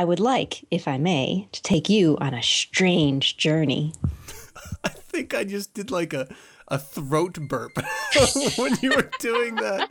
I 0.00 0.04
would 0.04 0.18
like, 0.18 0.64
if 0.70 0.88
I 0.88 0.96
may, 0.96 1.46
to 1.52 1.60
take 1.60 1.90
you 1.90 2.16
on 2.22 2.32
a 2.32 2.42
strange 2.42 3.36
journey. 3.36 3.92
I 4.84 4.88
think 4.88 5.34
I 5.34 5.44
just 5.44 5.74
did 5.74 5.90
like 5.90 6.14
a, 6.14 6.26
a 6.68 6.78
throat 6.78 7.38
burp 7.38 7.72
when 8.56 8.78
you 8.80 8.96
were 8.96 9.10
doing 9.18 9.56
that. 9.56 9.90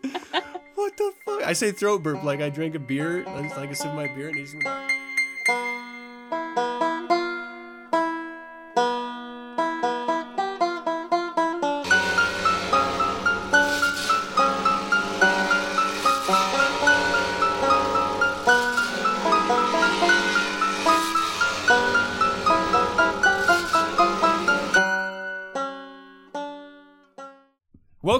What 0.73 0.97
the 0.97 1.13
fuck? 1.23 1.43
I 1.43 1.53
say 1.53 1.71
throat 1.71 2.01
burp 2.01 2.23
like 2.23 2.41
I 2.41 2.49
drank 2.49 2.73
a 2.73 2.79
beer, 2.79 3.23
like 3.23 3.55
I 3.55 3.73
sip 3.73 3.93
my 3.93 4.07
beer 4.07 4.29
and 4.29 4.37
he's. 4.39 4.55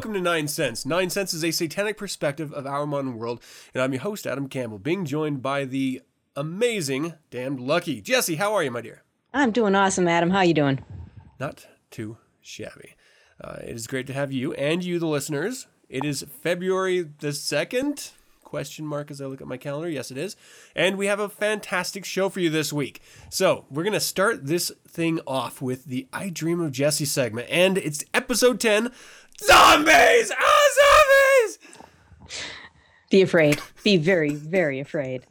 Welcome 0.09 0.23
to 0.23 0.29
9sense. 0.31 0.87
Nine 0.87 1.11
Cents 1.11 1.35
is 1.35 1.45
a 1.45 1.51
satanic 1.51 1.95
perspective 1.95 2.51
of 2.51 2.65
our 2.65 2.87
modern 2.87 3.19
world, 3.19 3.43
and 3.75 3.83
I'm 3.83 3.93
your 3.93 4.01
host, 4.01 4.25
Adam 4.25 4.49
Campbell, 4.49 4.79
being 4.79 5.05
joined 5.05 5.43
by 5.43 5.65
the 5.65 6.01
amazing, 6.35 7.13
damned 7.29 7.59
lucky 7.59 8.01
Jesse. 8.01 8.37
How 8.37 8.55
are 8.55 8.63
you, 8.63 8.71
my 8.71 8.81
dear? 8.81 9.03
I'm 9.35 9.51
doing 9.51 9.75
awesome, 9.75 10.07
Adam. 10.07 10.31
How 10.31 10.39
are 10.39 10.45
you 10.45 10.55
doing? 10.55 10.83
Not 11.39 11.67
too 11.91 12.17
shabby. 12.41 12.95
Uh, 13.39 13.57
it 13.61 13.75
is 13.75 13.85
great 13.85 14.07
to 14.07 14.13
have 14.13 14.31
you 14.31 14.51
and 14.53 14.83
you, 14.83 14.97
the 14.97 15.05
listeners. 15.05 15.67
It 15.89 16.03
is 16.03 16.25
February 16.41 17.03
the 17.03 17.31
second? 17.31 18.09
Question 18.43 18.87
mark 18.87 19.11
as 19.11 19.21
I 19.21 19.27
look 19.27 19.41
at 19.41 19.47
my 19.47 19.57
calendar. 19.57 19.91
Yes, 19.91 20.09
it 20.09 20.17
is. 20.17 20.35
And 20.75 20.97
we 20.97 21.05
have 21.05 21.19
a 21.19 21.29
fantastic 21.29 22.03
show 22.03 22.29
for 22.29 22.39
you 22.39 22.49
this 22.49 22.73
week. 22.73 22.99
So 23.29 23.65
we're 23.69 23.83
gonna 23.83 23.99
start 23.99 24.47
this 24.47 24.71
thing 24.87 25.19
off 25.27 25.61
with 25.61 25.85
the 25.85 26.07
I 26.11 26.29
Dream 26.29 26.59
of 26.59 26.71
Jesse 26.71 27.05
segment, 27.05 27.47
and 27.51 27.77
it's 27.77 28.03
episode 28.11 28.59
ten. 28.59 28.91
Zombies! 29.43 30.31
Ah, 30.37 30.69
zombies! 30.79 31.59
Be 33.09 33.21
afraid. 33.21 33.61
Be 33.83 33.97
very, 33.97 34.35
very 34.35 34.79
afraid. 34.79 35.25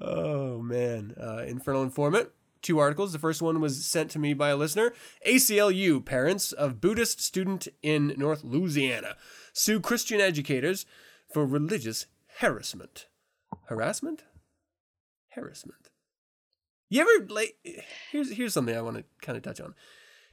Oh 0.00 0.60
man, 0.60 1.14
uh, 1.20 1.44
Infernal 1.46 1.82
Informant. 1.82 2.30
Two 2.62 2.78
articles. 2.78 3.12
The 3.12 3.18
first 3.18 3.42
one 3.42 3.60
was 3.60 3.84
sent 3.84 4.10
to 4.12 4.18
me 4.18 4.32
by 4.32 4.48
a 4.48 4.56
listener. 4.56 4.92
ACLU 5.26 6.04
parents 6.04 6.50
of 6.52 6.80
Buddhist 6.80 7.20
student 7.20 7.68
in 7.82 8.14
North 8.16 8.42
Louisiana 8.42 9.16
sue 9.52 9.80
Christian 9.80 10.20
educators 10.20 10.86
for 11.32 11.44
religious 11.44 12.06
harassment. 12.38 13.06
Harassment? 13.66 14.24
Harassment. 15.30 15.90
You 16.88 17.02
ever 17.02 17.26
like? 17.32 17.56
Here's 18.10 18.32
here's 18.32 18.54
something 18.54 18.76
I 18.76 18.82
want 18.82 18.96
to 18.96 19.04
kind 19.20 19.36
of 19.36 19.42
touch 19.42 19.60
on. 19.60 19.74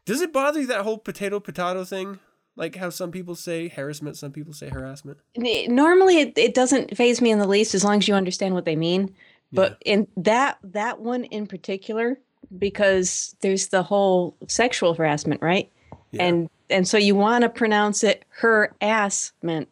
Does 0.05 0.21
it 0.21 0.33
bother 0.33 0.61
you 0.61 0.67
that 0.67 0.81
whole 0.81 0.97
potato 0.97 1.39
potato 1.39 1.83
thing? 1.83 2.19
Like 2.55 2.75
how 2.75 2.89
some 2.89 3.11
people 3.11 3.35
say 3.35 3.69
harassment, 3.69 4.17
some 4.17 4.31
people 4.31 4.53
say 4.53 4.69
harassment. 4.69 5.19
Normally, 5.37 6.19
it, 6.19 6.37
it 6.37 6.53
doesn't 6.53 6.97
phase 6.97 7.21
me 7.21 7.31
in 7.31 7.39
the 7.39 7.47
least 7.47 7.73
as 7.73 7.83
long 7.83 7.97
as 7.97 8.07
you 8.07 8.13
understand 8.13 8.53
what 8.53 8.65
they 8.65 8.75
mean. 8.75 9.15
But 9.53 9.77
yeah. 9.85 9.93
in 9.93 10.07
that 10.17 10.57
that 10.63 10.99
one 10.99 11.23
in 11.25 11.47
particular, 11.47 12.19
because 12.57 13.35
there's 13.41 13.67
the 13.67 13.83
whole 13.83 14.35
sexual 14.47 14.93
harassment, 14.93 15.41
right? 15.41 15.71
Yeah. 16.11 16.23
And 16.23 16.49
and 16.69 16.87
so 16.87 16.97
you 16.97 17.15
want 17.15 17.43
to 17.43 17.49
pronounce 17.49 18.03
it 18.03 18.25
her 18.39 18.73
ass 18.81 19.31
meant. 19.41 19.69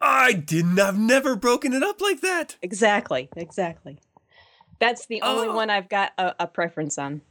I 0.00 0.32
didn't. 0.32 0.78
I've 0.78 0.98
never 0.98 1.34
broken 1.36 1.72
it 1.72 1.82
up 1.82 2.00
like 2.00 2.20
that. 2.20 2.56
Exactly. 2.62 3.28
Exactly. 3.36 3.98
That's 4.78 5.06
the 5.06 5.22
only 5.22 5.48
oh. 5.48 5.54
one 5.54 5.70
I've 5.70 5.88
got 5.88 6.12
a, 6.18 6.34
a 6.40 6.46
preference 6.46 6.98
on. 6.98 7.22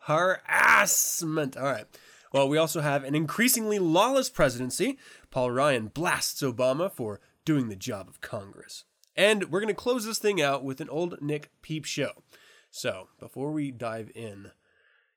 Harassment. 0.00 1.56
All 1.56 1.64
right. 1.64 1.86
Well, 2.32 2.48
we 2.48 2.58
also 2.58 2.80
have 2.80 3.04
an 3.04 3.14
increasingly 3.14 3.78
lawless 3.78 4.28
presidency. 4.28 4.98
Paul 5.30 5.50
Ryan 5.50 5.88
blasts 5.88 6.42
Obama 6.42 6.90
for 6.90 7.20
doing 7.44 7.68
the 7.68 7.76
job 7.76 8.08
of 8.08 8.20
Congress. 8.20 8.84
And 9.16 9.50
we're 9.50 9.60
going 9.60 9.74
to 9.74 9.74
close 9.74 10.04
this 10.04 10.18
thing 10.18 10.40
out 10.40 10.62
with 10.62 10.80
an 10.80 10.88
old 10.90 11.20
Nick 11.20 11.50
Peep 11.62 11.84
show. 11.84 12.22
So, 12.70 13.08
before 13.18 13.50
we 13.50 13.70
dive 13.70 14.10
in, 14.14 14.50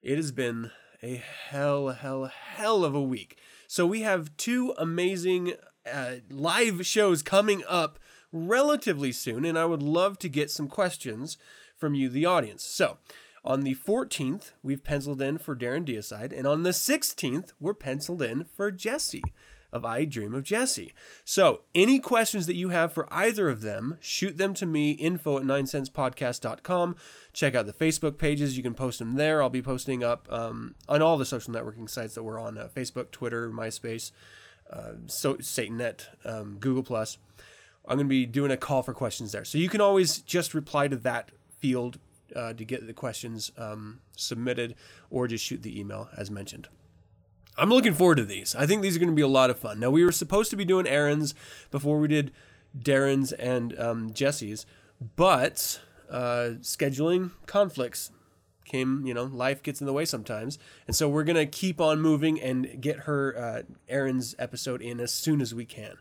it 0.01 0.15
has 0.15 0.31
been 0.31 0.71
a 1.03 1.21
hell, 1.49 1.89
hell, 1.89 2.25
hell 2.25 2.85
of 2.85 2.95
a 2.95 3.01
week. 3.01 3.37
So, 3.67 3.85
we 3.85 4.01
have 4.01 4.35
two 4.37 4.73
amazing 4.77 5.53
uh, 5.91 6.15
live 6.29 6.85
shows 6.85 7.21
coming 7.21 7.63
up 7.67 7.99
relatively 8.31 9.11
soon, 9.11 9.43
and 9.43 9.59
I 9.59 9.65
would 9.65 9.83
love 9.83 10.17
to 10.19 10.29
get 10.29 10.49
some 10.49 10.67
questions 10.69 11.37
from 11.81 11.95
you, 11.95 12.07
the 12.07 12.25
audience. 12.25 12.63
So, 12.63 12.99
on 13.43 13.61
the 13.61 13.75
14th, 13.75 14.51
we've 14.61 14.83
penciled 14.83 15.21
in 15.21 15.39
for 15.39 15.55
Darren 15.55 15.83
Deicide, 15.83 16.31
and 16.31 16.45
on 16.45 16.61
the 16.61 16.69
16th, 16.69 17.53
we're 17.59 17.73
penciled 17.73 18.21
in 18.21 18.45
for 18.55 18.71
Jesse 18.71 19.23
of 19.73 19.83
I 19.83 20.05
Dream 20.05 20.33
of 20.33 20.43
Jesse. 20.43 20.93
So, 21.25 21.61
any 21.73 21.99
questions 21.99 22.45
that 22.45 22.55
you 22.55 22.69
have 22.69 22.93
for 22.93 23.11
either 23.11 23.49
of 23.49 23.61
them, 23.61 23.97
shoot 23.99 24.37
them 24.37 24.53
to 24.55 24.65
me, 24.65 24.91
info 24.91 25.37
at 25.37 25.43
9sensepodcast.com. 25.43 26.95
Check 27.33 27.55
out 27.55 27.65
the 27.65 27.73
Facebook 27.73 28.17
pages. 28.17 28.57
You 28.57 28.63
can 28.63 28.73
post 28.73 28.99
them 28.99 29.15
there. 29.15 29.41
I'll 29.41 29.49
be 29.49 29.61
posting 29.61 30.03
up 30.03 30.27
um, 30.31 30.75
on 30.87 31.01
all 31.01 31.17
the 31.17 31.25
social 31.25 31.53
networking 31.53 31.89
sites 31.89 32.13
that 32.15 32.23
we're 32.23 32.39
on 32.39 32.57
uh, 32.57 32.69
Facebook, 32.75 33.11
Twitter, 33.11 33.49
MySpace, 33.49 34.11
uh, 34.71 34.93
so 35.07 35.35
SatanNet, 35.35 36.07
um, 36.25 36.57
Google. 36.59 36.83
Plus. 36.83 37.17
I'm 37.87 37.97
going 37.97 38.05
to 38.05 38.09
be 38.09 38.27
doing 38.27 38.51
a 38.51 38.57
call 38.57 38.83
for 38.83 38.93
questions 38.93 39.31
there. 39.31 39.43
So, 39.43 39.57
you 39.57 39.67
can 39.67 39.81
always 39.81 40.19
just 40.19 40.53
reply 40.53 40.87
to 40.87 40.95
that 40.97 41.31
field 41.61 41.99
uh, 42.35 42.53
to 42.53 42.65
get 42.65 42.85
the 42.85 42.93
questions 42.93 43.51
um, 43.57 43.99
submitted 44.17 44.75
or 45.09 45.27
just 45.27 45.45
shoot 45.45 45.63
the 45.63 45.79
email 45.79 46.09
as 46.17 46.29
mentioned. 46.29 46.67
I'm 47.57 47.69
looking 47.69 47.93
forward 47.93 48.15
to 48.15 48.25
these. 48.25 48.55
I 48.55 48.65
think 48.65 48.81
these 48.81 48.95
are 48.95 48.99
going 48.99 49.09
to 49.09 49.15
be 49.15 49.21
a 49.21 49.27
lot 49.27 49.49
of 49.49 49.59
fun. 49.59 49.79
Now, 49.79 49.89
we 49.89 50.05
were 50.05 50.11
supposed 50.11 50.49
to 50.51 50.55
be 50.55 50.65
doing 50.65 50.87
Aaron's 50.87 51.35
before 51.69 51.99
we 51.99 52.07
did 52.07 52.31
Darren's 52.77 53.33
and 53.33 53.77
um, 53.77 54.13
Jesse's, 54.13 54.65
but 55.15 55.81
uh, 56.09 56.55
scheduling 56.61 57.31
conflicts 57.45 58.11
came, 58.65 59.05
you 59.05 59.13
know, 59.13 59.25
life 59.25 59.61
gets 59.61 59.81
in 59.81 59.85
the 59.85 59.93
way 59.93 60.05
sometimes. 60.05 60.57
And 60.87 60.95
so 60.95 61.09
we're 61.09 61.25
going 61.25 61.35
to 61.35 61.45
keep 61.45 61.81
on 61.81 61.99
moving 61.99 62.39
and 62.39 62.81
get 62.81 62.99
her 62.99 63.37
uh, 63.37 63.61
Aaron's 63.89 64.33
episode 64.39 64.81
in 64.81 64.99
as 65.01 65.13
soon 65.13 65.41
as 65.41 65.53
we 65.53 65.65
can. 65.65 65.95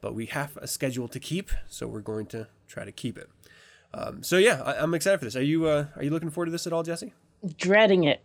But 0.00 0.14
we 0.14 0.26
have 0.26 0.56
a 0.56 0.68
schedule 0.68 1.08
to 1.08 1.18
keep, 1.18 1.50
so 1.68 1.86
we're 1.86 2.00
going 2.00 2.26
to 2.26 2.46
try 2.68 2.84
to 2.84 2.92
keep 2.92 3.18
it. 3.18 3.28
Um, 3.94 4.22
so 4.22 4.38
yeah, 4.38 4.62
I, 4.62 4.82
am 4.82 4.94
excited 4.94 5.18
for 5.18 5.24
this. 5.26 5.36
Are 5.36 5.42
you 5.42 5.66
uh, 5.66 5.86
are 5.96 6.02
you 6.02 6.10
looking 6.10 6.30
forward 6.30 6.46
to 6.46 6.52
this 6.52 6.66
at 6.66 6.72
all, 6.72 6.82
Jesse? 6.82 7.12
Dreading 7.58 8.04
it, 8.04 8.24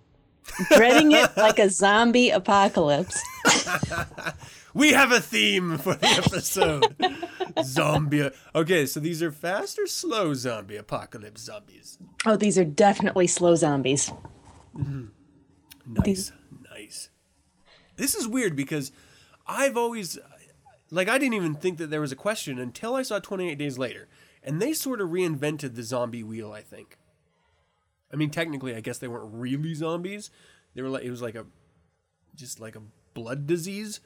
dreading 0.76 1.12
it 1.12 1.30
like 1.38 1.60
a 1.60 1.70
zombie 1.70 2.30
apocalypse. 2.30 3.22
we 4.74 4.94
have 4.94 5.12
a 5.12 5.20
theme 5.20 5.78
for 5.78 5.96
the 5.96 6.08
episode. 6.08 6.96
zombie. 7.64 8.30
Okay, 8.56 8.86
so 8.86 9.00
these 9.00 9.22
are 9.22 9.32
fast 9.32 9.78
or 9.78 9.88
slow 9.88 10.34
zombie 10.34 10.78
apocalypse 10.78 11.42
zombies? 11.42 11.98
Oh, 12.26 12.38
these 12.38 12.58
are 12.58 12.66
definitely 12.66 13.28
slow 13.28 13.56
zombies. 13.56 14.12
Mm-hmm. 14.78 15.08
Nice, 15.94 16.06
these... 16.06 16.32
nice. 16.72 17.10
This 17.98 18.16
is 18.16 18.28
weird 18.28 18.56
because 18.56 18.92
I've 19.46 19.76
always 19.76 20.18
like 20.92 21.10
I 21.10 21.18
didn't 21.18 21.34
even 21.34 21.56
think 21.56 21.78
that 21.80 21.90
there 21.90 22.02
was 22.02 22.12
a 22.12 22.16
question 22.16 22.58
until 22.60 22.96
I 22.96 23.02
saw 23.02 23.20
28 23.20 23.58
Days 23.58 23.78
Later 23.78 24.08
and 24.48 24.62
they 24.62 24.74
sort 24.74 25.02
of 25.02 25.10
reinvented 25.10 25.76
the 25.76 25.84
zombie 25.84 26.24
wheel. 26.24 26.52
I 26.52 26.62
think. 26.62 26.98
I 28.12 28.16
mean, 28.16 28.30
technically, 28.30 28.74
I 28.74 28.80
guess 28.80 28.98
they 28.98 29.08
weren't 29.08 29.34
really 29.34 29.74
zombies. 29.74 30.32
They 30.74 30.82
were 30.82 30.90
like 30.90 31.04
it 31.04 31.12
was 31.12 31.22
like 31.22 31.36
a, 31.36 31.46
just 32.36 32.60
like 32.60 32.76
a 32.76 32.82
blood 33.14 33.46
disease. 33.46 34.00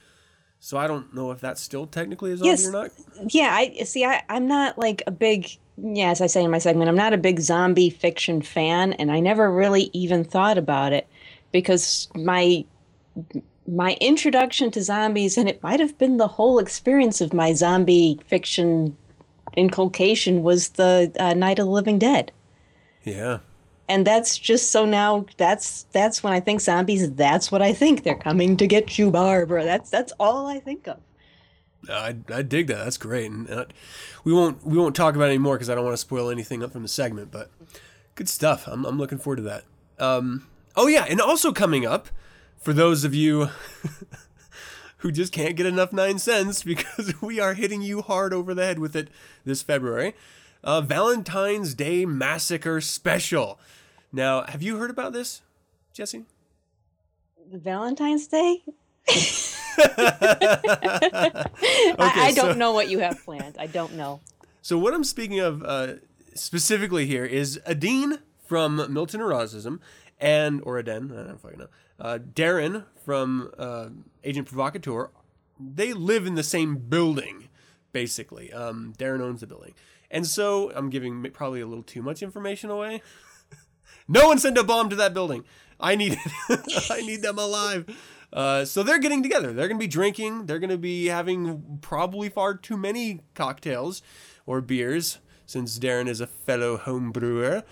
So 0.59 0.77
I 0.77 0.87
don't 0.87 1.13
know 1.13 1.31
if 1.31 1.39
that's 1.39 1.61
still 1.61 1.87
technically 1.87 2.31
a 2.31 2.37
zombie 2.37 2.49
yes. 2.49 2.67
or 2.67 2.71
not. 2.71 2.91
Yeah, 3.29 3.53
I 3.53 3.83
see. 3.83 4.03
I 4.03 4.23
I'm 4.27 4.47
not 4.47 4.77
like 4.77 5.03
a 5.07 5.11
big 5.11 5.47
yeah, 5.77 6.09
as 6.09 6.21
I 6.21 6.27
say 6.27 6.43
in 6.43 6.51
my 6.51 6.59
segment, 6.59 6.89
I'm 6.89 6.95
not 6.95 7.13
a 7.13 7.17
big 7.17 7.39
zombie 7.39 7.89
fiction 7.89 8.41
fan, 8.41 8.93
and 8.93 9.11
I 9.11 9.19
never 9.19 9.51
really 9.51 9.89
even 9.93 10.23
thought 10.23 10.57
about 10.57 10.93
it 10.93 11.07
because 11.51 12.09
my 12.15 12.65
my 13.67 13.97
introduction 14.01 14.71
to 14.71 14.81
zombies, 14.81 15.37
and 15.37 15.47
it 15.47 15.61
might 15.63 15.79
have 15.79 15.97
been 15.97 16.17
the 16.17 16.27
whole 16.27 16.59
experience 16.59 17.21
of 17.21 17.33
my 17.33 17.53
zombie 17.53 18.19
fiction 18.27 18.97
inculcation 19.55 20.43
was 20.43 20.69
the 20.69 21.11
uh, 21.19 21.33
Night 21.33 21.59
of 21.59 21.65
the 21.65 21.71
Living 21.71 21.99
Dead. 21.99 22.31
Yeah. 23.03 23.39
And 23.87 24.07
that's 24.07 24.37
just 24.37 24.71
so 24.71 24.85
now 24.85 25.25
that's 25.37 25.83
that's 25.91 26.23
when 26.23 26.31
I 26.31 26.39
think 26.39 26.61
zombies. 26.61 27.11
That's 27.11 27.51
what 27.51 27.61
I 27.61 27.73
think. 27.73 28.03
They're 28.03 28.15
coming 28.15 28.55
to 28.57 28.67
get 28.67 28.97
you, 28.97 29.11
Barbara. 29.11 29.65
That's 29.65 29.89
that's 29.89 30.13
all 30.19 30.47
I 30.47 30.59
think 30.59 30.87
of. 30.87 30.99
I, 31.89 32.15
I 32.33 32.41
dig 32.41 32.67
that. 32.67 32.83
That's 32.83 32.97
great. 32.97 33.29
And 33.29 33.49
uh, 33.49 33.65
we 34.23 34.33
won't 34.33 34.65
we 34.65 34.77
won't 34.77 34.95
talk 34.95 35.15
about 35.15 35.25
it 35.25 35.29
anymore 35.29 35.55
because 35.55 35.69
I 35.69 35.75
don't 35.75 35.83
want 35.83 35.93
to 35.93 35.97
spoil 35.97 36.29
anything 36.29 36.63
up 36.63 36.71
from 36.71 36.83
the 36.83 36.87
segment. 36.87 37.31
But 37.31 37.51
good 38.15 38.29
stuff. 38.29 38.67
I'm 38.67 38.85
I'm 38.85 38.97
looking 38.97 39.17
forward 39.17 39.37
to 39.37 39.41
that. 39.43 39.63
Um, 39.99 40.47
oh 40.75 40.87
yeah, 40.87 41.05
and 41.09 41.19
also 41.19 41.51
coming 41.51 41.85
up 41.85 42.07
for 42.57 42.73
those 42.73 43.03
of 43.03 43.13
you 43.13 43.49
who 45.01 45.11
just 45.11 45.33
can't 45.33 45.55
get 45.55 45.65
enough 45.65 45.91
9sense 45.91 46.63
because 46.65 47.19
we 47.21 47.39
are 47.39 47.53
hitting 47.53 47.81
you 47.81 48.01
hard 48.01 48.33
over 48.33 48.53
the 48.53 48.65
head 48.65 48.79
with 48.79 48.95
it 48.95 49.09
this 49.45 49.61
February. 49.61 50.13
Uh, 50.63 50.81
Valentine's 50.81 51.73
Day 51.73 52.05
Massacre 52.05 52.81
Special. 52.81 53.59
Now, 54.11 54.43
have 54.43 54.61
you 54.61 54.77
heard 54.77 54.91
about 54.91 55.13
this, 55.13 55.41
Jesse? 55.93 56.25
Valentine's 57.51 58.27
Day? 58.27 58.63
I, 59.09 59.87
I, 61.97 62.31
don't 62.35 62.53
so, 62.53 62.57
know 62.57 62.71
what 62.73 62.89
you 62.89 62.99
have 62.99 63.23
planned. 63.23 63.57
I 63.57 63.65
don't 63.65 63.95
know. 63.95 64.19
So 64.61 64.77
what 64.77 64.93
I'm 64.93 65.03
speaking 65.03 65.39
of 65.39 65.63
uh, 65.63 65.93
specifically 66.35 67.07
here 67.07 67.25
is 67.25 67.59
Adine 67.65 68.19
from 68.45 68.93
Milton 68.93 69.21
Eroticism 69.21 69.79
and 70.19 70.61
or 70.63 70.77
Aden, 70.77 71.11
I 71.11 71.23
don't 71.27 71.41
fucking 71.41 71.59
know. 71.59 71.67
Uh, 71.99 72.19
Darren 72.19 72.85
from 73.03 73.51
uh, 73.57 73.89
Agent 74.23 74.47
Provocateur. 74.47 75.09
They 75.59 75.93
live 75.93 76.25
in 76.25 76.35
the 76.35 76.43
same 76.43 76.77
building, 76.77 77.49
basically. 77.91 78.51
Um, 78.51 78.93
Darren 78.97 79.21
owns 79.21 79.41
the 79.41 79.47
building, 79.47 79.73
and 80.09 80.25
so 80.25 80.71
I'm 80.73 80.89
giving 80.89 81.23
probably 81.31 81.61
a 81.61 81.67
little 81.67 81.83
too 81.83 82.01
much 82.01 82.23
information 82.23 82.69
away. 82.69 83.01
no 84.07 84.27
one 84.27 84.39
send 84.39 84.57
a 84.57 84.63
bomb 84.63 84.89
to 84.89 84.95
that 84.95 85.13
building. 85.13 85.43
I 85.79 85.95
need. 85.95 86.17
I 86.89 87.01
need 87.01 87.21
them 87.21 87.37
alive. 87.37 87.85
Uh, 88.33 88.63
so 88.63 88.81
they're 88.81 88.99
getting 88.99 89.23
together. 89.23 89.51
They're 89.51 89.67
going 89.67 89.79
to 89.79 89.83
be 89.83 89.87
drinking. 89.87 90.45
They're 90.45 90.59
going 90.59 90.69
to 90.69 90.77
be 90.77 91.07
having 91.07 91.79
probably 91.81 92.29
far 92.29 92.55
too 92.55 92.77
many 92.77 93.19
cocktails 93.33 94.01
or 94.45 94.61
beers, 94.61 95.19
since 95.45 95.77
Darren 95.77 96.07
is 96.07 96.21
a 96.21 96.27
fellow 96.27 96.77
home 96.77 97.11
brewer. 97.11 97.63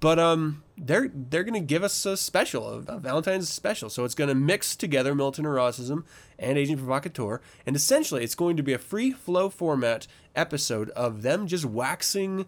But 0.00 0.18
um, 0.18 0.62
they're 0.76 1.10
they're 1.12 1.44
going 1.44 1.54
to 1.54 1.60
give 1.60 1.82
us 1.82 2.04
a 2.04 2.16
special, 2.16 2.68
a, 2.68 2.96
a 2.96 2.98
Valentine's 2.98 3.48
special. 3.48 3.88
So 3.88 4.04
it's 4.04 4.14
going 4.14 4.28
to 4.28 4.34
mix 4.34 4.76
together 4.76 5.14
Milton 5.14 5.46
Eroticism 5.46 6.04
and 6.38 6.58
Agent 6.58 6.78
Provocateur, 6.78 7.40
and 7.64 7.74
essentially 7.74 8.22
it's 8.22 8.34
going 8.34 8.56
to 8.56 8.62
be 8.62 8.72
a 8.72 8.78
free 8.78 9.10
flow 9.10 9.48
format 9.48 10.06
episode 10.34 10.90
of 10.90 11.22
them 11.22 11.46
just 11.46 11.64
waxing. 11.64 12.46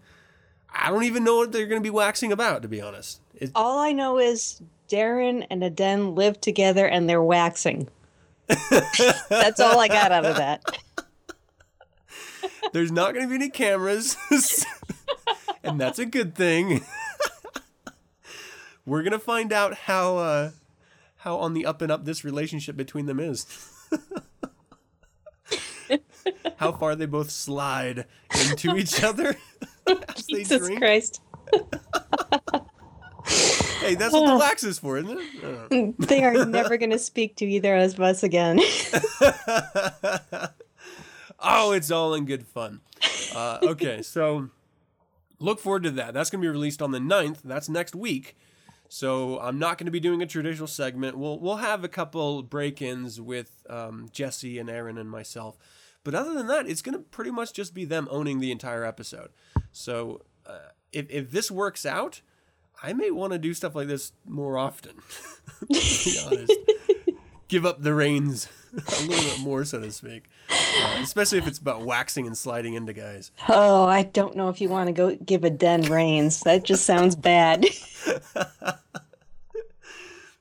I 0.72 0.90
don't 0.90 1.04
even 1.04 1.24
know 1.24 1.36
what 1.38 1.52
they're 1.52 1.66
going 1.66 1.80
to 1.80 1.86
be 1.86 1.90
waxing 1.90 2.30
about, 2.30 2.60
to 2.62 2.68
be 2.68 2.80
honest. 2.82 3.20
It, 3.34 3.50
All 3.54 3.78
I 3.78 3.92
know 3.92 4.18
is 4.18 4.60
Darren 4.88 5.46
and 5.48 5.64
Aden 5.64 6.14
live 6.14 6.40
together 6.40 6.86
and 6.86 7.08
they're 7.08 7.22
waxing. 7.22 7.88
That's 9.28 9.60
all 9.60 9.78
I 9.78 9.88
got 9.88 10.12
out 10.12 10.24
of 10.24 10.36
that. 10.36 10.62
There's 12.72 12.92
not 12.92 13.14
going 13.14 13.26
to 13.26 13.28
be 13.28 13.34
any 13.36 13.50
cameras, 13.50 14.16
and 15.64 15.80
that's 15.80 15.98
a 15.98 16.06
good 16.06 16.34
thing. 16.34 16.82
We're 18.88 19.02
gonna 19.02 19.18
find 19.18 19.52
out 19.52 19.74
how 19.74 20.16
uh, 20.16 20.50
how 21.16 21.36
on 21.36 21.52
the 21.52 21.66
up 21.66 21.82
and 21.82 21.92
up 21.92 22.06
this 22.06 22.24
relationship 22.24 22.74
between 22.74 23.04
them 23.04 23.20
is. 23.20 23.44
how 26.56 26.72
far 26.72 26.96
they 26.96 27.04
both 27.04 27.30
slide 27.30 28.06
into 28.48 28.74
each 28.76 29.04
other 29.08 29.36
Jesus. 30.26 30.70
Christ. 30.78 31.20
hey, 33.80 33.94
that's 33.94 34.14
what 34.14 34.26
the 34.26 34.38
wax 34.38 34.64
is 34.64 34.78
for, 34.78 34.96
isn't 34.96 35.18
it? 35.20 35.98
they 35.98 36.24
are 36.24 36.46
never 36.46 36.78
going 36.78 36.90
to 36.90 36.98
speak 36.98 37.36
to 37.36 37.44
either 37.44 37.76
of 37.76 38.00
us 38.00 38.22
again. 38.22 38.58
oh, 41.40 41.72
it's 41.72 41.90
all 41.90 42.14
in 42.14 42.24
good 42.24 42.46
fun. 42.46 42.80
Uh, 43.34 43.58
okay, 43.62 44.00
so 44.00 44.48
look 45.38 45.60
forward 45.60 45.82
to 45.82 45.90
that. 45.92 46.14
That's 46.14 46.30
going 46.30 46.40
to 46.40 46.46
be 46.46 46.50
released 46.50 46.80
on 46.80 46.90
the 46.90 46.98
9th. 46.98 47.42
That's 47.44 47.68
next 47.68 47.94
week. 47.94 48.34
So 48.88 49.38
I'm 49.40 49.58
not 49.58 49.76
going 49.76 49.86
to 49.86 49.92
be 49.92 50.00
doing 50.00 50.22
a 50.22 50.26
traditional 50.26 50.66
segment. 50.66 51.18
We'll 51.18 51.38
we'll 51.38 51.56
have 51.56 51.84
a 51.84 51.88
couple 51.88 52.42
break-ins 52.42 53.20
with 53.20 53.62
um, 53.68 54.08
Jesse 54.10 54.58
and 54.58 54.70
Aaron 54.70 54.96
and 54.96 55.10
myself, 55.10 55.58
but 56.04 56.14
other 56.14 56.32
than 56.32 56.46
that, 56.46 56.66
it's 56.66 56.80
going 56.80 56.94
to 56.94 57.00
pretty 57.00 57.30
much 57.30 57.52
just 57.52 57.74
be 57.74 57.84
them 57.84 58.08
owning 58.10 58.40
the 58.40 58.50
entire 58.50 58.84
episode. 58.84 59.30
So 59.72 60.22
uh, 60.46 60.70
if 60.92 61.10
if 61.10 61.30
this 61.30 61.50
works 61.50 61.84
out, 61.84 62.22
I 62.82 62.94
may 62.94 63.10
want 63.10 63.34
to 63.34 63.38
do 63.38 63.52
stuff 63.52 63.74
like 63.74 63.88
this 63.88 64.12
more 64.24 64.56
often. 64.56 64.94
to 65.60 65.66
be 65.68 66.18
honest, 66.24 66.52
give 67.48 67.66
up 67.66 67.82
the 67.82 67.92
reins 67.92 68.48
a 69.00 69.02
little 69.06 69.30
bit 69.30 69.40
more, 69.40 69.64
so 69.64 69.80
to 69.80 69.90
speak. 69.90 70.24
Uh, 70.50 70.98
especially 71.00 71.38
if 71.38 71.46
it's 71.46 71.58
about 71.58 71.82
waxing 71.82 72.26
and 72.26 72.36
sliding 72.36 72.74
into 72.74 72.92
guys. 72.92 73.32
Oh, 73.48 73.84
I 73.84 74.02
don't 74.04 74.36
know 74.36 74.48
if 74.48 74.60
you 74.60 74.68
want 74.68 74.86
to 74.88 74.92
go 74.92 75.16
give 75.16 75.44
a 75.44 75.50
den 75.50 75.82
reins. 75.82 76.40
That 76.40 76.64
just 76.64 76.84
sounds 76.84 77.16
bad. 77.16 77.62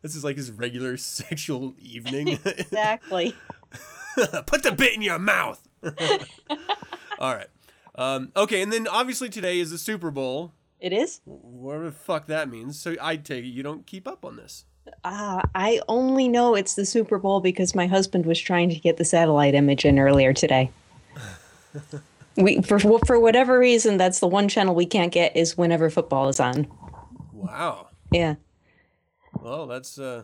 this 0.02 0.16
is 0.16 0.24
like 0.24 0.38
his 0.38 0.52
regular 0.52 0.98
sexual 0.98 1.74
evening. 1.80 2.40
exactly. 2.46 3.36
Put 4.46 4.64
the 4.64 4.72
bit 4.72 4.94
in 4.96 5.02
your 5.02 5.20
mouth. 5.20 5.68
All 7.20 7.34
right. 7.36 7.48
Um, 7.96 8.32
okay, 8.36 8.62
and 8.62 8.72
then 8.72 8.88
obviously 8.88 9.30
today 9.30 9.60
is 9.60 9.72
the 9.72 9.78
Super 9.78 10.12
Bowl. 10.12 10.54
It 10.80 10.94
is? 10.94 11.22
Whatever 11.26 11.86
the 11.86 11.92
fuck 11.92 12.28
that 12.28 12.50
means. 12.50 12.80
So 12.80 12.96
I 13.02 13.16
take 13.16 13.44
it 13.44 13.48
you 13.48 13.64
don't 13.64 13.88
keep 13.88 14.08
up 14.08 14.24
on 14.24 14.36
this. 14.36 14.66
Uh, 15.04 15.42
I 15.56 15.80
only 15.88 16.28
know 16.28 16.56
it's 16.56 16.76
the 16.76 16.86
Super 16.86 17.18
Bowl 17.18 17.40
because 17.40 17.76
my 17.76 17.88
husband 17.88 18.26
was 18.26 18.40
trying 18.40 18.70
to 18.70 18.76
get 18.76 18.98
the 18.98 19.06
satellite 19.06 19.54
image 19.54 19.86
in 19.86 20.00
earlier 20.00 20.34
today. 20.34 20.72
we 22.38 22.62
for 22.62 22.80
for 22.80 23.20
whatever 23.20 23.60
reason, 23.60 23.98
that's 23.98 24.20
the 24.20 24.28
one 24.28 24.48
channel 24.48 24.76
we 24.76 24.86
can't 24.86 25.12
get 25.12 25.36
is 25.36 25.58
whenever 25.58 25.90
football 25.90 26.30
is 26.30 26.40
on. 26.40 26.68
Wow. 27.32 27.88
Yeah. 28.12 28.36
Well, 29.42 29.68
that's 29.68 30.00
uh, 30.00 30.24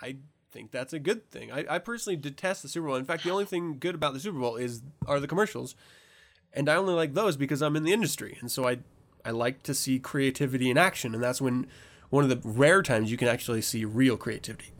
I 0.00 0.16
think 0.50 0.70
that's 0.70 0.92
a 0.92 0.98
good 0.98 1.30
thing. 1.30 1.52
I, 1.52 1.64
I 1.68 1.78
personally 1.78 2.16
detest 2.16 2.62
the 2.62 2.68
Super 2.68 2.86
Bowl. 2.86 2.96
In 2.96 3.04
fact, 3.04 3.24
the 3.24 3.30
only 3.30 3.44
thing 3.44 3.78
good 3.78 3.94
about 3.94 4.14
the 4.14 4.20
Super 4.20 4.38
Bowl 4.38 4.56
is 4.56 4.82
are 5.06 5.20
the 5.20 5.28
commercials, 5.28 5.74
and 6.52 6.68
I 6.68 6.76
only 6.76 6.94
like 6.94 7.14
those 7.14 7.36
because 7.36 7.62
I'm 7.62 7.76
in 7.76 7.84
the 7.84 7.92
industry, 7.92 8.38
and 8.40 8.50
so 8.50 8.66
I 8.66 8.78
I 9.24 9.30
like 9.30 9.62
to 9.64 9.74
see 9.74 9.98
creativity 9.98 10.70
in 10.70 10.78
action, 10.78 11.14
and 11.14 11.22
that's 11.22 11.40
when 11.40 11.66
one 12.10 12.24
of 12.24 12.30
the 12.30 12.40
rare 12.48 12.82
times 12.82 13.10
you 13.10 13.16
can 13.16 13.28
actually 13.28 13.62
see 13.62 13.84
real 13.84 14.16
creativity. 14.16 14.72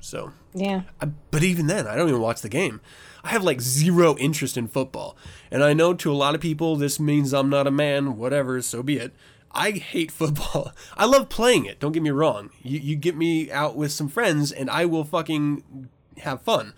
So 0.00 0.32
yeah, 0.54 0.82
I, 1.00 1.06
but 1.30 1.42
even 1.42 1.66
then, 1.66 1.86
I 1.86 1.94
don't 1.94 2.08
even 2.08 2.20
watch 2.20 2.40
the 2.40 2.48
game. 2.48 2.80
I 3.22 3.28
have 3.28 3.44
like 3.44 3.60
zero 3.60 4.16
interest 4.16 4.56
in 4.56 4.66
football, 4.66 5.16
and 5.50 5.62
I 5.62 5.74
know 5.74 5.92
to 5.94 6.10
a 6.10 6.14
lot 6.14 6.34
of 6.34 6.40
people 6.40 6.76
this 6.76 6.98
means 6.98 7.34
I'm 7.34 7.50
not 7.50 7.66
a 7.66 7.70
man. 7.70 8.16
Whatever, 8.16 8.62
so 8.62 8.82
be 8.82 8.96
it. 8.96 9.12
I 9.52 9.72
hate 9.72 10.10
football. 10.20 10.72
I 10.96 11.04
love 11.04 11.28
playing 11.28 11.66
it. 11.66 11.80
Don't 11.80 11.92
get 11.92 12.02
me 12.02 12.10
wrong. 12.10 12.50
You 12.62 12.80
you 12.80 12.96
get 12.96 13.16
me 13.16 13.50
out 13.50 13.76
with 13.76 13.92
some 13.92 14.08
friends, 14.08 14.50
and 14.50 14.70
I 14.70 14.86
will 14.86 15.04
fucking 15.04 15.88
have 16.18 16.42
fun. 16.42 16.72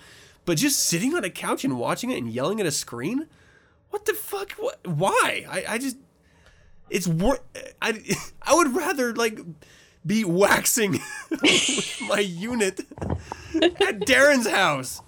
But 0.45 0.59
just 0.59 0.81
sitting 0.81 1.15
on 1.15 1.23
a 1.23 1.31
couch 1.31 1.65
and 1.65 1.79
watching 1.79 2.11
it 2.11 2.19
and 2.19 2.29
yelling 2.29 2.61
at 2.61 2.67
a 2.67 2.73
screen, 2.73 3.29
what 3.91 4.05
the 4.07 4.15
fuck? 4.15 4.53
What? 4.53 4.85
Why? 4.85 5.47
I 5.49 5.75
I 5.75 5.79
just 5.79 5.97
it's 6.93 7.09
wor- 7.09 7.41
I 7.81 8.01
I 8.43 8.55
would 8.55 8.75
rather 8.75 9.15
like 9.15 9.41
be 10.05 10.25
waxing 10.25 10.93
my 12.09 12.19
unit 12.19 12.81
at 13.55 14.01
Darren's 14.01 14.49
house 14.49 15.01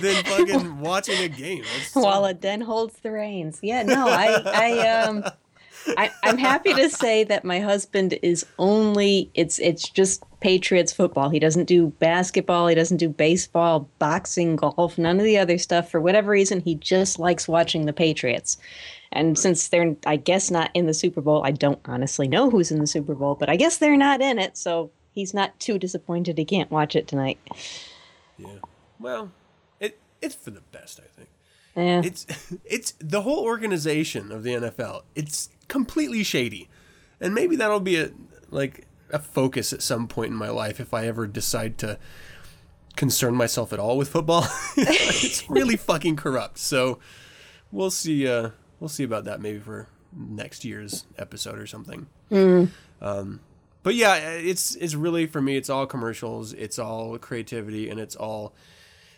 than 0.00 0.24
fucking 0.24 0.80
watching 0.80 1.18
a 1.22 1.28
game. 1.28 1.62
So... 1.88 2.00
While 2.00 2.24
a 2.24 2.32
den 2.32 2.62
holds 2.62 2.98
the 3.00 3.10
reins. 3.10 3.58
Yeah, 3.62 3.82
no, 3.82 4.08
I 4.08 4.42
I 4.44 4.88
um 5.02 5.24
I, 5.96 6.10
I'm 6.22 6.38
happy 6.38 6.74
to 6.74 6.90
say 6.90 7.24
that 7.24 7.44
my 7.44 7.60
husband 7.60 8.18
is 8.22 8.46
only 8.58 9.30
it's 9.34 9.58
it's 9.58 9.88
just 9.88 10.24
Patriots 10.40 10.92
football. 10.92 11.28
He 11.28 11.38
doesn't 11.38 11.66
do 11.66 11.88
basketball, 11.98 12.66
he 12.66 12.74
doesn't 12.74 12.96
do 12.96 13.08
baseball, 13.08 13.88
boxing, 13.98 14.56
golf, 14.56 14.96
none 14.96 15.18
of 15.18 15.24
the 15.24 15.38
other 15.38 15.58
stuff. 15.58 15.90
For 15.90 16.00
whatever 16.00 16.30
reason, 16.30 16.60
he 16.60 16.74
just 16.74 17.18
likes 17.18 17.46
watching 17.46 17.86
the 17.86 17.92
Patriots. 17.92 18.58
And 19.12 19.38
since 19.38 19.68
they're, 19.68 19.96
I 20.06 20.16
guess, 20.16 20.50
not 20.50 20.70
in 20.72 20.86
the 20.86 20.94
Super 20.94 21.20
Bowl, 21.20 21.42
I 21.44 21.50
don't 21.50 21.80
honestly 21.84 22.28
know 22.28 22.48
who's 22.48 22.70
in 22.70 22.78
the 22.78 22.86
Super 22.86 23.14
Bowl, 23.14 23.34
but 23.34 23.48
I 23.48 23.56
guess 23.56 23.78
they're 23.78 23.96
not 23.96 24.20
in 24.20 24.38
it, 24.38 24.56
so 24.56 24.90
he's 25.12 25.34
not 25.34 25.58
too 25.58 25.78
disappointed 25.78 26.38
he 26.38 26.44
can't 26.44 26.70
watch 26.70 26.94
it 26.94 27.08
tonight. 27.08 27.38
Yeah. 28.38 28.58
Well, 28.98 29.32
it 29.80 29.98
it's 30.22 30.34
for 30.34 30.50
the 30.50 30.60
best, 30.60 31.00
I 31.00 31.08
think. 31.16 31.28
Yeah. 31.76 32.02
It's 32.04 32.26
it's 32.64 32.92
the 33.00 33.22
whole 33.22 33.44
organization 33.44 34.30
of 34.30 34.42
the 34.42 34.54
NFL. 34.54 35.02
It's 35.14 35.50
completely 35.68 36.22
shady, 36.22 36.68
and 37.20 37.34
maybe 37.34 37.56
that'll 37.56 37.80
be 37.80 37.96
a 37.96 38.10
like 38.50 38.86
a 39.12 39.18
focus 39.18 39.72
at 39.72 39.82
some 39.82 40.06
point 40.06 40.30
in 40.30 40.36
my 40.36 40.50
life 40.50 40.78
if 40.78 40.94
I 40.94 41.06
ever 41.06 41.26
decide 41.26 41.78
to 41.78 41.98
concern 42.96 43.34
myself 43.34 43.72
at 43.72 43.80
all 43.80 43.96
with 43.96 44.08
football. 44.08 44.46
it's 44.76 45.48
really 45.50 45.76
fucking 45.76 46.16
corrupt. 46.16 46.58
So 46.58 46.98
we'll 47.72 47.90
see. 47.90 48.28
Uh, 48.28 48.50
we'll 48.80 48.88
see 48.88 49.04
about 49.04 49.24
that 49.24 49.40
maybe 49.40 49.58
for 49.58 49.86
next 50.12 50.64
year's 50.64 51.04
episode 51.18 51.58
or 51.58 51.66
something. 51.66 52.06
Mm. 52.30 52.70
Um, 53.00 53.40
but 53.82 53.94
yeah, 53.94 54.16
it's 54.16 54.74
it's 54.74 54.94
really 54.94 55.26
for 55.26 55.40
me. 55.40 55.56
It's 55.56 55.70
all 55.70 55.86
commercials. 55.86 56.52
It's 56.52 56.78
all 56.78 57.16
creativity, 57.18 57.88
and 57.88 58.00
it's 58.00 58.16
all 58.16 58.52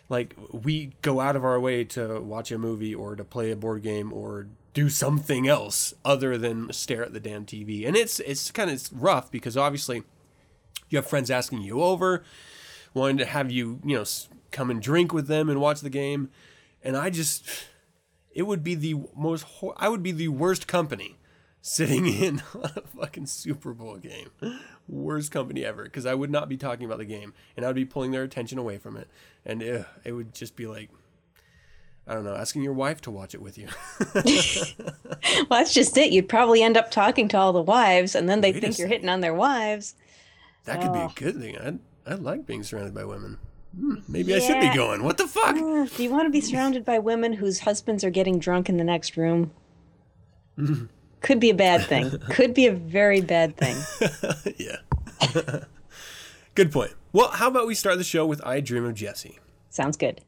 like 0.09 0.35
we 0.51 0.91
go 1.01 1.19
out 1.19 1.35
of 1.35 1.43
our 1.43 1.59
way 1.59 1.83
to 1.85 2.19
watch 2.21 2.51
a 2.51 2.57
movie 2.57 2.93
or 2.93 3.15
to 3.15 3.23
play 3.23 3.51
a 3.51 3.55
board 3.55 3.81
game 3.81 4.13
or 4.13 4.47
do 4.73 4.89
something 4.89 5.47
else 5.47 5.93
other 6.03 6.37
than 6.37 6.71
stare 6.71 7.03
at 7.03 7.13
the 7.13 7.19
damn 7.19 7.45
TV. 7.45 7.85
And 7.87 7.95
it's 7.95 8.19
it's 8.21 8.51
kind 8.51 8.69
of 8.69 8.89
rough 8.93 9.31
because 9.31 9.57
obviously 9.57 10.03
you 10.89 10.97
have 10.97 11.07
friends 11.07 11.29
asking 11.29 11.61
you 11.61 11.81
over, 11.81 12.23
wanting 12.93 13.17
to 13.17 13.25
have 13.25 13.51
you 13.51 13.79
you 13.83 13.97
know 13.97 14.05
come 14.51 14.69
and 14.69 14.81
drink 14.81 15.11
with 15.11 15.27
them 15.27 15.49
and 15.49 15.59
watch 15.59 15.81
the 15.81 15.89
game. 15.89 16.29
And 16.83 16.95
I 16.95 17.09
just, 17.09 17.45
it 18.33 18.43
would 18.43 18.63
be 18.63 18.75
the 18.75 18.95
most, 19.15 19.43
hor- 19.43 19.75
I 19.77 19.89
would 19.89 20.03
be 20.03 20.11
the 20.11 20.27
worst 20.29 20.67
company 20.67 21.17
sitting 21.61 22.05
in 22.21 22.41
on 22.55 22.71
a 22.75 22.81
fucking 22.99 23.25
Super 23.27 23.73
Bowl 23.73 23.97
game. 23.97 24.29
Worst 24.87 25.31
company 25.31 25.63
ever 25.63 25.83
because 25.83 26.05
I 26.05 26.13
would 26.13 26.29
not 26.31 26.49
be 26.49 26.57
talking 26.57 26.85
about 26.85 26.97
the 26.97 27.05
game 27.05 27.33
and 27.55 27.65
I 27.65 27.69
would 27.69 27.75
be 27.75 27.85
pulling 27.85 28.11
their 28.11 28.23
attention 28.23 28.57
away 28.57 28.77
from 28.77 28.97
it. 28.97 29.07
And 29.45 29.63
ugh, 29.63 29.85
it 30.03 30.11
would 30.11 30.33
just 30.33 30.55
be 30.55 30.67
like, 30.67 30.89
I 32.05 32.13
don't 32.13 32.25
know, 32.25 32.35
asking 32.35 32.63
your 32.63 32.73
wife 32.73 32.99
to 33.01 33.11
watch 33.11 33.33
it 33.33 33.41
with 33.41 33.57
you. 33.57 33.67
well, 34.13 35.45
that's 35.49 35.73
just 35.73 35.95
it. 35.97 36.11
You'd 36.11 36.27
probably 36.27 36.61
end 36.61 36.75
up 36.75 36.91
talking 36.91 37.29
to 37.29 37.37
all 37.37 37.53
the 37.53 37.61
wives, 37.61 38.13
and 38.13 38.27
then 38.27 38.41
they 38.41 38.51
Wait 38.51 38.61
think 38.61 38.77
you're 38.77 38.89
hitting 38.89 39.07
on 39.07 39.21
their 39.21 39.33
wives. 39.33 39.95
That 40.65 40.81
could 40.81 40.91
be 40.91 40.99
a 40.99 41.03
Oh. 41.03 41.11
good 41.15 41.37
thing. 41.39 41.57
I 41.57 41.75
I 42.05 42.15
like 42.15 42.45
being 42.45 42.63
surrounded 42.63 42.93
by 42.93 43.05
women. 43.05 43.37
Maybe 44.07 44.35
I 44.35 44.39
should 44.39 44.59
be 44.59 44.73
going. 44.75 45.03
What 45.03 45.17
the 45.17 45.27
fuck? 45.27 45.55
Uh, 45.55 45.85
Do 45.85 46.03
you 46.03 46.11
want 46.11 46.27
to 46.27 46.29
be 46.29 46.41
surrounded 46.41 46.85
by 46.85 46.99
women 46.99 47.33
whose 47.33 47.59
husbands 47.61 48.03
are 48.03 48.11
getting 48.11 48.37
drunk 48.37 48.69
in 48.69 48.77
the 48.77 48.83
next 48.83 49.17
room? 49.17 49.51
Could 51.21 51.39
be 51.39 51.49
a 51.49 51.55
bad 51.55 51.85
thing. 51.87 52.11
Could 52.29 52.53
be 52.53 52.67
a 52.67 52.73
very 52.73 53.21
bad 53.21 53.55
thing. 53.57 53.77
yeah. 54.57 54.77
good 56.55 56.71
point. 56.71 56.91
Well, 57.13 57.29
how 57.29 57.47
about 57.47 57.65
we 57.65 57.75
start 57.75 57.97
the 57.97 58.03
show 58.03 58.25
with 58.25 58.45
I 58.45 58.59
Dream 58.59 58.85
of 58.85 58.93
Jesse? 58.93 59.39
Sounds 59.69 59.97
good. 59.97 60.21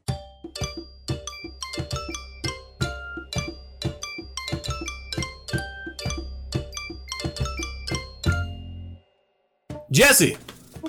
Jesse. 9.92 10.36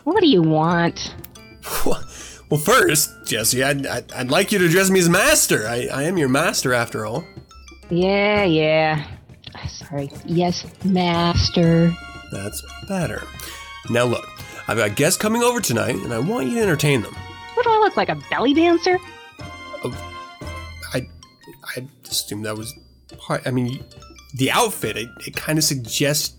What 0.06 0.22
do 0.22 0.28
you 0.28 0.42
want? 0.42 1.14
Well, 2.50 2.60
first, 2.60 3.10
Jesse, 3.26 3.62
I'd, 3.62 3.86
I'd, 3.86 4.12
I'd 4.14 4.32
like 4.32 4.52
you 4.52 4.60
to 4.60 4.66
address 4.66 4.90
me 4.90 5.00
as 5.00 5.10
master. 5.10 5.68
I, 5.68 5.88
I 5.94 6.04
am 6.04 6.18
your 6.18 6.30
master 6.30 6.74
after 6.74 7.06
all. 7.06 7.26
Yeah, 7.90 8.44
yeah. 8.44 9.06
Sorry. 9.68 10.10
Yes, 10.26 10.66
master. 10.86 11.94
That's 12.32 12.64
better. 12.88 13.24
Now, 13.90 14.06
look, 14.06 14.26
I've 14.68 14.78
got 14.78 14.96
guests 14.96 15.20
coming 15.20 15.44
over 15.44 15.60
tonight, 15.60 15.96
and 15.96 16.14
I 16.14 16.20
want 16.20 16.48
you 16.48 16.56
to 16.56 16.62
entertain 16.62 17.02
them. 17.02 17.16
What 17.56 17.64
do 17.64 17.70
I 17.70 17.80
look 17.80 17.98
like, 17.98 18.10
a 18.10 18.16
belly 18.30 18.54
dancer? 18.54 18.98
Oh, 19.84 20.22
I, 20.94 21.08
I 21.76 21.88
assume 22.10 22.44
that 22.44 22.56
was 22.56 22.74
part. 23.18 23.46
I 23.46 23.52
mean, 23.52 23.84
the 24.36 24.52
outfit, 24.52 24.96
it, 24.96 25.10
it 25.26 25.36
kind 25.36 25.58
of 25.58 25.64
suggests 25.66 26.36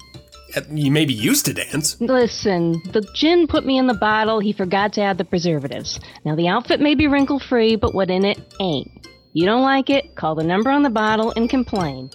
you 0.70 0.90
may 0.90 1.04
be 1.04 1.14
used 1.14 1.44
to 1.46 1.54
dance. 1.54 2.00
Listen, 2.00 2.72
the 2.92 3.06
gin 3.14 3.46
put 3.46 3.66
me 3.66 3.78
in 3.78 3.86
the 3.86 3.94
bottle. 3.94 4.40
He 4.40 4.52
forgot 4.52 4.92
to 4.94 5.02
add 5.02 5.18
the 5.18 5.24
preservatives. 5.24 6.00
Now, 6.24 6.34
the 6.34 6.48
outfit 6.48 6.80
may 6.80 6.94
be 6.94 7.06
wrinkle 7.06 7.38
free, 7.38 7.76
but 7.76 7.94
what 7.94 8.10
in 8.10 8.24
it 8.24 8.38
ain't. 8.60 9.06
You 9.32 9.46
don't 9.46 9.62
like 9.62 9.90
it? 9.90 10.14
Call 10.16 10.34
the 10.34 10.44
number 10.44 10.70
on 10.70 10.82
the 10.82 10.90
bottle 10.90 11.32
and 11.36 11.48
complain. 11.48 12.10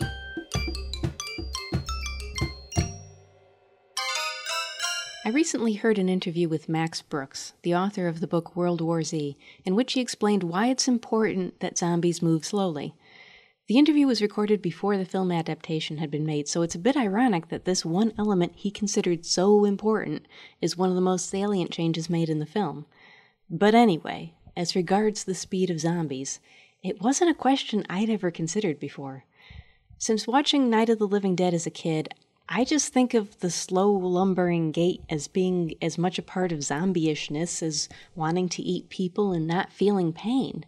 I 5.25 5.29
recently 5.29 5.75
heard 5.75 5.99
an 5.99 6.09
interview 6.09 6.49
with 6.49 6.67
Max 6.67 7.01
Brooks, 7.01 7.53
the 7.61 7.73
author 7.73 8.09
of 8.09 8.19
the 8.19 8.27
book 8.27 8.57
World 8.57 8.81
War 8.81 9.03
Z, 9.03 9.37
in 9.63 9.73
which 9.73 9.93
he 9.93 10.01
explained 10.01 10.43
why 10.43 10.67
it's 10.67 10.87
important 10.87 11.61
that 11.61 11.77
zombies 11.77 12.21
move 12.21 12.43
slowly. 12.43 12.93
The 13.73 13.79
interview 13.79 14.05
was 14.05 14.21
recorded 14.21 14.61
before 14.61 14.97
the 14.97 15.03
film 15.03 15.31
adaptation 15.31 15.97
had 15.97 16.11
been 16.11 16.27
made, 16.27 16.47
so 16.47 16.61
it's 16.61 16.75
a 16.75 16.77
bit 16.77 16.95
ironic 16.95 17.47
that 17.47 17.65
this 17.65 17.83
one 17.83 18.13
element 18.19 18.51
he 18.53 18.69
considered 18.69 19.25
so 19.25 19.65
important 19.65 20.27
is 20.61 20.77
one 20.77 20.89
of 20.89 20.95
the 20.95 21.01
most 21.01 21.27
salient 21.27 21.71
changes 21.71 22.07
made 22.07 22.29
in 22.29 22.37
the 22.37 22.45
film. 22.45 22.85
But 23.49 23.73
anyway, 23.73 24.35
as 24.55 24.75
regards 24.75 25.23
the 25.23 25.33
speed 25.33 25.71
of 25.71 25.79
zombies, 25.79 26.39
it 26.83 27.01
wasn't 27.01 27.31
a 27.31 27.33
question 27.33 27.83
I'd 27.89 28.11
ever 28.11 28.29
considered 28.29 28.79
before. 28.79 29.25
Since 29.97 30.27
watching 30.27 30.69
Night 30.69 30.89
of 30.89 30.99
the 30.99 31.07
Living 31.07 31.35
Dead 31.35 31.55
as 31.55 31.65
a 31.65 31.71
kid, 31.71 32.13
I 32.47 32.65
just 32.65 32.93
think 32.93 33.15
of 33.15 33.39
the 33.39 33.49
slow 33.49 33.91
lumbering 33.91 34.71
gait 34.71 35.01
as 35.09 35.27
being 35.27 35.73
as 35.81 35.97
much 35.97 36.19
a 36.19 36.21
part 36.21 36.51
of 36.51 36.61
zombie-ishness 36.61 37.63
as 37.63 37.89
wanting 38.13 38.49
to 38.49 38.61
eat 38.61 38.89
people 38.89 39.31
and 39.31 39.47
not 39.47 39.73
feeling 39.73 40.13
pain. 40.13 40.63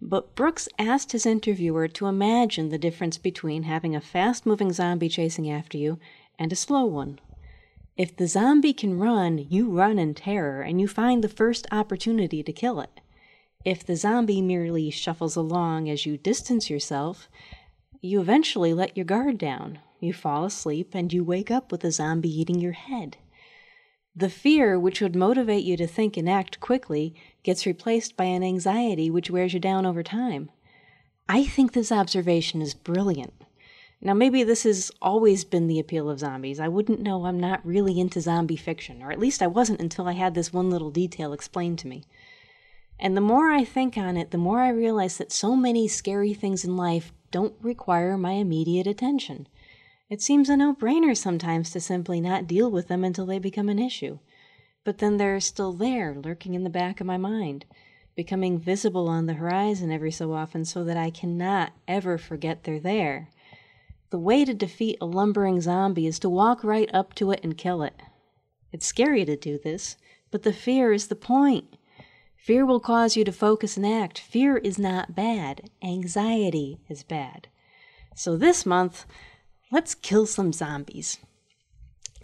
But 0.00 0.34
Brooks 0.34 0.68
asked 0.78 1.12
his 1.12 1.26
interviewer 1.26 1.88
to 1.88 2.06
imagine 2.06 2.68
the 2.68 2.78
difference 2.78 3.16
between 3.16 3.62
having 3.62 3.96
a 3.96 4.00
fast 4.00 4.44
moving 4.44 4.72
zombie 4.72 5.08
chasing 5.08 5.50
after 5.50 5.78
you 5.78 5.98
and 6.38 6.52
a 6.52 6.56
slow 6.56 6.84
one. 6.84 7.20
If 7.96 8.16
the 8.16 8.26
zombie 8.26 8.72
can 8.72 8.98
run, 8.98 9.38
you 9.38 9.70
run 9.70 9.98
in 9.98 10.14
terror 10.14 10.62
and 10.62 10.80
you 10.80 10.88
find 10.88 11.22
the 11.22 11.28
first 11.28 11.66
opportunity 11.70 12.42
to 12.42 12.52
kill 12.52 12.80
it. 12.80 13.00
If 13.64 13.84
the 13.86 13.96
zombie 13.96 14.42
merely 14.42 14.90
shuffles 14.90 15.36
along 15.36 15.88
as 15.88 16.04
you 16.04 16.18
distance 16.18 16.68
yourself, 16.68 17.28
you 18.00 18.20
eventually 18.20 18.74
let 18.74 18.96
your 18.96 19.06
guard 19.06 19.38
down. 19.38 19.78
You 20.00 20.12
fall 20.12 20.44
asleep 20.44 20.90
and 20.92 21.12
you 21.12 21.24
wake 21.24 21.50
up 21.50 21.72
with 21.72 21.84
a 21.84 21.92
zombie 21.92 22.28
eating 22.28 22.60
your 22.60 22.72
head. 22.72 23.16
The 24.14 24.28
fear, 24.28 24.78
which 24.78 25.00
would 25.00 25.16
motivate 25.16 25.64
you 25.64 25.76
to 25.78 25.86
think 25.86 26.16
and 26.16 26.28
act 26.28 26.60
quickly, 26.60 27.14
gets 27.44 27.66
replaced 27.66 28.16
by 28.16 28.24
an 28.24 28.42
anxiety 28.42 29.08
which 29.10 29.30
wears 29.30 29.54
you 29.54 29.60
down 29.60 29.86
over 29.86 30.02
time. 30.02 30.50
I 31.28 31.44
think 31.44 31.72
this 31.72 31.92
observation 31.92 32.60
is 32.60 32.74
brilliant. 32.74 33.32
Now, 34.00 34.12
maybe 34.12 34.42
this 34.42 34.64
has 34.64 34.90
always 35.00 35.44
been 35.44 35.66
the 35.66 35.78
appeal 35.78 36.10
of 36.10 36.18
zombies. 36.18 36.60
I 36.60 36.68
wouldn't 36.68 37.00
know 37.00 37.24
I'm 37.24 37.40
not 37.40 37.64
really 37.64 37.98
into 37.98 38.20
zombie 38.20 38.56
fiction, 38.56 39.02
or 39.02 39.10
at 39.10 39.18
least 39.18 39.42
I 39.42 39.46
wasn't 39.46 39.80
until 39.80 40.08
I 40.08 40.12
had 40.12 40.34
this 40.34 40.52
one 40.52 40.68
little 40.68 40.90
detail 40.90 41.32
explained 41.32 41.78
to 41.80 41.88
me. 41.88 42.04
And 42.98 43.16
the 43.16 43.22
more 43.22 43.50
I 43.50 43.64
think 43.64 43.96
on 43.96 44.16
it, 44.16 44.30
the 44.30 44.38
more 44.38 44.60
I 44.60 44.68
realize 44.68 45.16
that 45.16 45.32
so 45.32 45.56
many 45.56 45.88
scary 45.88 46.34
things 46.34 46.64
in 46.64 46.76
life 46.76 47.12
don't 47.30 47.54
require 47.62 48.18
my 48.18 48.32
immediate 48.32 48.86
attention. 48.86 49.48
It 50.10 50.20
seems 50.20 50.48
a 50.48 50.56
no 50.56 50.74
brainer 50.74 51.16
sometimes 51.16 51.70
to 51.70 51.80
simply 51.80 52.20
not 52.20 52.46
deal 52.46 52.70
with 52.70 52.88
them 52.88 53.04
until 53.04 53.26
they 53.26 53.38
become 53.38 53.68
an 53.68 53.78
issue. 53.78 54.18
But 54.84 54.98
then 54.98 55.16
they're 55.16 55.40
still 55.40 55.72
there, 55.72 56.14
lurking 56.14 56.54
in 56.54 56.62
the 56.62 56.70
back 56.70 57.00
of 57.00 57.06
my 57.06 57.16
mind, 57.16 57.64
becoming 58.14 58.58
visible 58.58 59.08
on 59.08 59.26
the 59.26 59.34
horizon 59.34 59.90
every 59.90 60.12
so 60.12 60.34
often 60.34 60.64
so 60.64 60.84
that 60.84 60.96
I 60.96 61.10
cannot 61.10 61.72
ever 61.88 62.18
forget 62.18 62.64
they're 62.64 62.78
there. 62.78 63.30
The 64.10 64.18
way 64.18 64.44
to 64.44 64.54
defeat 64.54 64.98
a 65.00 65.06
lumbering 65.06 65.60
zombie 65.60 66.06
is 66.06 66.18
to 66.20 66.28
walk 66.28 66.62
right 66.62 66.88
up 66.94 67.14
to 67.16 67.30
it 67.30 67.40
and 67.42 67.56
kill 67.56 67.82
it. 67.82 68.00
It's 68.72 68.86
scary 68.86 69.24
to 69.24 69.36
do 69.36 69.58
this, 69.58 69.96
but 70.30 70.42
the 70.42 70.52
fear 70.52 70.92
is 70.92 71.08
the 71.08 71.16
point. 71.16 71.76
Fear 72.36 72.66
will 72.66 72.80
cause 72.80 73.16
you 73.16 73.24
to 73.24 73.32
focus 73.32 73.78
and 73.78 73.86
act. 73.86 74.18
Fear 74.18 74.58
is 74.58 74.78
not 74.78 75.14
bad, 75.14 75.70
anxiety 75.82 76.78
is 76.90 77.02
bad. 77.02 77.48
So 78.14 78.36
this 78.36 78.66
month, 78.66 79.06
let's 79.72 79.94
kill 79.94 80.26
some 80.26 80.52
zombies. 80.52 81.18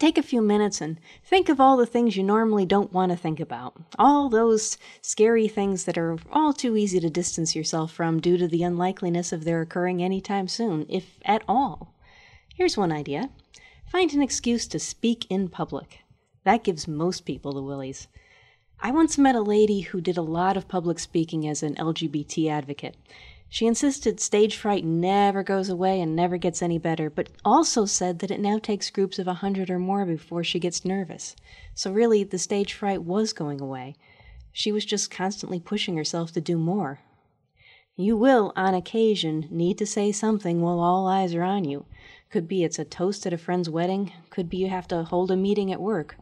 Take 0.01 0.17
a 0.17 0.23
few 0.23 0.41
minutes 0.41 0.81
and 0.81 0.99
think 1.23 1.47
of 1.47 1.61
all 1.61 1.77
the 1.77 1.85
things 1.85 2.17
you 2.17 2.23
normally 2.23 2.65
don't 2.65 2.91
want 2.91 3.11
to 3.11 3.15
think 3.15 3.39
about. 3.39 3.75
All 3.99 4.29
those 4.29 4.79
scary 4.99 5.47
things 5.47 5.83
that 5.83 5.95
are 5.95 6.17
all 6.31 6.53
too 6.53 6.75
easy 6.75 6.99
to 6.99 7.09
distance 7.11 7.55
yourself 7.55 7.91
from 7.91 8.19
due 8.19 8.35
to 8.37 8.47
the 8.47 8.63
unlikeliness 8.63 9.31
of 9.31 9.43
their 9.43 9.61
occurring 9.61 10.01
anytime 10.01 10.47
soon, 10.47 10.87
if 10.89 11.19
at 11.23 11.43
all. 11.47 11.93
Here's 12.55 12.75
one 12.75 12.91
idea 12.91 13.29
find 13.91 14.11
an 14.11 14.23
excuse 14.23 14.65
to 14.69 14.79
speak 14.79 15.27
in 15.29 15.49
public. 15.49 15.99
That 16.45 16.63
gives 16.63 16.87
most 16.87 17.23
people 17.23 17.53
the 17.53 17.61
willies. 17.61 18.07
I 18.79 18.89
once 18.89 19.19
met 19.19 19.35
a 19.35 19.41
lady 19.41 19.81
who 19.81 20.01
did 20.01 20.17
a 20.17 20.23
lot 20.23 20.57
of 20.57 20.67
public 20.67 20.97
speaking 20.97 21.47
as 21.47 21.61
an 21.61 21.75
LGBT 21.75 22.49
advocate. 22.49 22.97
She 23.53 23.67
insisted 23.67 24.21
stage 24.21 24.55
fright 24.55 24.85
never 24.85 25.43
goes 25.43 25.67
away 25.67 25.99
and 25.99 26.15
never 26.15 26.37
gets 26.37 26.61
any 26.61 26.77
better, 26.77 27.09
but 27.09 27.27
also 27.43 27.83
said 27.83 28.19
that 28.19 28.31
it 28.31 28.39
now 28.39 28.59
takes 28.59 28.89
groups 28.89 29.19
of 29.19 29.27
a 29.27 29.33
hundred 29.43 29.69
or 29.69 29.77
more 29.77 30.05
before 30.05 30.41
she 30.41 30.57
gets 30.57 30.85
nervous. 30.85 31.35
So, 31.75 31.91
really, 31.91 32.23
the 32.23 32.39
stage 32.39 32.71
fright 32.71 33.03
was 33.03 33.33
going 33.33 33.59
away. 33.59 33.97
She 34.53 34.71
was 34.71 34.85
just 34.85 35.11
constantly 35.11 35.59
pushing 35.59 35.97
herself 35.97 36.31
to 36.31 36.39
do 36.39 36.57
more. 36.57 37.01
You 37.97 38.15
will, 38.15 38.53
on 38.55 38.73
occasion, 38.73 39.49
need 39.51 39.77
to 39.79 39.85
say 39.85 40.13
something 40.13 40.61
while 40.61 40.79
all 40.79 41.05
eyes 41.05 41.35
are 41.35 41.43
on 41.43 41.65
you. 41.65 41.85
Could 42.29 42.47
be 42.47 42.63
it's 42.63 42.79
a 42.79 42.85
toast 42.85 43.27
at 43.27 43.33
a 43.33 43.37
friend's 43.37 43.69
wedding, 43.69 44.13
could 44.29 44.49
be 44.49 44.59
you 44.59 44.69
have 44.69 44.87
to 44.87 45.03
hold 45.03 45.29
a 45.29 45.35
meeting 45.35 45.73
at 45.73 45.81
work. 45.81 46.15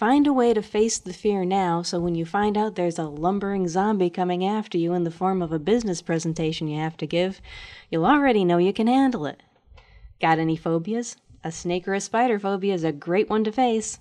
Find 0.00 0.26
a 0.26 0.32
way 0.32 0.54
to 0.54 0.62
face 0.62 0.96
the 0.96 1.12
fear 1.12 1.44
now 1.44 1.82
so 1.82 2.00
when 2.00 2.14
you 2.14 2.24
find 2.24 2.56
out 2.56 2.74
there's 2.74 2.98
a 2.98 3.04
lumbering 3.04 3.68
zombie 3.68 4.08
coming 4.08 4.42
after 4.42 4.78
you 4.78 4.94
in 4.94 5.04
the 5.04 5.10
form 5.10 5.42
of 5.42 5.52
a 5.52 5.58
business 5.58 6.00
presentation 6.00 6.68
you 6.68 6.80
have 6.80 6.96
to 6.96 7.06
give, 7.06 7.42
you'll 7.90 8.06
already 8.06 8.42
know 8.42 8.56
you 8.56 8.72
can 8.72 8.86
handle 8.86 9.26
it. 9.26 9.42
Got 10.18 10.38
any 10.38 10.56
phobias? 10.56 11.18
A 11.44 11.52
snake 11.52 11.86
or 11.86 11.92
a 11.92 12.00
spider 12.00 12.38
phobia 12.38 12.72
is 12.72 12.82
a 12.82 12.92
great 12.92 13.28
one 13.28 13.44
to 13.44 13.52
face. 13.52 13.98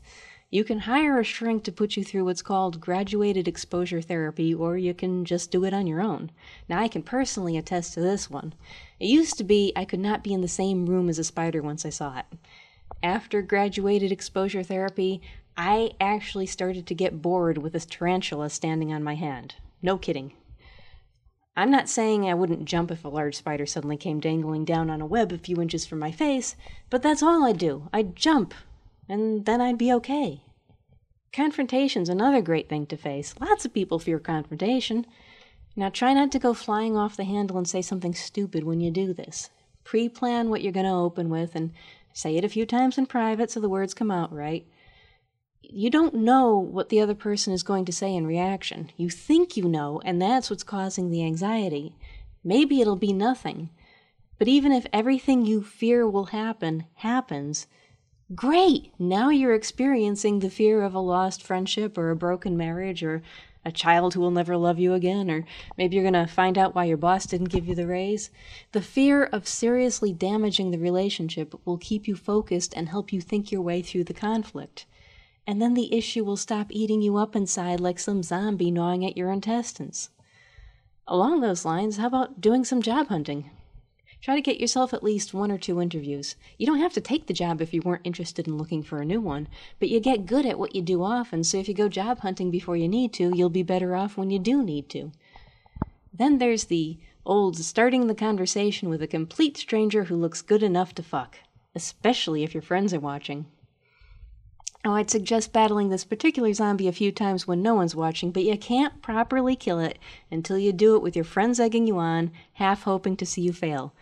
You 0.50 0.64
can 0.64 0.80
hire 0.80 1.20
a 1.20 1.24
shrink 1.26 1.66
to 1.66 1.72
put 1.74 1.98
you 1.98 2.06
through 2.06 2.24
what's 2.24 2.42
called 2.42 2.80
graduated 2.80 3.46
exposure 3.46 4.02
therapy, 4.02 4.54
or 4.54 4.78
you 4.78 4.94
can 4.94 5.26
just 5.26 5.52
do 5.52 5.66
it 5.66 5.74
on 5.74 5.86
your 5.86 6.00
own. 6.00 6.32
Now, 6.70 6.80
I 6.80 6.88
can 6.88 7.04
personally 7.04 7.58
attest 7.58 7.94
to 7.96 8.00
this 8.00 8.30
one. 8.30 8.54
It 9.02 9.08
used 9.08 9.38
to 9.40 9.44
be 9.44 9.74
I 9.76 9.84
could 9.84 10.00
not 10.00 10.24
be 10.24 10.32
in 10.32 10.40
the 10.40 10.48
same 10.48 10.86
room 10.86 11.10
as 11.10 11.20
a 11.20 11.26
spider 11.26 11.62
once 11.62 11.86
I 11.86 11.90
saw 11.90 12.20
it. 12.20 12.26
After 13.04 13.42
graduated 13.42 14.14
exposure 14.14 14.64
therapy, 14.64 15.22
I 15.58 15.92
actually 16.00 16.46
started 16.46 16.88
to 16.88 16.96
get 16.96 17.22
bored 17.22 17.58
with 17.58 17.74
this 17.74 17.86
tarantula 17.86 18.50
standing 18.50 18.94
on 18.94 19.04
my 19.04 19.16
hand. 19.16 19.56
No 19.82 19.98
kidding. 19.98 20.34
I'm 21.56 21.72
not 21.72 21.90
saying 21.90 22.24
I 22.24 22.36
wouldn't 22.36 22.66
jump 22.66 22.90
if 22.90 23.04
a 23.04 23.10
large 23.10 23.36
spider 23.36 23.66
suddenly 23.66 23.98
came 23.98 24.22
dangling 24.22 24.64
down 24.64 24.90
on 24.90 25.02
a 25.02 25.06
web 25.06 25.34
a 25.34 25.38
few 25.38 25.62
inches 25.62 25.86
from 25.86 26.00
my 26.00 26.12
face, 26.12 26.56
but 26.90 27.02
that's 27.02 27.22
all 27.22 27.44
I'd 27.44 27.58
do. 27.58 27.90
I'd 27.92 28.16
jump, 28.16 28.54
and 29.10 29.46
then 29.46 29.60
I'd 29.60 29.78
be 29.78 29.92
okay. 29.92 30.44
Confrontation's 31.34 32.08
another 32.08 32.42
great 32.42 32.70
thing 32.70 32.86
to 32.86 32.96
face. 32.96 33.36
Lots 33.40 33.66
of 33.66 33.74
people 33.74 34.00
fear 34.00 34.20
confrontation. 34.20 35.06
Now 35.76 35.90
try 35.90 36.14
not 36.14 36.32
to 36.32 36.40
go 36.40 36.54
flying 36.54 36.96
off 36.96 37.18
the 37.18 37.26
handle 37.26 37.58
and 37.58 37.68
say 37.68 37.82
something 37.82 38.14
stupid 38.14 38.64
when 38.64 38.80
you 38.80 38.90
do 38.90 39.14
this. 39.14 39.50
Pre 39.84 40.08
plan 40.08 40.50
what 40.50 40.62
you're 40.62 40.72
going 40.72 40.86
to 40.86 40.92
open 40.94 41.30
with 41.30 41.56
and 41.56 41.72
say 42.14 42.38
it 42.38 42.46
a 42.46 42.50
few 42.50 42.66
times 42.66 42.98
in 42.98 43.06
private 43.06 43.52
so 43.52 43.60
the 43.60 43.70
words 43.70 43.94
come 43.94 44.12
out 44.12 44.34
right 44.34 44.66
you 45.72 45.90
don't 45.92 46.16
know 46.16 46.58
what 46.58 46.90
the 46.90 47.00
other 47.00 47.14
person 47.14 47.54
is 47.54 47.62
going 47.62 47.86
to 47.86 47.92
say 47.92 48.16
in 48.16 48.26
reaction. 48.26 48.92
You 48.98 49.10
think 49.10 49.56
you 49.56 49.68
know, 49.68 50.02
and 50.04 50.22
that's 50.22 50.50
what's 50.50 50.64
causing 50.64 51.12
the 51.12 51.24
anxiety. 51.24 51.96
Maybe 52.44 52.82
it'll 52.82 52.96
be 52.96 53.14
nothing. 53.14 53.70
But 54.40 54.48
even 54.48 54.72
if 54.72 54.88
everything 54.92 55.46
you 55.46 55.62
fear 55.62 56.08
will 56.10 56.26
happen 56.26 56.86
happens, 56.96 57.68
great! 58.34 58.94
Now 58.98 59.30
you're 59.30 59.54
experiencing 59.54 60.40
the 60.40 60.50
fear 60.50 60.82
of 60.82 60.96
a 60.96 61.00
lost 61.00 61.44
friendship 61.44 61.98
or 61.98 62.10
a 62.10 62.16
broken 62.16 62.58
marriage 62.58 63.04
or 63.04 63.22
a 63.64 63.72
child 63.72 64.14
who 64.14 64.22
will 64.22 64.32
never 64.32 64.58
love 64.58 64.80
you 64.80 64.94
again, 64.94 65.30
or 65.30 65.46
maybe 65.78 65.96
you're 65.96 66.10
going 66.10 66.26
to 66.26 66.34
find 66.34 66.58
out 66.58 66.74
why 66.74 66.86
your 66.86 66.98
boss 66.98 67.26
didn't 67.26 67.50
give 67.50 67.68
you 67.68 67.76
the 67.76 67.86
raise. 67.86 68.32
The 68.72 68.82
fear 68.82 69.26
of 69.26 69.48
seriously 69.48 70.14
damaging 70.14 70.72
the 70.72 70.80
relationship 70.80 71.54
will 71.66 71.78
keep 71.78 72.08
you 72.08 72.16
focused 72.16 72.74
and 72.76 72.90
help 72.90 73.14
you 73.14 73.22
think 73.22 73.52
your 73.52 73.62
way 73.62 73.82
through 73.82 74.06
the 74.06 74.14
conflict 74.14 74.86
and 75.50 75.60
then 75.60 75.74
the 75.74 75.92
issue 75.92 76.24
will 76.24 76.38
stop 76.38 76.68
eating 76.70 77.02
you 77.02 77.18
up 77.18 77.36
inside 77.36 77.80
like 77.80 77.98
some 77.98 78.22
zombie 78.22 78.70
gnawing 78.70 79.04
at 79.04 79.18
your 79.18 79.32
intestines. 79.32 80.12
Along 81.08 81.42
those 81.42 81.66
lines, 81.66 81.98
how 81.98 82.06
about 82.06 82.40
doing 82.40 82.64
some 82.64 82.84
job 82.84 83.08
hunting? 83.08 83.50
Try 84.22 84.36
to 84.36 84.44
get 84.44 84.60
yourself 84.60 84.94
at 84.94 85.02
least 85.02 85.34
one 85.34 85.52
or 85.52 85.58
two 85.58 85.82
interviews. 85.82 86.36
You 86.60 86.68
don't 86.68 86.78
have 86.78 86.94
to 86.94 87.02
take 87.02 87.26
the 87.26 87.34
job 87.34 87.62
if 87.62 87.74
you 87.74 87.82
weren't 87.82 88.06
interested 88.06 88.46
in 88.46 88.60
looking 88.60 88.84
for 88.84 89.02
a 89.02 89.06
new 89.06 89.20
one, 89.20 89.48
but 89.80 89.90
you 89.90 90.00
get 90.00 90.28
good 90.28 90.46
at 90.46 90.60
what 90.60 90.76
you 90.76 90.84
do 90.84 91.02
often, 91.02 91.44
so 91.44 91.58
if 91.58 91.68
you 91.68 91.74
go 91.74 91.90
job 91.90 92.20
hunting 92.20 92.52
before 92.52 92.78
you 92.78 92.88
need 92.88 93.12
to, 93.14 93.36
you'll 93.36 93.50
be 93.50 93.64
better 93.64 93.96
off 93.96 94.18
when 94.18 94.30
you 94.30 94.38
do 94.38 94.62
need 94.62 94.88
to. 94.90 95.12
Then 96.14 96.38
there's 96.38 96.66
the 96.66 97.00
old 97.26 97.58
starting 97.58 98.06
the 98.06 98.14
conversation 98.14 98.88
with 98.88 99.02
a 99.02 99.08
complete 99.08 99.58
stranger 99.58 100.04
who 100.04 100.16
looks 100.16 100.44
good 100.44 100.62
enough 100.62 100.94
to 100.94 101.02
fuck, 101.02 101.38
especially 101.74 102.44
if 102.44 102.54
your 102.54 102.62
friends 102.62 102.94
are 102.94 103.00
watching. 103.00 103.48
Oh, 104.86 104.94
I'd 104.94 105.12
suggest 105.12 105.52
battling 105.52 105.90
this 105.90 106.06
particular 106.06 106.54
zombie 106.54 106.88
a 106.88 106.94
few 106.94 107.12
times 107.12 107.46
when 107.46 107.62
no 107.62 107.76
one's 107.76 107.96
watching, 107.96 108.32
but 108.32 108.44
you 108.44 108.58
can't 108.58 109.02
properly 109.02 109.56
kill 109.58 109.80
it 109.80 110.00
until 110.32 110.58
you 110.58 110.72
do 110.72 110.96
it 110.96 111.02
with 111.02 111.18
your 111.18 111.26
friends 111.26 111.60
egging 111.60 111.86
you 111.86 111.98
on, 111.98 112.32
half 112.54 112.84
hoping 112.84 113.18
to 113.18 113.26
see 113.26 113.42
you 113.42 113.52
fail. 113.52 113.94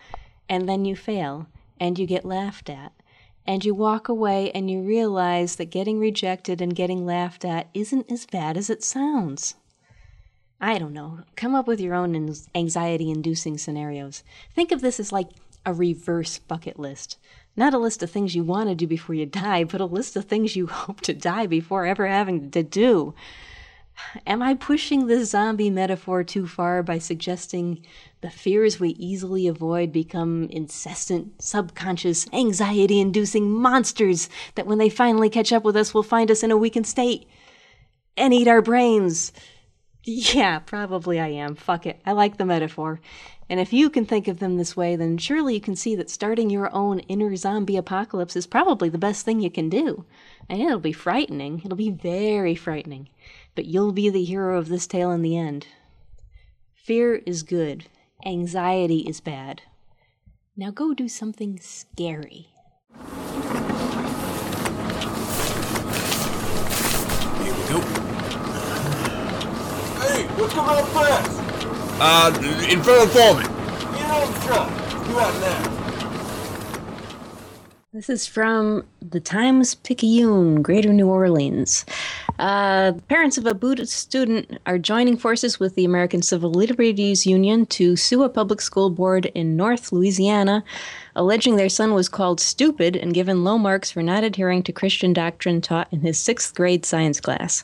And 0.47 0.69
then 0.69 0.85
you 0.85 0.95
fail, 0.95 1.47
and 1.79 1.97
you 1.97 2.05
get 2.05 2.25
laughed 2.25 2.69
at. 2.69 2.93
And 3.45 3.65
you 3.65 3.73
walk 3.73 4.07
away 4.07 4.51
and 4.51 4.69
you 4.69 4.81
realize 4.81 5.55
that 5.55 5.71
getting 5.71 5.99
rejected 5.99 6.61
and 6.61 6.75
getting 6.75 7.05
laughed 7.05 7.43
at 7.43 7.69
isn't 7.73 8.11
as 8.11 8.25
bad 8.25 8.55
as 8.55 8.69
it 8.69 8.83
sounds. 8.83 9.55
I 10.61 10.77
don't 10.77 10.93
know. 10.93 11.21
Come 11.35 11.55
up 11.55 11.67
with 11.67 11.79
your 11.79 11.95
own 11.95 12.35
anxiety 12.53 13.09
inducing 13.09 13.57
scenarios. 13.57 14.23
Think 14.53 14.71
of 14.71 14.81
this 14.81 14.99
as 14.99 15.11
like 15.11 15.29
a 15.65 15.73
reverse 15.73 16.39
bucket 16.39 16.77
list. 16.77 17.17
Not 17.57 17.73
a 17.73 17.79
list 17.79 18.03
of 18.03 18.11
things 18.11 18.35
you 18.35 18.43
want 18.43 18.69
to 18.69 18.75
do 18.75 18.85
before 18.85 19.15
you 19.15 19.25
die, 19.25 19.63
but 19.63 19.81
a 19.81 19.85
list 19.85 20.15
of 20.15 20.25
things 20.25 20.55
you 20.55 20.67
hope 20.67 21.01
to 21.01 21.13
die 21.13 21.47
before 21.47 21.85
ever 21.85 22.07
having 22.07 22.51
to 22.51 22.63
do. 22.63 23.15
Am 24.27 24.43
I 24.43 24.53
pushing 24.53 25.07
this 25.07 25.31
zombie 25.31 25.71
metaphor 25.71 26.23
too 26.23 26.45
far 26.45 26.83
by 26.83 26.99
suggesting 26.99 27.83
the 28.21 28.29
fears 28.29 28.79
we 28.79 28.89
easily 28.89 29.47
avoid 29.47 29.91
become 29.91 30.47
incessant, 30.51 31.41
subconscious, 31.41 32.27
anxiety 32.31 32.99
inducing 32.99 33.49
monsters 33.49 34.29
that 34.53 34.67
when 34.67 34.77
they 34.77 34.89
finally 34.89 35.31
catch 35.31 35.51
up 35.51 35.63
with 35.63 35.75
us 35.75 35.95
will 35.95 36.03
find 36.03 36.29
us 36.29 36.43
in 36.43 36.51
a 36.51 36.57
weakened 36.57 36.85
state 36.85 37.27
and 38.15 38.35
eat 38.35 38.47
our 38.47 38.61
brains? 38.61 39.33
Yeah, 40.03 40.59
probably 40.59 41.19
I 41.19 41.29
am. 41.29 41.55
Fuck 41.55 41.85
it. 41.87 41.99
I 42.05 42.11
like 42.11 42.37
the 42.37 42.45
metaphor. 42.45 43.01
And 43.49 43.59
if 43.59 43.71
you 43.71 43.89
can 43.89 44.05
think 44.05 44.27
of 44.27 44.39
them 44.39 44.57
this 44.57 44.75
way, 44.75 44.95
then 44.95 45.17
surely 45.17 45.53
you 45.53 45.61
can 45.61 45.75
see 45.75 45.95
that 45.95 46.09
starting 46.09 46.49
your 46.49 46.73
own 46.73 46.99
inner 46.99 47.35
zombie 47.35 47.77
apocalypse 47.77 48.35
is 48.35 48.45
probably 48.45 48.89
the 48.89 48.97
best 48.97 49.23
thing 49.23 49.39
you 49.39 49.49
can 49.49 49.69
do. 49.69 50.05
And 50.49 50.61
it'll 50.61 50.79
be 50.79 50.91
frightening. 50.91 51.61
It'll 51.63 51.77
be 51.77 51.91
very 51.91 52.55
frightening. 52.55 53.09
But 53.55 53.65
you'll 53.65 53.93
be 53.93 54.09
the 54.09 54.23
hero 54.23 54.57
of 54.57 54.67
this 54.67 54.85
tale 54.85 55.11
in 55.11 55.21
the 55.21 55.37
end. 55.37 55.67
Fear 56.73 57.15
is 57.25 57.43
good, 57.43 57.85
anxiety 58.25 58.99
is 58.99 59.19
bad. 59.19 59.63
Now 60.55 60.71
go 60.71 60.93
do 60.93 61.07
something 61.07 61.59
scary. 61.59 62.47
Here 67.43 67.53
we 67.53 67.67
go. 67.67 67.79
Hey, 69.99 70.27
what's 70.35 70.53
going 70.53 70.69
on 70.69 70.85
fast? 70.85 71.46
Uh, 71.99 72.31
in 72.69 72.81
front 72.83 73.01
of 73.01 73.11
the 73.11 73.19
foreman. 73.19 73.43
Get 73.43 74.11
on 74.11 74.31
the 74.31 74.39
truck. 74.45 74.69
You 75.09 75.19
out 75.19 75.33
now. 75.41 75.77
This 77.91 78.07
is 78.07 78.27
from 78.27 78.85
the 79.01 79.19
Times 79.19 79.73
Picayune, 79.73 80.61
Greater 80.61 80.93
New 80.93 81.07
Orleans. 81.07 81.83
Uh, 82.37 82.93
parents 83.09 83.39
of 83.39 83.47
a 83.47 83.55
Buddhist 83.55 83.93
student 83.93 84.59
are 84.67 84.77
joining 84.77 85.17
forces 85.17 85.59
with 85.59 85.73
the 85.73 85.85
American 85.85 86.21
Civil 86.21 86.51
Liberties 86.51 87.25
Union 87.25 87.65
to 87.65 87.95
sue 87.95 88.21
a 88.21 88.29
public 88.29 88.61
school 88.61 88.91
board 88.91 89.25
in 89.33 89.57
North 89.57 89.91
Louisiana, 89.91 90.63
alleging 91.15 91.55
their 91.55 91.69
son 91.69 91.95
was 91.95 92.09
called 92.09 92.39
stupid 92.39 92.95
and 92.95 93.15
given 93.15 93.43
low 93.43 93.57
marks 93.57 93.89
for 93.89 94.03
not 94.03 94.23
adhering 94.23 94.61
to 94.63 94.71
Christian 94.71 95.13
doctrine 95.13 95.61
taught 95.61 95.87
in 95.91 96.01
his 96.01 96.19
sixth 96.19 96.53
grade 96.53 96.85
science 96.85 97.19
class. 97.19 97.63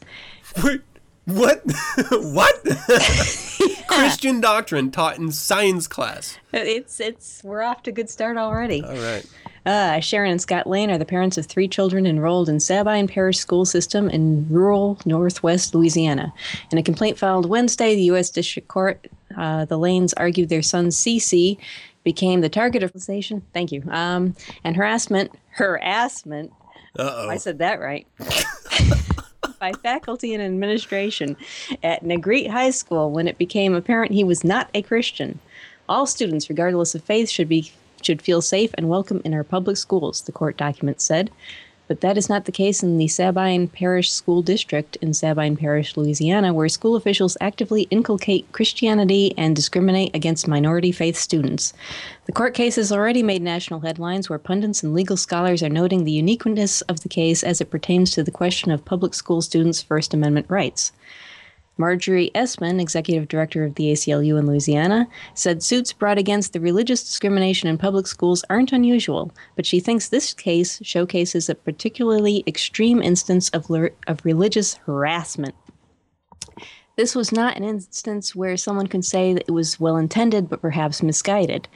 Wait, 0.64 0.82
what? 1.26 1.62
what? 2.12 2.64
Christian 3.88 4.42
doctrine 4.42 4.92
taught 4.92 5.18
in 5.18 5.32
science 5.32 5.88
class. 5.88 6.38
It's 6.52 7.00
it's 7.00 7.44
we're 7.44 7.62
off 7.62 7.84
to 7.84 7.92
a 7.92 7.94
good 7.94 8.10
start 8.10 8.38
already. 8.38 8.84
All 8.84 8.96
right. 8.96 9.26
Uh, 9.66 10.00
Sharon 10.02 10.32
and 10.32 10.42
Scott 10.42 10.68
Lane 10.68 10.92
are 10.92 10.98
the 10.98 11.06
parents 11.06 11.38
of 11.38 11.46
three 11.46 11.70
children 11.70 12.06
enrolled 12.06 12.50
in 12.50 12.60
Sabine 12.60 13.08
Parish 13.08 13.38
School 13.38 13.64
System 13.64 14.10
in 14.10 14.46
rural 14.50 15.00
northwest 15.06 15.74
Louisiana. 15.74 16.34
In 16.72 16.78
a 16.78 16.84
complaint 16.84 17.18
filed 17.18 17.48
Wednesday, 17.48 17.96
the 17.96 18.04
U.S. 18.04 18.30
District 18.30 18.68
Court, 18.68 19.08
uh, 19.38 19.64
the 19.64 19.78
Lanes 19.78 20.14
argued 20.16 20.50
their 20.50 20.62
son 20.62 20.88
CC 20.88 21.58
became 22.04 22.42
the 22.42 22.50
target 22.50 22.84
of 22.84 22.92
thank 23.54 23.72
you, 23.72 23.84
um, 23.90 24.36
and 24.66 24.76
harassment, 24.76 25.32
harassment. 25.52 26.52
Uh 27.00 27.12
oh. 27.16 27.30
I 27.30 27.38
said 27.38 27.60
that 27.60 27.80
right. 27.80 28.06
by 29.64 29.72
faculty 29.72 30.34
and 30.34 30.44
administration 30.44 31.38
at 31.82 32.04
Negreet 32.04 32.50
High 32.50 32.72
School 32.72 33.12
when 33.12 33.30
it 33.30 33.38
became 33.38 33.74
apparent 33.74 34.12
he 34.12 34.26
was 34.26 34.44
not 34.44 34.70
a 34.74 34.82
Christian. 34.82 35.40
All 35.88 36.06
students, 36.06 36.50
regardless 36.50 36.96
of 36.96 37.04
faith, 37.06 37.30
should 37.30 37.48
be 37.48 37.72
should 38.02 38.22
feel 38.22 38.42
safe 38.42 38.72
and 38.78 38.90
welcome 38.90 39.22
in 39.24 39.34
our 39.34 39.46
public 39.46 39.78
schools, 39.78 40.20
the 40.24 40.34
court 40.34 40.58
document 40.58 41.00
said. 41.00 41.32
But 41.88 42.02
that 42.02 42.18
is 42.18 42.30
not 42.30 42.46
the 42.46 42.52
case 42.52 42.82
in 42.82 42.98
the 42.98 43.08
Sabine 43.10 43.68
Parish 43.68 44.12
School 44.12 44.42
District 44.42 44.96
in 44.98 45.14
Sabine 45.14 45.58
Parish, 45.58 45.98
Louisiana, 45.98 46.54
where 46.54 46.70
school 46.70 46.96
officials 46.96 47.36
actively 47.42 47.84
inculcate 47.92 48.52
Christianity 48.54 49.34
and 49.38 49.56
discriminate 49.56 50.16
against 50.16 50.48
minority 50.48 50.94
faith 50.94 51.18
students. 51.18 51.74
The 52.26 52.32
court 52.32 52.54
case 52.54 52.78
has 52.78 52.92
already 52.92 53.22
made 53.22 53.42
national 53.42 53.82
headlines 53.82 54.30
where 54.30 54.40
pundits 54.40 54.82
and 54.82 54.94
legal 54.94 55.18
scholars 55.18 55.62
are 55.62 55.70
noting 55.70 56.04
the 56.06 56.12
uniqueness 56.12 56.82
of 56.84 57.02
the 57.02 57.10
case 57.10 57.44
as 57.44 57.60
it 57.60 57.70
pertains 57.70 58.12
to 58.12 58.24
the 58.24 58.32
question 58.32 58.72
of 58.72 58.86
public 58.86 59.14
school 59.14 59.42
students' 59.42 59.82
First 59.82 60.14
Amendment 60.14 60.46
rights. 60.50 60.94
Marjorie 61.78 62.32
Esman, 62.36 62.80
executive 62.80 63.28
director 63.28 63.64
of 63.64 63.76
the 63.76 63.92
ACLU 63.92 64.38
in 64.38 64.46
Louisiana, 64.46 65.08
said 65.34 65.64
suits 65.64 65.92
brought 65.92 66.18
against 66.18 66.54
the 66.54 66.60
religious 66.60 67.04
discrimination 67.04 67.68
in 67.68 67.78
public 67.78 68.06
schools 68.06 68.44
aren't 68.50 68.72
unusual, 68.72 69.32
but 69.56 69.66
she 69.66 69.80
thinks 69.80 70.10
this 70.10 70.34
case 70.34 70.80
showcases 70.84 71.50
a 71.50 71.56
particularly 71.56 72.44
extreme 72.46 73.02
instance 73.02 73.50
of, 73.50 73.70
ler- 73.70 73.94
of 74.08 74.24
religious 74.24 74.76
harassment. 74.86 75.56
This 76.96 77.16
was 77.16 77.32
not 77.32 77.58
an 77.58 77.64
instance 77.64 78.36
where 78.36 78.56
someone 78.56 78.86
can 78.86 79.02
say 79.02 79.34
that 79.34 79.46
it 79.48 79.52
was 79.52 79.80
well 79.80 79.98
intended 79.98 80.48
but 80.48 80.62
perhaps 80.62 81.02
misguided. 81.02 81.68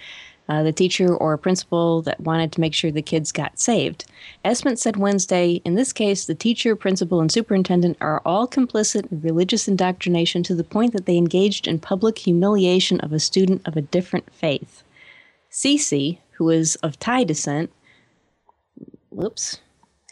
Uh, 0.49 0.63
the 0.63 0.71
teacher 0.71 1.13
or 1.13 1.37
principal 1.37 2.01
that 2.01 2.21
wanted 2.21 2.53
to 2.53 2.61
make 2.61 2.73
sure 2.73 2.89
the 2.89 3.01
kids 3.01 3.33
got 3.33 3.59
saved. 3.59 4.05
Esman 4.45 4.77
said 4.77 4.95
Wednesday, 4.95 5.61
in 5.65 5.75
this 5.75 5.91
case, 5.91 6.23
the 6.23 6.35
teacher, 6.35 6.73
principal, 6.73 7.19
and 7.19 7.29
superintendent 7.29 7.97
are 7.99 8.21
all 8.25 8.47
complicit 8.47 9.11
in 9.11 9.19
religious 9.19 9.67
indoctrination 9.67 10.43
to 10.43 10.55
the 10.55 10.63
point 10.63 10.93
that 10.93 11.05
they 11.05 11.17
engaged 11.17 11.67
in 11.67 11.79
public 11.79 12.19
humiliation 12.19 12.99
of 13.01 13.11
a 13.11 13.19
student 13.19 13.61
of 13.65 13.75
a 13.75 13.81
different 13.81 14.33
faith. 14.33 14.83
Cece, 15.51 16.19
who 16.37 16.49
is 16.49 16.75
of 16.77 16.97
Thai 16.97 17.25
descent, 17.25 17.71
whoops, 19.09 19.59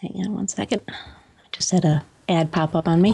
hang 0.02 0.26
on 0.26 0.34
one 0.34 0.48
second. 0.50 0.82
I 0.89 1.48
just 1.52 1.71
had 1.71 1.86
a 1.86 2.04
ad 2.29 2.51
pop 2.51 2.75
up 2.75 2.88
on 2.88 3.01
me. 3.01 3.13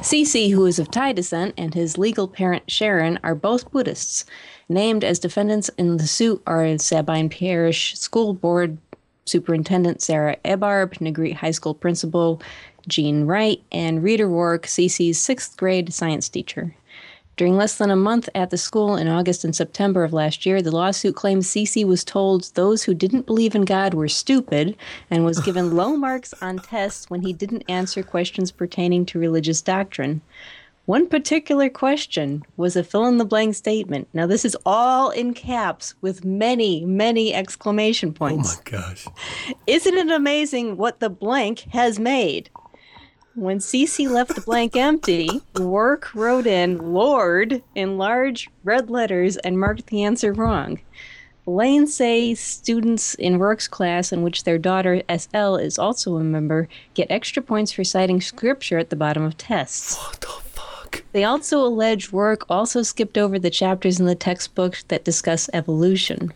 Cece, 0.00 0.52
who 0.52 0.66
is 0.66 0.78
of 0.78 0.90
Thai 0.90 1.12
descent, 1.12 1.54
and 1.56 1.74
his 1.74 1.98
legal 1.98 2.28
parent 2.28 2.70
Sharon 2.70 3.18
are 3.22 3.34
both 3.34 3.70
Buddhists. 3.70 4.24
Named 4.68 5.02
as 5.02 5.18
defendants 5.18 5.68
in 5.76 5.96
the 5.96 6.06
suit 6.06 6.42
are 6.46 6.78
Sabine 6.78 7.28
Parish 7.28 7.98
School 7.98 8.34
Board 8.34 8.78
Superintendent 9.24 10.02
Sarah 10.02 10.36
Ebarb, 10.44 10.94
Negreet 10.98 11.34
High 11.34 11.50
School 11.50 11.74
Principal 11.74 12.40
Jean 12.88 13.26
Wright, 13.26 13.62
and 13.70 14.02
Rita 14.02 14.24
Roark, 14.24 14.62
Cece's 14.62 15.18
sixth 15.18 15.56
grade 15.56 15.92
science 15.92 16.28
teacher. 16.28 16.74
During 17.40 17.56
less 17.56 17.78
than 17.78 17.90
a 17.90 17.96
month 17.96 18.28
at 18.34 18.50
the 18.50 18.58
school 18.58 18.96
in 18.96 19.08
August 19.08 19.44
and 19.44 19.56
September 19.56 20.04
of 20.04 20.12
last 20.12 20.44
year, 20.44 20.60
the 20.60 20.70
lawsuit 20.70 21.16
claims 21.16 21.48
Cece 21.48 21.86
was 21.86 22.04
told 22.04 22.52
those 22.52 22.82
who 22.82 22.92
didn't 22.92 23.24
believe 23.24 23.54
in 23.54 23.64
God 23.64 23.94
were 23.94 24.08
stupid 24.08 24.76
and 25.10 25.24
was 25.24 25.40
given 25.40 25.74
low 25.74 25.96
marks 25.96 26.34
on 26.42 26.58
tests 26.58 27.08
when 27.08 27.22
he 27.22 27.32
didn't 27.32 27.64
answer 27.66 28.02
questions 28.02 28.52
pertaining 28.52 29.06
to 29.06 29.18
religious 29.18 29.62
doctrine. 29.62 30.20
One 30.84 31.08
particular 31.08 31.70
question 31.70 32.42
was 32.58 32.76
a 32.76 32.84
fill 32.84 33.06
in 33.06 33.16
the 33.16 33.24
blank 33.24 33.54
statement. 33.54 34.08
Now, 34.12 34.26
this 34.26 34.44
is 34.44 34.54
all 34.66 35.08
in 35.08 35.32
caps 35.32 35.94
with 36.02 36.26
many, 36.26 36.84
many 36.84 37.32
exclamation 37.32 38.12
points. 38.12 38.58
Oh 38.58 38.58
my 38.58 38.78
gosh. 38.78 39.06
Isn't 39.66 39.96
it 39.96 40.10
amazing 40.10 40.76
what 40.76 41.00
the 41.00 41.08
blank 41.08 41.60
has 41.70 41.98
made? 41.98 42.50
When 43.36 43.58
Cece 43.58 44.10
left 44.10 44.34
the 44.34 44.40
blank 44.40 44.76
empty, 44.76 45.28
Roark 45.54 46.12
wrote 46.16 46.48
in 46.48 46.92
Lord 46.92 47.62
in 47.76 47.96
large 47.96 48.50
red 48.64 48.90
letters 48.90 49.36
and 49.36 49.58
marked 49.58 49.86
the 49.86 50.02
answer 50.02 50.32
wrong. 50.32 50.80
Lane 51.46 51.86
say 51.86 52.34
students 52.34 53.14
in 53.14 53.38
Roark's 53.38 53.68
class, 53.68 54.12
in 54.12 54.22
which 54.22 54.42
their 54.42 54.58
daughter 54.58 55.02
SL 55.08 55.54
is 55.54 55.78
also 55.78 56.16
a 56.16 56.24
member, 56.24 56.68
get 56.94 57.08
extra 57.08 57.40
points 57.40 57.70
for 57.70 57.84
citing 57.84 58.20
scripture 58.20 58.78
at 58.78 58.90
the 58.90 58.96
bottom 58.96 59.22
of 59.22 59.38
tests. 59.38 59.96
What 59.96 60.20
the 60.20 60.26
fuck? 60.26 61.04
They 61.12 61.22
also 61.22 61.64
allege 61.64 62.10
Roark 62.10 62.42
also 62.50 62.82
skipped 62.82 63.16
over 63.16 63.38
the 63.38 63.48
chapters 63.48 64.00
in 64.00 64.06
the 64.06 64.16
textbook 64.16 64.78
that 64.88 65.04
discuss 65.04 65.48
evolution. 65.52 66.32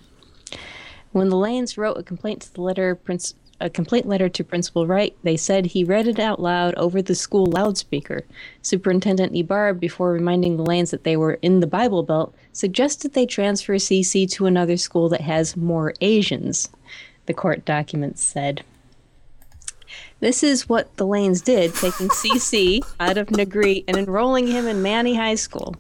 When 1.11 1.29
the 1.29 1.37
Lanes 1.37 1.77
wrote 1.77 1.99
a 1.99 2.05
complaint 2.05 2.43
to 2.43 2.55
the 2.55 2.63
letter 2.63 2.95
Prince 2.95 3.35
a 3.61 3.71
complaint 3.71 4.07
letter 4.07 4.29
to 4.29 4.45
Principal 4.45 4.87
Wright, 4.87 5.17
they 5.23 5.37
said 5.37 5.67
he 5.67 5.85
read 5.85 6.09
it 6.09 6.19
out 6.19 6.41
loud 6.41 6.75
over 6.75 7.01
the 7.01 7.15
school 7.15 7.47
loudspeaker. 7.47 8.25
Superintendent 8.63 9.33
Ebarb, 9.33 9.79
before 9.79 10.13
reminding 10.13 10.57
the 10.57 10.65
Lanes 10.65 10.91
that 10.91 11.05
they 11.05 11.17
were 11.17 11.35
in 11.43 11.61
the 11.61 11.67
Bible 11.67 12.03
Belt, 12.03 12.35
suggested 12.53 13.13
they 13.13 13.27
transfer 13.27 13.75
CC 13.75 14.31
to 14.33 14.47
another 14.47 14.77
school 14.77 15.09
that 15.09 15.21
has 15.21 15.57
more 15.57 15.95
Asians, 16.01 16.69
the 17.27 17.35
court 17.35 17.65
documents 17.65 18.23
said. 18.23 18.65
This 20.21 20.43
is 20.43 20.69
what 20.69 20.97
the 20.97 21.07
Lanes 21.07 21.43
did, 21.43 21.75
taking 21.75 22.09
CC 22.09 22.81
out 23.01 23.19
of 23.19 23.29
Negreet 23.29 23.85
and 23.87 23.97
enrolling 23.97 24.47
him 24.47 24.67
in 24.67 24.83
Many 24.83 25.15
High 25.15 25.35
School. 25.35 25.77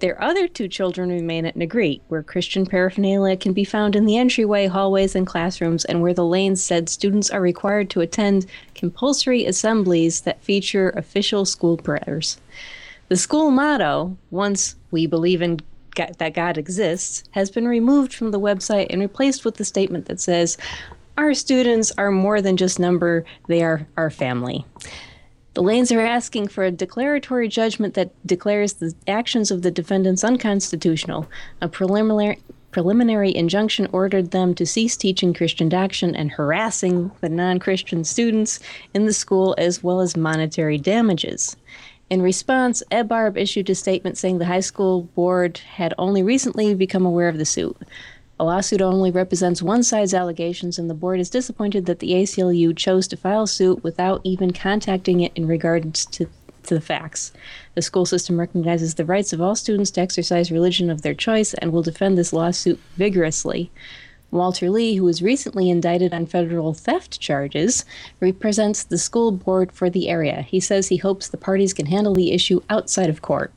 Their 0.00 0.22
other 0.22 0.48
two 0.48 0.66
children 0.66 1.10
remain 1.10 1.44
at 1.44 1.56
Negreet, 1.56 2.00
where 2.08 2.22
Christian 2.22 2.64
paraphernalia 2.64 3.36
can 3.36 3.52
be 3.52 3.64
found 3.64 3.94
in 3.94 4.06
the 4.06 4.16
entryway, 4.16 4.66
hallways, 4.66 5.14
and 5.14 5.26
classrooms, 5.26 5.84
and 5.84 6.00
where 6.00 6.14
the 6.14 6.24
Lanes 6.24 6.62
said 6.62 6.88
students 6.88 7.30
are 7.30 7.42
required 7.42 7.90
to 7.90 8.00
attend 8.00 8.46
compulsory 8.74 9.44
assemblies 9.44 10.22
that 10.22 10.42
feature 10.42 10.88
official 10.96 11.44
school 11.44 11.76
prayers. 11.76 12.38
The 13.08 13.16
school 13.16 13.50
motto, 13.50 14.16
once 14.30 14.74
we 14.90 15.06
believe 15.06 15.42
in 15.42 15.60
God, 15.94 16.14
that 16.16 16.32
God 16.32 16.56
exists, 16.56 17.24
has 17.32 17.50
been 17.50 17.68
removed 17.68 18.14
from 18.14 18.30
the 18.30 18.40
website 18.40 18.86
and 18.88 19.02
replaced 19.02 19.44
with 19.44 19.56
the 19.56 19.66
statement 19.66 20.06
that 20.06 20.20
says, 20.20 20.56
Our 21.18 21.34
students 21.34 21.92
are 21.98 22.10
more 22.10 22.40
than 22.40 22.56
just 22.56 22.78
number, 22.78 23.26
they 23.48 23.62
are 23.62 23.86
our 23.98 24.08
family. 24.08 24.64
The 25.60 25.66
Lanes 25.66 25.92
are 25.92 26.00
asking 26.00 26.48
for 26.48 26.64
a 26.64 26.70
declaratory 26.70 27.46
judgment 27.46 27.92
that 27.92 28.12
declares 28.26 28.72
the 28.72 28.94
actions 29.06 29.50
of 29.50 29.60
the 29.60 29.70
defendants 29.70 30.24
unconstitutional. 30.24 31.28
A 31.60 31.68
preliminary 31.68 32.38
preliminary 32.70 33.36
injunction 33.36 33.86
ordered 33.92 34.30
them 34.30 34.54
to 34.54 34.64
cease 34.64 34.96
teaching 34.96 35.34
Christian 35.34 35.68
doctrine 35.68 36.16
and 36.16 36.30
harassing 36.30 37.10
the 37.20 37.28
non-Christian 37.28 38.04
students 38.04 38.58
in 38.94 39.04
the 39.04 39.12
school 39.12 39.54
as 39.58 39.84
well 39.84 40.00
as 40.00 40.16
monetary 40.16 40.78
damages. 40.78 41.58
In 42.08 42.22
response, 42.22 42.82
Ebarb 42.90 43.36
issued 43.36 43.68
a 43.68 43.74
statement 43.74 44.16
saying 44.16 44.38
the 44.38 44.46
high 44.46 44.60
school 44.60 45.02
board 45.14 45.58
had 45.58 45.92
only 45.98 46.22
recently 46.22 46.74
become 46.74 47.04
aware 47.04 47.28
of 47.28 47.36
the 47.36 47.44
suit. 47.44 47.76
A 48.40 48.44
lawsuit 48.44 48.80
only 48.80 49.10
represents 49.10 49.60
one 49.60 49.82
side's 49.82 50.14
allegations, 50.14 50.78
and 50.78 50.88
the 50.88 50.94
board 50.94 51.20
is 51.20 51.28
disappointed 51.28 51.84
that 51.84 51.98
the 51.98 52.12
ACLU 52.12 52.74
chose 52.74 53.06
to 53.08 53.16
file 53.18 53.46
suit 53.46 53.84
without 53.84 54.22
even 54.24 54.50
contacting 54.50 55.20
it 55.20 55.32
in 55.34 55.46
regards 55.46 56.06
to, 56.06 56.24
to 56.62 56.74
the 56.74 56.80
facts. 56.80 57.32
The 57.74 57.82
school 57.82 58.06
system 58.06 58.40
recognizes 58.40 58.94
the 58.94 59.04
rights 59.04 59.34
of 59.34 59.42
all 59.42 59.54
students 59.56 59.90
to 59.90 60.00
exercise 60.00 60.50
religion 60.50 60.88
of 60.88 61.02
their 61.02 61.12
choice 61.12 61.52
and 61.52 61.70
will 61.70 61.82
defend 61.82 62.16
this 62.16 62.32
lawsuit 62.32 62.80
vigorously. 62.96 63.70
Walter 64.30 64.70
Lee, 64.70 64.94
who 64.94 65.04
was 65.04 65.20
recently 65.20 65.68
indicted 65.68 66.14
on 66.14 66.24
federal 66.24 66.72
theft 66.72 67.20
charges, 67.20 67.84
represents 68.20 68.82
the 68.82 68.96
school 68.96 69.32
board 69.32 69.70
for 69.70 69.90
the 69.90 70.08
area. 70.08 70.40
He 70.40 70.60
says 70.60 70.88
he 70.88 70.96
hopes 70.96 71.28
the 71.28 71.36
parties 71.36 71.74
can 71.74 71.84
handle 71.84 72.14
the 72.14 72.32
issue 72.32 72.62
outside 72.70 73.10
of 73.10 73.20
court. 73.20 73.52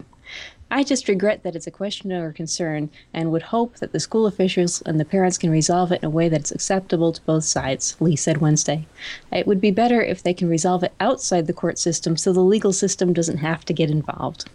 I 0.74 0.82
just 0.84 1.08
regret 1.08 1.44
that 1.44 1.56
it's 1.56 1.68
a 1.68 1.72
question 1.72 2.12
or 2.12 2.34
concern 2.34 2.90
and 3.14 3.32
would 3.32 3.44
hope 3.44 3.76
that 3.76 3.92
the 3.92 4.00
school 4.00 4.26
officials 4.26 4.82
and 4.88 5.00
the 5.00 5.06
parents 5.06 5.38
can 5.38 5.52
resolve 5.52 5.92
it 5.92 6.02
in 6.02 6.06
a 6.08 6.10
way 6.10 6.30
that's 6.30 6.50
acceptable 6.50 7.14
to 7.14 7.22
both 7.22 7.44
sides, 7.44 7.96
Lee 8.00 8.16
said 8.16 8.40
Wednesday. 8.40 8.88
It 9.32 9.46
would 9.46 9.62
be 9.62 9.70
better 9.70 10.02
if 10.02 10.24
they 10.24 10.34
can 10.34 10.50
resolve 10.50 10.82
it 10.82 10.96
outside 11.00 11.46
the 11.46 11.54
court 11.54 11.78
system 11.78 12.18
so 12.18 12.34
the 12.34 12.42
legal 12.42 12.74
system 12.74 13.14
doesn't 13.14 13.38
have 13.38 13.64
to 13.66 13.74
get 13.74 13.92
involved. 13.92 14.50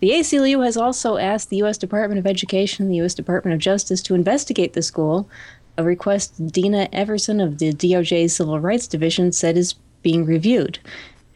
The 0.00 0.10
ACLU 0.10 0.62
has 0.62 0.76
also 0.76 1.16
asked 1.16 1.48
the 1.48 1.56
U.S. 1.56 1.78
Department 1.78 2.18
of 2.18 2.26
Education 2.26 2.84
and 2.84 2.92
the 2.92 2.96
U.S. 2.96 3.14
Department 3.14 3.54
of 3.54 3.60
Justice 3.60 4.02
to 4.02 4.14
investigate 4.14 4.74
the 4.74 4.82
school, 4.82 5.26
a 5.78 5.84
request 5.84 6.48
Dina 6.48 6.86
Everson 6.92 7.40
of 7.40 7.60
the 7.60 7.72
DOJ's 7.72 8.36
Civil 8.36 8.60
Rights 8.60 8.86
Division 8.86 9.32
said 9.32 9.56
is 9.56 9.72
being 10.02 10.26
reviewed. 10.26 10.80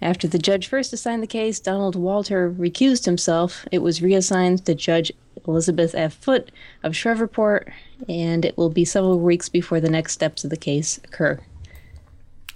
After 0.00 0.28
the 0.28 0.38
judge 0.38 0.68
first 0.68 0.92
assigned 0.92 1.22
the 1.22 1.26
case, 1.26 1.58
Donald 1.58 1.96
Walter 1.96 2.50
recused 2.50 3.04
himself. 3.04 3.66
It 3.72 3.78
was 3.78 4.00
reassigned 4.00 4.64
to 4.66 4.74
Judge 4.74 5.10
Elizabeth 5.46 5.94
F. 5.94 6.14
Foote 6.14 6.50
of 6.82 6.94
Shreveport, 6.94 7.72
and 8.08 8.44
it 8.44 8.56
will 8.56 8.70
be 8.70 8.84
several 8.84 9.18
weeks 9.18 9.48
before 9.48 9.80
the 9.80 9.90
next 9.90 10.12
steps 10.12 10.44
of 10.44 10.50
the 10.50 10.56
case 10.56 10.98
occur. 11.04 11.40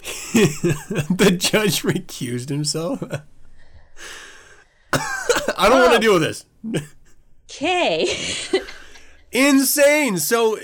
the 0.33 1.35
judge 1.37 1.81
recused 1.83 2.49
himself. 2.49 3.01
I 4.93 5.69
don't 5.69 5.81
want 5.81 5.93
to 5.93 5.99
deal 5.99 6.13
with 6.13 6.23
this. 6.23 6.45
Okay. 7.49 8.07
Insane. 9.31 10.17
So 10.17 10.59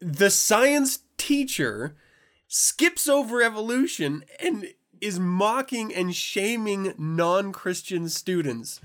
the 0.00 0.30
science 0.30 1.00
teacher 1.16 1.96
skips 2.48 3.08
over 3.08 3.42
evolution 3.42 4.24
and 4.40 4.66
is 5.02 5.18
mocking 5.18 5.92
and 5.92 6.14
shaming 6.14 6.94
non-Christian 6.96 8.08
students 8.08 8.80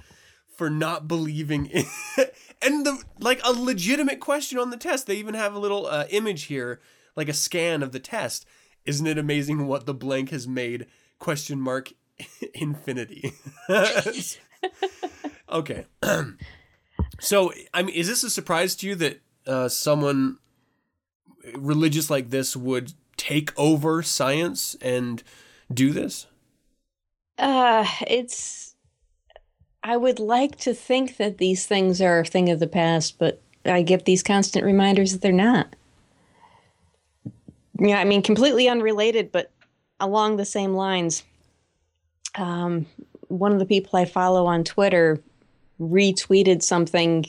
for 0.55 0.69
not 0.69 1.07
believing 1.07 1.67
in 1.67 1.85
and 2.61 2.85
the 2.85 3.01
like 3.19 3.39
a 3.43 3.51
legitimate 3.51 4.19
question 4.19 4.57
on 4.57 4.71
the 4.71 4.77
test. 4.77 5.05
They 5.05 5.15
even 5.15 5.35
have 5.35 5.53
a 5.53 5.59
little 5.59 5.85
uh, 5.85 6.05
image 6.09 6.43
here, 6.45 6.81
like 7.15 7.29
a 7.29 7.33
scan 7.33 7.83
of 7.83 7.91
the 7.91 7.99
test. 7.99 8.45
Isn't 8.85 9.07
it 9.07 9.17
amazing 9.17 9.67
what 9.67 9.85
the 9.85 9.93
blank 9.93 10.31
has 10.31 10.47
made? 10.47 10.87
Question 11.19 11.61
mark 11.61 11.93
infinity. 12.53 13.33
okay. 15.49 15.85
so, 17.19 17.53
I 17.73 17.83
mean, 17.83 17.95
is 17.95 18.07
this 18.07 18.23
a 18.23 18.29
surprise 18.29 18.75
to 18.77 18.87
you 18.87 18.95
that 18.95 19.21
uh, 19.45 19.69
someone 19.69 20.39
religious 21.55 22.09
like 22.09 22.29
this 22.29 22.55
would 22.55 22.93
take 23.17 23.57
over 23.57 24.01
science 24.03 24.75
and 24.81 25.23
do 25.73 25.91
this? 25.91 26.27
Uh, 27.37 27.85
it's. 28.07 28.75
I 29.83 29.95
would 29.95 30.19
like 30.19 30.57
to 30.57 30.73
think 30.73 31.17
that 31.17 31.37
these 31.37 31.65
things 31.65 32.01
are 32.01 32.19
a 32.19 32.25
thing 32.25 32.49
of 32.49 32.59
the 32.59 32.67
past, 32.67 33.17
but 33.19 33.41
I 33.63 33.83
get 33.83 34.05
these 34.05 34.23
constant 34.23 34.65
reminders 34.65 35.13
that 35.13 35.21
they're 35.21 35.31
not. 35.31 35.75
Yeah, 37.79 37.99
I 37.99 38.03
mean, 38.03 38.21
completely 38.21 38.67
unrelated, 38.67 39.31
but 39.31 39.51
along 39.99 40.37
the 40.37 40.45
same 40.45 40.73
lines. 40.73 41.23
Um, 42.35 42.85
one 43.27 43.51
of 43.51 43.59
the 43.59 43.65
people 43.65 43.97
I 43.99 44.05
follow 44.05 44.45
on 44.45 44.63
Twitter 44.63 45.21
retweeted 45.79 46.63
something. 46.63 47.25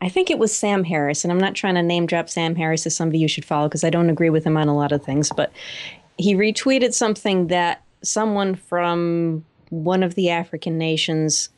I 0.00 0.08
think 0.08 0.30
it 0.30 0.38
was 0.38 0.54
Sam 0.54 0.84
Harris, 0.84 1.24
and 1.24 1.32
I'm 1.32 1.38
not 1.38 1.54
trying 1.54 1.76
to 1.76 1.82
name 1.82 2.06
drop 2.06 2.28
Sam 2.28 2.56
Harris 2.56 2.86
as 2.86 2.96
somebody 2.96 3.18
you 3.18 3.28
should 3.28 3.44
follow 3.44 3.68
because 3.68 3.84
I 3.84 3.90
don't 3.90 4.10
agree 4.10 4.30
with 4.30 4.44
him 4.44 4.56
on 4.56 4.68
a 4.68 4.76
lot 4.76 4.92
of 4.92 5.02
things, 5.04 5.30
but 5.34 5.52
he 6.16 6.34
retweeted 6.34 6.94
something 6.94 7.48
that 7.48 7.82
someone 8.02 8.54
from 8.54 9.44
one 9.70 10.02
of 10.02 10.14
the 10.14 10.30
African 10.30 10.78
nations 10.78 11.48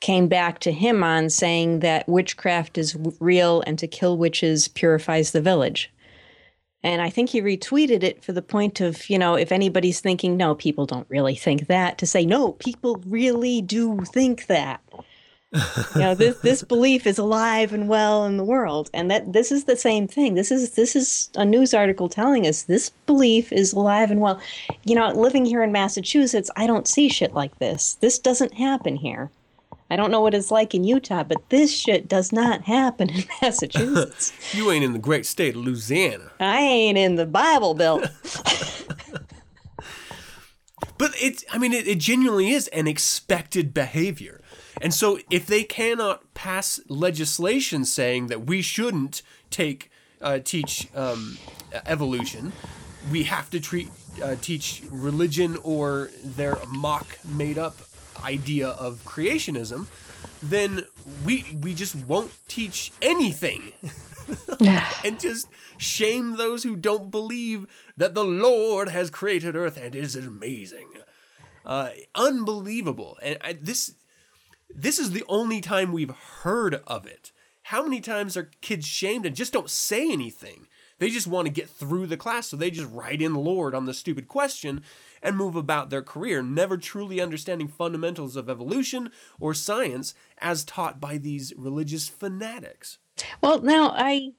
came 0.00 0.28
back 0.28 0.58
to 0.60 0.72
him 0.72 1.02
on 1.02 1.30
saying 1.30 1.80
that 1.80 2.08
witchcraft 2.08 2.76
is 2.76 2.96
real 3.20 3.62
and 3.66 3.78
to 3.78 3.86
kill 3.86 4.18
witches 4.18 4.68
purifies 4.68 5.30
the 5.30 5.40
village. 5.40 5.92
And 6.82 7.00
I 7.00 7.10
think 7.10 7.30
he 7.30 7.40
retweeted 7.40 8.02
it 8.02 8.24
for 8.24 8.32
the 8.32 8.42
point 8.42 8.80
of, 8.80 9.08
you 9.08 9.16
know, 9.16 9.36
if 9.36 9.52
anybody's 9.52 10.00
thinking, 10.00 10.36
no, 10.36 10.56
people 10.56 10.84
don't 10.84 11.08
really 11.08 11.36
think 11.36 11.68
that, 11.68 11.98
to 11.98 12.06
say, 12.06 12.26
no, 12.26 12.52
people 12.52 13.00
really 13.06 13.62
do 13.62 14.00
think 14.00 14.46
that. 14.46 14.80
You 15.52 16.00
know, 16.00 16.14
this 16.14 16.38
this 16.38 16.62
belief 16.74 17.06
is 17.06 17.18
alive 17.18 17.72
and 17.72 17.88
well 17.88 18.24
in 18.24 18.36
the 18.36 18.44
world, 18.44 18.90
and 18.94 19.10
that 19.10 19.32
this 19.32 19.52
is 19.52 19.64
the 19.64 19.76
same 19.76 20.08
thing. 20.08 20.34
This 20.34 20.50
is 20.50 20.72
this 20.72 20.96
is 20.96 21.30
a 21.34 21.44
news 21.44 21.74
article 21.74 22.08
telling 22.08 22.46
us 22.46 22.62
this 22.62 22.90
belief 23.06 23.52
is 23.52 23.72
alive 23.72 24.10
and 24.10 24.20
well. 24.20 24.40
You 24.84 24.94
know, 24.94 25.08
living 25.08 25.44
here 25.44 25.62
in 25.62 25.72
Massachusetts, 25.72 26.50
I 26.56 26.66
don't 26.66 26.88
see 26.88 27.08
shit 27.08 27.34
like 27.34 27.58
this. 27.58 27.94
This 28.00 28.18
doesn't 28.18 28.54
happen 28.54 28.96
here. 28.96 29.30
I 29.92 29.96
don't 29.96 30.10
know 30.10 30.22
what 30.22 30.32
it's 30.32 30.50
like 30.50 30.74
in 30.74 30.84
Utah, 30.84 31.22
but 31.22 31.50
this 31.50 31.70
shit 31.70 32.08
does 32.08 32.32
not 32.32 32.62
happen 32.62 33.10
in 33.10 33.24
Massachusetts. 33.42 34.32
you 34.54 34.70
ain't 34.70 34.82
in 34.82 34.94
the 34.94 34.98
great 34.98 35.26
state 35.26 35.54
of 35.54 35.66
Louisiana. 35.66 36.30
I 36.40 36.60
ain't 36.60 36.96
in 36.96 37.16
the 37.16 37.26
Bible 37.26 37.74
Belt. 37.74 38.08
but 40.96 41.12
it's, 41.20 41.44
I 41.52 41.58
mean, 41.58 41.74
it, 41.74 41.86
it 41.86 41.98
genuinely 41.98 42.52
is 42.52 42.68
an 42.68 42.86
expected 42.86 43.74
behavior. 43.74 44.40
And 44.82 44.92
so 44.92 45.18
if 45.30 45.46
they 45.46 45.62
cannot 45.62 46.34
pass 46.34 46.80
legislation 46.88 47.84
saying 47.84 48.26
that 48.26 48.46
we 48.46 48.62
shouldn't 48.62 49.22
take, 49.48 49.90
uh, 50.20 50.40
teach 50.40 50.88
um, 50.94 51.38
evolution, 51.86 52.52
we 53.10 53.22
have 53.22 53.48
to 53.50 53.60
treat, 53.60 53.90
uh, 54.22 54.34
teach 54.40 54.82
religion 54.90 55.56
or 55.62 56.10
their 56.24 56.58
mock 56.68 57.18
made 57.24 57.58
up 57.58 57.76
idea 58.24 58.68
of 58.68 59.04
creationism, 59.04 59.86
then 60.42 60.84
we 61.24 61.56
we 61.60 61.74
just 61.74 61.94
won't 61.94 62.32
teach 62.48 62.92
anything. 63.00 63.72
and 65.04 65.20
just 65.20 65.48
shame 65.78 66.36
those 66.36 66.62
who 66.62 66.76
don't 66.76 67.10
believe 67.10 67.66
that 67.96 68.14
the 68.14 68.24
Lord 68.24 68.88
has 68.88 69.10
created 69.10 69.56
earth 69.56 69.76
and 69.76 69.94
is 69.94 70.16
amazing. 70.16 70.88
Uh, 71.64 71.90
unbelievable. 72.14 73.18
And 73.22 73.38
I, 73.40 73.52
this 73.52 73.94
this 74.74 74.98
is 74.98 75.10
the 75.10 75.24
only 75.28 75.60
time 75.60 75.92
we've 75.92 76.10
heard 76.10 76.82
of 76.86 77.06
it. 77.06 77.32
How 77.64 77.82
many 77.82 78.00
times 78.00 78.36
are 78.36 78.50
kids 78.60 78.86
shamed 78.86 79.24
and 79.24 79.36
just 79.36 79.52
don't 79.52 79.70
say 79.70 80.10
anything? 80.10 80.66
They 80.98 81.10
just 81.10 81.26
want 81.26 81.46
to 81.46 81.52
get 81.52 81.68
through 81.68 82.06
the 82.06 82.16
class, 82.16 82.48
so 82.48 82.56
they 82.56 82.70
just 82.70 82.90
write 82.90 83.20
in 83.20 83.34
Lord 83.34 83.74
on 83.74 83.86
the 83.86 83.94
stupid 83.94 84.28
question 84.28 84.82
and 85.20 85.36
move 85.36 85.56
about 85.56 85.90
their 85.90 86.02
career, 86.02 86.42
never 86.42 86.76
truly 86.76 87.20
understanding 87.20 87.66
fundamentals 87.68 88.36
of 88.36 88.48
evolution 88.48 89.10
or 89.40 89.54
science 89.54 90.14
as 90.38 90.64
taught 90.64 91.00
by 91.00 91.18
these 91.18 91.52
religious 91.56 92.08
fanatics. 92.08 92.98
Well, 93.40 93.60
now 93.62 93.92
I 93.96 94.32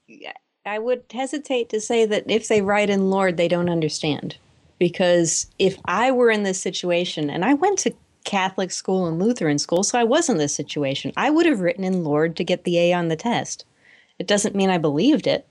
I 0.66 0.80
would 0.80 1.04
hesitate 1.12 1.70
to 1.70 1.82
say 1.82 2.06
that 2.06 2.30
if 2.30 2.48
they 2.48 2.62
write 2.62 2.90
in 2.90 3.10
Lord, 3.10 3.36
they 3.36 3.48
don't 3.48 3.70
understand. 3.70 4.38
Because 4.80 5.48
if 5.60 5.78
I 5.86 6.12
were 6.12 6.30
in 6.30 6.44
this 6.44 6.62
situation, 6.62 7.30
and 7.30 7.44
I 7.46 7.54
went 7.54 7.80
to 7.80 7.94
Catholic 8.24 8.72
school 8.72 9.06
and 9.06 9.20
Lutheran 9.20 9.60
school, 9.60 9.84
so 9.84 10.00
I 10.00 10.04
was 10.04 10.30
in 10.30 10.38
this 10.38 10.56
situation, 10.56 11.12
I 11.18 11.30
would 11.30 11.46
have 11.46 11.60
written 11.60 11.84
in 11.84 12.04
Lord 12.04 12.36
to 12.38 12.44
get 12.44 12.64
the 12.64 12.78
A 12.80 12.94
on 12.94 13.08
the 13.08 13.16
test. 13.16 13.66
It 14.20 14.28
doesn't 14.28 14.56
mean 14.56 14.70
I 14.70 14.78
believed 14.78 15.28
it 15.28 15.48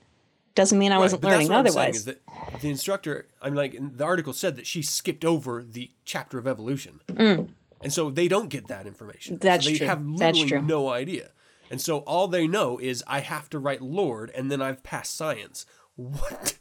doesn't 0.55 0.77
mean 0.77 0.91
I 0.91 0.99
wasn't 0.99 1.23
learning 1.23 1.51
otherwise. 1.51 2.05
the 2.05 2.17
instructor, 2.63 3.27
I'm 3.41 3.55
like, 3.55 3.75
the 3.79 4.03
article 4.03 4.33
said 4.33 4.55
that 4.57 4.67
she 4.67 4.81
skipped 4.81 5.25
over 5.25 5.63
the 5.63 5.91
chapter 6.05 6.37
of 6.37 6.47
evolution, 6.47 7.01
mm. 7.07 7.49
and 7.81 7.93
so 7.93 8.09
they 8.09 8.27
don't 8.27 8.49
get 8.49 8.67
that 8.67 8.85
information. 8.85 9.37
That's 9.39 9.65
so 9.65 9.71
they 9.71 9.77
true. 9.77 9.87
have 9.87 10.05
literally 10.05 10.41
That's 10.41 10.49
true. 10.49 10.61
no 10.61 10.89
idea, 10.89 11.31
and 11.71 11.81
so 11.81 11.99
all 11.99 12.27
they 12.27 12.47
know 12.47 12.77
is 12.77 13.03
I 13.07 13.19
have 13.19 13.49
to 13.49 13.59
write 13.59 13.81
Lord, 13.81 14.31
and 14.35 14.51
then 14.51 14.61
I've 14.61 14.83
passed 14.83 15.15
science. 15.15 15.65
What? 15.95 16.57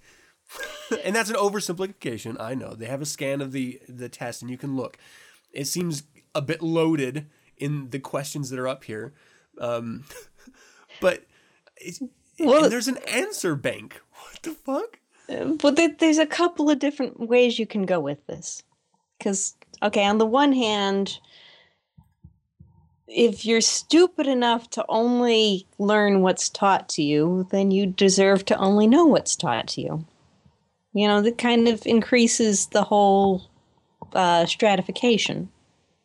and 1.04 1.14
that's 1.14 1.30
an 1.30 1.36
oversimplification. 1.36 2.40
I 2.40 2.54
know 2.54 2.74
they 2.74 2.86
have 2.86 3.02
a 3.02 3.06
scan 3.06 3.40
of 3.40 3.52
the 3.52 3.80
the 3.88 4.08
test, 4.08 4.42
and 4.42 4.50
you 4.50 4.58
can 4.58 4.74
look. 4.74 4.96
It 5.52 5.66
seems 5.66 6.04
a 6.34 6.42
bit 6.42 6.62
loaded 6.62 7.26
in 7.56 7.90
the 7.90 7.98
questions 7.98 8.50
that 8.50 8.58
are 8.58 8.68
up 8.68 8.84
here, 8.84 9.12
um, 9.58 10.04
but. 11.00 11.24
It's, 11.76 12.00
well, 12.38 12.64
and 12.64 12.72
there's 12.72 12.88
an 12.88 12.98
answer 13.08 13.54
bank. 13.54 14.00
What 14.12 14.42
the 14.42 14.52
fuck? 14.52 14.98
But 15.26 15.78
uh, 15.78 15.88
there's 15.98 16.18
a 16.18 16.26
couple 16.26 16.70
of 16.70 16.78
different 16.78 17.18
ways 17.28 17.58
you 17.58 17.66
can 17.66 17.86
go 17.86 18.00
with 18.00 18.24
this. 18.26 18.62
Because, 19.18 19.54
okay, 19.82 20.04
on 20.04 20.18
the 20.18 20.26
one 20.26 20.52
hand, 20.52 21.18
if 23.06 23.44
you're 23.44 23.60
stupid 23.60 24.26
enough 24.26 24.70
to 24.70 24.84
only 24.88 25.66
learn 25.78 26.22
what's 26.22 26.48
taught 26.48 26.88
to 26.90 27.02
you, 27.02 27.46
then 27.50 27.70
you 27.70 27.86
deserve 27.86 28.44
to 28.46 28.56
only 28.58 28.86
know 28.86 29.04
what's 29.04 29.36
taught 29.36 29.68
to 29.68 29.80
you. 29.80 30.04
You 30.92 31.08
know, 31.08 31.22
that 31.22 31.38
kind 31.38 31.68
of 31.68 31.86
increases 31.86 32.66
the 32.66 32.82
whole 32.82 33.50
uh, 34.14 34.46
stratification, 34.46 35.48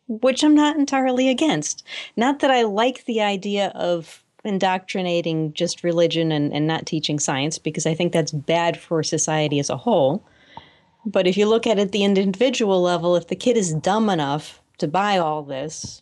which 0.08 0.44
I'm 0.44 0.56
not 0.56 0.78
entirely 0.78 1.30
against. 1.30 1.86
Not 2.16 2.40
that 2.40 2.52
I 2.52 2.64
like 2.64 3.06
the 3.06 3.22
idea 3.22 3.68
of 3.76 4.24
indoctrinating 4.44 5.54
just 5.54 5.84
religion 5.84 6.32
and, 6.32 6.54
and 6.54 6.66
not 6.66 6.86
teaching 6.86 7.20
science 7.20 7.58
because 7.60 7.86
I 7.86 7.94
think 7.94 8.14
that's 8.14 8.32
bad 8.32 8.80
for 8.80 9.04
society 9.04 9.60
as 9.60 9.70
a 9.70 9.78
whole. 9.78 10.26
But 11.06 11.28
if 11.28 11.38
you 11.38 11.46
look 11.46 11.68
at 11.68 11.80
it 11.80 11.84
at 11.84 11.92
the 11.92 12.04
individual 12.04 12.82
level, 12.82 13.16
if 13.16 13.28
the 13.28 13.36
kid 13.36 13.58
is 13.58 13.74
dumb 13.74 14.10
enough 14.10 14.62
to 14.80 14.88
buy 14.88 15.18
all 15.18 15.44
this, 15.44 16.02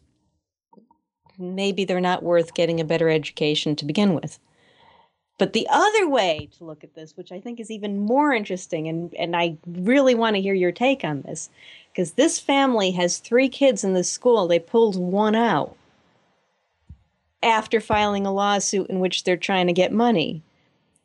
maybe 1.37 1.85
they're 1.85 2.01
not 2.01 2.23
worth 2.23 2.53
getting 2.53 2.79
a 2.79 2.85
better 2.85 3.09
education 3.09 3.75
to 3.75 3.85
begin 3.85 4.13
with. 4.13 4.39
But 5.37 5.53
the 5.53 5.67
other 5.69 6.07
way 6.07 6.49
to 6.57 6.63
look 6.63 6.83
at 6.83 6.95
this, 6.95 7.17
which 7.17 7.31
I 7.31 7.41
think 7.41 7.59
is 7.59 7.69
even 7.69 7.99
more 7.99 8.33
interesting, 8.33 8.87
and, 8.87 9.13
and 9.15 9.35
I 9.35 9.57
really 9.67 10.15
want 10.15 10.37
to 10.37 10.41
hear 10.41 10.53
your 10.53 10.71
take 10.71 11.03
on 11.03 11.23
this, 11.23 11.49
because 11.95 12.11
this 12.13 12.39
family 12.39 12.91
has 12.91 13.19
three 13.19 13.47
kids 13.47 13.85
in 13.85 13.93
this 13.93 14.11
school. 14.11 14.47
They 14.47 14.59
pulled 14.59 14.97
one 14.97 15.33
out 15.33 15.77
after 17.41 17.79
filing 17.79 18.25
a 18.25 18.33
lawsuit 18.33 18.87
in 18.89 18.99
which 18.99 19.23
they're 19.23 19.37
trying 19.37 19.67
to 19.67 19.73
get 19.73 19.93
money. 19.93 20.43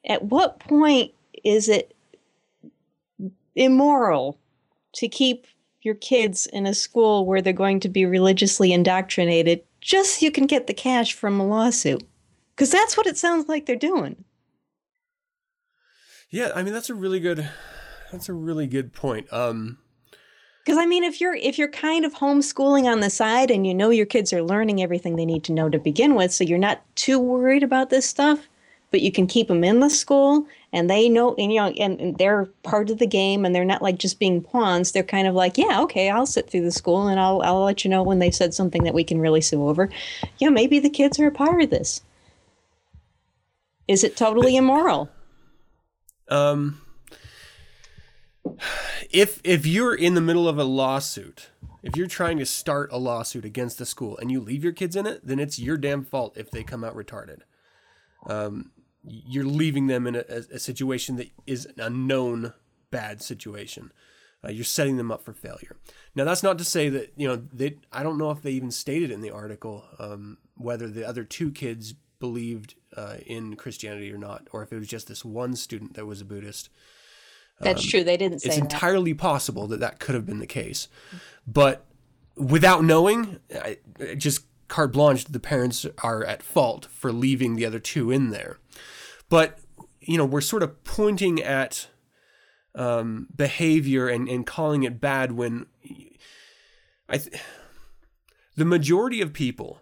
At 0.05 0.25
what 0.25 0.59
point 0.59 1.13
is 1.45 1.69
it 1.69 1.95
immoral 3.55 4.37
to 4.95 5.07
keep 5.07 5.47
your 5.83 5.95
kids 5.95 6.47
in 6.47 6.67
a 6.67 6.75
school 6.75 7.25
where 7.25 7.41
they're 7.41 7.53
going 7.53 7.79
to 7.81 7.89
be 7.89 8.05
religiously 8.05 8.73
indoctrinated 8.73 9.63
just 9.81 10.19
so 10.19 10.25
you 10.25 10.33
can 10.33 10.47
get 10.47 10.67
the 10.67 10.75
cash 10.75 11.13
from 11.13 11.39
a 11.39 11.47
lawsuit? 11.47 12.03
Because 12.57 12.73
that's 12.73 12.97
what 12.97 13.07
it 13.07 13.17
sounds 13.17 13.49
like 13.49 13.67
they're 13.67 13.77
doing. 13.77 14.25
Yeah, 16.31 16.51
I 16.55 16.65
mean 16.65 16.75
that's 16.75 16.91
a 16.91 16.95
really 16.95 17.21
good 17.21 17.49
that's 18.11 18.29
a 18.29 18.33
really 18.33 18.67
good 18.67 18.93
point. 18.93 19.33
Um 19.33 19.79
because 20.65 20.79
I 20.79 20.87
mean, 20.87 21.05
if 21.05 21.21
you're 21.21 21.35
if 21.35 21.59
you're 21.59 21.69
kind 21.69 22.05
of 22.05 22.15
homeschooling 22.15 22.85
on 22.85 23.01
the 23.01 23.11
side 23.11 23.51
and 23.51 23.67
you 23.67 23.75
know 23.75 23.91
your 23.91 24.07
kids 24.07 24.33
are 24.33 24.43
learning 24.43 24.83
everything 24.83 25.17
they 25.17 25.25
need 25.25 25.45
to 25.45 25.53
know 25.53 25.69
to 25.69 25.79
begin 25.79 26.15
with, 26.15 26.33
so 26.33 26.45
you're 26.45 26.59
not 26.59 26.83
too 26.97 27.19
worried 27.19 27.63
about 27.63 27.91
this 27.91 28.07
stuff, 28.07 28.47
but 28.91 29.01
you 29.01 29.11
can 29.11 29.27
keep 29.27 29.49
them 29.49 29.65
in 29.65 29.81
the 29.81 29.89
school 29.89 30.47
and 30.73 30.91
they 30.91 31.09
know 31.09 31.35
and 31.39 31.53
you 31.53 31.61
know 31.61 31.69
and, 31.69 31.99
and 32.01 32.19
they're 32.19 32.47
part 32.63 32.91
of 32.91 32.99
the 32.99 33.07
game 33.07 33.45
and 33.45 33.55
they're 33.55 33.65
not 33.65 33.81
like 33.83 33.99
just 33.99 34.19
being 34.19 34.43
pawns. 34.43 34.93
They're 34.93 35.03
kind 35.03 35.27
of 35.27 35.35
like, 35.35 35.57
yeah, 35.57 35.81
okay, 35.83 36.11
I'll 36.11 36.27
sit 36.27 36.51
through 36.51 36.65
the 36.65 36.71
school 36.71 37.09
and 37.09 37.19
I'll 37.19 37.41
I'll 37.43 37.65
let 37.65 37.83
you 37.83 37.91
know 37.91 38.03
when 38.03 38.19
they've 38.19 38.35
said 38.35 38.53
something 38.53 38.85
that 38.85 38.95
we 38.95 39.05
can 39.05 39.21
really 39.21 39.41
sue 39.41 39.67
over. 39.67 39.89
Yeah, 40.39 40.51
maybe 40.51 40.79
the 40.79 40.91
kids 40.91 41.19
are 41.19 41.29
a 41.29 41.33
part 41.33 41.63
of 41.63 41.71
this. 41.71 42.03
Is 43.89 44.05
it 44.05 44.17
totally 44.17 44.57
immoral? 44.57 45.09
Um 46.29 46.81
if 49.11 49.41
if 49.45 49.67
you're 49.67 49.95
in 49.95 50.15
the 50.15 50.21
middle 50.21 50.49
of 50.49 50.59
a 50.59 50.65
lawsuit, 50.65 51.51
if 51.83 51.97
you're 51.97 52.07
trying 52.07 52.39
to 52.39 52.47
start 52.47 52.93
a 52.93 52.99
lawsuit 52.99 53.45
against 53.45 53.79
the 53.79 53.87
school 53.87 54.17
and 54.19 54.31
you 54.31 54.41
leave 54.41 54.65
your 54.65 54.73
kids 54.73 54.97
in 54.97 55.07
it, 55.07 55.27
then 55.27 55.39
it's 55.39 55.59
your 55.59 55.77
damn 55.77 56.05
fault 56.05 56.37
if 56.37 56.51
they 56.51 56.63
come 56.63 56.85
out 56.85 56.97
retarded. 56.97 57.41
Um, 58.27 58.73
you're 59.03 59.45
leaving 59.45 59.87
them 59.87 60.07
in 60.07 60.17
a, 60.17 60.25
a 60.53 60.59
situation 60.59 61.17
that 61.17 61.31
is 61.47 61.69
a 61.77 61.89
known 61.89 62.53
bad 62.91 63.23
situation. 63.23 63.93
Uh, 64.45 64.51
you're 64.51 64.65
setting 64.65 64.97
them 64.97 65.11
up 65.11 65.23
for 65.23 65.33
failure. 65.33 65.77
Now, 66.15 66.25
that's 66.25 66.43
not 66.43 66.59
to 66.59 66.65
say 66.65 66.89
that 66.89 67.13
you 67.17 67.29
know 67.29 67.37
they. 67.53 67.79
I 67.93 68.03
don't 68.03 68.19
know 68.19 68.31
if 68.31 68.43
they 68.43 68.53
even 68.53 68.71
stated 68.71 69.11
in 69.11 69.21
the 69.21 69.31
article 69.31 69.85
um, 69.99 70.39
whether 70.57 70.89
the 70.89 71.07
other 71.07 71.25
two 71.25 71.51
kids 71.51 71.95
believed 72.21 72.75
uh, 72.97 73.17
in 73.27 73.57
Christianity 73.57 74.13
or 74.13 74.19
not, 74.19 74.49
or 74.53 74.63
if 74.63 74.73
it 74.73 74.79
was 74.79 74.89
just 74.89 75.09
this 75.09 75.25
one 75.25 75.57
student 75.57 75.95
that 75.95 76.07
was 76.07 76.21
a 76.21 76.25
Buddhist. 76.25 76.71
That's 77.61 77.83
um, 77.85 77.89
true. 77.89 78.05
They 78.05 78.17
didn't 78.17 78.41
say 78.41 78.49
It's 78.49 78.57
that. 78.57 78.63
entirely 78.63 79.15
possible 79.15 79.67
that 79.69 79.81
that 79.81 80.01
could 80.01 80.15
have 80.15 80.27
been 80.27 80.39
the 80.39 80.47
case. 80.47 80.89
But 81.47 81.85
without 82.37 82.83
knowing, 82.85 83.39
I, 83.55 83.79
just 84.17 84.47
carte 84.69 84.93
blanche, 84.93 85.25
the 85.25 85.41
parents 85.41 85.87
are 86.03 86.25
at 86.25 86.43
fault 86.43 86.87
for 86.87 87.13
leaving 87.13 87.57
the 87.57 87.67
other 87.67 87.79
two 87.79 88.11
in 88.11 88.31
there. 88.31 88.59
But, 89.29 89.59
you 90.01 90.17
know, 90.17 90.25
we're 90.25 90.41
sort 90.41 90.63
of 90.63 90.83
pointing 90.85 91.43
at 91.43 91.89
um, 92.75 93.29
behavior 93.35 94.09
and, 94.09 94.29
and 94.29 94.47
calling 94.47 94.85
it 94.85 95.01
bad 95.01 95.33
when 95.33 95.67
I 97.09 97.19
th- 97.19 97.43
the 98.57 98.65
majority 98.65 99.21
of 99.21 99.33
people 99.33 99.81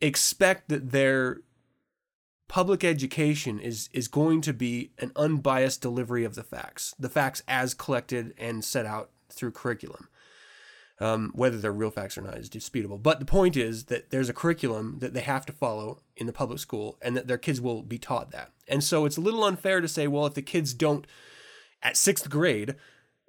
expect 0.00 0.68
that 0.68 0.92
their 0.92 1.40
public 2.48 2.84
education 2.84 3.58
is 3.58 3.88
is 3.92 4.08
going 4.08 4.40
to 4.42 4.52
be 4.52 4.92
an 4.98 5.12
unbiased 5.16 5.80
delivery 5.80 6.24
of 6.24 6.34
the 6.34 6.42
facts, 6.42 6.94
the 6.98 7.08
facts 7.08 7.42
as 7.48 7.74
collected 7.74 8.34
and 8.38 8.64
set 8.64 8.86
out 8.86 9.10
through 9.30 9.52
curriculum. 9.52 10.08
Um, 11.00 11.32
whether 11.34 11.58
they're 11.58 11.72
real 11.72 11.90
facts 11.90 12.16
or 12.16 12.22
not 12.22 12.38
is 12.38 12.48
disputable. 12.48 12.98
But 12.98 13.18
the 13.18 13.26
point 13.26 13.56
is 13.56 13.86
that 13.86 14.10
there's 14.10 14.28
a 14.28 14.32
curriculum 14.32 15.00
that 15.00 15.12
they 15.12 15.22
have 15.22 15.44
to 15.46 15.52
follow 15.52 15.98
in 16.16 16.28
the 16.28 16.32
public 16.32 16.60
school, 16.60 16.98
and 17.02 17.16
that 17.16 17.26
their 17.26 17.36
kids 17.36 17.60
will 17.60 17.82
be 17.82 17.98
taught 17.98 18.30
that. 18.30 18.52
And 18.68 18.82
so 18.82 19.04
it's 19.04 19.16
a 19.16 19.20
little 19.20 19.42
unfair 19.42 19.80
to 19.80 19.88
say, 19.88 20.06
well, 20.06 20.24
if 20.24 20.34
the 20.34 20.40
kids 20.40 20.72
don't 20.72 21.04
at 21.82 21.96
sixth 21.96 22.30
grade 22.30 22.76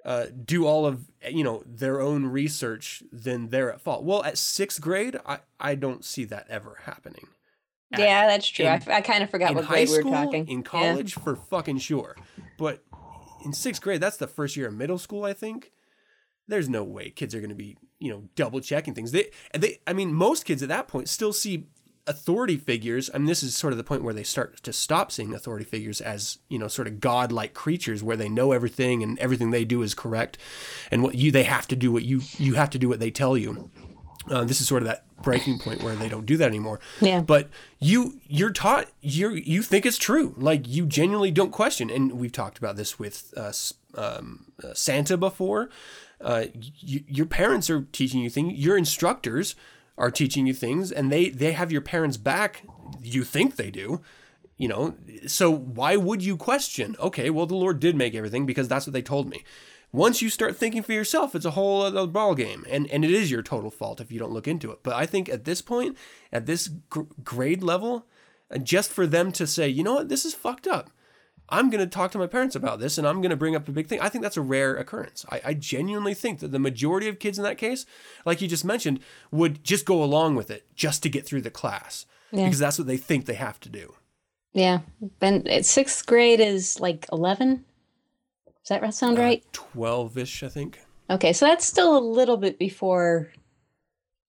uh, 0.06 0.26
do 0.44 0.64
all 0.64 0.86
of 0.86 1.10
you 1.28 1.42
know 1.42 1.64
their 1.66 2.00
own 2.00 2.26
research, 2.26 3.02
then 3.10 3.48
they're 3.48 3.72
at 3.72 3.80
fault. 3.80 4.04
Well, 4.04 4.22
at 4.22 4.38
sixth 4.38 4.80
grade, 4.80 5.18
I 5.26 5.40
I 5.58 5.74
don't 5.74 6.04
see 6.04 6.24
that 6.26 6.46
ever 6.48 6.78
happening. 6.84 7.26
At- 7.92 8.00
yeah, 8.00 8.26
that's 8.26 8.46
true. 8.48 8.66
in- 8.66 8.72
I, 8.88 8.96
I 8.96 9.00
kind 9.00 9.22
of 9.22 9.30
forgot 9.30 9.54
what 9.54 9.66
grade 9.66 9.88
we 9.88 9.94
school, 9.96 10.10
were 10.10 10.16
talking. 10.16 10.48
in 10.48 10.58
Yeah. 10.58 10.62
college, 10.64 11.14
for 11.14 11.36
fucking 11.36 11.78
sure. 11.78 12.16
But 12.58 12.82
in 13.44 13.52
sixth 13.52 13.80
grade, 13.82 14.00
that's 14.00 14.16
the 14.16 14.26
first 14.26 14.56
year 14.56 14.68
of 14.68 14.74
middle 14.74 14.98
school, 14.98 15.24
I 15.24 15.32
think. 15.32 15.72
There's 16.48 16.68
no 16.68 16.84
way 16.84 17.10
kids 17.10 17.34
are 17.34 17.40
going 17.40 17.50
to 17.50 17.56
be, 17.56 17.76
you 17.98 18.10
know, 18.10 18.24
double 18.36 18.60
checking 18.60 18.94
things. 18.94 19.10
They, 19.12 19.30
they, 19.56 19.80
I 19.86 19.92
mean, 19.92 20.12
most 20.14 20.44
kids 20.44 20.62
at 20.62 20.68
that 20.68 20.86
point 20.88 21.08
still 21.08 21.32
see 21.32 21.66
authority 22.08 22.56
figures. 22.56 23.10
I 23.12 23.18
mean, 23.18 23.26
this 23.26 23.42
is 23.42 23.56
sort 23.56 23.72
of 23.72 23.78
the 23.78 23.82
point 23.84 24.04
where 24.04 24.14
they 24.14 24.22
start 24.22 24.62
to 24.62 24.72
stop 24.72 25.10
seeing 25.10 25.34
authority 25.34 25.64
figures 25.64 26.00
as, 26.00 26.38
you 26.48 26.56
know, 26.58 26.68
sort 26.68 26.86
of 26.86 27.00
godlike 27.00 27.52
creatures 27.52 28.00
where 28.02 28.16
they 28.16 28.28
know 28.28 28.52
everything 28.52 29.02
and 29.02 29.18
everything 29.18 29.50
they 29.50 29.64
do 29.64 29.82
is 29.82 29.92
correct, 29.92 30.38
and 30.92 31.02
what 31.02 31.16
you 31.16 31.32
they 31.32 31.42
have 31.42 31.66
to 31.68 31.74
do 31.76 31.90
what 31.90 32.04
you 32.04 32.20
you 32.38 32.54
have 32.54 32.70
to 32.70 32.78
do 32.78 32.88
what 32.88 33.00
they 33.00 33.10
tell 33.10 33.36
you. 33.36 33.70
Uh, 34.30 34.44
this 34.44 34.60
is 34.60 34.66
sort 34.68 34.82
of 34.82 34.88
that 34.88 35.04
breaking 35.22 35.58
point 35.58 35.82
where 35.82 35.94
they 35.94 36.08
don't 36.08 36.26
do 36.26 36.36
that 36.36 36.48
anymore. 36.48 36.80
Yeah. 37.00 37.20
But 37.20 37.48
you 37.78 38.20
you're 38.26 38.50
taught 38.52 38.88
you 39.00 39.30
you 39.30 39.62
think 39.62 39.86
it's 39.86 39.98
true. 39.98 40.34
Like 40.36 40.66
you 40.66 40.86
genuinely 40.86 41.30
don't 41.30 41.52
question. 41.52 41.90
And 41.90 42.12
we've 42.12 42.32
talked 42.32 42.58
about 42.58 42.76
this 42.76 42.98
with 42.98 43.32
uh, 43.36 43.52
um, 43.94 44.46
uh, 44.62 44.74
Santa 44.74 45.16
before. 45.16 45.70
Uh, 46.20 46.46
y- 46.54 47.04
your 47.06 47.26
parents 47.26 47.70
are 47.70 47.82
teaching 47.92 48.20
you 48.20 48.30
things. 48.30 48.58
Your 48.58 48.76
instructors 48.76 49.54
are 49.98 50.10
teaching 50.10 50.46
you 50.46 50.54
things, 50.54 50.90
and 50.92 51.10
they 51.12 51.28
they 51.28 51.52
have 51.52 51.70
your 51.72 51.80
parents' 51.82 52.16
back. 52.16 52.62
You 53.02 53.24
think 53.24 53.56
they 53.56 53.70
do. 53.70 54.00
You 54.58 54.68
know, 54.68 54.94
so 55.26 55.50
why 55.50 55.96
would 55.96 56.22
you 56.22 56.36
question? 56.38 56.96
Okay, 56.98 57.28
well, 57.28 57.44
the 57.44 57.54
Lord 57.54 57.78
did 57.78 57.94
make 57.94 58.14
everything 58.14 58.46
because 58.46 58.68
that's 58.68 58.86
what 58.86 58.94
they 58.94 59.02
told 59.02 59.28
me. 59.28 59.44
Once 59.92 60.20
you 60.20 60.28
start 60.28 60.56
thinking 60.56 60.82
for 60.82 60.92
yourself, 60.92 61.34
it's 61.34 61.44
a 61.44 61.52
whole 61.52 61.82
other 61.82 62.06
ball 62.06 62.34
game, 62.34 62.64
and 62.68 62.86
and 62.90 63.04
it 63.04 63.10
is 63.10 63.30
your 63.30 63.42
total 63.42 63.70
fault 63.70 64.00
if 64.00 64.12
you 64.12 64.18
don't 64.18 64.32
look 64.32 64.48
into 64.48 64.70
it. 64.70 64.80
But 64.82 64.94
I 64.94 65.06
think 65.06 65.28
at 65.28 65.44
this 65.44 65.62
point, 65.62 65.96
at 66.32 66.46
this 66.46 66.68
gr- 66.68 67.02
grade 67.24 67.62
level, 67.62 68.06
uh, 68.50 68.58
just 68.58 68.90
for 68.90 69.06
them 69.06 69.32
to 69.32 69.46
say, 69.46 69.68
you 69.68 69.82
know 69.82 69.94
what, 69.94 70.08
this 70.08 70.24
is 70.24 70.34
fucked 70.34 70.66
up. 70.66 70.90
I'm 71.48 71.70
going 71.70 71.80
to 71.80 71.86
talk 71.86 72.10
to 72.10 72.18
my 72.18 72.26
parents 72.26 72.56
about 72.56 72.80
this, 72.80 72.98
and 72.98 73.06
I'm 73.06 73.20
going 73.20 73.30
to 73.30 73.36
bring 73.36 73.54
up 73.54 73.68
a 73.68 73.72
big 73.72 73.86
thing. 73.86 74.00
I 74.00 74.08
think 74.08 74.22
that's 74.24 74.36
a 74.36 74.40
rare 74.42 74.74
occurrence. 74.76 75.24
I, 75.30 75.40
I 75.44 75.54
genuinely 75.54 76.12
think 76.12 76.40
that 76.40 76.50
the 76.50 76.58
majority 76.58 77.08
of 77.08 77.20
kids 77.20 77.38
in 77.38 77.44
that 77.44 77.56
case, 77.56 77.86
like 78.24 78.42
you 78.42 78.48
just 78.48 78.64
mentioned, 78.64 78.98
would 79.30 79.62
just 79.62 79.86
go 79.86 80.02
along 80.02 80.34
with 80.34 80.50
it 80.50 80.66
just 80.74 81.04
to 81.04 81.08
get 81.08 81.24
through 81.24 81.42
the 81.42 81.50
class 81.50 82.04
Yeah. 82.32 82.46
because 82.46 82.58
that's 82.58 82.78
what 82.78 82.88
they 82.88 82.96
think 82.96 83.26
they 83.26 83.34
have 83.34 83.60
to 83.60 83.68
do. 83.68 83.94
Yeah. 84.54 84.80
Then 85.20 85.46
uh, 85.48 85.62
sixth 85.62 86.04
grade 86.06 86.40
is 86.40 86.80
like 86.80 87.06
11. 87.12 87.64
Does 88.66 88.80
that 88.80 88.94
sound 88.94 89.18
right? 89.18 89.44
Twelve 89.52 90.18
ish, 90.18 90.42
I 90.42 90.48
think. 90.48 90.80
Okay, 91.08 91.32
so 91.32 91.46
that's 91.46 91.64
still 91.64 91.96
a 91.96 92.00
little 92.00 92.36
bit 92.36 92.58
before 92.58 93.30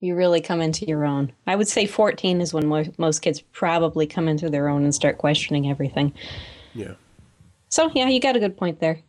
you 0.00 0.14
really 0.14 0.40
come 0.40 0.60
into 0.60 0.86
your 0.86 1.04
own. 1.04 1.32
I 1.46 1.56
would 1.56 1.66
say 1.66 1.86
14 1.86 2.40
is 2.40 2.54
when 2.54 2.68
mo- 2.68 2.92
most 2.98 3.20
kids 3.20 3.40
probably 3.40 4.06
come 4.06 4.28
into 4.28 4.48
their 4.48 4.68
own 4.68 4.84
and 4.84 4.94
start 4.94 5.18
questioning 5.18 5.68
everything. 5.68 6.12
Yeah. 6.72 6.94
So, 7.68 7.90
yeah, 7.94 8.06
you 8.08 8.20
got 8.20 8.36
a 8.36 8.40
good 8.40 8.56
point 8.56 8.78
there. 8.78 9.00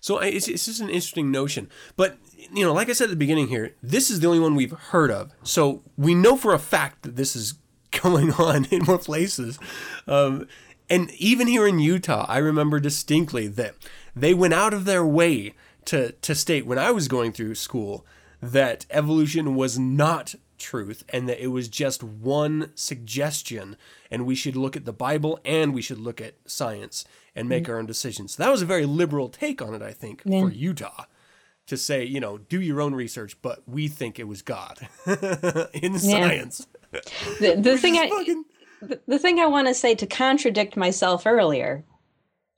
So 0.00 0.18
I- 0.20 0.26
it's, 0.26 0.46
it's 0.46 0.66
just 0.66 0.80
an 0.80 0.88
interesting 0.88 1.32
notion. 1.32 1.68
But, 1.96 2.16
you 2.52 2.64
know, 2.64 2.72
like 2.72 2.88
I 2.88 2.92
said 2.92 3.06
at 3.06 3.10
the 3.10 3.16
beginning 3.16 3.48
here, 3.48 3.74
this 3.82 4.08
is 4.08 4.20
the 4.20 4.28
only 4.28 4.38
one 4.38 4.54
we've 4.54 4.70
heard 4.70 5.10
of. 5.10 5.32
So 5.42 5.82
we 5.96 6.14
know 6.14 6.36
for 6.36 6.54
a 6.54 6.60
fact 6.60 7.02
that 7.02 7.16
this 7.16 7.34
is 7.34 7.54
going 8.02 8.32
on 8.34 8.66
in 8.66 8.84
more 8.84 8.98
places. 8.98 9.58
Um, 10.06 10.46
and 10.88 11.10
even 11.12 11.48
here 11.48 11.66
in 11.66 11.80
Utah, 11.80 12.24
I 12.28 12.38
remember 12.38 12.78
distinctly 12.78 13.48
that 13.48 13.74
they 14.16 14.34
went 14.34 14.54
out 14.54 14.74
of 14.74 14.84
their 14.84 15.04
way 15.04 15.54
to, 15.86 16.12
to 16.12 16.34
state 16.34 16.66
when 16.66 16.78
I 16.78 16.90
was 16.90 17.08
going 17.08 17.32
through 17.32 17.54
school 17.56 18.06
that 18.40 18.86
evolution 18.90 19.54
was 19.54 19.78
not 19.78 20.34
truth 20.58 21.02
and 21.08 21.28
that 21.28 21.42
it 21.42 21.48
was 21.48 21.68
just 21.68 22.02
one 22.02 22.70
suggestion. 22.74 23.76
And 24.10 24.26
we 24.26 24.34
should 24.34 24.56
look 24.56 24.76
at 24.76 24.84
the 24.84 24.92
bible 24.92 25.40
and 25.44 25.74
we 25.74 25.82
should 25.82 25.98
look 25.98 26.20
at 26.20 26.34
science 26.46 27.04
and 27.34 27.48
make 27.48 27.64
mm-hmm. 27.64 27.72
our 27.72 27.78
own 27.78 27.86
decisions. 27.86 28.36
That 28.36 28.50
was 28.50 28.62
a 28.62 28.66
very 28.66 28.86
liberal 28.86 29.28
take 29.28 29.60
on 29.60 29.74
it 29.74 29.82
i 29.82 29.92
think 29.92 30.22
for 30.22 30.50
utah 30.50 31.04
to 31.66 31.76
say 31.76 32.04
you 32.04 32.20
know 32.20 32.38
do 32.38 32.60
your 32.60 32.80
own 32.80 32.94
research 32.94 33.36
but 33.42 33.62
we 33.66 33.88
think 33.88 34.18
it 34.18 34.28
was 34.28 34.42
god 34.42 34.88
in 35.72 35.98
science. 35.98 36.66
The, 37.40 37.56
the 37.58 37.76
thing 37.78 37.96
I 37.96 38.08
fucking- 38.08 38.44
the, 38.80 39.00
the 39.06 39.18
thing 39.18 39.40
I 39.40 39.46
want 39.46 39.68
to 39.68 39.74
say 39.74 39.94
to 39.94 40.06
contradict 40.06 40.76
myself 40.76 41.26
earlier, 41.26 41.84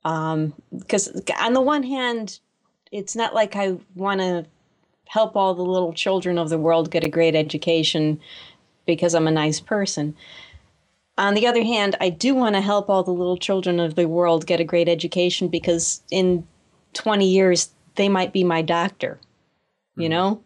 um, 0.07 0.53
because 0.71 1.21
on 1.37 1.51
the 1.51 1.59
one 1.59 1.83
hand, 1.83 2.39
it's 2.93 3.13
not 3.13 3.35
like 3.35 3.57
I 3.57 3.77
want 3.93 4.21
to 4.21 4.45
help 5.09 5.35
all 5.35 5.53
the 5.53 5.63
little 5.63 5.91
children 5.91 6.37
of 6.37 6.47
the 6.47 6.57
world 6.57 6.89
get 6.91 7.03
a 7.03 7.09
great 7.09 7.35
education 7.35 8.21
because 8.85 9.13
I'm 9.13 9.27
a 9.27 9.31
nice 9.31 9.59
person. 9.59 10.15
On 11.17 11.33
the 11.33 11.45
other 11.45 11.61
hand, 11.61 11.97
I 11.99 12.09
do 12.09 12.33
want 12.35 12.55
to 12.55 12.61
help 12.61 12.89
all 12.89 13.03
the 13.03 13.11
little 13.11 13.35
children 13.35 13.81
of 13.81 13.95
the 13.95 14.07
world 14.07 14.47
get 14.47 14.61
a 14.61 14.63
great 14.63 14.87
education 14.87 15.49
because 15.49 16.01
in 16.09 16.47
20 16.93 17.29
years 17.29 17.71
they 17.95 18.07
might 18.07 18.31
be 18.31 18.45
my 18.45 18.61
doctor, 18.61 19.19
you 19.97 20.07
know? 20.07 20.41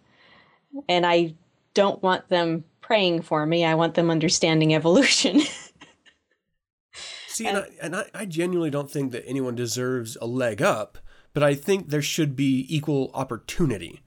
And 0.89 1.06
I 1.06 1.36
don't 1.76 2.02
want 2.02 2.30
them 2.30 2.63
praying 2.82 3.21
for 3.21 3.45
me. 3.45 3.63
I 3.63 3.76
want 3.76 3.93
them 3.93 4.10
understanding 4.10 4.74
evolution. 4.74 5.41
See, 7.32 7.48
and, 7.48 7.58
I, 7.58 7.67
and 7.82 7.96
I, 7.96 8.06
I 8.13 8.26
genuinely 8.26 8.70
don't 8.70 8.91
think 8.91 9.12
that 9.13 9.24
anyone 9.26 9.56
deserves 9.56 10.17
a 10.22 10.28
leg 10.28 10.62
up, 10.62 10.98
but 11.34 11.44
I 11.44 11.56
think 11.56 11.89
there 11.89 12.02
should 12.02 12.36
be 12.36 12.65
equal 12.70 13.10
opportunity. 13.13 14.02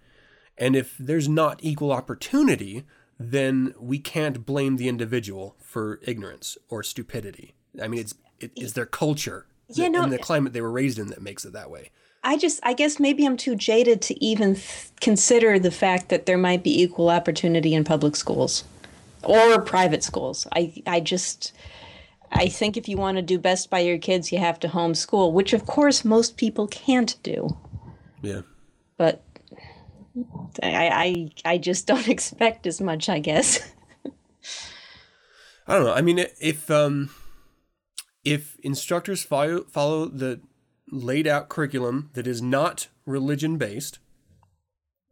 And 0.59 0.77
if 0.77 0.97
there's 0.99 1.29
not 1.29 1.59
equal 1.63 1.91
opportunity, 1.91 2.85
then 3.19 3.75
we 3.81 3.99
can't 3.99 4.45
blame 4.45 4.77
the 4.77 4.89
individual 4.89 5.57
for 5.59 6.01
ignorance 6.03 6.59
or 6.69 6.83
stupidity. 6.83 7.55
I 7.83 7.89
mean, 7.89 8.01
it's 8.01 8.15
it 8.41 8.53
is 8.57 8.75
their 8.75 8.87
culture 8.87 9.47
Yeah, 9.69 9.89
no, 9.89 10.03
and 10.03 10.13
the 10.13 10.19
climate 10.19 10.53
they 10.53 10.61
were 10.61 10.71
raised 10.71 10.99
in 10.99 11.09
that 11.09 11.23
makes 11.23 11.45
it 11.45 11.53
that 11.55 11.71
way. 11.71 11.91
I 12.23 12.37
just, 12.39 12.61
I 12.63 12.73
guess 12.73 12.99
maybe 12.99 13.27
I'm 13.27 13.37
too 13.37 13.55
jaded 13.55 14.01
to 14.03 14.25
even 14.25 14.55
th- 14.55 14.89
consider 15.01 15.59
the 15.59 15.71
fact 15.71 16.09
that 16.09 16.27
there 16.27 16.39
might 16.39 16.63
be 16.63 16.83
equal 16.83 17.11
opportunity 17.11 17.75
in 17.75 17.85
public 17.85 18.17
schools 18.17 18.65
or 19.23 19.61
private 19.61 20.03
schools. 20.03 20.47
I, 20.55 20.83
I 20.87 21.01
just, 21.01 21.53
I 22.35 22.49
think 22.49 22.77
if 22.77 22.89
you 22.89 22.97
want 22.97 23.17
to 23.17 23.23
do 23.23 23.39
best 23.39 23.71
by 23.71 23.79
your 23.81 23.99
kids, 23.99 24.33
you 24.33 24.39
have 24.39 24.59
to 24.61 24.69
homeschool, 24.69 25.33
which 25.33 25.53
of 25.53 25.67
course 25.67 26.05
most 26.05 26.37
people 26.37 26.67
can't 26.67 27.17
do. 27.23 27.57
Yeah. 28.23 28.43
But 28.97 29.23
I, 30.63 31.31
I, 31.45 31.53
I 31.53 31.59
just 31.59 31.87
don't 31.89 32.09
expect 32.09 32.67
as 32.67 32.81
much, 32.81 33.09
I 33.09 33.21
guess. 33.21 33.61
I 35.67 35.75
don't 35.75 35.85
know. 35.85 35.95
I 35.95 36.03
mean, 36.03 36.27
if 36.41 36.71
um, 36.71 37.11
if 38.25 38.59
instructors 38.63 39.23
follow 39.23 39.65
follow 39.65 40.07
the 40.07 40.41
laid 40.91 41.27
out 41.27 41.49
curriculum 41.49 42.11
that 42.13 42.27
is 42.27 42.43
not 42.43 42.89
religion 43.07 43.57
based, 43.57 43.99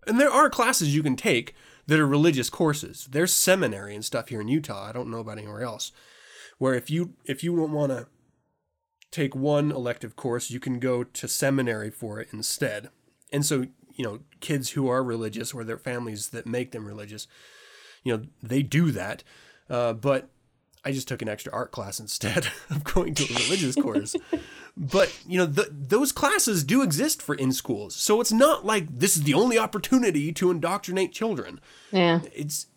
and 0.07 0.21
there 0.21 0.31
are 0.31 0.51
classes 0.51 0.95
you 0.95 1.03
can 1.03 1.17
take 1.17 1.55
that 1.87 1.99
are 1.99 2.07
religious 2.07 2.51
courses. 2.51 3.09
There's 3.11 3.33
seminary 3.33 3.95
and 3.95 4.05
stuff 4.05 4.29
here 4.29 4.41
in 4.41 4.49
Utah. 4.49 4.89
I 4.89 4.93
don't 4.93 5.11
know 5.11 5.21
about 5.21 5.39
anywhere 5.39 5.63
else. 5.63 5.91
Where 6.63 6.75
if 6.75 6.91
you 6.91 7.15
if 7.25 7.43
you 7.43 7.57
don't 7.57 7.73
want 7.73 7.91
to 7.91 8.07
take 9.11 9.35
one 9.35 9.73
elective 9.73 10.15
course, 10.15 10.49
you 10.49 10.61
can 10.61 10.79
go 10.79 11.03
to 11.03 11.27
seminary 11.27 11.91
for 11.91 12.21
it 12.21 12.29
instead. 12.33 12.89
And 13.33 13.45
so, 13.45 13.67
you 13.97 14.05
know, 14.05 14.21
kids 14.39 14.71
who 14.71 14.87
are 14.87 15.03
religious 15.03 15.53
or 15.53 15.65
their 15.65 15.77
families 15.77 16.29
that 16.29 16.47
make 16.47 16.71
them 16.71 16.87
religious, 16.87 17.27
you 18.05 18.17
know, 18.17 18.23
they 18.41 18.63
do 18.63 18.93
that. 18.93 19.25
Uh, 19.69 19.93
but 19.93 20.29
I 20.85 20.93
just 20.93 21.09
took 21.09 21.21
an 21.21 21.29
extra 21.29 21.53
art 21.53 21.73
class 21.73 21.99
instead 22.07 22.47
of 22.71 22.85
going 22.85 23.17
to 23.17 23.25
a 23.25 23.43
religious 23.43 23.75
course. 23.75 24.15
But 24.75 25.15
you 25.29 25.37
know, 25.37 25.47
th 25.47 25.69
those 25.71 26.13
classes 26.13 26.65
do 26.65 26.81
exist 26.81 27.21
for 27.21 27.35
in 27.35 27.53
schools, 27.53 27.95
so 27.95 28.23
it's 28.23 28.33
not 28.33 28.65
like 28.65 28.87
this 28.89 29.19
is 29.19 29.25
the 29.25 29.35
only 29.35 29.59
opportunity 29.59 30.33
to 30.33 30.51
indoctrinate 30.51 31.13
children. 31.13 31.61
Yeah. 31.91 32.21
It's 32.33 32.69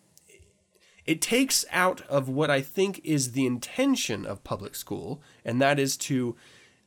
it 1.06 1.20
takes 1.20 1.64
out 1.70 2.02
of 2.02 2.28
what 2.28 2.50
I 2.50 2.60
think 2.60 3.00
is 3.04 3.32
the 3.32 3.46
intention 3.46 4.26
of 4.26 4.44
public 4.44 4.74
school, 4.74 5.22
and 5.44 5.60
that 5.60 5.78
is 5.78 5.96
to 5.98 6.36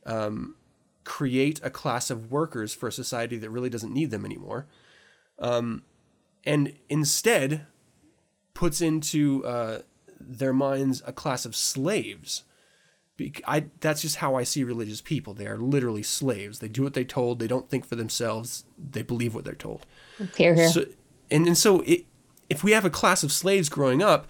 um, 0.06 0.56
create 1.04 1.60
a 1.62 1.70
class 1.70 2.10
of 2.10 2.30
workers 2.30 2.74
for 2.74 2.88
a 2.88 2.92
society 2.92 3.36
that 3.38 3.50
really 3.50 3.70
doesn't 3.70 3.92
need 3.92 4.10
them 4.10 4.24
anymore, 4.24 4.66
um, 5.38 5.82
and 6.44 6.74
instead 6.88 7.66
puts 8.54 8.80
into 8.80 9.44
uh, 9.44 9.80
their 10.18 10.52
minds 10.52 11.02
a 11.06 11.12
class 11.12 11.44
of 11.44 11.56
slaves 11.56 12.44
I, 13.46 13.66
that's 13.80 14.02
just 14.02 14.16
how 14.16 14.34
I 14.34 14.44
see 14.44 14.64
religious 14.64 15.00
people. 15.00 15.34
They 15.34 15.46
are 15.46 15.58
literally 15.58 16.02
slaves. 16.02 16.60
They 16.60 16.68
do 16.68 16.82
what 16.82 16.94
they're 16.94 17.04
told. 17.04 17.38
They 17.38 17.46
don't 17.46 17.68
think 17.68 17.84
for 17.84 17.96
themselves. 17.96 18.64
They 18.78 19.02
believe 19.02 19.34
what 19.34 19.44
they're 19.44 19.54
told. 19.54 19.86
Here, 20.36 20.54
here. 20.54 20.68
So, 20.68 20.86
and, 21.30 21.46
and 21.46 21.58
so 21.58 21.80
it, 21.82 22.06
if 22.50 22.62
we 22.62 22.72
have 22.72 22.84
a 22.84 22.90
class 22.90 23.22
of 23.22 23.32
slaves 23.32 23.68
growing 23.68 24.02
up, 24.02 24.26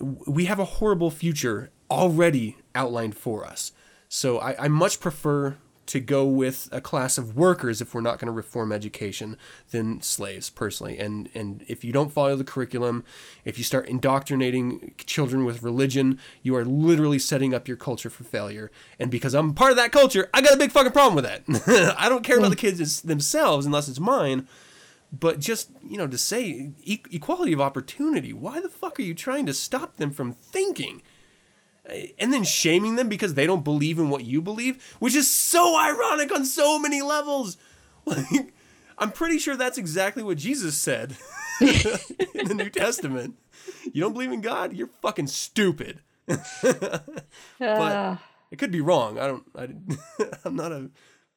we 0.00 0.46
have 0.46 0.58
a 0.58 0.64
horrible 0.64 1.10
future 1.10 1.70
already 1.90 2.56
outlined 2.74 3.16
for 3.16 3.44
us. 3.44 3.70
So 4.08 4.38
I, 4.38 4.64
I 4.64 4.68
much 4.68 4.98
prefer 4.98 5.58
to 5.86 6.00
go 6.00 6.24
with 6.24 6.68
a 6.72 6.80
class 6.80 7.18
of 7.18 7.36
workers 7.36 7.82
if 7.82 7.94
we're 7.94 8.00
not 8.00 8.18
going 8.18 8.26
to 8.26 8.32
reform 8.32 8.72
education 8.72 9.36
than 9.70 10.00
slaves 10.00 10.48
personally. 10.48 10.98
And 10.98 11.28
and 11.34 11.64
if 11.68 11.84
you 11.84 11.92
don't 11.92 12.10
follow 12.10 12.34
the 12.36 12.44
curriculum, 12.44 13.04
if 13.44 13.58
you 13.58 13.64
start 13.64 13.86
indoctrinating 13.86 14.94
children 15.04 15.44
with 15.44 15.62
religion, 15.62 16.18
you 16.42 16.56
are 16.56 16.64
literally 16.64 17.18
setting 17.18 17.52
up 17.52 17.68
your 17.68 17.76
culture 17.76 18.08
for 18.08 18.24
failure. 18.24 18.70
And 18.98 19.10
because 19.10 19.34
I'm 19.34 19.52
part 19.52 19.72
of 19.72 19.76
that 19.76 19.92
culture, 19.92 20.30
I 20.32 20.40
got 20.40 20.54
a 20.54 20.58
big 20.58 20.72
fucking 20.72 20.92
problem 20.92 21.16
with 21.16 21.24
that. 21.24 21.94
I 21.98 22.08
don't 22.08 22.24
care 22.24 22.38
about 22.38 22.46
hmm. 22.46 22.52
the 22.52 22.56
kids 22.56 23.02
themselves 23.02 23.66
unless 23.66 23.88
it's 23.88 24.00
mine. 24.00 24.48
But 25.20 25.38
just, 25.38 25.70
you 25.82 25.98
know, 25.98 26.06
to 26.06 26.18
say 26.18 26.72
e- 26.82 27.02
equality 27.10 27.52
of 27.52 27.60
opportunity, 27.60 28.32
why 28.32 28.60
the 28.60 28.68
fuck 28.68 28.98
are 28.98 29.02
you 29.02 29.14
trying 29.14 29.46
to 29.46 29.54
stop 29.54 29.96
them 29.96 30.10
from 30.10 30.32
thinking? 30.32 31.02
and 32.18 32.32
then 32.32 32.44
shaming 32.44 32.96
them 32.96 33.08
because 33.08 33.34
they 33.34 33.46
don't 33.46 33.64
believe 33.64 33.98
in 33.98 34.08
what 34.08 34.24
you 34.24 34.40
believe, 34.40 34.96
which 35.00 35.14
is 35.14 35.30
so 35.30 35.78
ironic 35.78 36.32
on 36.32 36.44
so 36.44 36.78
many 36.78 37.02
levels. 37.02 37.56
Like, 38.06 38.52
I'm 38.98 39.12
pretty 39.12 39.38
sure 39.38 39.56
that's 39.56 39.78
exactly 39.78 40.22
what 40.22 40.36
Jesus 40.36 40.76
said 40.76 41.16
in 41.60 42.48
the 42.48 42.54
New 42.54 42.68
Testament. 42.68 43.36
You 43.90 44.02
don't 44.02 44.12
believe 44.12 44.30
in 44.30 44.42
God? 44.42 44.74
You're 44.74 44.90
fucking 45.00 45.28
stupid. 45.28 46.00
but 46.26 47.02
ah. 47.58 48.22
it 48.50 48.58
could 48.58 48.70
be 48.70 48.82
wrong. 48.82 49.18
I 49.18 49.26
don't. 49.26 49.44
I, 49.56 49.68
I'm 50.44 50.54
not 50.54 50.70
a. 50.70 50.90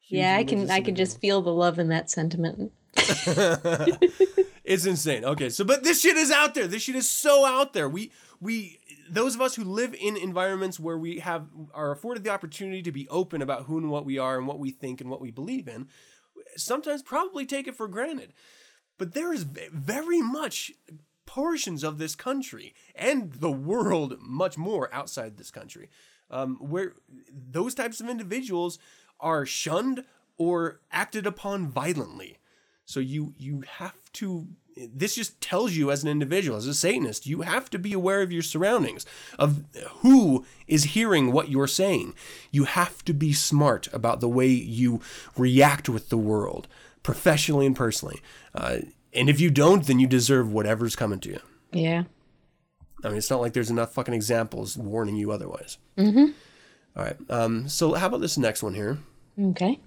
yeah, 0.07 0.35
I 0.35 0.43
can 0.43 0.69
I 0.69 0.81
can 0.81 0.95
just 0.95 1.21
feel 1.21 1.41
the 1.41 1.53
love 1.53 1.79
in 1.79 1.87
that 1.87 2.09
sentiment. 2.09 2.73
It's 4.67 4.85
insane. 4.85 5.23
Okay, 5.23 5.47
so 5.47 5.63
but 5.63 5.85
this 5.85 6.01
shit 6.01 6.17
is 6.17 6.29
out 6.29 6.53
there. 6.53 6.67
This 6.67 6.81
shit 6.83 6.95
is 6.95 7.09
so 7.09 7.45
out 7.45 7.71
there. 7.71 7.87
We 7.87 8.11
we 8.41 8.79
those 9.09 9.33
of 9.33 9.39
us 9.39 9.55
who 9.55 9.63
live 9.63 9.95
in 9.97 10.17
environments 10.17 10.77
where 10.77 10.97
we 10.97 11.19
have 11.19 11.47
are 11.73 11.93
afforded 11.93 12.25
the 12.25 12.31
opportunity 12.31 12.81
to 12.81 12.91
be 12.91 13.07
open 13.07 13.41
about 13.41 13.63
who 13.63 13.77
and 13.77 13.89
what 13.89 14.05
we 14.05 14.17
are 14.17 14.37
and 14.37 14.45
what 14.45 14.59
we 14.59 14.71
think 14.71 14.99
and 14.99 15.09
what 15.09 15.21
we 15.21 15.31
believe 15.31 15.69
in, 15.69 15.87
sometimes 16.57 17.01
probably 17.01 17.45
take 17.45 17.65
it 17.65 17.77
for 17.77 17.87
granted. 17.87 18.33
But 18.97 19.13
there 19.13 19.31
is 19.31 19.43
very 19.43 20.21
much 20.21 20.73
portions 21.25 21.81
of 21.81 21.97
this 21.97 22.13
country 22.13 22.73
and 22.93 23.31
the 23.31 23.51
world 23.51 24.17
much 24.19 24.57
more 24.57 24.93
outside 24.93 25.37
this 25.37 25.51
country 25.51 25.89
um, 26.29 26.57
where 26.59 26.95
those 27.31 27.73
types 27.73 28.01
of 28.01 28.09
individuals 28.09 28.79
are 29.21 29.45
shunned 29.45 30.03
or 30.37 30.81
acted 30.91 31.25
upon 31.25 31.69
violently. 31.69 32.37
So 32.87 33.01
you 33.01 33.33
you 33.37 33.63
have 33.67 34.11
to 34.13 34.47
this 34.93 35.15
just 35.15 35.41
tells 35.41 35.73
you 35.73 35.91
as 35.91 36.03
an 36.03 36.09
individual, 36.09 36.57
as 36.57 36.67
a 36.67 36.73
Satanist, 36.73 37.25
you 37.25 37.41
have 37.41 37.69
to 37.71 37.79
be 37.79 37.93
aware 37.93 38.21
of 38.21 38.31
your 38.31 38.41
surroundings, 38.41 39.05
of 39.37 39.63
who 39.97 40.45
is 40.67 40.85
hearing 40.85 41.31
what 41.31 41.49
you're 41.49 41.67
saying. 41.67 42.13
You 42.51 42.63
have 42.65 43.03
to 43.05 43.13
be 43.13 43.33
smart 43.33 43.87
about 43.91 44.19
the 44.19 44.29
way 44.29 44.47
you 44.47 45.01
react 45.35 45.89
with 45.89 46.09
the 46.09 46.17
world, 46.17 46.67
professionally 47.03 47.65
and 47.65 47.75
personally. 47.75 48.21
Uh, 48.55 48.77
and 49.13 49.29
if 49.29 49.39
you 49.41 49.49
don't, 49.49 49.85
then 49.85 49.99
you 49.99 50.07
deserve 50.07 50.53
whatever's 50.53 50.95
coming 50.95 51.19
to 51.21 51.29
you. 51.29 51.39
Yeah. 51.71 52.03
I 53.03 53.09
mean, 53.09 53.17
it's 53.17 53.29
not 53.29 53.41
like 53.41 53.53
there's 53.53 53.71
enough 53.71 53.93
fucking 53.93 54.13
examples 54.13 54.77
warning 54.77 55.15
you 55.15 55.31
otherwise. 55.31 55.77
Mm-hmm. 55.97 56.31
All 56.95 57.03
right. 57.03 57.17
Um, 57.29 57.67
so 57.67 57.95
how 57.95 58.07
about 58.07 58.21
this 58.21 58.37
next 58.37 58.63
one 58.63 58.75
here? 58.75 58.99
Okay. 59.39 59.79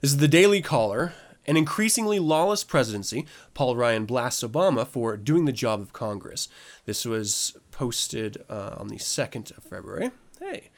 This 0.00 0.10
is 0.10 0.18
the 0.18 0.28
Daily 0.28 0.60
Caller. 0.60 1.14
An 1.46 1.56
increasingly 1.56 2.18
lawless 2.18 2.64
presidency, 2.64 3.26
Paul 3.52 3.76
Ryan 3.76 4.06
blasts 4.06 4.42
Obama 4.42 4.86
for 4.86 5.16
doing 5.16 5.44
the 5.44 5.52
job 5.52 5.80
of 5.80 5.92
Congress. 5.92 6.48
This 6.86 7.04
was 7.04 7.56
posted 7.70 8.42
uh, 8.48 8.76
on 8.78 8.88
the 8.88 8.96
2nd 8.96 9.56
of 9.56 9.64
February. 9.64 10.10
Hey. 10.40 10.70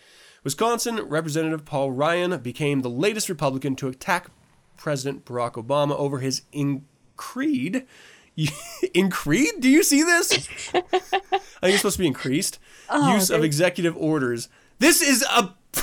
Wisconsin 0.43 0.97
Representative 0.97 1.65
Paul 1.65 1.91
Ryan 1.91 2.39
became 2.39 2.83
the 2.83 2.91
latest 2.91 3.29
Republican 3.29 3.75
to 3.77 3.89
attack 3.89 4.31
President 4.77 5.25
Barack 5.25 5.53
Obama 5.53 5.97
over 5.97 6.19
his 6.19 6.43
increed. 6.53 7.87
increed? 8.95 9.55
Do 9.61 9.69
you 9.69 9.83
see 9.83 10.03
this? 10.03 10.49
I 10.73 10.81
think 10.81 11.43
it's 11.63 11.79
supposed 11.79 11.97
to 11.97 12.03
be 12.03 12.07
increased. 12.07 12.59
Use 12.93 13.31
of 13.31 13.43
executive 13.43 13.97
orders. 13.97 14.49
This 14.79 15.01
is 15.01 15.23
a. 15.23 15.55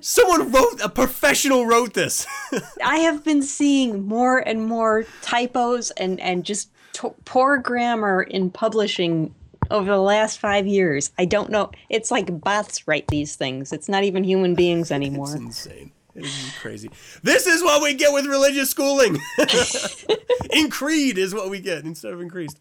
Someone 0.00 0.50
wrote, 0.50 0.80
a 0.82 0.88
professional 0.88 1.66
wrote 1.66 1.94
this. 1.94 2.26
I 2.84 2.98
have 2.98 3.24
been 3.24 3.42
seeing 3.42 4.06
more 4.06 4.38
and 4.38 4.66
more 4.66 5.04
typos 5.22 5.90
and 5.92 6.20
and 6.20 6.44
just 6.44 6.70
to- 6.94 7.14
poor 7.24 7.58
grammar 7.58 8.22
in 8.22 8.50
publishing 8.50 9.34
over 9.70 9.90
the 9.90 9.98
last 9.98 10.38
five 10.38 10.66
years. 10.66 11.10
I 11.18 11.24
don't 11.24 11.50
know. 11.50 11.70
It's 11.88 12.10
like 12.10 12.40
bots 12.40 12.86
write 12.86 13.08
these 13.08 13.36
things. 13.36 13.72
It's 13.72 13.88
not 13.88 14.04
even 14.04 14.24
human 14.24 14.54
beings 14.54 14.90
anymore. 15.00 15.26
It's 15.26 15.34
insane. 15.34 15.92
It 16.14 16.24
is 16.26 16.52
crazy. 16.60 16.90
This 17.24 17.46
is 17.46 17.60
what 17.62 17.82
we 17.82 17.92
get 17.94 18.12
with 18.12 18.26
religious 18.26 18.70
schooling. 18.70 19.18
Increed 20.50 21.18
is 21.18 21.34
what 21.34 21.50
we 21.50 21.60
get 21.60 21.84
instead 21.84 22.12
of 22.12 22.20
increased. 22.20 22.58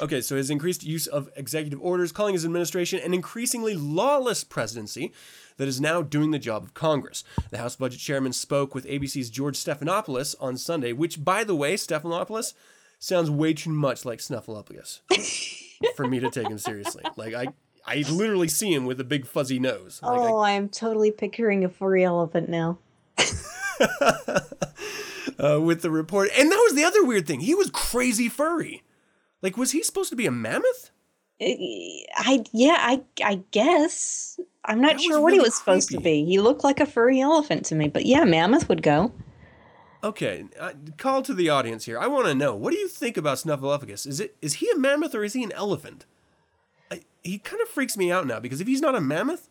Okay, 0.00 0.20
so 0.20 0.36
his 0.36 0.48
increased 0.48 0.84
use 0.84 1.08
of 1.08 1.28
executive 1.34 1.80
orders, 1.82 2.12
calling 2.12 2.34
his 2.34 2.44
administration 2.44 3.00
an 3.00 3.14
increasingly 3.14 3.74
lawless 3.74 4.44
presidency 4.44 5.12
that 5.58 5.68
is 5.68 5.80
now 5.80 6.00
doing 6.02 6.30
the 6.30 6.38
job 6.38 6.64
of 6.64 6.74
Congress. 6.74 7.22
The 7.50 7.58
House 7.58 7.76
Budget 7.76 8.00
Chairman 8.00 8.32
spoke 8.32 8.74
with 8.74 8.86
ABC's 8.86 9.28
George 9.28 9.56
Stephanopoulos 9.56 10.34
on 10.40 10.56
Sunday, 10.56 10.92
which, 10.92 11.22
by 11.22 11.44
the 11.44 11.54
way, 11.54 11.74
Stephanopoulos 11.74 12.54
sounds 12.98 13.30
way 13.30 13.52
too 13.52 13.70
much 13.70 14.04
like 14.04 14.18
Snuffleupagus 14.20 15.00
for 15.96 16.06
me 16.06 16.18
to 16.20 16.30
take 16.30 16.48
him 16.48 16.58
seriously. 16.58 17.04
Like 17.16 17.34
I, 17.34 17.48
I 17.86 18.04
literally 18.10 18.48
see 18.48 18.72
him 18.72 18.86
with 18.86 19.00
a 19.00 19.04
big 19.04 19.26
fuzzy 19.26 19.58
nose. 19.58 20.00
Like, 20.02 20.18
I 20.18 20.22
oh, 20.22 20.40
I'm 20.40 20.68
totally 20.68 21.10
picturing 21.10 21.64
a 21.64 21.68
furry 21.68 22.04
elephant 22.04 22.48
now. 22.48 22.78
uh, 25.38 25.60
with 25.60 25.82
the 25.82 25.90
report. 25.90 26.30
And 26.36 26.50
that 26.50 26.62
was 26.64 26.74
the 26.74 26.84
other 26.84 27.04
weird 27.04 27.26
thing. 27.26 27.40
He 27.40 27.54
was 27.54 27.70
crazy 27.70 28.28
furry. 28.28 28.82
Like, 29.42 29.56
was 29.56 29.72
he 29.72 29.82
supposed 29.82 30.10
to 30.10 30.16
be 30.16 30.26
a 30.26 30.30
mammoth? 30.32 30.90
I 31.40 32.44
yeah, 32.52 32.76
I 32.78 33.02
I 33.24 33.40
guess 33.52 34.40
I'm 34.64 34.80
not 34.80 34.94
That 34.96 35.00
sure 35.02 35.20
what 35.20 35.32
he 35.32 35.38
really 35.38 35.48
was 35.48 35.56
supposed 35.56 35.90
to 35.90 36.00
be. 36.00 36.24
He 36.24 36.40
looked 36.40 36.64
like 36.64 36.80
a 36.80 36.86
furry 36.86 37.20
elephant 37.20 37.64
to 37.66 37.74
me, 37.74 37.88
but 37.88 38.06
yeah, 38.06 38.24
mammoth 38.24 38.68
would 38.68 38.82
go. 38.82 39.12
Okay, 40.02 40.44
uh, 40.58 40.72
call 40.96 41.22
to 41.22 41.34
the 41.34 41.48
audience 41.48 41.84
here. 41.84 41.98
I 41.98 42.06
want 42.06 42.26
to 42.26 42.34
know 42.34 42.54
what 42.54 42.72
do 42.72 42.78
you 42.78 42.88
think 42.88 43.16
about 43.16 43.38
Snuffleupagus? 43.38 44.06
Is 44.06 44.20
it 44.20 44.36
is 44.42 44.54
he 44.54 44.68
a 44.74 44.78
mammoth 44.78 45.14
or 45.14 45.24
is 45.24 45.32
he 45.32 45.42
an 45.44 45.52
elephant? 45.52 46.06
I, 46.90 47.02
he 47.22 47.38
kind 47.38 47.62
of 47.62 47.68
freaks 47.68 47.96
me 47.96 48.10
out 48.10 48.26
now 48.26 48.40
because 48.40 48.60
if 48.60 48.66
he's 48.66 48.80
not 48.80 48.94
a 48.94 49.00
mammoth, 49.00 49.48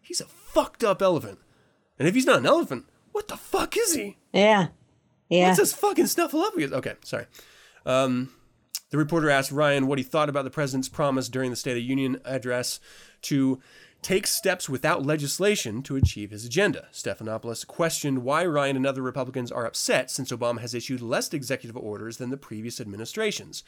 he's 0.00 0.20
a 0.20 0.26
fucked 0.26 0.82
up 0.82 1.02
elephant, 1.02 1.38
and 1.98 2.08
if 2.08 2.14
he's 2.14 2.26
not 2.26 2.38
an 2.38 2.46
elephant, 2.46 2.86
what 3.12 3.28
the 3.28 3.36
fuck 3.36 3.76
is 3.76 3.94
he? 3.94 4.16
Yeah, 4.32 4.68
yeah. 5.28 5.48
What's 5.48 5.58
this 5.58 5.72
fucking 5.74 6.06
Snuffleupagus? 6.06 6.72
Okay, 6.72 6.94
sorry. 7.04 7.26
Um, 7.86 8.30
the 8.90 8.98
reporter 8.98 9.30
asked 9.30 9.52
Ryan 9.52 9.86
what 9.86 9.98
he 9.98 10.04
thought 10.04 10.28
about 10.28 10.44
the 10.44 10.50
president's 10.50 10.88
promise 10.88 11.28
during 11.28 11.50
the 11.50 11.56
State 11.56 11.72
of 11.72 11.76
the 11.76 11.82
Union 11.82 12.20
address 12.24 12.80
to 13.22 13.60
take 14.00 14.26
steps 14.26 14.68
without 14.68 15.04
legislation 15.04 15.82
to 15.82 15.96
achieve 15.96 16.30
his 16.30 16.44
agenda. 16.44 16.86
Stephanopoulos 16.92 17.66
questioned 17.66 18.22
why 18.22 18.46
Ryan 18.46 18.76
and 18.76 18.86
other 18.86 19.02
Republicans 19.02 19.50
are 19.50 19.66
upset 19.66 20.10
since 20.10 20.30
Obama 20.30 20.60
has 20.60 20.74
issued 20.74 21.02
less 21.02 21.32
executive 21.34 21.76
orders 21.76 22.18
than 22.18 22.30
the 22.30 22.36
previous 22.36 22.80
administrations. 22.80 23.64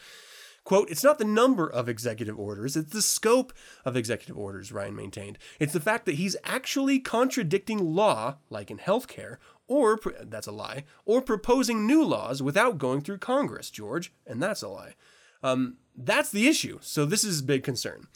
Quote, 0.62 0.91
it's 0.91 1.03
not 1.03 1.18
the 1.18 1.25
number 1.25 1.66
of 1.66 1.89
executive 1.89 2.39
orders, 2.39 2.77
it's 2.77 2.93
the 2.93 3.03
scope 3.03 3.53
of 3.85 3.97
executive 3.97 4.37
orders, 4.37 4.71
Ryan 4.71 4.95
maintained. 4.95 5.39
It's 5.59 5.73
the 5.73 5.81
fact 5.81 6.05
that 6.05 6.16
he's 6.16 6.37
actually 6.45 6.99
contradicting 7.01 7.79
law, 7.79 8.37
like 8.51 8.71
in 8.71 8.79
healthcare, 8.79 9.39
or, 9.66 9.99
that's 10.23 10.47
a 10.47 10.53
lie, 10.53 10.85
or 11.05 11.23
proposing 11.23 11.87
new 11.87 12.05
laws 12.05 12.43
without 12.43 12.77
going 12.77 13.01
through 13.01 13.18
Congress, 13.18 13.71
George, 13.71 14.12
and 14.27 14.43
that's 14.43 14.62
a 14.62 14.68
lie. 14.68 14.95
Um, 15.43 15.76
that's 15.97 16.30
the 16.30 16.49
issue, 16.49 16.78
so 16.82 17.05
this 17.05 17.24
is 17.24 17.41
a 17.41 17.45
big 17.45 17.62
concern. 17.62 18.07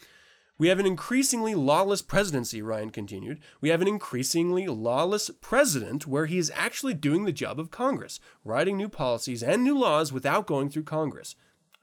We 0.56 0.68
have 0.68 0.78
an 0.78 0.86
increasingly 0.86 1.54
lawless 1.54 2.00
presidency, 2.00 2.62
Ryan 2.62 2.90
continued. 2.90 3.40
We 3.60 3.70
have 3.70 3.82
an 3.82 3.88
increasingly 3.88 4.68
lawless 4.68 5.28
president 5.40 6.06
where 6.06 6.26
he 6.26 6.38
is 6.38 6.52
actually 6.54 6.94
doing 6.94 7.24
the 7.24 7.32
job 7.32 7.58
of 7.58 7.72
Congress, 7.72 8.20
writing 8.44 8.76
new 8.76 8.88
policies 8.88 9.42
and 9.42 9.64
new 9.64 9.76
laws 9.76 10.12
without 10.12 10.46
going 10.46 10.70
through 10.70 10.84
Congress. 10.84 11.34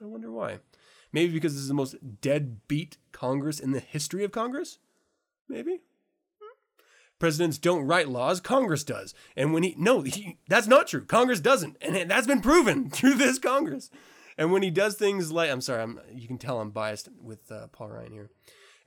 I 0.02 0.06
wonder 0.06 0.32
why. 0.32 0.60
Maybe 1.12 1.34
because 1.34 1.54
this 1.54 1.64
is 1.64 1.68
the 1.68 1.74
most 1.74 2.22
deadbeat 2.22 2.98
Congress 3.12 3.60
in 3.60 3.72
the 3.72 3.82
history 3.82 4.24
of 4.24 4.32
Congress? 4.32 4.80
Maybe. 5.50 5.82
Presidents 7.20 7.58
don't 7.58 7.86
write 7.86 8.10
laws, 8.10 8.40
Congress 8.40 8.84
does. 8.84 9.14
And 9.36 9.54
when 9.54 9.64
he, 9.64 9.76
no, 9.78 10.02
he, 10.02 10.40
that's 10.48 10.66
not 10.66 10.88
true. 10.88 11.06
Congress 11.06 11.40
doesn't. 11.40 11.78
And 11.82 12.10
that's 12.10 12.26
been 12.26 12.42
proven 12.42 12.90
through 12.90 13.16
this 13.16 13.38
Congress. 13.38 13.92
And 14.38 14.52
when 14.52 14.64
he 14.64 14.72
does 14.72 14.96
things 14.96 15.32
like, 15.32 15.50
I'm 15.50 15.62
sorry, 15.62 15.84
I'm, 15.84 16.00
you 16.14 16.28
can 16.28 16.38
tell 16.38 16.60
I'm 16.60 16.72
biased 16.72 17.10
with 17.22 17.52
uh, 17.52 17.68
Paul 17.68 17.90
Ryan 17.90 18.12
here. 18.12 18.30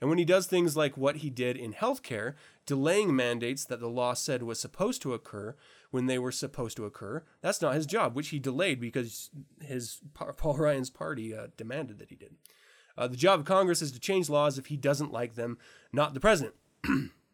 And 0.01 0.09
when 0.09 0.19
he 0.19 0.25
does 0.25 0.45
things 0.45 0.75
like 0.75 0.97
what 0.97 1.17
he 1.17 1.29
did 1.29 1.55
in 1.55 1.73
healthcare, 1.73 2.33
delaying 2.65 3.15
mandates 3.15 3.65
that 3.65 3.79
the 3.79 3.87
law 3.87 4.13
said 4.13 4.43
was 4.43 4.59
supposed 4.59 5.01
to 5.03 5.13
occur 5.13 5.55
when 5.91 6.05
they 6.05 6.19
were 6.19 6.31
supposed 6.31 6.75
to 6.77 6.85
occur, 6.85 7.23
that's 7.41 7.61
not 7.61 7.75
his 7.75 7.85
job, 7.85 8.15
which 8.15 8.29
he 8.29 8.39
delayed 8.39 8.79
because 8.79 9.29
his 9.61 9.99
Paul 10.13 10.57
Ryan's 10.57 10.89
party 10.89 11.33
uh, 11.33 11.47
demanded 11.55 11.99
that 11.99 12.09
he 12.09 12.15
did. 12.15 12.35
Uh, 12.97 13.07
the 13.07 13.17
job 13.17 13.39
of 13.39 13.45
Congress 13.45 13.81
is 13.81 13.91
to 13.91 13.99
change 13.99 14.29
laws 14.29 14.57
if 14.57 14.67
he 14.67 14.77
doesn't 14.77 15.11
like 15.11 15.35
them, 15.35 15.57
not 15.91 16.13
the 16.13 16.19
president. 16.19 16.55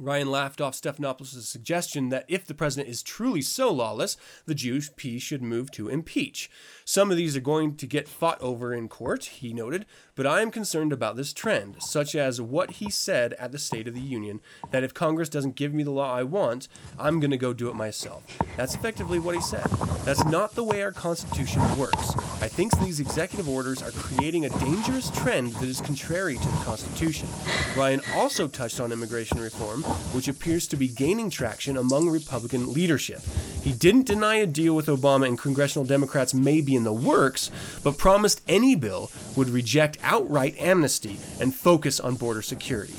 Ryan 0.00 0.30
laughed 0.30 0.62
off 0.62 0.74
Stephanopoulos' 0.74 1.42
suggestion 1.42 2.08
that 2.08 2.24
if 2.26 2.46
the 2.46 2.54
president 2.54 2.88
is 2.88 3.02
truly 3.02 3.42
so 3.42 3.70
lawless, 3.70 4.16
the 4.46 4.54
GOP 4.54 5.20
should 5.20 5.42
move 5.42 5.70
to 5.72 5.88
impeach. 5.88 6.50
Some 6.86 7.10
of 7.10 7.18
these 7.18 7.36
are 7.36 7.40
going 7.40 7.76
to 7.76 7.86
get 7.86 8.08
fought 8.08 8.40
over 8.40 8.72
in 8.72 8.88
court, 8.88 9.26
he 9.26 9.52
noted, 9.52 9.84
but 10.14 10.26
I 10.26 10.40
am 10.40 10.50
concerned 10.50 10.92
about 10.92 11.16
this 11.16 11.34
trend, 11.34 11.82
such 11.82 12.14
as 12.14 12.40
what 12.40 12.72
he 12.72 12.90
said 12.90 13.34
at 13.34 13.52
the 13.52 13.58
State 13.58 13.86
of 13.86 13.94
the 13.94 14.00
Union 14.00 14.40
that 14.70 14.82
if 14.82 14.94
Congress 14.94 15.28
doesn't 15.28 15.54
give 15.54 15.74
me 15.74 15.82
the 15.82 15.90
law 15.90 16.14
I 16.14 16.22
want, 16.22 16.66
I'm 16.98 17.20
going 17.20 17.30
to 17.30 17.36
go 17.36 17.52
do 17.52 17.68
it 17.68 17.76
myself. 17.76 18.24
That's 18.56 18.74
effectively 18.74 19.18
what 19.18 19.34
he 19.34 19.40
said. 19.40 19.66
That's 20.04 20.24
not 20.24 20.54
the 20.54 20.64
way 20.64 20.82
our 20.82 20.92
Constitution 20.92 21.62
works. 21.78 22.14
I 22.42 22.48
think 22.48 22.78
these 22.78 23.00
executive 23.00 23.48
orders 23.48 23.82
are 23.82 23.92
creating 23.92 24.46
a 24.46 24.58
dangerous 24.58 25.10
trend 25.10 25.52
that 25.54 25.68
is 25.68 25.80
contrary 25.80 26.36
to 26.36 26.48
the 26.48 26.64
Constitution. 26.64 27.28
Ryan 27.76 28.00
also 28.14 28.48
touched 28.48 28.80
on 28.80 28.92
immigration 28.92 29.38
reform, 29.38 29.84
which 30.12 30.28
appears 30.28 30.66
to 30.68 30.76
be 30.76 30.88
gaining 30.88 31.30
traction 31.30 31.76
among 31.76 32.08
Republican 32.08 32.72
leadership. 32.72 33.20
He 33.62 33.72
didn't 33.72 34.06
deny 34.06 34.36
a 34.36 34.46
deal 34.46 34.74
with 34.74 34.86
Obama 34.86 35.28
and 35.28 35.38
congressional 35.38 35.84
Democrats 35.84 36.32
may 36.32 36.60
be 36.60 36.74
in 36.74 36.84
the 36.84 36.92
works, 36.92 37.50
but 37.82 37.98
promised 37.98 38.42
any 38.48 38.74
bill 38.74 39.10
would 39.36 39.50
reject 39.50 39.98
outright 40.02 40.56
amnesty 40.58 41.18
and 41.40 41.54
focus 41.54 42.00
on 42.00 42.16
border 42.16 42.42
security. 42.42 42.94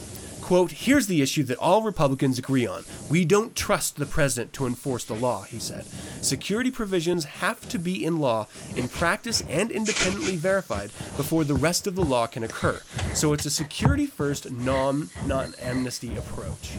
Quote, 0.51 0.71
here's 0.71 1.07
the 1.07 1.21
issue 1.21 1.43
that 1.43 1.57
all 1.59 1.81
Republicans 1.81 2.37
agree 2.37 2.67
on. 2.67 2.83
We 3.09 3.23
don't 3.23 3.55
trust 3.55 3.95
the 3.95 4.05
president 4.05 4.51
to 4.51 4.67
enforce 4.67 5.05
the 5.05 5.13
law, 5.13 5.43
he 5.43 5.59
said. 5.59 5.85
Security 6.21 6.69
provisions 6.69 7.23
have 7.23 7.69
to 7.69 7.79
be 7.79 8.03
in 8.03 8.19
law, 8.19 8.47
in 8.75 8.89
practice, 8.89 9.41
and 9.47 9.71
independently 9.71 10.35
verified 10.35 10.91
before 11.15 11.45
the 11.45 11.53
rest 11.53 11.87
of 11.87 11.95
the 11.95 12.03
law 12.03 12.27
can 12.27 12.43
occur. 12.43 12.81
So 13.13 13.31
it's 13.31 13.45
a 13.45 13.49
security 13.49 14.05
first, 14.05 14.51
non 14.51 15.09
non 15.25 15.53
amnesty 15.61 16.17
approach. 16.17 16.73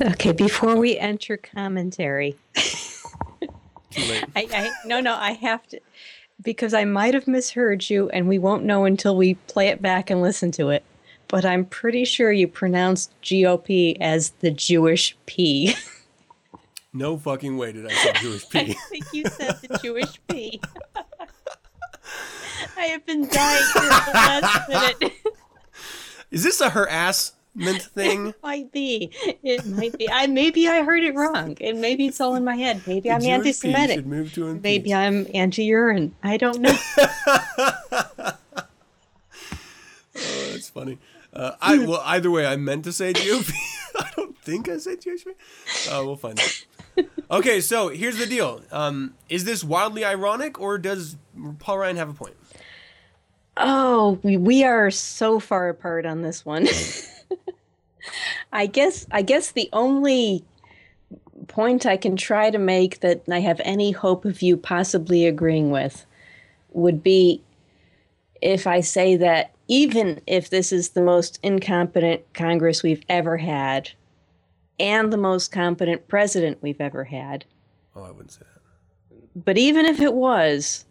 Okay, 0.00 0.30
before 0.30 0.76
we 0.76 0.96
enter 0.96 1.36
commentary, 1.36 2.36
I, 3.96 4.22
I 4.36 4.70
no 4.86 5.00
no 5.00 5.16
I 5.16 5.32
have 5.32 5.66
to 5.70 5.80
because 6.40 6.72
I 6.72 6.84
might 6.84 7.14
have 7.14 7.26
misheard 7.26 7.90
you 7.90 8.08
and 8.10 8.28
we 8.28 8.38
won't 8.38 8.62
know 8.62 8.84
until 8.84 9.16
we 9.16 9.34
play 9.34 9.66
it 9.66 9.82
back 9.82 10.10
and 10.10 10.22
listen 10.22 10.52
to 10.52 10.70
it. 10.70 10.84
But 11.28 11.44
I'm 11.44 11.64
pretty 11.64 12.04
sure 12.04 12.30
you 12.32 12.46
pronounced 12.48 13.12
GOP 13.22 13.96
as 14.00 14.30
the 14.40 14.50
Jewish 14.50 15.16
P. 15.26 15.74
No 16.96 17.18
fucking 17.18 17.56
way 17.56 17.72
did 17.72 17.86
I 17.86 17.92
say 17.92 18.12
Jewish 18.20 18.48
P. 18.48 18.58
I 18.60 18.64
think 18.72 19.04
you 19.12 19.24
said 19.24 19.56
the 19.62 19.78
Jewish 19.82 20.20
P. 20.28 20.60
I 22.76 22.82
have 22.84 23.04
been 23.04 23.28
dying 23.28 23.64
for 23.72 23.80
the 23.80 24.10
last 24.14 24.68
minute. 24.68 25.12
Is 26.30 26.44
this 26.44 26.60
a 26.60 26.70
harassment 26.70 27.82
thing? 27.82 28.28
It 28.28 28.36
might 28.44 28.70
be. 28.70 29.10
It 29.42 29.66
might 29.66 29.98
be. 29.98 30.08
I 30.08 30.28
maybe 30.28 30.68
I 30.68 30.84
heard 30.84 31.02
it 31.02 31.16
wrong, 31.16 31.56
and 31.60 31.80
maybe 31.80 32.06
it's 32.06 32.20
all 32.20 32.36
in 32.36 32.44
my 32.44 32.54
head. 32.54 32.82
Maybe 32.86 33.10
I'm 33.10 33.20
Jewish 33.22 33.30
anti-Semitic. 33.32 33.96
should 33.96 34.06
move 34.06 34.32
to 34.34 34.46
impeach. 34.46 34.62
Maybe 34.62 34.94
I'm 34.94 35.26
anti-urine. 35.34 36.14
I 36.22 36.36
don't 36.36 36.60
know. 36.60 36.76
Oh, 40.16 40.48
that's 40.52 40.68
funny. 40.70 40.98
Uh, 41.34 41.52
I 41.60 41.78
well, 41.78 42.02
either 42.04 42.30
way, 42.30 42.46
I 42.46 42.56
meant 42.56 42.84
to 42.84 42.92
say 42.92 43.12
GOP. 43.12 43.52
I 43.96 44.10
don't 44.16 44.38
think 44.38 44.68
I 44.68 44.78
said 44.78 45.00
Jewish. 45.00 45.26
Uh, 45.26 46.02
we'll 46.04 46.16
find 46.16 46.38
out. 46.38 47.06
Okay, 47.30 47.60
so 47.60 47.88
here's 47.88 48.18
the 48.18 48.26
deal. 48.26 48.62
Um, 48.70 49.14
is 49.28 49.44
this 49.44 49.64
wildly 49.64 50.04
ironic, 50.04 50.60
or 50.60 50.78
does 50.78 51.16
Paul 51.58 51.78
Ryan 51.78 51.96
have 51.96 52.08
a 52.08 52.12
point? 52.12 52.34
Oh, 53.56 54.18
we, 54.22 54.36
we 54.36 54.64
are 54.64 54.90
so 54.90 55.40
far 55.40 55.68
apart 55.68 56.06
on 56.06 56.22
this 56.22 56.44
one. 56.44 56.68
I 58.52 58.66
guess 58.66 59.06
I 59.10 59.22
guess 59.22 59.52
the 59.52 59.68
only 59.72 60.44
point 61.48 61.86
I 61.86 61.96
can 61.96 62.16
try 62.16 62.50
to 62.50 62.58
make 62.58 63.00
that 63.00 63.22
I 63.30 63.40
have 63.40 63.60
any 63.64 63.90
hope 63.90 64.24
of 64.24 64.42
you 64.42 64.56
possibly 64.56 65.26
agreeing 65.26 65.70
with 65.70 66.06
would 66.72 67.02
be 67.02 67.42
if 68.40 68.66
I 68.66 68.80
say 68.80 69.16
that 69.16 69.53
even 69.68 70.20
if 70.26 70.50
this 70.50 70.72
is 70.72 70.90
the 70.90 71.02
most 71.02 71.38
incompetent 71.42 72.22
Congress 72.34 72.82
we've 72.82 73.02
ever 73.08 73.36
had 73.38 73.90
and 74.78 75.12
the 75.12 75.16
most 75.16 75.52
competent 75.52 76.06
president 76.08 76.58
we've 76.62 76.80
ever 76.80 77.04
had, 77.04 77.44
Oh, 77.96 78.02
I 78.02 78.10
wouldn't 78.10 78.32
say 78.32 78.40
that. 78.40 79.44
but 79.44 79.56
even 79.56 79.86
if 79.86 80.00
it 80.00 80.14
was, 80.14 80.84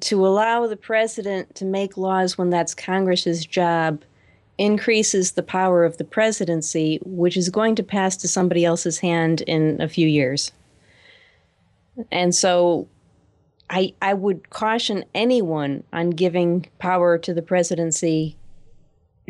to 0.00 0.26
allow 0.26 0.66
the 0.66 0.76
president 0.76 1.54
to 1.54 1.64
make 1.64 1.96
laws 1.96 2.36
when 2.36 2.50
that's 2.50 2.74
Congress's 2.74 3.46
job 3.46 4.02
increases 4.58 5.32
the 5.32 5.42
power 5.42 5.84
of 5.84 5.98
the 5.98 6.04
presidency, 6.04 6.98
which 7.04 7.36
is 7.36 7.50
going 7.50 7.74
to 7.76 7.82
pass 7.82 8.16
to 8.16 8.26
somebody 8.26 8.64
else's 8.64 8.98
hand 8.98 9.42
in 9.42 9.80
a 9.80 9.88
few 9.88 10.08
years. 10.08 10.50
And 12.10 12.34
so 12.34 12.88
I 13.70 13.94
I 14.00 14.14
would 14.14 14.50
caution 14.50 15.04
anyone 15.14 15.84
on 15.92 16.10
giving 16.10 16.66
power 16.78 17.18
to 17.18 17.34
the 17.34 17.42
presidency 17.42 18.36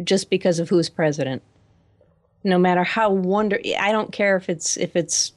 just 0.02 0.30
because 0.30 0.58
of 0.58 0.68
who's 0.68 0.88
president. 0.88 1.42
No 2.44 2.58
matter 2.58 2.84
how 2.84 3.10
wonder 3.10 3.58
I 3.78 3.92
don't 3.92 4.12
care 4.12 4.36
if 4.36 4.48
it's 4.48 4.76
if 4.76 4.94
it's 4.94 5.32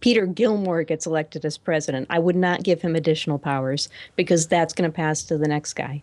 Peter 0.00 0.26
Gilmore 0.26 0.82
gets 0.82 1.06
elected 1.06 1.44
as 1.44 1.56
president, 1.56 2.06
I 2.10 2.18
would 2.18 2.36
not 2.36 2.62
give 2.62 2.82
him 2.82 2.96
additional 2.96 3.38
powers 3.38 3.88
because 4.16 4.46
that's 4.48 4.74
going 4.74 4.90
to 4.90 4.94
pass 4.94 5.22
to 5.24 5.38
the 5.38 5.46
next 5.46 5.74
guy. 5.74 6.02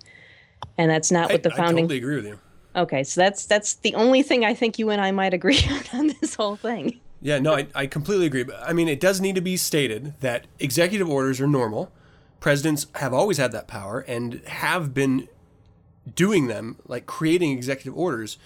And 0.77 0.89
that's 0.89 1.11
not 1.11 1.29
I, 1.31 1.33
what 1.33 1.43
the 1.43 1.49
founding. 1.51 1.85
I 1.85 1.87
totally 1.87 1.97
agree 1.97 2.15
with 2.17 2.25
you. 2.25 2.39
Okay, 2.75 3.03
so 3.03 3.19
that's 3.21 3.45
that's 3.45 3.75
the 3.75 3.95
only 3.95 4.21
thing 4.21 4.45
I 4.45 4.53
think 4.53 4.77
you 4.77 4.89
and 4.91 5.01
I 5.01 5.11
might 5.11 5.33
agree 5.33 5.59
on 5.71 5.99
on 5.99 6.15
this 6.21 6.35
whole 6.35 6.55
thing. 6.55 6.99
Yeah, 7.21 7.39
no, 7.39 7.55
I, 7.55 7.67
I 7.73 7.87
completely 7.87 8.27
agree. 8.27 8.43
But 8.43 8.61
I 8.61 8.73
mean, 8.73 8.87
it 8.87 8.99
does 8.99 9.19
need 9.19 9.35
to 9.35 9.41
be 9.41 9.57
stated 9.57 10.13
that 10.19 10.45
executive 10.59 11.09
orders 11.09 11.41
are 11.41 11.47
normal. 11.47 11.91
Presidents 12.39 12.87
have 12.95 13.13
always 13.13 13.37
had 13.37 13.51
that 13.51 13.67
power 13.67 13.99
and 14.01 14.41
have 14.47 14.93
been 14.93 15.27
doing 16.15 16.47
them, 16.47 16.77
like 16.87 17.05
creating 17.05 17.51
executive 17.51 17.97
orders 17.97 18.37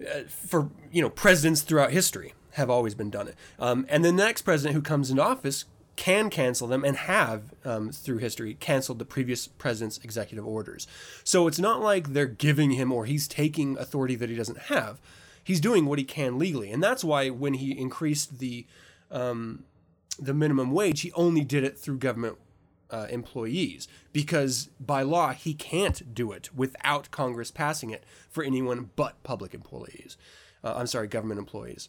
uh, 0.00 0.20
for 0.28 0.70
you 0.92 1.02
know 1.02 1.10
presidents 1.10 1.62
throughout 1.62 1.90
history 1.90 2.34
have 2.52 2.70
always 2.70 2.94
been 2.94 3.10
done 3.10 3.28
it. 3.28 3.36
Um, 3.58 3.86
and 3.88 4.04
the 4.04 4.12
next 4.12 4.42
president 4.42 4.74
who 4.74 4.82
comes 4.82 5.10
into 5.10 5.22
office 5.22 5.64
can 5.96 6.30
cancel 6.30 6.68
them 6.68 6.84
and 6.84 6.96
have 6.96 7.52
um, 7.64 7.90
through 7.90 8.18
history 8.18 8.54
canceled 8.54 9.00
the 9.00 9.04
previous 9.04 9.48
president's 9.48 9.98
executive 9.98 10.46
orders. 10.46 10.86
So 11.24 11.48
it's 11.48 11.58
not 11.58 11.80
like 11.80 12.12
they're 12.12 12.26
giving 12.26 12.70
him 12.70 12.92
or 12.92 13.04
he's 13.04 13.26
taking 13.26 13.76
authority 13.76 14.14
that 14.14 14.30
he 14.30 14.36
doesn't 14.36 14.58
have. 14.62 15.00
He's 15.42 15.60
doing 15.60 15.86
what 15.86 15.98
he 15.98 16.04
can 16.04 16.38
legally, 16.38 16.70
and 16.70 16.82
that's 16.82 17.02
why 17.02 17.30
when 17.30 17.54
he 17.54 17.72
increased 17.72 18.38
the 18.38 18.66
um, 19.10 19.64
the 20.18 20.34
minimum 20.34 20.72
wage, 20.72 21.00
he 21.00 21.12
only 21.12 21.42
did 21.42 21.64
it 21.64 21.78
through 21.78 21.98
government 21.98 22.38
uh, 22.90 23.06
employees 23.10 23.88
because 24.12 24.68
by 24.80 25.02
law 25.02 25.32
he 25.32 25.54
can't 25.54 26.14
do 26.14 26.32
it 26.32 26.50
without 26.54 27.10
Congress 27.10 27.50
passing 27.50 27.90
it 27.90 28.04
for 28.28 28.42
anyone 28.42 28.90
but 28.96 29.22
public 29.22 29.54
employees. 29.54 30.16
Uh, 30.64 30.74
I'm 30.76 30.86
sorry, 30.86 31.06
government 31.06 31.38
employees. 31.38 31.88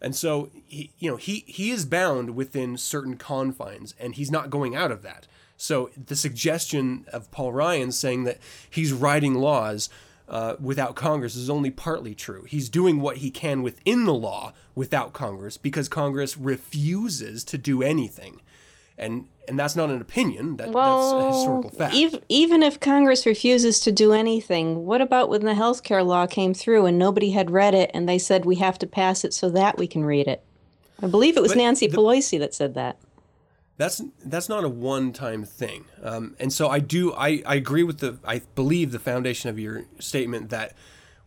And 0.00 0.14
so 0.14 0.50
he, 0.66 0.92
you 0.98 1.10
know, 1.10 1.16
he 1.16 1.44
he 1.46 1.70
is 1.70 1.84
bound 1.84 2.30
within 2.36 2.76
certain 2.76 3.16
confines, 3.16 3.94
and 3.98 4.14
he's 4.14 4.30
not 4.30 4.50
going 4.50 4.76
out 4.76 4.92
of 4.92 5.02
that. 5.02 5.26
So 5.56 5.90
the 6.06 6.16
suggestion 6.16 7.04
of 7.12 7.30
Paul 7.32 7.52
Ryan 7.52 7.90
saying 7.90 8.24
that 8.24 8.38
he's 8.70 8.92
writing 8.92 9.34
laws 9.34 9.90
uh, 10.28 10.54
without 10.60 10.94
Congress 10.94 11.34
is 11.34 11.50
only 11.50 11.70
partly 11.70 12.14
true. 12.14 12.44
He's 12.44 12.68
doing 12.68 13.00
what 13.00 13.18
he 13.18 13.30
can 13.30 13.62
within 13.62 14.04
the 14.04 14.14
law 14.14 14.52
without 14.74 15.12
Congress 15.12 15.56
because 15.56 15.88
Congress 15.88 16.36
refuses 16.36 17.42
to 17.44 17.58
do 17.58 17.82
anything, 17.82 18.40
and 18.98 19.26
and 19.48 19.58
that's 19.58 19.74
not 19.74 19.88
an 19.90 20.00
opinion. 20.00 20.56
That, 20.56 20.72
that's 20.72 21.12
a 21.12 21.26
historical 21.28 21.70
fact. 21.70 21.94
Even, 21.94 22.20
even 22.28 22.62
if 22.62 22.78
Congress 22.78 23.24
refuses 23.24 23.80
to 23.80 23.90
do 23.90 24.12
anything, 24.12 24.84
what 24.84 25.00
about 25.00 25.30
when 25.30 25.44
the 25.44 25.54
health 25.54 25.82
care 25.82 26.02
law 26.02 26.26
came 26.26 26.52
through 26.52 26.84
and 26.84 26.98
nobody 26.98 27.30
had 27.30 27.50
read 27.50 27.74
it 27.74 27.90
and 27.94 28.06
they 28.06 28.18
said 28.18 28.44
we 28.44 28.56
have 28.56 28.78
to 28.80 28.86
pass 28.86 29.24
it 29.24 29.32
so 29.32 29.48
that 29.50 29.78
we 29.78 29.86
can 29.86 30.04
read 30.04 30.26
it? 30.28 30.44
I 31.02 31.06
believe 31.06 31.36
it 31.36 31.40
was 31.40 31.52
But 31.52 31.58
Nancy 31.58 31.86
the- 31.86 31.96
Pelosi 31.96 32.38
that 32.38 32.54
said 32.54 32.74
that. 32.74 32.98
That's 33.78 34.02
that's 34.24 34.48
not 34.48 34.64
a 34.64 34.68
one-time 34.68 35.44
thing, 35.44 35.84
um, 36.02 36.34
and 36.40 36.52
so 36.52 36.68
I 36.68 36.80
do 36.80 37.14
I, 37.14 37.44
I 37.46 37.54
agree 37.54 37.84
with 37.84 37.98
the 37.98 38.18
I 38.24 38.42
believe 38.56 38.90
the 38.90 38.98
foundation 38.98 39.50
of 39.50 39.56
your 39.56 39.84
statement 40.00 40.50
that 40.50 40.74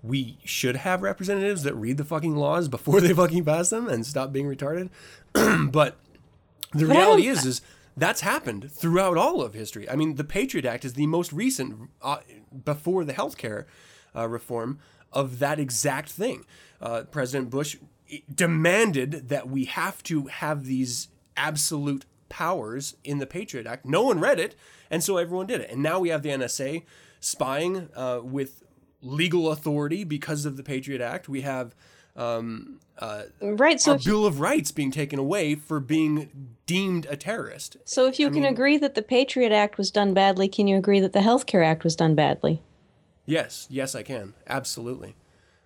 we 0.03 0.37
should 0.43 0.75
have 0.75 1.01
representatives 1.01 1.63
that 1.63 1.73
read 1.75 1.95
the 1.95 2.03
fucking 2.03 2.35
laws 2.35 2.67
before 2.67 2.99
they 2.99 3.13
fucking 3.13 3.45
pass 3.45 3.69
them 3.69 3.87
and 3.87 4.05
stop 4.05 4.33
being 4.33 4.53
retarded. 4.53 4.89
but 5.71 5.97
the 6.73 6.85
reality 6.85 7.27
is 7.27 7.45
is 7.45 7.61
that's 7.97 8.21
happened 8.21 8.71
throughout 8.71 9.17
all 9.17 9.41
of 9.41 9.53
history. 9.53 9.89
I 9.89 9.95
mean, 9.95 10.15
the 10.15 10.23
Patriot 10.23 10.65
Act 10.65 10.85
is 10.85 10.93
the 10.93 11.07
most 11.07 11.33
recent 11.33 11.89
uh, 12.01 12.17
before 12.63 13.03
the 13.03 13.13
healthcare 13.13 13.65
uh, 14.15 14.27
reform 14.27 14.79
of 15.11 15.39
that 15.39 15.59
exact 15.59 16.09
thing. 16.09 16.45
Uh, 16.79 17.03
President 17.03 17.49
Bush 17.49 17.77
demanded 18.33 19.29
that 19.29 19.49
we 19.49 19.65
have 19.65 20.01
to 20.03 20.27
have 20.27 20.65
these 20.65 21.09
absolute 21.37 22.05
powers 22.29 22.95
in 23.03 23.19
the 23.19 23.25
Patriot 23.25 23.67
Act. 23.67 23.85
No 23.85 24.03
one 24.03 24.19
read 24.19 24.39
it, 24.39 24.55
and 24.89 25.03
so 25.03 25.17
everyone 25.17 25.47
did 25.47 25.61
it. 25.61 25.69
And 25.69 25.83
now 25.83 25.99
we 25.99 26.09
have 26.09 26.23
the 26.23 26.29
NSA 26.29 26.83
spying 27.19 27.89
uh, 27.95 28.21
with 28.23 28.63
legal 29.01 29.51
authority 29.51 30.03
because 30.03 30.45
of 30.45 30.57
the 30.57 30.63
Patriot 30.63 31.01
Act. 31.01 31.27
We 31.27 31.41
have 31.41 31.75
um, 32.15 32.79
uh, 32.97 33.23
right. 33.41 33.79
So 33.79 33.93
our 33.93 33.97
Bill 33.97 34.25
of 34.25 34.39
Rights 34.39 34.71
being 34.71 34.91
taken 34.91 35.17
away 35.17 35.55
for 35.55 35.79
being 35.79 36.55
deemed 36.65 37.05
a 37.09 37.17
terrorist. 37.17 37.77
so 37.85 38.05
if 38.05 38.19
you 38.19 38.29
can 38.29 38.45
agree 38.45 38.77
that 38.77 38.95
the 38.95 39.01
Patriot 39.01 39.51
Act 39.51 39.77
was 39.77 39.91
done 39.91 40.13
badly, 40.13 40.47
can 40.47 40.67
you 40.67 40.77
agree 40.77 40.99
that 40.99 41.13
the 41.13 41.21
Health 41.21 41.45
Care 41.45 41.63
Act 41.63 41.83
was 41.83 41.95
done 41.95 42.15
badly? 42.15 42.61
Yes, 43.25 43.67
yes, 43.69 43.95
I 43.95 44.03
can 44.03 44.33
absolutely. 44.47 45.15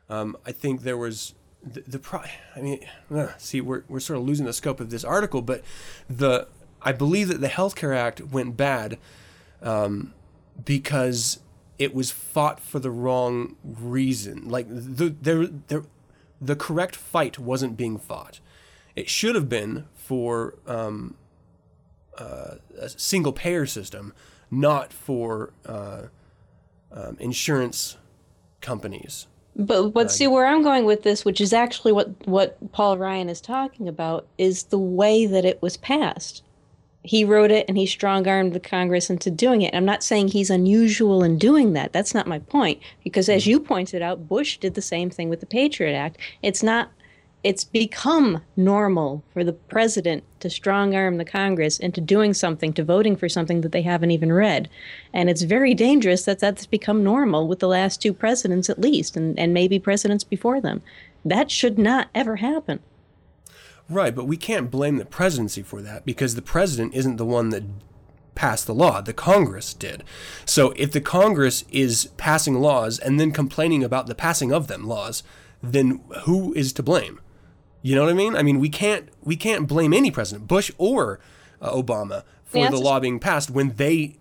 Um, 0.09 0.37
I 0.45 0.51
think 0.51 0.81
there 0.81 0.97
was 0.97 1.33
the, 1.63 1.81
the 1.81 1.99
pro- 1.99 2.23
I 2.55 2.61
mean, 2.61 2.85
uh, 3.13 3.29
see, 3.37 3.59
we're 3.61 3.83
we're 3.87 3.99
sort 3.99 4.19
of 4.19 4.25
losing 4.25 4.45
the 4.45 4.53
scope 4.53 4.79
of 4.79 4.89
this 4.89 5.03
article, 5.03 5.41
but 5.41 5.61
the 6.09 6.47
I 6.81 6.91
believe 6.91 7.27
that 7.29 7.41
the 7.41 7.47
Healthcare 7.47 7.95
Act 7.95 8.21
went 8.21 8.55
bad 8.55 8.99
um, 9.61 10.13
because 10.63 11.39
it 11.79 11.93
was 11.93 12.11
fought 12.11 12.59
for 12.59 12.79
the 12.79 12.91
wrong 12.91 13.55
reason. 13.63 14.47
Like 14.47 14.67
the 14.69 15.09
there 15.09 15.47
there 15.47 15.83
the 16.41 16.55
correct 16.55 16.95
fight 16.95 17.39
wasn't 17.39 17.77
being 17.77 17.97
fought. 17.97 18.39
It 18.95 19.09
should 19.09 19.36
have 19.36 19.49
been 19.49 19.86
for 19.93 20.55
um, 20.67 21.15
uh, 22.17 22.55
a 22.77 22.89
single 22.89 23.33
payer 23.33 23.65
system, 23.65 24.13
not 24.49 24.93
for 24.93 25.51
uh, 25.65 26.03
um, 26.91 27.17
insurance 27.19 27.97
companies. 28.61 29.27
But 29.57 29.91
but 29.91 30.11
see 30.11 30.27
where 30.27 30.45
I'm 30.45 30.63
going 30.63 30.83
with 30.83 31.03
this, 31.03 31.23
which 31.23 31.39
is 31.39 31.53
actually 31.53 31.93
what 31.93 32.27
what 32.27 32.71
Paul 32.73 32.97
Ryan 32.97 33.29
is 33.29 33.39
talking 33.39 33.88
about, 33.88 34.27
is 34.38 34.63
the 34.63 34.79
way 34.79 35.25
that 35.25 35.45
it 35.45 35.61
was 35.61 35.77
passed. 35.77 36.43
He 37.06 37.24
wrote 37.24 37.51
it 37.51 37.66
and 37.68 37.78
he 37.78 37.86
strong 37.86 38.28
armed 38.28 38.53
the 38.53 38.60
Congress 38.60 39.10
into 39.10 39.30
doing 39.30 39.62
it. 39.62 39.76
I'm 39.76 39.86
not 39.86 40.03
saying 40.03 40.30
he's 40.30 40.49
unusual 40.49 41.24
in 41.24 41.38
doing 41.38 41.74
that. 41.74 41.93
That's 41.93 42.14
not 42.14 42.28
my 42.28 42.39
point. 42.39 42.82
Because 43.03 43.30
as 43.30 43.43
mm-hmm. 43.43 43.51
you 43.51 43.60
pointed 43.60 44.01
out, 44.01 44.28
Bush 44.28 44.58
did 44.58 44.74
the 44.74 44.82
same 44.82 45.10
thing 45.10 45.30
with 45.30 45.39
the 45.39 45.45
Patriot 45.45 45.95
Act. 45.95 46.18
It's 46.41 46.64
not 46.64 46.89
it's 47.45 47.64
become 47.64 48.41
normal 48.58 49.24
for 49.32 49.43
the 49.43 49.53
president 49.53 50.24
to 50.39 50.49
strong 50.49 50.95
arm 50.95 51.18
the 51.18 51.24
Congress 51.24 51.78
into 51.78 52.01
doing 52.01 52.34
something, 52.34 52.74
to 52.74 52.84
voting 52.84 53.16
for 53.16 53.30
something 53.30 53.62
that 53.62 53.72
they 53.72 53.84
haven't 53.84 54.10
even 54.10 54.34
read. 54.34 54.68
And 55.14 55.30
it's 55.30 55.43
very 55.43 55.76
dangerous 55.76 56.26
that 56.26 56.39
that's 56.39 56.66
become 56.66 57.03
normal 57.03 57.47
with 57.47 57.60
the 57.60 57.68
last 57.68 58.01
two 58.01 58.14
presidents, 58.14 58.68
at 58.68 58.82
least, 58.82 59.16
and, 59.16 59.38
and 59.38 59.53
maybe 59.53 59.78
presidents 59.78 60.24
before 60.24 60.60
them. 60.60 60.82
That 61.24 61.51
should 61.51 61.78
not 61.78 62.08
ever 62.16 62.38
happen. 62.38 62.80
Right, 63.88 64.15
but 64.15 64.25
we 64.25 64.38
can't 64.38 64.71
blame 64.71 64.97
the 64.97 65.05
presidency 65.05 65.61
for 65.61 65.81
that 65.81 66.05
because 66.05 66.36
the 66.36 66.41
president 66.41 66.95
isn't 66.95 67.17
the 67.17 67.25
one 67.25 67.49
that 67.49 67.63
passed 68.33 68.67
the 68.67 68.73
law. 68.73 69.01
The 69.01 69.13
Congress 69.13 69.73
did. 69.73 70.03
So 70.45 70.71
if 70.75 70.91
the 70.91 71.01
Congress 71.01 71.63
is 71.71 72.09
passing 72.17 72.55
laws 72.55 72.99
and 72.99 73.19
then 73.19 73.31
complaining 73.31 73.83
about 73.83 74.07
the 74.07 74.15
passing 74.15 74.51
of 74.51 74.67
them 74.67 74.88
laws, 74.88 75.23
then 75.61 76.01
who 76.23 76.53
is 76.53 76.73
to 76.73 76.83
blame? 76.83 77.19
You 77.81 77.95
know 77.95 78.01
what 78.03 78.09
I 78.09 78.15
mean? 78.15 78.36
I 78.36 78.41
mean, 78.41 78.59
we 78.59 78.69
can't 78.69 79.09
we 79.21 79.36
can't 79.36 79.67
blame 79.67 79.93
any 79.93 80.09
president, 80.09 80.47
Bush 80.47 80.71
or 80.77 81.19
uh, 81.61 81.71
Obama, 81.71 82.23
for 82.43 82.57
Yeah, 82.57 82.71
the 82.71 82.77
law 82.77 82.99
being 82.99 83.19
passed 83.19 83.51
when 83.51 83.75
they 83.75 84.17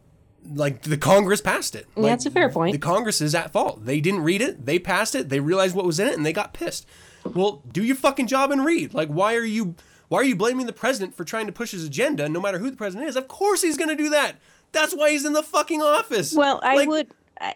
like 0.55 0.83
the 0.83 0.99
Congress 0.99 1.41
passed 1.41 1.75
it. 1.75 1.87
Like, 1.97 2.13
that's 2.13 2.27
a 2.27 2.31
fair 2.31 2.51
point. 2.51 2.73
The 2.73 2.79
Congress 2.79 3.23
is 3.23 3.35
at 3.35 3.53
fault. 3.53 3.87
They 3.87 4.01
didn't 4.01 4.21
read 4.21 4.43
it. 4.43 4.67
They 4.67 4.79
passed 4.79 5.15
it. 5.15 5.31
They 5.31 5.41
realized 5.41 5.75
what 5.75 5.87
was 5.87 5.99
in 5.99 6.09
it, 6.09 6.15
and 6.15 6.27
they 6.27 6.33
got 6.33 6.53
pissed. 6.53 6.87
Well, 7.25 7.63
do 7.73 7.83
your 7.83 7.97
fucking 7.97 8.27
job 8.27 8.51
and 8.51 8.65
read. 8.65 8.95
Like, 8.95 9.09
why 9.09 9.35
are 9.35 9.45
you 9.45 9.75
why 10.09 10.19
are 10.21 10.25
you 10.25 10.37
blaming 10.37 10.67
the 10.67 10.73
president 10.73 11.15
for 11.15 11.25
trying 11.25 11.47
to 11.47 11.53
push 11.53 11.73
his 11.73 11.85
agenda? 11.85 12.29
No 12.29 12.41
matter 12.41 12.59
who 12.59 12.71
the 12.71 12.77
president 12.77 13.09
is, 13.09 13.17
of 13.17 13.29
course 13.29 13.63
he's 13.63 13.77
going 13.77 13.89
to 13.89 13.97
do 13.97 14.11
that. 14.11 14.37
That's 14.73 14.95
why 14.95 15.11
he's 15.11 15.25
in 15.25 15.33
the 15.33 15.43
fucking 15.43 15.83
office. 15.83 16.35
Well, 16.35 16.61
I 16.63 16.77
Like, 16.77 16.89
would. 16.89 17.07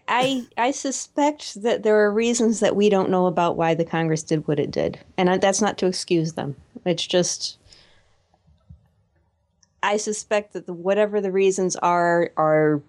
I, 0.09 0.45
I 0.57 0.73
suspect 0.73 1.63
that 1.63 1.83
there 1.85 1.97
are 2.01 2.11
reasons 2.13 2.61
that 2.61 2.75
we 2.75 2.89
don't 2.89 3.11
know 3.11 3.27
about 3.27 3.57
why 3.57 3.75
the 3.75 3.85
Congress 3.85 4.23
did 4.25 4.47
what 4.49 4.59
it 4.59 4.71
did, 4.73 4.99
and 5.17 5.41
that's 5.41 5.61
not 5.63 5.79
to 5.79 5.87
excuse 5.87 6.33
them. 6.33 6.57
It's 6.85 7.07
just 7.07 7.59
I 9.83 9.97
suspect 9.97 10.53
that 10.53 10.67
the, 10.67 10.73
whatever 10.73 11.21
the 11.21 11.31
reasons 11.31 11.77
are 11.77 12.31
are 12.37 12.83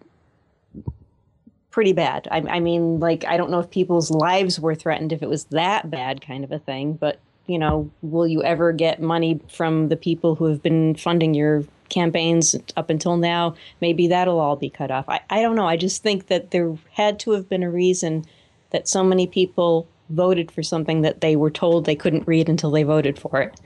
pretty 1.80 1.94
bad. 1.94 2.28
I, 2.30 2.40
I 2.40 2.60
mean, 2.60 3.00
like 3.00 3.24
I 3.24 3.38
don't 3.38 3.50
know 3.50 3.60
if 3.60 3.72
people's 3.72 4.12
lives 4.12 4.60
were 4.60 4.76
threatened 4.76 5.14
if 5.14 5.24
it 5.24 5.30
was 5.30 5.46
that 5.46 5.90
bad, 5.90 6.20
kind 6.20 6.44
of 6.44 6.52
a 6.52 6.60
thing. 6.60 6.92
But 6.92 7.22
you 7.48 7.58
know, 7.58 7.90
will 8.02 8.28
you 8.28 8.44
ever 8.44 8.74
get 8.74 9.02
money 9.02 9.40
from 9.50 9.88
the 9.88 9.96
people 9.96 10.36
who 10.36 10.48
have 10.48 10.62
been 10.62 10.96
funding 10.96 11.34
your 11.34 11.64
campaigns 11.88 12.54
up 12.76 12.90
until 12.90 13.16
now? 13.16 13.56
Maybe 13.80 14.10
that'll 14.10 14.42
all 14.42 14.58
be 14.58 14.70
cut 14.70 14.92
off. 14.92 15.06
I, 15.08 15.22
I 15.30 15.42
don't 15.42 15.56
know. 15.56 15.70
I 15.70 15.78
just 15.78 16.04
think 16.04 16.28
that 16.28 16.52
there 16.52 16.76
had 16.92 17.18
to 17.22 17.32
have 17.32 17.48
been 17.48 17.64
a 17.64 17.72
reason 17.72 18.26
that 18.72 18.90
so 18.90 19.02
many 19.02 19.26
people 19.26 19.88
voted 20.10 20.52
for 20.52 20.62
something 20.62 21.00
that 21.04 21.22
they 21.22 21.38
were 21.38 21.50
told 21.50 21.86
they 21.86 21.96
couldn't 21.96 22.28
read 22.28 22.50
until 22.50 22.72
they 22.72 22.84
voted 22.84 23.18
for 23.18 23.40
it. 23.42 23.58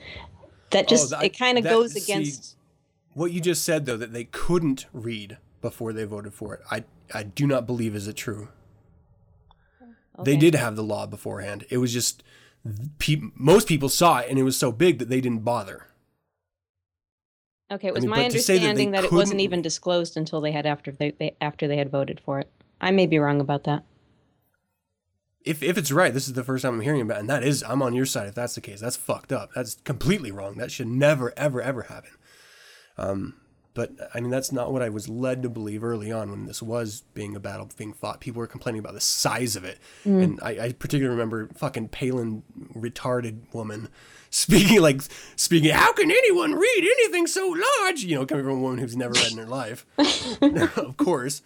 That 0.69 0.85
oh, 0.85 0.87
just 0.87 1.09
that- 1.09 1.23
it 1.23 1.35
kind 1.35 1.57
of 1.57 1.63
goes 1.63 1.93
see, 1.93 2.13
against. 2.13 2.57
what 3.15 3.31
you 3.31 3.41
just 3.41 3.65
said 3.65 3.87
though 3.87 3.97
that 3.97 4.13
they 4.13 4.25
couldn't 4.25 4.85
read 4.93 5.37
before 5.63 5.93
they 5.93 6.03
voted 6.03 6.35
for 6.35 6.53
it. 6.53 6.61
I 6.69 6.83
I 7.13 7.23
do 7.23 7.47
not 7.47 7.65
believe 7.67 7.95
is 7.95 8.07
it 8.07 8.15
true. 8.15 8.49
They 10.21 10.37
did 10.37 10.55
have 10.55 10.75
the 10.75 10.83
law 10.83 11.07
beforehand. 11.07 11.65
It 11.69 11.77
was 11.77 11.91
just 11.91 12.23
pe- 12.99 13.21
most 13.35 13.67
people 13.67 13.89
saw 13.89 14.19
it 14.19 14.29
and 14.29 14.37
it 14.37 14.43
was 14.43 14.57
so 14.57 14.71
big 14.71 14.99
that 14.99 15.09
they 15.09 15.21
didn't 15.21 15.43
bother. 15.43 15.87
Okay, 17.71 17.87
it 17.87 17.93
was 17.93 18.03
mean, 18.03 18.11
my 18.11 18.17
say 18.17 18.21
that 18.21 18.25
understanding 18.25 18.91
that, 18.91 19.03
it 19.05 19.11
wasn't 19.11 19.39
even 19.39 19.61
disclosed 19.61 20.15
until 20.15 20.41
they 20.41 20.51
had 20.51 20.65
after 20.65 20.91
they, 20.91 21.11
they 21.11 21.35
after 21.41 21.67
they 21.67 21.77
had 21.77 21.89
voted 21.89 22.19
for 22.23 22.39
it. 22.39 22.51
I 22.79 22.91
may 22.91 23.07
be 23.07 23.17
wrong 23.17 23.41
about 23.41 23.63
that. 23.63 23.83
If 25.43 25.63
if 25.63 25.77
it's 25.77 25.91
right, 25.91 26.13
this 26.13 26.27
is 26.27 26.33
the 26.33 26.43
first 26.43 26.61
time 26.61 26.75
I'm 26.75 26.81
hearing 26.81 27.01
about 27.01 27.17
it, 27.17 27.21
and 27.21 27.29
that 27.29 27.43
is 27.43 27.63
I'm 27.63 27.81
on 27.81 27.93
your 27.95 28.05
side 28.05 28.27
if 28.27 28.35
that's 28.35 28.55
the 28.55 28.61
case. 28.61 28.79
That's 28.81 28.95
fucked 28.95 29.31
up. 29.31 29.53
That's 29.55 29.75
completely 29.83 30.31
wrong. 30.31 30.55
That 30.55 30.71
should 30.71 30.87
never 30.87 31.33
ever 31.35 31.61
ever 31.61 31.83
happen. 31.83 32.11
Um 32.97 33.35
but 33.73 33.91
I 34.13 34.19
mean 34.19 34.29
that's 34.29 34.51
not 34.51 34.71
what 34.71 34.81
I 34.81 34.89
was 34.89 35.09
led 35.09 35.41
to 35.43 35.49
believe 35.49 35.83
early 35.83 36.11
on 36.11 36.29
when 36.29 36.45
this 36.45 36.61
was 36.61 37.03
being 37.13 37.35
a 37.35 37.39
battle 37.39 37.69
being 37.77 37.93
fought. 37.93 38.19
People 38.19 38.39
were 38.39 38.47
complaining 38.47 38.79
about 38.79 38.93
the 38.93 39.01
size 39.01 39.55
of 39.55 39.63
it, 39.63 39.79
and 40.05 40.39
I, 40.41 40.49
I 40.59 40.71
particularly 40.73 41.15
remember 41.15 41.49
fucking 41.55 41.89
Palin, 41.89 42.43
retarded 42.75 43.53
woman, 43.53 43.89
speaking 44.29 44.81
like 44.81 45.01
speaking. 45.35 45.71
How 45.71 45.93
can 45.93 46.11
anyone 46.11 46.53
read 46.53 46.89
anything 46.99 47.27
so 47.27 47.47
large? 47.81 48.03
You 48.03 48.15
know, 48.15 48.25
coming 48.25 48.45
from 48.45 48.57
a 48.57 48.61
woman 48.61 48.79
who's 48.79 48.95
never 48.95 49.13
read 49.13 49.31
in 49.31 49.37
her 49.37 49.45
life, 49.45 49.85
of 50.77 50.97
course. 50.97 51.41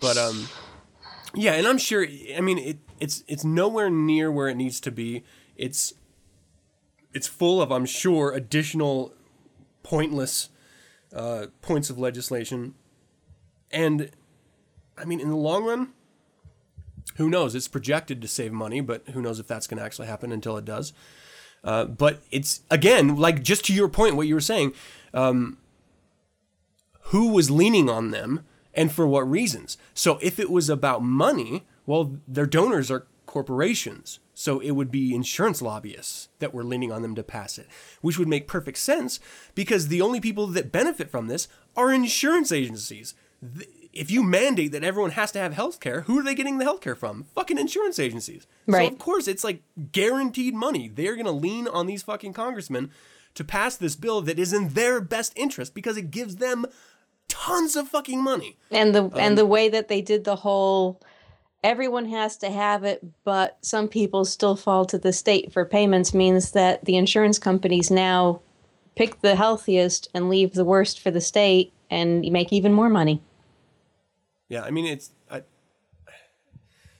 But 0.00 0.16
um, 0.16 0.48
yeah, 1.34 1.52
and 1.52 1.66
I'm 1.66 1.78
sure. 1.78 2.06
I 2.36 2.40
mean, 2.40 2.58
it, 2.58 2.78
it's 3.00 3.22
it's 3.28 3.44
nowhere 3.44 3.90
near 3.90 4.32
where 4.32 4.48
it 4.48 4.56
needs 4.56 4.80
to 4.80 4.90
be. 4.90 5.24
It's 5.56 5.94
it's 7.16 7.26
full 7.26 7.62
of, 7.62 7.72
I'm 7.72 7.86
sure, 7.86 8.32
additional 8.32 9.14
pointless 9.82 10.50
uh, 11.16 11.46
points 11.62 11.90
of 11.90 11.98
legislation, 11.98 12.74
and 13.70 14.10
I 14.96 15.04
mean, 15.04 15.18
in 15.18 15.30
the 15.30 15.36
long 15.36 15.64
run, 15.64 15.92
who 17.16 17.30
knows? 17.30 17.54
It's 17.54 17.68
projected 17.68 18.20
to 18.22 18.28
save 18.28 18.52
money, 18.52 18.80
but 18.80 19.02
who 19.08 19.22
knows 19.22 19.40
if 19.40 19.46
that's 19.46 19.66
going 19.66 19.78
to 19.78 19.84
actually 19.84 20.08
happen 20.08 20.30
until 20.30 20.56
it 20.56 20.64
does. 20.64 20.92
Uh, 21.64 21.84
but 21.84 22.22
it's 22.30 22.60
again, 22.70 23.16
like 23.16 23.42
just 23.42 23.64
to 23.64 23.74
your 23.74 23.88
point, 23.88 24.16
what 24.16 24.26
you 24.26 24.34
were 24.34 24.40
saying, 24.40 24.74
um, 25.14 25.58
who 27.06 27.32
was 27.32 27.50
leaning 27.50 27.88
on 27.88 28.10
them 28.10 28.44
and 28.74 28.92
for 28.92 29.06
what 29.06 29.28
reasons. 29.28 29.78
So 29.94 30.18
if 30.20 30.38
it 30.38 30.50
was 30.50 30.68
about 30.68 31.02
money, 31.02 31.66
well, 31.86 32.18
their 32.28 32.46
donors 32.46 32.90
are 32.90 33.06
corporations. 33.36 34.18
So 34.32 34.60
it 34.60 34.70
would 34.70 34.90
be 34.90 35.14
insurance 35.14 35.60
lobbyists 35.60 36.28
that 36.38 36.54
were 36.54 36.64
leaning 36.64 36.90
on 36.90 37.02
them 37.02 37.14
to 37.16 37.22
pass 37.22 37.58
it, 37.58 37.68
which 38.00 38.18
would 38.18 38.28
make 38.28 38.48
perfect 38.48 38.78
sense 38.78 39.20
because 39.54 39.88
the 39.88 40.00
only 40.00 40.20
people 40.20 40.46
that 40.46 40.72
benefit 40.72 41.10
from 41.10 41.26
this 41.26 41.46
are 41.76 41.92
insurance 41.92 42.50
agencies. 42.50 43.12
If 43.92 44.10
you 44.10 44.22
mandate 44.22 44.72
that 44.72 44.84
everyone 44.84 45.10
has 45.10 45.32
to 45.32 45.38
have 45.38 45.52
health 45.52 45.80
care, 45.80 46.02
who 46.02 46.18
are 46.18 46.22
they 46.22 46.34
getting 46.34 46.56
the 46.56 46.64
health 46.64 46.80
care 46.80 46.94
from? 46.94 47.26
Fucking 47.34 47.58
insurance 47.58 47.98
agencies. 47.98 48.46
So 48.66 48.72
of 48.86 48.98
course 48.98 49.28
it's 49.28 49.44
like 49.44 49.60
guaranteed 49.92 50.54
money. 50.54 50.88
They're 50.88 51.14
going 51.14 51.26
to 51.26 51.32
lean 51.32 51.68
on 51.68 51.86
these 51.86 52.02
fucking 52.02 52.32
congressmen 52.32 52.90
to 53.34 53.44
pass 53.44 53.76
this 53.76 53.96
bill 53.96 54.22
that 54.22 54.38
is 54.38 54.54
in 54.54 54.70
their 54.70 54.98
best 55.02 55.34
interest 55.36 55.74
because 55.74 55.98
it 55.98 56.10
gives 56.10 56.36
them 56.36 56.64
tons 57.28 57.76
of 57.76 57.88
fucking 57.88 58.22
money. 58.22 58.56
And 58.70 58.94
the 58.94 59.04
Um, 59.04 59.12
and 59.18 59.36
the 59.36 59.44
way 59.44 59.68
that 59.68 59.88
they 59.88 60.00
did 60.00 60.24
the 60.24 60.36
whole 60.36 61.02
everyone 61.66 62.06
has 62.06 62.36
to 62.36 62.48
have 62.48 62.84
it, 62.84 63.04
but 63.24 63.58
some 63.60 63.88
people 63.88 64.24
still 64.24 64.54
fall 64.54 64.84
to 64.86 64.96
the 64.96 65.12
state 65.12 65.52
for 65.52 65.64
payments 65.64 66.14
means 66.14 66.52
that 66.52 66.84
the 66.84 66.96
insurance 66.96 67.40
companies 67.40 67.90
now 67.90 68.40
pick 68.94 69.20
the 69.20 69.34
healthiest 69.34 70.08
and 70.14 70.30
leave 70.30 70.54
the 70.54 70.64
worst 70.64 71.00
for 71.00 71.10
the 71.10 71.20
state 71.20 71.72
and 71.90 72.20
make 72.30 72.52
even 72.52 72.72
more 72.72 72.88
money. 72.88 73.20
Yeah, 74.48 74.62
I 74.62 74.70
mean 74.70 74.86
it's 74.86 75.10
I, 75.28 75.42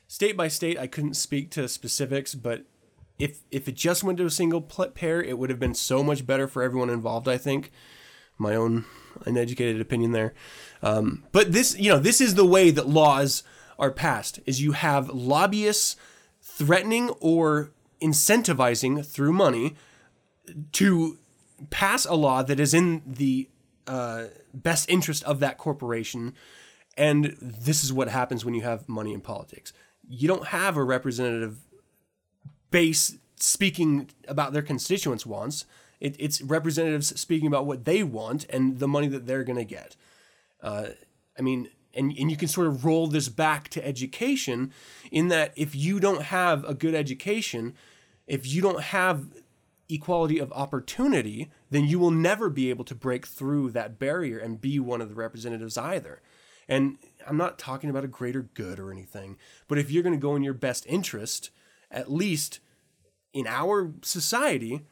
state 0.09 0.37
by 0.37 0.49
state, 0.49 0.77
I 0.77 0.89
couldn't 0.89 1.15
speak 1.15 1.53
to 1.53 1.69
specifics, 1.69 2.35
but 2.35 2.65
if 3.21 3.39
if 3.53 3.69
it 3.69 3.77
just 3.77 4.03
went 4.03 4.19
to 4.19 4.27
a 4.27 4.31
single 4.31 4.61
payer, 4.61 5.23
it 5.23 5.39
would 5.39 5.49
have 5.49 5.61
been 5.61 5.75
so 5.75 6.03
much 6.03 6.27
better 6.27 6.49
for 6.49 6.65
everyone 6.65 6.91
involved. 6.91 7.29
I 7.29 7.39
think 7.39 7.71
my 8.37 8.57
own 8.57 8.85
uneducated 9.25 9.81
opinion 9.81 10.11
there, 10.11 10.35
um, 10.83 11.23
but 11.31 11.53
this 11.53 11.79
you 11.79 11.89
know 11.89 12.01
this 12.01 12.21
is 12.21 12.35
the 12.35 12.45
way 12.45 12.73
that 12.73 12.89
laws 12.89 13.45
are 13.79 13.91
passed: 13.91 14.41
is 14.47 14.61
you 14.61 14.73
have 14.73 15.09
lobbyists 15.09 15.97
threatening 16.41 17.11
or 17.21 17.73
incentivizing 18.01 19.05
through 19.05 19.33
money 19.33 19.75
to 20.73 21.19
pass 21.71 22.05
a 22.05 22.15
law 22.15 22.43
that 22.43 22.61
is 22.61 22.75
in 22.75 23.03
the 23.07 23.49
uh, 23.87 24.25
best 24.55 24.89
interest 24.89 25.23
of 25.25 25.41
that 25.41 25.59
corporation. 25.59 26.35
And 26.97 27.37
this 27.41 27.85
is 27.85 27.93
what 27.93 28.09
happens 28.09 28.45
when 28.45 28.55
you 28.55 28.63
have 28.63 28.89
money 28.89 29.13
in 29.13 29.21
politics. 29.21 29.73
You 30.09 30.29
don't 30.29 30.47
have 30.49 30.77
a 30.77 30.85
representative 30.85 31.59
base 32.71 33.19
speaking 33.37 34.09
about 34.29 34.53
their 34.53 34.63
constituents' 34.63 35.27
wants. 35.27 35.67
It, 36.01 36.17
it's 36.19 36.41
representatives 36.43 37.19
speaking 37.19 37.47
about 37.47 37.67
what 37.67 37.85
they 37.85 38.03
want 38.03 38.47
and 38.51 38.79
the 38.79 38.89
money 38.89 39.09
that 39.09 39.27
they're 39.27 39.45
going 39.45 39.59
to 39.59 39.65
get. 39.65 39.97
Uh, 40.63 40.89
I 41.39 41.43
mean, 41.43 41.69
and, 41.97 42.15
and 42.19 42.31
you 42.31 42.37
can 42.37 42.49
sort 42.49 42.67
of 42.67 42.85
roll 42.85 43.07
this 43.07 43.29
back 43.29 43.69
to 43.71 43.87
education 43.87 44.73
in 45.11 45.29
that 45.29 45.53
if 45.57 45.75
you 45.75 45.99
don't 45.99 46.23
have 46.23 46.65
a 46.65 46.75
good 46.75 46.95
education, 46.95 47.75
if 48.27 48.47
you 48.47 48.63
don't 48.63 48.83
have 48.83 49.27
equality 49.89 50.39
of 50.39 50.53
opportunity, 50.53 51.49
then 51.71 51.85
you 51.85 51.99
will 51.99 52.11
never 52.11 52.51
be 52.51 52.71
able 52.71 52.85
to 52.85 52.95
break 52.95 53.27
through 53.27 53.71
that 53.71 53.99
barrier 53.99 54.39
and 54.39 54.61
be 54.61 54.79
one 54.79 55.01
of 55.01 55.09
the 55.09 55.15
representatives 55.15 55.79
either. 55.79 56.21
And 56.69 56.99
I'm 57.27 57.37
not 57.37 57.59
talking 57.59 57.91
about 57.91 58.05
a 58.05 58.09
greater 58.09 58.43
good 58.43 58.79
or 58.79 58.91
anything, 58.91 59.37
but 59.69 59.79
if 59.79 59.91
you're 59.91 60.03
going 60.03 60.15
to 60.15 60.21
go 60.21 60.35
in 60.35 60.43
your 60.43 60.55
best 60.55 60.85
interest, 60.89 61.51
at 61.91 62.11
least 62.11 62.59
in 63.33 63.47
our 63.47 63.93
society, 64.03 64.83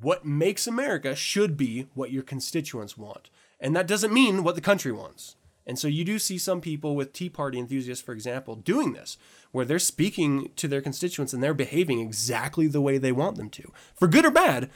what 0.00 0.24
makes 0.24 0.66
America 0.66 1.14
should 1.14 1.56
be 1.56 1.88
what 1.94 2.12
your 2.12 2.22
constituents 2.22 2.96
want. 2.96 3.28
And 3.60 3.76
that 3.76 3.86
doesn't 3.86 4.12
mean 4.12 4.42
what 4.42 4.54
the 4.54 4.60
country 4.60 4.92
wants. 4.92 5.36
And 5.66 5.78
so 5.78 5.88
you 5.88 6.04
do 6.04 6.18
see 6.18 6.38
some 6.38 6.60
people 6.60 6.96
with 6.96 7.12
Tea 7.12 7.28
Party 7.28 7.58
enthusiasts, 7.58 8.04
for 8.04 8.12
example, 8.12 8.56
doing 8.56 8.92
this, 8.92 9.16
where 9.52 9.64
they're 9.64 9.78
speaking 9.78 10.50
to 10.56 10.66
their 10.66 10.80
constituents 10.80 11.32
and 11.32 11.42
they're 11.42 11.54
behaving 11.54 12.00
exactly 12.00 12.66
the 12.66 12.80
way 12.80 12.98
they 12.98 13.12
want 13.12 13.36
them 13.36 13.48
to, 13.50 13.72
for 13.94 14.08
good 14.08 14.24
or 14.24 14.30
bad. 14.30 14.70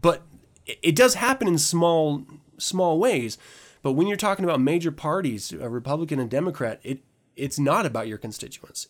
But 0.00 0.22
it 0.66 0.94
does 0.94 1.14
happen 1.14 1.48
in 1.48 1.58
small, 1.58 2.24
small 2.58 2.98
ways. 2.98 3.38
But 3.82 3.92
when 3.92 4.06
you're 4.06 4.16
talking 4.16 4.44
about 4.44 4.60
major 4.60 4.92
parties, 4.92 5.52
a 5.52 5.68
Republican 5.68 6.18
and 6.18 6.30
Democrat, 6.30 6.80
it 6.82 7.02
it's 7.36 7.58
not 7.58 7.86
about 7.86 8.08
your 8.08 8.18
constituents. 8.18 8.88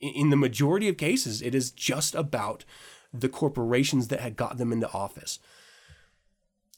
In 0.00 0.30
the 0.30 0.36
majority 0.36 0.88
of 0.88 0.96
cases, 0.96 1.40
it 1.40 1.54
is 1.54 1.70
just 1.70 2.14
about 2.14 2.64
the 3.14 3.28
corporations 3.28 4.08
that 4.08 4.20
had 4.20 4.36
got 4.36 4.58
them 4.58 4.72
into 4.72 4.90
office. 4.92 5.38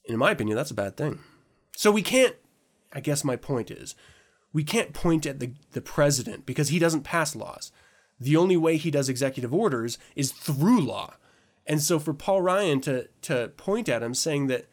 In 0.05 0.19
my 0.19 0.31
opinion, 0.31 0.57
that's 0.57 0.71
a 0.71 0.75
bad 0.75 0.97
thing. 0.97 1.21
So 1.75 1.91
we 1.91 2.03
can't 2.03 2.37
I 2.95 3.01
guess 3.01 3.25
my 3.25 3.37
point 3.37 3.71
is 3.71 3.95
we 4.53 4.65
can't 4.65 4.95
point 4.95 5.27
at 5.27 5.41
the, 5.41 5.53
the 5.73 5.81
president 5.81 6.47
because 6.47 6.69
he 6.69 6.79
doesn't 6.79 7.03
pass 7.03 7.35
laws. 7.35 7.73
The 8.21 8.37
only 8.37 8.57
way 8.57 8.77
he 8.77 8.91
does 8.91 9.09
executive 9.09 9.53
orders 9.53 9.99
is 10.15 10.31
through 10.31 10.81
law. 10.81 11.15
And 11.67 11.83
so 11.83 11.99
for 11.99 12.15
Paul 12.15 12.43
Ryan 12.43 12.81
to 12.83 13.09
to 13.23 13.49
point 13.57 13.89
at 13.89 14.03
him 14.03 14.15
saying 14.15 14.47
that 14.47 14.67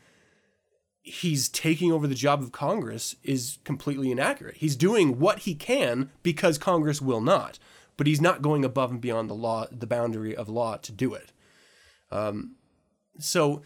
he's 1.02 1.50
taking 1.50 1.92
over 1.92 2.06
the 2.06 2.16
job 2.16 2.42
of 2.42 2.52
Congress 2.52 3.16
is 3.24 3.58
completely 3.64 4.12
inaccurate. 4.12 4.58
He's 4.58 4.76
doing 4.76 5.20
what 5.20 5.40
he 5.40 5.56
can 5.56 6.12
because 6.22 6.58
Congress 6.58 7.02
will 7.02 7.22
not, 7.22 7.58
but 7.98 8.08
he's 8.08 8.22
not 8.22 8.42
going 8.42 8.64
above 8.64 8.92
and 8.92 9.02
beyond 9.02 9.30
the 9.30 9.36
law, 9.36 9.66
the 9.72 9.88
boundary 9.88 10.36
of 10.36 10.48
law 10.48 10.78
to 10.78 10.92
do 10.92 11.14
it. 11.16 11.32
Um, 12.12 12.56
so 13.18 13.64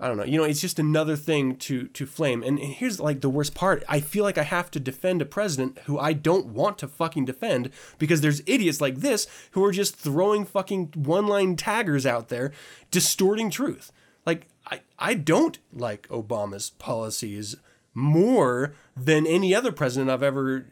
I 0.00 0.06
don't 0.06 0.16
know. 0.16 0.24
You 0.24 0.38
know, 0.38 0.44
it's 0.44 0.60
just 0.60 0.78
another 0.78 1.16
thing 1.16 1.56
to 1.56 1.88
to 1.88 2.06
flame. 2.06 2.42
And, 2.44 2.58
here's 2.58 3.00
like 3.00 3.20
the 3.20 3.28
worst 3.28 3.54
part. 3.54 3.82
I 3.88 3.98
feel 4.00 4.22
like 4.22 4.38
I 4.38 4.44
have 4.44 4.70
to 4.72 4.80
defend 4.80 5.20
a 5.20 5.26
president 5.26 5.78
who 5.86 5.98
I 5.98 6.12
don't 6.12 6.46
want 6.46 6.78
to 6.78 6.88
fucking 6.88 7.24
defend 7.24 7.70
because 7.98 8.20
there's 8.20 8.42
idiots 8.46 8.80
like 8.80 8.96
this 8.96 9.26
who 9.52 9.64
are 9.64 9.72
just 9.72 9.96
throwing 9.96 10.44
fucking 10.44 10.92
one-line 10.94 11.56
taggers 11.56 12.06
out 12.06 12.28
there 12.28 12.52
distorting 12.92 13.50
truth. 13.50 13.90
Like 14.24 14.46
I 14.66 14.80
I 14.98 15.14
don't 15.14 15.58
like 15.72 16.06
Obama's 16.08 16.70
policies 16.70 17.56
more 17.92 18.74
than 18.96 19.26
any 19.26 19.52
other 19.52 19.72
president 19.72 20.10
I've 20.10 20.22
ever 20.22 20.66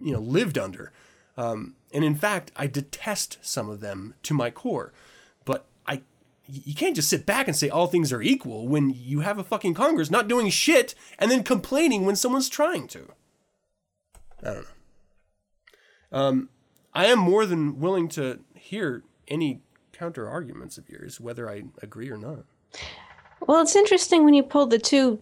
you 0.00 0.12
know 0.12 0.20
lived 0.20 0.56
under. 0.56 0.92
Um, 1.36 1.74
and 1.92 2.04
in 2.04 2.14
fact, 2.14 2.52
I 2.56 2.66
detest 2.66 3.38
some 3.42 3.68
of 3.68 3.80
them 3.80 4.14
to 4.24 4.34
my 4.34 4.50
core 4.50 4.92
you 6.48 6.74
can't 6.74 6.96
just 6.96 7.10
sit 7.10 7.26
back 7.26 7.46
and 7.46 7.56
say 7.56 7.68
all 7.68 7.86
things 7.86 8.12
are 8.12 8.22
equal 8.22 8.66
when 8.66 8.90
you 8.90 9.20
have 9.20 9.38
a 9.38 9.44
fucking 9.44 9.74
Congress 9.74 10.10
not 10.10 10.28
doing 10.28 10.48
shit 10.48 10.94
and 11.18 11.30
then 11.30 11.42
complaining 11.42 12.06
when 12.06 12.16
someone's 12.16 12.48
trying 12.48 12.88
to. 12.88 13.08
I 14.42 14.54
don't 14.54 14.62
know. 14.62 14.68
Um, 16.10 16.48
I 16.94 17.06
am 17.06 17.18
more 17.18 17.44
than 17.44 17.78
willing 17.78 18.08
to 18.10 18.40
hear 18.54 19.04
any 19.28 19.60
counter 19.92 20.28
arguments 20.28 20.78
of 20.78 20.88
yours, 20.88 21.20
whether 21.20 21.50
I 21.50 21.64
agree 21.82 22.10
or 22.10 22.16
not. 22.16 22.44
Well, 23.46 23.60
it's 23.60 23.76
interesting 23.76 24.24
when 24.24 24.34
you 24.34 24.42
pull 24.42 24.66
the 24.66 24.78
two 24.78 25.20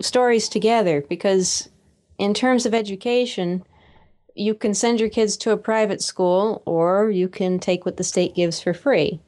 stories 0.00 0.48
together 0.48 1.02
because, 1.08 1.68
in 2.18 2.34
terms 2.34 2.66
of 2.66 2.74
education, 2.74 3.62
you 4.34 4.54
can 4.54 4.74
send 4.74 5.00
your 5.00 5.08
kids 5.08 5.36
to 5.38 5.50
a 5.50 5.56
private 5.56 6.02
school 6.02 6.62
or 6.66 7.10
you 7.10 7.28
can 7.28 7.58
take 7.58 7.84
what 7.84 7.96
the 7.96 8.04
state 8.04 8.34
gives 8.34 8.60
for 8.60 8.74
free. 8.74 9.20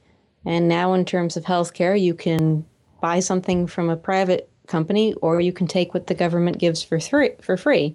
And 0.48 0.66
now, 0.66 0.94
in 0.94 1.04
terms 1.04 1.36
of 1.36 1.44
healthcare, 1.44 2.00
you 2.00 2.14
can 2.14 2.64
buy 3.02 3.20
something 3.20 3.66
from 3.66 3.90
a 3.90 3.98
private 3.98 4.48
company 4.66 5.12
or 5.20 5.42
you 5.42 5.52
can 5.52 5.66
take 5.66 5.92
what 5.92 6.06
the 6.06 6.14
government 6.14 6.56
gives 6.56 6.82
for, 6.82 6.98
free, 6.98 7.32
for 7.42 7.58
free. 7.58 7.94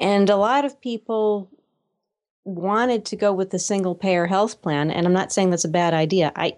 And 0.00 0.28
a 0.28 0.34
lot 0.34 0.64
of 0.64 0.80
people 0.80 1.48
wanted 2.42 3.04
to 3.04 3.16
go 3.16 3.32
with 3.32 3.50
the 3.50 3.60
single 3.60 3.94
payer 3.94 4.26
health 4.26 4.60
plan. 4.60 4.90
And 4.90 5.06
I'm 5.06 5.12
not 5.12 5.32
saying 5.32 5.50
that's 5.50 5.64
a 5.64 5.68
bad 5.68 5.94
idea. 5.94 6.32
I, 6.34 6.52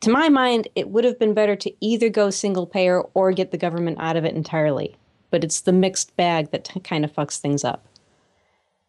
to 0.00 0.10
my 0.10 0.28
mind, 0.28 0.66
it 0.74 0.88
would 0.88 1.04
have 1.04 1.20
been 1.20 1.32
better 1.32 1.54
to 1.54 1.72
either 1.80 2.08
go 2.08 2.30
single 2.30 2.66
payer 2.66 3.02
or 3.14 3.30
get 3.30 3.52
the 3.52 3.56
government 3.56 3.98
out 4.00 4.16
of 4.16 4.24
it 4.24 4.34
entirely. 4.34 4.96
But 5.30 5.44
it's 5.44 5.60
the 5.60 5.72
mixed 5.72 6.16
bag 6.16 6.50
that 6.50 6.64
t- 6.64 6.80
kind 6.80 7.04
of 7.04 7.12
fucks 7.12 7.38
things 7.38 7.62
up. 7.62 7.86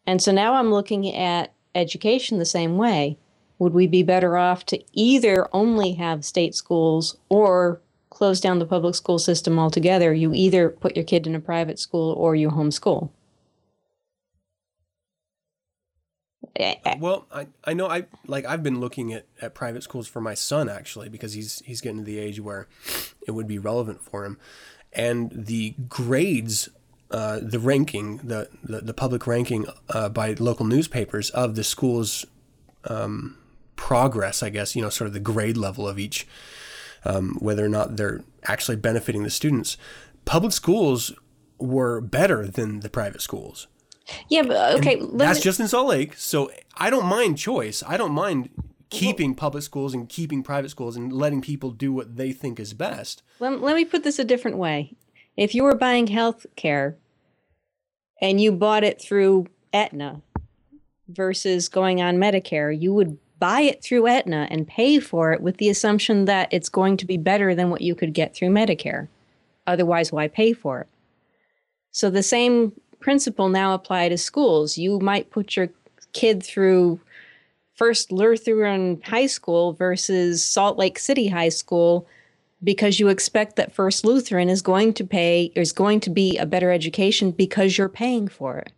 And 0.04 0.20
so 0.20 0.32
now 0.32 0.54
I'm 0.54 0.72
looking 0.72 1.14
at 1.14 1.52
education 1.76 2.40
the 2.40 2.44
same 2.44 2.76
way 2.76 3.18
would 3.58 3.74
we 3.74 3.86
be 3.86 4.02
better 4.02 4.36
off 4.36 4.64
to 4.66 4.82
either 4.92 5.48
only 5.52 5.94
have 5.94 6.24
state 6.24 6.54
schools 6.54 7.16
or 7.28 7.80
close 8.10 8.40
down 8.40 8.58
the 8.58 8.66
public 8.66 8.94
school 8.94 9.18
system 9.18 9.58
altogether? 9.58 10.12
You 10.12 10.32
either 10.34 10.68
put 10.68 10.96
your 10.96 11.04
kid 11.04 11.26
in 11.26 11.34
a 11.34 11.40
private 11.40 11.78
school 11.78 12.12
or 12.14 12.36
you 12.36 12.50
homeschool. 12.50 13.10
Well, 17.00 17.26
I, 17.32 17.46
I 17.64 17.74
know 17.74 17.88
I 17.88 18.06
like 18.26 18.44
I've 18.44 18.64
been 18.64 18.80
looking 18.80 19.12
at, 19.12 19.26
at 19.40 19.54
private 19.54 19.84
schools 19.84 20.08
for 20.08 20.20
my 20.20 20.34
son 20.34 20.68
actually 20.68 21.08
because 21.08 21.34
he's 21.34 21.62
he's 21.64 21.80
getting 21.80 21.98
to 21.98 22.04
the 22.04 22.18
age 22.18 22.40
where 22.40 22.66
it 23.26 23.30
would 23.32 23.46
be 23.46 23.58
relevant 23.58 24.02
for 24.02 24.24
him, 24.24 24.38
and 24.92 25.30
the 25.32 25.76
grades, 25.88 26.68
uh, 27.12 27.38
the 27.40 27.60
ranking, 27.60 28.18
the, 28.18 28.48
the 28.64 28.80
the 28.80 28.94
public 28.94 29.26
ranking 29.26 29.66
uh, 29.90 30.08
by 30.08 30.34
local 30.34 30.66
newspapers 30.66 31.30
of 31.30 31.54
the 31.54 31.62
schools 31.62 32.26
um, 32.84 33.37
progress, 33.78 34.42
I 34.42 34.50
guess, 34.50 34.76
you 34.76 34.82
know, 34.82 34.90
sort 34.90 35.06
of 35.06 35.14
the 35.14 35.20
grade 35.20 35.56
level 35.56 35.88
of 35.88 35.98
each, 35.98 36.26
um, 37.06 37.36
whether 37.38 37.64
or 37.64 37.68
not 37.70 37.96
they're 37.96 38.22
actually 38.44 38.76
benefiting 38.76 39.22
the 39.22 39.30
students. 39.30 39.78
Public 40.26 40.52
schools 40.52 41.14
were 41.58 42.02
better 42.02 42.46
than 42.46 42.80
the 42.80 42.90
private 42.90 43.22
schools. 43.22 43.68
Yeah, 44.28 44.42
but 44.42 44.76
okay. 44.76 45.00
That's 45.14 45.38
me... 45.38 45.42
just 45.42 45.60
in 45.60 45.68
Salt 45.68 45.88
Lake. 45.88 46.14
So 46.14 46.50
I 46.76 46.90
don't 46.90 47.06
mind 47.06 47.38
choice. 47.38 47.82
I 47.86 47.96
don't 47.96 48.12
mind 48.12 48.50
keeping 48.90 49.34
public 49.34 49.62
schools 49.62 49.94
and 49.94 50.08
keeping 50.08 50.42
private 50.42 50.70
schools 50.70 50.96
and 50.96 51.12
letting 51.12 51.40
people 51.40 51.70
do 51.70 51.92
what 51.92 52.16
they 52.16 52.32
think 52.32 52.58
is 52.58 52.74
best. 52.74 53.22
Let, 53.38 53.60
let 53.60 53.76
me 53.76 53.84
put 53.84 54.02
this 54.02 54.18
a 54.18 54.24
different 54.24 54.56
way. 54.56 54.96
If 55.36 55.54
you 55.54 55.62
were 55.62 55.76
buying 55.76 56.08
health 56.08 56.46
care 56.56 56.96
and 58.20 58.40
you 58.40 58.50
bought 58.50 58.84
it 58.84 59.00
through 59.00 59.46
Aetna 59.72 60.22
versus 61.06 61.68
going 61.68 62.02
on 62.02 62.16
Medicare, 62.16 62.76
you 62.78 62.92
would 62.92 63.18
buy 63.38 63.62
it 63.62 63.82
through 63.82 64.06
Aetna 64.06 64.48
and 64.50 64.66
pay 64.66 64.98
for 64.98 65.32
it 65.32 65.40
with 65.40 65.58
the 65.58 65.68
assumption 65.68 66.24
that 66.24 66.48
it's 66.52 66.68
going 66.68 66.96
to 66.96 67.06
be 67.06 67.16
better 67.16 67.54
than 67.54 67.70
what 67.70 67.80
you 67.80 67.94
could 67.94 68.12
get 68.12 68.34
through 68.34 68.48
Medicare. 68.48 69.08
Otherwise, 69.66 70.10
why 70.10 70.28
pay 70.28 70.52
for 70.52 70.80
it? 70.80 70.88
So 71.92 72.10
the 72.10 72.22
same 72.22 72.72
principle 73.00 73.48
now 73.48 73.74
apply 73.74 74.08
to 74.08 74.18
schools. 74.18 74.78
You 74.78 74.98
might 74.98 75.30
put 75.30 75.56
your 75.56 75.68
kid 76.12 76.42
through 76.42 77.00
First 77.74 78.10
Lutheran 78.10 79.00
High 79.04 79.26
School 79.26 79.72
versus 79.72 80.44
Salt 80.44 80.78
Lake 80.78 80.98
City 80.98 81.28
High 81.28 81.50
School 81.50 82.06
because 82.62 82.98
you 82.98 83.08
expect 83.08 83.56
that 83.56 83.72
First 83.72 84.04
Lutheran 84.04 84.48
is 84.48 84.62
going 84.62 84.92
to 84.94 85.04
pay 85.04 85.52
is 85.54 85.72
going 85.72 86.00
to 86.00 86.10
be 86.10 86.36
a 86.38 86.46
better 86.46 86.72
education 86.72 87.30
because 87.30 87.78
you're 87.78 87.88
paying 87.88 88.26
for 88.26 88.58
it. 88.58 88.72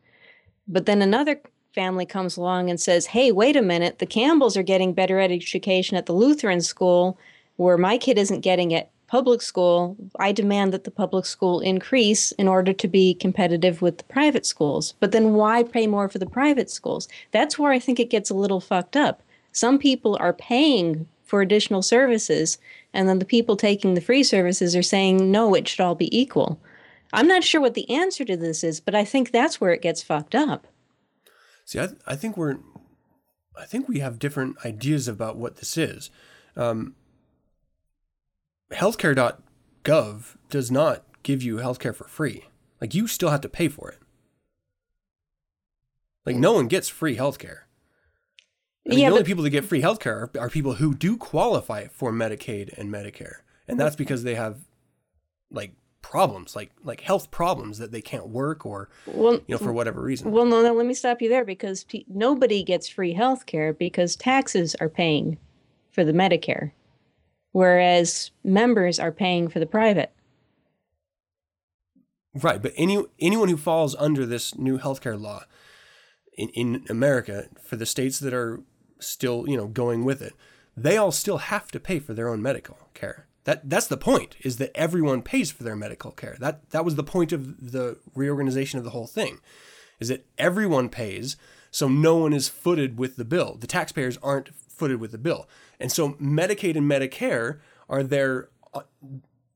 But 0.69 0.87
then 0.87 1.01
another 1.01 1.41
family 1.75 2.07
comes 2.07 2.37
along 2.37 2.71
and 2.71 2.81
says, 2.81 3.07
Hey, 3.07 3.33
wait 3.33 3.57
a 3.57 3.63
minute, 3.63 3.99
the 3.99 4.07
Campbells 4.07 4.57
are 4.57 4.63
getting 4.63 4.93
better 4.93 5.19
at 5.19 5.31
education 5.31 5.97
at 5.97 6.07
the 6.07 6.13
Lutheran 6.13 6.61
school 6.61 7.19
where 7.57 7.77
my 7.77 7.99
kid 7.99 8.19
isn't 8.19 8.41
getting 8.41 8.71
it 8.71 8.91
public 9.11 9.43
school, 9.43 9.97
I 10.21 10.31
demand 10.31 10.73
that 10.73 10.85
the 10.85 10.91
public 10.91 11.27
school 11.27 11.59
increase 11.59 12.31
in 12.33 12.47
order 12.47 12.73
to 12.73 12.89
be 12.89 13.15
competitive 13.15 13.83
with 13.83 13.99
the 13.99 14.05
private 14.05 14.47
schools. 14.47 14.95
But 15.01 15.11
then 15.11 15.35
why 15.35 15.65
pay 15.65 15.89
more 15.89 16.09
for 16.09 16.21
the 16.21 16.27
private 16.27 16.71
schools? 16.71 17.09
That's 17.33 17.59
where 17.59 17.73
I 17.73 17.81
think 17.81 17.99
it 17.99 18.09
gets 18.09 18.31
a 18.31 18.35
little 18.35 18.61
fucked 18.61 18.97
up. 18.97 19.21
Some 19.51 19.81
people 19.81 20.17
are 20.21 20.33
paying 20.33 21.09
for 21.25 21.43
additional 21.43 21.83
services, 21.83 22.57
and 22.95 23.09
then 23.09 23.19
the 23.19 23.25
people 23.25 23.57
taking 23.57 23.95
the 23.95 24.01
free 24.01 24.23
services 24.23 24.77
are 24.77 24.83
saying, 24.83 25.29
no, 25.29 25.55
it 25.55 25.67
should 25.67 25.81
all 25.81 25.97
be 25.97 26.17
equal. 26.17 26.61
I'm 27.13 27.27
not 27.27 27.43
sure 27.43 27.61
what 27.61 27.75
the 27.75 27.91
answer 27.91 28.25
to 28.25 28.37
this 28.37 28.63
is, 28.63 28.79
but 28.79 28.95
I 28.95 29.05
think 29.05 29.33
that's 29.33 29.61
where 29.61 29.73
it 29.73 29.83
gets 29.83 30.05
fucked 30.05 30.37
up. 30.37 30.69
See, 31.71 31.79
I, 31.79 31.91
I 32.05 32.17
think 32.17 32.37
we're, 32.37 32.57
I 33.57 33.65
think 33.65 33.87
we 33.89 34.01
have 34.01 34.19
different 34.19 34.57
ideas 34.65 35.07
about 35.07 35.37
what 35.37 35.59
this 35.59 35.79
is. 35.79 36.11
Um, 36.57 36.97
healthcare.gov 38.73 40.37
does 40.49 40.71
not 40.73 41.05
give 41.23 41.45
you 41.45 41.59
healthcare 41.59 41.95
for 41.95 42.09
free. 42.09 42.47
Like 42.81 42.93
you 42.93 43.07
still 43.07 43.31
have 43.31 43.43
to 43.43 43.49
pay 43.49 43.69
for 43.69 43.89
it. 43.89 44.01
Like 46.27 46.35
no 46.35 46.55
one 46.55 46.67
gets 46.67 46.89
free 46.89 47.17
healthcare. 47.17 47.59
I 48.85 48.91
mean, 48.91 48.99
Yeah, 48.99 49.05
the 49.05 49.13
only 49.13 49.23
but- 49.23 49.27
people 49.29 49.45
that 49.45 49.51
get 49.51 49.65
free 49.65 49.81
healthcare 49.81 50.07
are, 50.37 50.41
are 50.41 50.51
people 50.51 50.75
who 50.75 50.93
do 50.93 51.17
qualify 51.17 51.87
for 51.87 52.11
Medicaid 52.11 52.77
and 52.79 52.93
Medicare, 52.93 53.43
and 53.69 53.79
that's 53.79 53.95
because 53.95 54.25
they 54.25 54.35
have 54.35 54.63
like 55.53 55.75
problems, 56.03 56.57
like 56.57 56.71
like 56.83 57.01
health 57.01 57.31
problems 57.31 57.79
that 57.79 57.93
they 57.93 58.01
can't 58.01 58.29
work 58.29 58.65
or 58.65 58.89
Well, 59.07 59.35
you 59.47 59.55
know 59.55 59.59
for 59.59 59.73
whatever 59.73 60.01
reason. 60.01 60.31
Well, 60.31 60.45
no, 60.45 60.63
no, 60.63 60.73
let 60.73 60.87
me 60.87 60.95
stop 60.95 61.23
you 61.23 61.29
there 61.29 61.45
because 61.45 61.85
pe- 61.85 62.05
nobody 62.09 62.63
gets 62.63 62.89
free 62.89 63.13
health 63.13 63.47
care 63.47 63.73
because 63.73 64.17
taxes 64.17 64.75
are 64.81 64.89
paying 64.89 65.39
for 65.91 66.05
the 66.05 66.13
Medicare, 66.13 66.73
whereas 67.53 68.31
members 68.45 68.99
are 68.99 69.13
paying 69.13 69.49
for 69.49 69.59
the 69.59 69.67
private. 69.67 70.13
Right, 72.35 72.63
but 72.63 72.73
any 72.77 73.03
anyone 73.21 73.49
who 73.49 73.57
falls 73.57 73.97
under 73.97 74.25
this 74.25 74.57
new 74.57 74.79
healthcare 74.79 75.21
law 75.21 75.45
in, 76.37 76.49
in 76.51 76.85
America 76.89 77.49
for 77.63 77.77
the 77.77 77.87
states 77.87 78.21
that 78.21 78.33
are 78.33 78.61
still, 79.01 79.45
you 79.49 79.57
know, 79.57 79.67
going 79.67 80.05
with 80.05 80.23
it, 80.23 80.35
they 80.77 80.97
all 80.97 81.13
still 81.13 81.39
have 81.39 81.71
to 81.73 81.81
pay 81.81 81.99
for 81.99 82.15
their 82.15 82.29
own 82.29 82.41
medical 82.41 82.79
care. 82.95 83.27
That 83.51 83.69
that's 83.69 83.89
the 83.89 83.97
point 83.97 84.37
is 84.43 84.59
that 84.59 84.71
everyone 84.77 85.23
pays 85.23 85.51
for 85.51 85.65
their 85.65 85.75
medical 85.75 86.13
care. 86.13 86.37
That 86.39 86.71
that 86.71 86.85
was 86.85 86.95
the 86.95 87.03
point 87.03 87.33
of 87.33 87.73
the 87.73 87.99
reorganization 88.15 88.79
of 88.79 88.85
the 88.85 88.91
whole 88.91 89.09
thing. 89.09 89.41
Is 89.99 90.07
that 90.07 90.25
everyone 90.39 90.89
pays 90.89 91.37
so 91.73 91.89
no 91.89 92.15
one 92.17 92.33
is 92.33 92.49
footed 92.49 92.97
with 92.97 93.17
the 93.17 93.25
bill. 93.25 93.57
The 93.59 93.67
taxpayers 93.67 94.19
aren't 94.23 94.55
footed 94.55 95.01
with 95.01 95.11
the 95.11 95.19
bill. 95.19 95.49
And 95.81 95.91
so 95.91 96.11
Medicaid 96.11 96.77
and 96.77 96.89
Medicare 96.89 97.59
are 97.89 98.05
there 98.05 98.51
uh, 98.73 98.83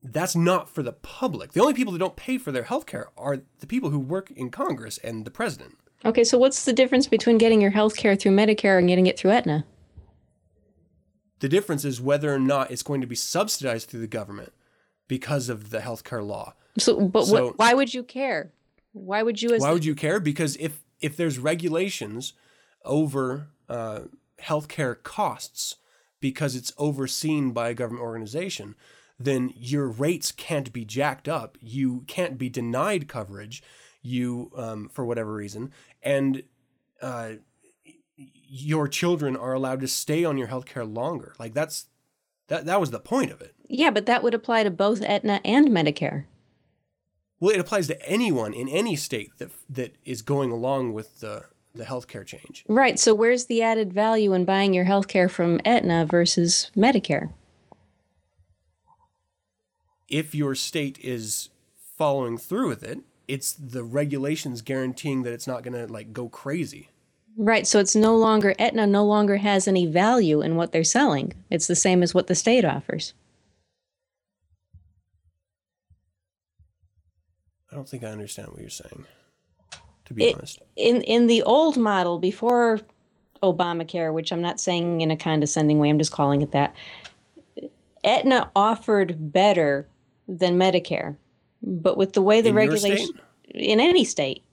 that's 0.03 0.35
not 0.35 0.67
for 0.67 0.83
the 0.83 0.91
public. 0.91 1.53
The 1.53 1.61
only 1.61 1.73
people 1.73 1.93
that 1.93 1.99
don't 1.99 2.17
pay 2.17 2.37
for 2.37 2.51
their 2.51 2.63
health 2.63 2.85
care 2.85 3.07
are 3.17 3.43
the 3.61 3.67
people 3.67 3.91
who 3.91 3.99
work 3.99 4.29
in 4.29 4.51
Congress 4.51 4.97
and 4.97 5.23
the 5.23 5.31
president. 5.31 5.77
Okay, 6.03 6.25
so 6.25 6.37
what's 6.37 6.65
the 6.65 6.73
difference 6.73 7.07
between 7.07 7.37
getting 7.37 7.61
your 7.61 7.71
health 7.71 7.95
care 7.95 8.17
through 8.17 8.33
Medicare 8.35 8.77
and 8.77 8.89
getting 8.89 9.07
it 9.07 9.17
through 9.17 9.31
Aetna? 9.31 9.65
The 11.39 11.49
difference 11.49 11.83
is 11.85 11.99
whether 12.01 12.33
or 12.33 12.39
not 12.39 12.71
it's 12.71 12.83
going 12.83 13.01
to 13.01 13.07
be 13.07 13.15
subsidized 13.15 13.89
through 13.89 13.99
the 14.01 14.07
government 14.07 14.53
because 15.07 15.49
of 15.49 15.69
the 15.69 15.79
healthcare 15.79 16.25
law. 16.25 16.53
So, 16.77 17.07
but 17.07 17.25
So- 17.25 17.47
what, 17.47 17.57
why 17.59 17.73
would 17.73 17.93
you 17.93 18.03
care? 18.03 18.51
Why 18.93 19.23
would 19.23 19.41
you? 19.41 19.53
As 19.53 19.61
Why 19.61 19.67
the- 19.67 19.73
would 19.73 19.85
you 19.85 19.95
care? 19.95 20.19
Because 20.19 20.55
if 20.57 20.83
if 21.01 21.17
there's 21.17 21.37
regulations 21.37 22.33
over 22.83 23.47
uh, 23.67 24.01
healthcare 24.41 25.01
costs 25.03 25.75
because 26.21 26.55
it's 26.55 26.71
overseen 26.77 27.51
by 27.51 27.69
a 27.69 27.73
government 27.73 28.03
organization, 28.03 28.75
then 29.19 29.53
your 29.55 29.87
rates 29.87 30.31
can't 30.31 30.71
be 30.71 30.85
jacked 30.85 31.27
up. 31.27 31.57
You 31.61 32.03
can't 32.07 32.37
be 32.37 32.49
denied 32.49 33.07
coverage. 33.07 33.61
You 34.01 34.51
um, 34.55 34.89
for 34.89 35.03
whatever 35.03 35.33
reason, 35.33 35.71
and 36.03 36.43
uh, 37.01 37.31
your 38.55 38.87
children 38.87 39.35
are 39.35 39.53
allowed 39.53 39.81
to 39.81 39.87
stay 39.87 40.23
on 40.23 40.37
your 40.37 40.47
health 40.47 40.65
care 40.65 40.85
longer. 40.85 41.35
Like 41.37 41.53
that's 41.53 41.87
that 42.47 42.65
that 42.65 42.79
was 42.79 42.91
the 42.91 42.99
point 42.99 43.31
of 43.31 43.41
it. 43.41 43.53
Yeah, 43.67 43.89
but 43.89 44.05
that 44.05 44.23
would 44.23 44.33
apply 44.33 44.63
to 44.63 44.71
both 44.71 45.01
Aetna 45.01 45.41
and 45.43 45.67
Medicare. 45.69 46.25
Well, 47.39 47.53
it 47.53 47.59
applies 47.59 47.87
to 47.87 48.09
anyone 48.09 48.53
in 48.53 48.69
any 48.69 48.95
state 48.95 49.31
that 49.39 49.51
that 49.69 49.95
is 50.05 50.21
going 50.21 50.51
along 50.51 50.93
with 50.93 51.19
the 51.19 51.45
the 51.73 51.83
healthcare 51.83 52.25
change. 52.25 52.63
Right. 52.69 52.97
So 52.97 53.13
where's 53.13 53.45
the 53.45 53.61
added 53.61 53.91
value 53.91 54.33
in 54.33 54.45
buying 54.45 54.73
your 54.73 54.85
health 54.85 55.09
care 55.09 55.27
from 55.27 55.59
Aetna 55.65 56.05
versus 56.05 56.71
Medicare? 56.77 57.33
If 60.07 60.33
your 60.33 60.55
state 60.55 60.97
is 60.99 61.49
following 61.97 62.37
through 62.37 62.69
with 62.69 62.83
it, 62.83 62.99
it's 63.27 63.51
the 63.51 63.83
regulations 63.83 64.61
guaranteeing 64.61 65.23
that 65.23 65.33
it's 65.33 65.47
not 65.47 65.63
going 65.63 65.73
to 65.73 65.91
like 65.91 66.13
go 66.13 66.29
crazy. 66.29 66.89
Right. 67.37 67.67
So 67.67 67.79
it's 67.79 67.95
no 67.95 68.15
longer 68.15 68.55
Aetna 68.57 68.87
no 68.87 69.03
longer 69.05 69.37
has 69.37 69.67
any 69.67 69.85
value 69.85 70.41
in 70.41 70.55
what 70.55 70.71
they're 70.71 70.83
selling. 70.83 71.33
It's 71.49 71.67
the 71.67 71.75
same 71.75 72.01
as 72.01 72.13
what 72.13 72.27
the 72.27 72.35
state 72.35 72.63
offers. 72.63 73.13
I 77.71 77.75
don't 77.75 77.89
think 77.89 78.03
I 78.03 78.07
understand 78.07 78.49
what 78.49 78.61
you're 78.61 78.69
saying. 78.69 79.05
To 80.05 80.13
be 80.13 80.23
It- 80.25 80.35
honest, 80.35 80.61
In 80.77 81.01
in 81.01 81.27
the 81.27 81.41
old 81.43 81.75
model 81.77 82.19
before 82.19 82.79
Obamacare, 83.43 84.13
which 84.13 84.31
I'm 84.31 84.41
not 84.41 84.59
saying 84.61 85.01
in 85.01 85.11
a 85.11 85.17
condescending 85.17 85.79
way, 85.79 85.89
I'm 85.89 85.97
just 85.99 86.11
calling 86.11 86.41
it 86.41 86.51
that. 86.51 86.73
Aetna 88.03 88.49
offered 88.55 89.33
better 89.33 89.87
than 90.27 90.57
Medicare, 90.57 91.17
but 91.61 91.97
with 91.97 92.13
the 92.13 92.21
way 92.21 92.39
the 92.39 92.49
In 92.49 92.55
regulation 92.55 93.09
in 93.49 93.79
any 93.79 94.05
state. 94.05 94.44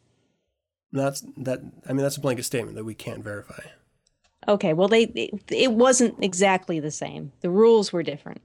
That's 0.93 1.25
that. 1.39 1.61
I 1.89 1.93
mean, 1.93 2.03
that's 2.03 2.17
a 2.17 2.21
blanket 2.21 2.45
statement 2.45 2.77
that 2.77 2.85
we 2.85 2.95
can't 2.95 3.25
verify. 3.25 3.63
Okay, 4.49 4.73
well 4.73 4.89
they 4.89 5.05
it, 5.05 5.51
it 5.51 5.73
wasn't 5.73 6.23
exactly 6.23 6.81
the 6.81 6.91
same. 6.91 7.33
The 7.41 7.51
rules 7.51 7.93
were 7.93 8.03
different. 8.03 8.43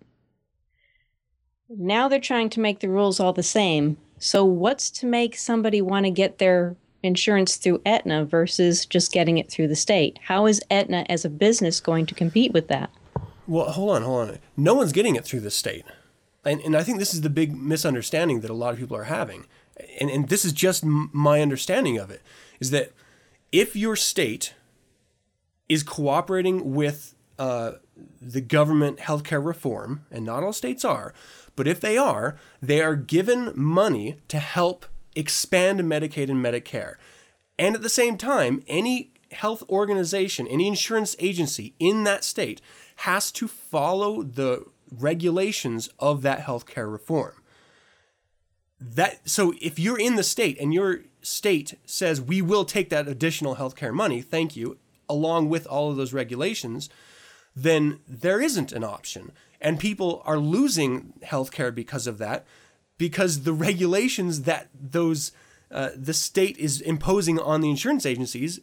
Now 1.70 2.08
they're 2.08 2.20
trying 2.20 2.50
to 2.52 2.60
make 2.60 2.80
the 2.80 2.90
rules 2.90 3.20
all 3.20 3.34
the 3.34 3.44
same. 3.44 3.98
So 4.20 4.46
what's 4.46 4.90
to 4.92 5.06
make 5.06 5.36
somebody 5.36 5.82
want 5.82 6.06
to 6.06 6.12
get 6.12 6.38
their 6.38 6.76
insurance 7.04 7.58
through 7.58 7.82
Aetna 7.86 8.26
versus 8.26 8.86
just 8.86 9.12
getting 9.12 9.38
it 9.38 9.52
through 9.52 9.68
the 9.68 9.76
state? 9.76 10.18
How 10.24 10.46
is 10.46 10.62
Aetna 10.72 11.06
as 11.10 11.26
a 11.26 11.30
business 11.30 11.80
going 11.80 12.06
to 12.06 12.16
compete 12.16 12.54
with 12.54 12.68
that? 12.70 12.90
Well, 13.48 13.72
hold 13.72 13.96
on, 13.96 14.02
hold 14.04 14.30
on. 14.30 14.40
No 14.56 14.76
one's 14.76 14.92
getting 14.92 15.16
it 15.16 15.26
through 15.26 15.42
the 15.42 15.52
state. 15.52 15.86
And, 16.46 16.62
and 16.62 16.76
I 16.76 16.84
think 16.84 17.00
this 17.00 17.14
is 17.14 17.22
the 17.22 17.30
big 17.30 17.56
misunderstanding 17.56 18.42
that 18.42 18.52
a 18.52 18.56
lot 18.56 18.74
of 18.74 18.80
people 18.80 18.96
are 18.96 19.06
having. 19.06 19.46
And, 20.00 20.10
and 20.10 20.30
this 20.30 20.46
is 20.46 20.54
just 20.54 20.84
my 20.84 21.42
understanding 21.42 21.98
of 21.98 22.10
it 22.12 22.22
is 22.60 22.72
that 22.72 22.92
if 23.52 23.76
your 23.76 23.96
state 23.96 24.54
is 25.70 25.84
cooperating 25.84 26.74
with 26.74 27.16
uh, 27.40 27.74
the 28.22 28.42
government 28.42 29.00
healthcare 29.00 29.44
reform, 29.44 30.06
and 30.12 30.26
not 30.26 30.44
all 30.44 30.54
states 30.54 30.84
are, 30.84 31.14
but 31.56 31.68
if 31.68 31.80
they 31.80 31.98
are, 31.98 32.38
they 32.62 32.82
are 32.82 32.96
given 32.96 33.52
money 33.56 34.18
to 34.28 34.40
help 34.40 34.86
expand 35.16 35.80
Medicaid 35.82 36.30
and 36.30 36.44
Medicare. 36.44 36.96
And 37.58 37.76
at 37.76 37.82
the 37.82 37.90
same 37.90 38.18
time, 38.18 38.64
any 38.68 39.12
health 39.32 39.64
organization, 39.70 40.48
any 40.48 40.68
insurance 40.68 41.16
agency 41.20 41.74
in 41.80 42.04
that 42.04 42.24
state 42.24 42.62
has 42.98 43.32
to 43.34 43.48
follow 43.48 44.24
the 44.24 44.66
regulations 44.92 45.90
of 46.00 46.22
that 46.22 46.42
healthcare 46.42 46.92
reform. 46.92 47.37
That 48.80 49.28
so 49.28 49.54
if 49.60 49.80
you're 49.80 50.00
in 50.00 50.16
the 50.16 50.24
state 50.24 50.60
and 50.60 50.74
your 50.74 51.02
state 51.22 51.78
says 51.86 52.22
we 52.22 52.42
will 52.42 52.64
take 52.64 52.90
that 52.90 53.08
additional 53.08 53.56
healthcare 53.56 53.94
money, 53.94 54.22
thank 54.22 54.56
you, 54.56 54.78
along 55.10 55.50
with 55.50 55.66
all 55.66 55.90
of 55.90 55.98
those 55.98 56.14
regulations, 56.14 56.90
then 57.56 58.00
there 58.08 58.40
isn't 58.40 58.72
an 58.72 58.84
option. 58.84 59.32
And 59.60 59.80
people 59.80 60.22
are 60.26 60.38
losing 60.38 61.14
healthcare 61.24 61.74
because 61.74 62.06
of 62.06 62.20
that, 62.20 62.46
because 63.00 63.44
the 63.44 63.54
regulations 63.54 64.44
that 64.44 64.70
those 64.80 65.32
uh, 65.70 65.90
the 65.96 66.14
state 66.14 66.58
is 66.58 66.80
imposing 66.80 67.40
on 67.40 67.62
the 67.62 67.70
insurance 67.70 68.06
agencies 68.06 68.60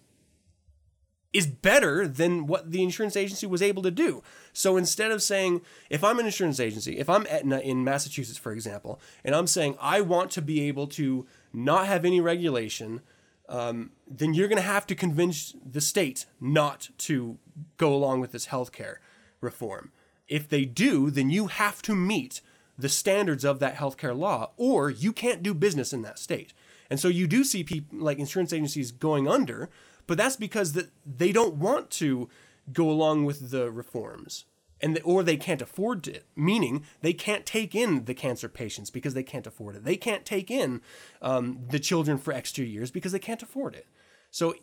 is 1.35 1.49
better 1.49 2.07
than 2.07 2.47
what 2.47 2.70
the 2.70 2.82
insurance 2.82 3.16
agency 3.16 3.47
was 3.47 3.61
able 3.61 3.82
to 3.82 3.91
do. 3.91 4.22
So 4.53 4.76
instead 4.76 5.11
of 5.11 5.20
saying, 5.20 5.62
if 5.91 6.05
I'm 6.05 6.20
an 6.20 6.26
insurance 6.26 6.61
agency, 6.61 6.97
if 6.99 7.11
I'm 7.11 7.26
Aetna 7.26 7.59
in 7.59 7.82
Massachusetts, 7.82 8.39
for 8.39 8.53
example, 8.53 9.01
and 9.24 9.35
I'm 9.35 9.49
saying 9.49 9.76
I 9.80 10.01
want 10.01 10.30
to 10.30 10.43
be 10.43 10.66
able 10.68 10.87
to 10.89 11.26
not 11.53 11.89
have 11.89 12.05
any 12.05 12.20
regulation, 12.20 13.01
um, 13.49 13.91
then 14.09 14.32
you're 14.32 14.49
going 14.49 14.62
to 14.62 14.62
have 14.62 14.87
to 14.87 14.95
convince 14.95 15.55
the 15.68 15.80
state 15.80 16.24
not 16.41 16.89
to 16.99 17.37
go 17.76 17.93
along 17.93 18.20
with 18.20 18.30
this 18.30 18.47
healthcare 18.47 18.97
reform. 19.41 19.91
If 20.28 20.49
they 20.49 20.64
do, 20.64 21.11
then 21.11 21.30
you 21.30 21.49
have 21.49 21.82
to 21.82 21.97
meet 21.97 22.41
the 22.78 22.89
standards 22.89 23.45
of 23.45 23.59
that 23.59 23.76
healthcare 23.76 24.16
law, 24.16 24.53
or 24.57 24.89
you 24.89 25.12
can't 25.12 25.43
do 25.43 25.53
business 25.53 25.93
in 25.93 26.03
that 26.03 26.18
state. 26.18 26.53
And 26.91 27.01
so 27.01 27.09
you 27.09 27.26
do 27.26 27.43
see 27.43 27.64
people 27.64 27.99
like 27.99 28.18
insurance 28.18 28.53
agencies 28.53 28.93
going 28.93 29.26
under 29.28 29.68
but 30.07 30.18
that's 30.18 30.36
because 30.36 30.72
that 30.72 30.90
they 31.05 31.32
don't 31.32 31.55
want 31.55 31.90
to 31.90 32.28
go 32.72 32.90
along 32.90 33.24
with 33.24 33.50
the 33.50 33.70
reforms 33.70 34.44
and 34.80 34.98
or 35.05 35.22
they 35.22 35.36
can't 35.36 35.62
afford 35.62 36.07
it 36.09 36.26
meaning 36.36 36.84
they 37.00 37.12
can't 37.12 37.46
take 37.46 37.74
in 37.74 38.05
the 38.05 38.14
cancer 38.14 38.48
patients 38.48 38.90
because 38.90 39.14
they 39.14 39.22
can't 39.22 39.46
afford 39.46 39.76
it. 39.76 39.84
They 39.84 39.96
can't 39.96 40.24
take 40.24 40.50
in 40.50 40.80
um, 41.22 41.61
the 41.70 41.78
children 41.78 42.18
for 42.18 42.32
extra 42.32 42.64
years 42.64 42.90
because 42.90 43.12
they 43.12 43.18
can't 43.18 43.42
afford 43.42 43.74
it. 43.74 43.86
So 44.30 44.55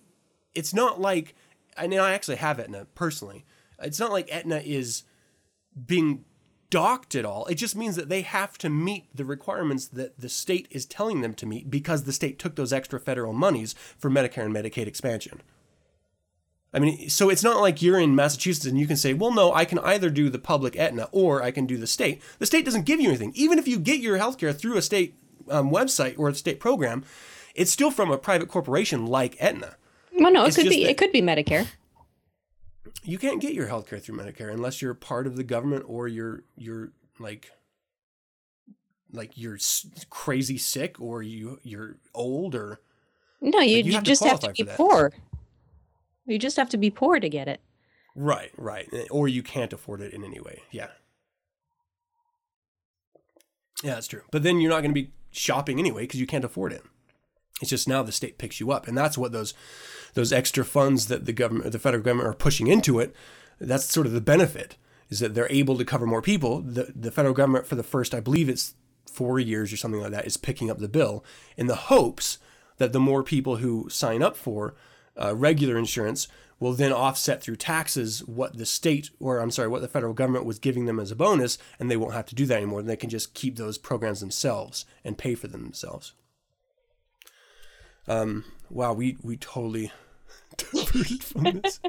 it's 0.53 0.73
not 0.73 0.99
like 0.99 1.35
i 1.77 1.87
know 1.87 2.03
i 2.03 2.11
actually 2.11 2.37
have 2.37 2.59
Aetna 2.59 2.85
personally. 2.95 3.45
It's 3.81 3.99
not 3.99 4.11
like 4.11 4.29
Aetna 4.31 4.57
is 4.57 5.03
being 5.85 6.25
docked 6.72 7.13
at 7.13 7.24
all 7.26 7.45
it 7.45 7.55
just 7.55 7.76
means 7.76 7.95
that 7.95 8.09
they 8.09 8.22
have 8.24 8.57
to 8.57 8.69
meet 8.69 9.05
the 9.15 9.24
requirements 9.26 9.86
that 9.86 10.19
the 10.19 10.30
state 10.30 10.67
is 10.72 10.86
telling 10.88 11.22
them 11.22 11.36
to 11.36 11.45
meet 11.45 11.69
because 11.69 12.03
the 12.05 12.13
state 12.13 12.39
took 12.39 12.55
those 12.55 12.74
extra 12.74 12.99
federal 12.99 13.34
monies 13.34 13.76
for 13.99 14.09
medicare 14.09 14.45
and 14.45 14.55
medicaid 14.55 14.88
expansion 14.88 15.41
I 16.74 16.80
mean, 16.80 17.09
so 17.09 17.30
it's 17.30 17.43
not 17.43 17.59
like 17.59 17.82
you're 17.82 17.99
in 17.99 18.15
Massachusetts 18.15 18.65
and 18.65 18.80
you 18.80 18.88
can 18.88 18.95
say, 18.95 19.13
well, 19.13 19.34
no, 19.34 19.53
I 19.53 19.65
can 19.65 19.78
either 19.80 20.09
do 20.09 20.30
the 20.30 20.39
public 20.39 20.78
Aetna 20.78 21.09
or 21.11 21.43
I 21.43 21.51
can 21.51 21.65
do 21.65 21.76
the 21.76 21.86
state. 21.86 22.22
The 22.39 22.45
state 22.45 22.63
doesn't 22.63 22.86
give 22.86 23.01
you 23.01 23.09
anything. 23.09 23.34
Even 23.36 23.59
if 23.59 23.67
you 23.67 23.78
get 23.78 23.99
your 23.99 24.17
healthcare 24.17 24.57
through 24.57 24.78
a 24.78 24.82
state 24.82 25.13
um, 25.49 25.69
website 25.69 26.17
or 26.17 26.30
a 26.30 26.34
state 26.34 26.61
program, 26.61 27.03
it's 27.55 27.72
still 27.72 27.91
from 27.91 28.09
a 28.09 28.17
private 28.17 28.47
corporation 28.47 29.05
like 29.05 29.36
Aetna. 29.41 29.76
Well, 30.17 30.32
no, 30.32 30.45
it 30.45 30.47
It's 30.47 30.55
could 30.55 30.69
be 30.69 30.84
that- 30.86 30.91
it 30.91 30.97
could 30.97 31.11
be 31.11 31.22
Medicare. 31.22 31.67
You 33.03 33.17
can't 33.17 33.41
get 33.41 33.53
your 33.53 33.67
healthcare 33.67 34.01
through 34.01 34.17
Medicare 34.17 34.51
unless 34.51 34.81
you're 34.81 34.93
part 34.93 35.27
of 35.27 35.35
the 35.35 35.43
government 35.43 35.85
or 35.87 36.07
you're 36.07 36.43
you're 36.55 36.91
like 37.19 37.51
like 39.11 39.31
you're 39.35 39.57
crazy 40.09 40.57
sick 40.57 40.99
or 40.99 41.21
you 41.21 41.59
you're 41.63 41.97
old 42.13 42.55
or 42.55 42.79
No, 43.41 43.59
you, 43.59 43.77
you 43.77 43.83
you 43.83 43.91
have 43.93 44.03
to 44.03 44.09
just 44.09 44.23
have 44.23 44.39
to 44.39 44.53
be 44.53 44.63
poor. 44.63 45.11
You 46.25 46.37
just 46.37 46.57
have 46.57 46.69
to 46.69 46.77
be 46.77 46.89
poor 46.89 47.19
to 47.19 47.29
get 47.29 47.47
it. 47.47 47.59
Right, 48.15 48.51
right. 48.57 48.87
Eh, 48.93 49.05
or 49.09 49.27
you 49.27 49.41
can't 49.41 49.73
afford 49.73 50.01
it 50.01 50.13
in 50.13 50.23
any 50.23 50.39
way. 50.39 50.61
Yeah. 50.71 50.89
Yeah, 53.83 53.95
that's 53.95 54.07
true. 54.07 54.21
But 54.31 54.43
then 54.43 54.61
you're 54.61 54.69
not 54.69 54.81
going 54.81 54.93
to 54.93 55.01
be 55.01 55.11
shopping 55.31 55.79
anyway 55.79 56.03
because 56.03 56.19
you 56.19 56.27
can't 56.27 56.45
afford 56.45 56.73
it. 56.73 56.83
It's 57.62 57.70
just 57.70 57.88
now 57.88 58.03
the 58.03 58.12
state 58.12 58.38
picks 58.38 58.59
you 58.59 58.72
up, 58.72 58.88
and 58.88 58.97
that's 58.97 59.18
what 59.18 59.32
those 59.32 59.53
those 60.14 60.34
extra 60.34 60.66
funds 60.66 61.07
that 61.07 61.26
the 61.26 61.34
government, 61.34 61.72
the 61.72 61.80
federal 61.80 62.03
government, 62.03 62.28
are 62.28 62.34
pushing 62.34 62.68
into 62.68 62.99
it. 62.99 63.16
That's 63.59 63.86
sort 63.86 64.07
of 64.07 64.14
the 64.14 64.22
benefit 64.22 64.76
is 65.09 65.20
that 65.20 65.34
they're 65.36 65.51
able 65.51 65.78
to 65.78 65.86
cover 65.86 66.07
more 66.07 66.22
people. 66.22 66.62
The 66.62 66.91
the 66.95 67.12
federal 67.12 67.34
government 67.34 67.68
for 67.68 67.76
the 67.76 67.84
first, 67.84 68.14
I 68.14 68.20
believe 68.20 68.49
it's 68.49 68.74
four 69.05 69.39
years 69.39 69.72
or 69.72 69.78
something 69.78 70.01
like 70.01 70.12
that, 70.12 70.26
is 70.26 70.38
picking 70.38 70.72
up 70.72 70.80
the 70.80 70.88
bill 70.89 71.24
in 71.55 71.68
the 71.68 71.76
hopes 71.76 72.39
that 72.78 72.93
the 72.93 72.99
more 72.99 73.24
people 73.24 73.57
who 73.57 73.88
sign 73.89 74.24
up 74.24 74.36
for 74.36 74.74
uh, 75.22 75.36
regular 75.36 75.78
insurance 75.78 76.28
will 76.59 76.74
then 76.74 76.93
offset 76.93 77.41
through 77.41 77.55
taxes 77.55 78.24
what 78.26 78.57
the 78.57 78.66
state 78.66 79.09
or 79.20 79.39
I'm 79.39 79.51
sorry, 79.51 79.68
what 79.68 79.82
the 79.82 79.88
federal 79.88 80.14
government 80.14 80.45
was 80.45 80.59
giving 80.59 80.86
them 80.86 80.99
as 80.99 81.12
a 81.12 81.16
bonus, 81.16 81.57
and 81.80 81.91
they 81.91 81.97
won't 81.97 82.14
have 82.14 82.28
to 82.28 82.36
do 82.36 82.45
that 82.45 82.57
anymore. 82.57 82.82
They 82.82 82.95
can 82.95 83.09
just 83.09 83.34
keep 83.34 83.57
those 83.57 83.78
programs 83.78 84.22
themselves 84.22 84.86
and 85.03 85.18
pay 85.18 85.36
for 85.36 85.47
them 85.47 85.64
themselves. 85.64 86.14
Um, 88.08 88.43
wow, 88.70 88.93
we 88.93 89.18
we 89.22 89.38
totally 89.38 89.91
diverted 90.58 91.24
from 91.24 91.43
this. 91.62 91.80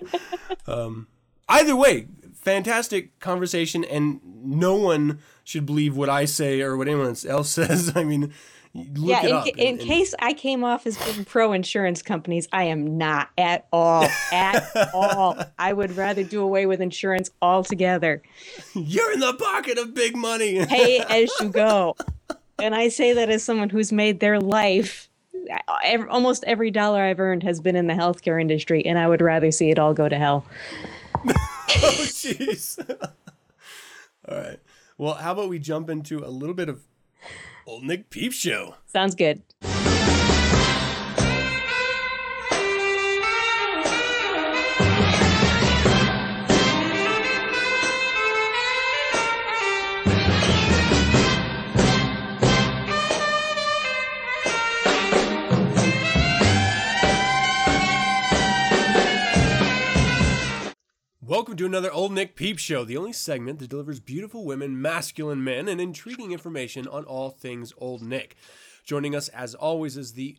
Um, 0.67 1.09
either 1.49 1.75
way, 1.77 2.07
fantastic 2.35 3.19
conversation, 3.21 3.85
and 3.85 4.21
no 4.25 4.75
one 4.75 5.21
should 5.45 5.67
believe 5.67 5.97
what 5.97 6.09
I 6.09 6.25
say 6.27 6.61
or 6.61 6.77
what 6.77 6.89
anyone 6.89 7.17
else 7.29 7.51
says. 7.55 7.93
I 7.97 8.05
mean, 8.05 8.33
look 8.75 9.23
yeah, 9.23 9.45
it 9.45 9.55
in, 9.55 9.59
in 9.59 9.67
and- 9.69 9.81
and- 9.81 9.89
case 9.89 10.15
I 10.19 10.33
came 10.35 10.65
off 10.65 10.87
as 10.87 10.97
being 10.99 11.25
pro 11.25 11.53
insurance 11.53 12.03
companies, 12.03 12.47
I 12.53 12.65
am 12.65 12.97
not 12.99 13.31
at 13.39 13.67
all. 13.73 14.07
At 14.33 14.65
all. 14.95 15.39
I 15.59 15.73
would 15.73 15.97
rather 15.97 16.23
do 16.25 16.43
away 16.43 16.67
with 16.67 16.81
insurance 16.81 17.31
altogether. 17.41 18.23
you're 18.75 19.13
in 19.13 19.21
the 19.21 19.35
pocket 19.35 19.79
of 19.79 19.95
big 19.95 20.15
money. 20.17 20.65
Pay 20.67 21.01
as 21.01 21.31
you 21.41 21.49
go. 21.49 21.97
And 22.59 22.75
I 22.75 22.89
say 22.89 23.15
that 23.15 23.29
as 23.31 23.43
someone 23.43 23.71
who's 23.71 23.93
made 23.93 24.21
their 24.21 24.39
life. 24.39 25.09
Almost 26.11 26.45
every 26.45 26.71
dollar 26.71 27.03
I've 27.03 27.21
earned 27.21 27.43
has 27.43 27.61
been 27.61 27.77
in 27.77 27.87
the 27.87 27.95
healthcare 27.95 28.41
industry, 28.41 28.85
and 28.85 28.99
I 28.99 29.09
would 29.09 29.21
rather 29.21 29.51
see 29.51 29.71
it 29.71 29.79
all 29.79 29.95
go 29.95 30.09
to 30.09 30.17
hell. 30.17 30.45
oh, 31.27 32.05
jeez. 32.07 32.79
All 34.29 34.37
right. 34.39 34.61
Well, 34.99 35.15
how 35.15 35.33
about 35.33 35.49
we 35.49 35.59
jump 35.59 35.91
into 35.91 36.25
a 36.25 36.29
little 36.29 36.55
bit 36.55 36.69
of 36.69 36.83
old 37.67 37.83
Nick 37.83 38.09
Peep 38.09 38.33
Show? 38.33 38.77
Sounds 38.87 39.15
good. 39.17 39.43
Welcome 61.53 61.71
to 61.71 61.77
another 61.77 61.93
Old 61.93 62.13
Nick 62.13 62.35
Peep 62.35 62.59
Show, 62.59 62.83
the 62.83 62.97
only 62.97 63.13
segment 63.13 63.59
that 63.59 63.69
delivers 63.69 64.01
beautiful 64.01 64.47
women, 64.47 64.81
masculine 64.81 65.45
men, 65.45 65.69
and 65.69 65.83
intriguing 65.83 66.33
information 66.33 66.89
on 66.89 67.05
all 67.05 67.29
things 67.29 67.75
Old 67.77 68.01
Nick. 68.01 68.37
Joining 68.85 69.15
us, 69.15 69.29
as 69.29 69.55
always, 69.55 69.99
is 69.99 70.15
the 70.15 70.39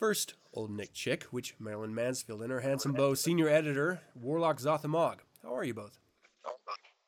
first 0.00 0.34
Old 0.52 0.72
Nick 0.72 0.92
chick, 0.92 1.22
which 1.30 1.54
Marilyn 1.60 1.94
Mansfield 1.94 2.42
and 2.42 2.50
her 2.50 2.58
handsome 2.58 2.92
beau, 2.92 3.14
senior 3.14 3.48
editor, 3.48 4.00
Warlock 4.16 4.58
Zothamog. 4.58 5.18
How 5.44 5.54
are 5.54 5.62
you 5.62 5.74
both? 5.74 5.96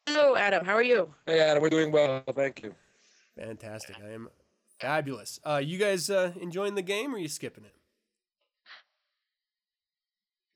Hello, 0.06 0.36
Adam. 0.36 0.64
How 0.64 0.74
are 0.74 0.82
you? 0.84 1.12
Hey, 1.26 1.40
Adam, 1.40 1.60
we're 1.60 1.70
doing 1.70 1.90
well. 1.90 2.22
Thank 2.32 2.62
you. 2.62 2.72
Fantastic. 3.36 3.96
I 4.00 4.10
am 4.10 4.28
fabulous. 4.78 5.40
Uh, 5.44 5.60
you 5.60 5.76
guys 5.76 6.08
uh, 6.08 6.30
enjoying 6.40 6.76
the 6.76 6.82
game 6.82 7.12
or 7.12 7.16
are 7.16 7.18
you 7.20 7.26
skipping 7.26 7.64
it? 7.64 7.74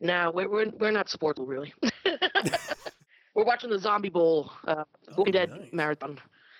No, 0.00 0.30
we're 0.32 0.48
we're, 0.48 0.70
we're 0.78 0.90
not 0.92 1.08
sportful, 1.08 1.46
really. 1.46 1.72
we're 3.34 3.44
watching 3.44 3.70
the 3.70 3.78
Zombie 3.78 4.08
Bowl, 4.08 4.52
uh, 4.66 4.84
Walking 5.16 5.32
Dead 5.32 5.50
nice. 5.50 5.72
marathon. 5.72 6.18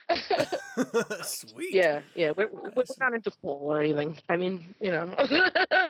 Sweet. 1.23 1.73
Yeah, 1.73 2.01
yeah. 2.15 2.33
We're, 2.37 2.49
we're 2.53 2.85
not 2.99 3.15
into 3.15 3.31
football 3.31 3.61
or 3.63 3.81
anything. 3.81 4.19
I 4.29 4.37
mean, 4.37 4.75
you 4.81 4.91
know. 4.91 5.15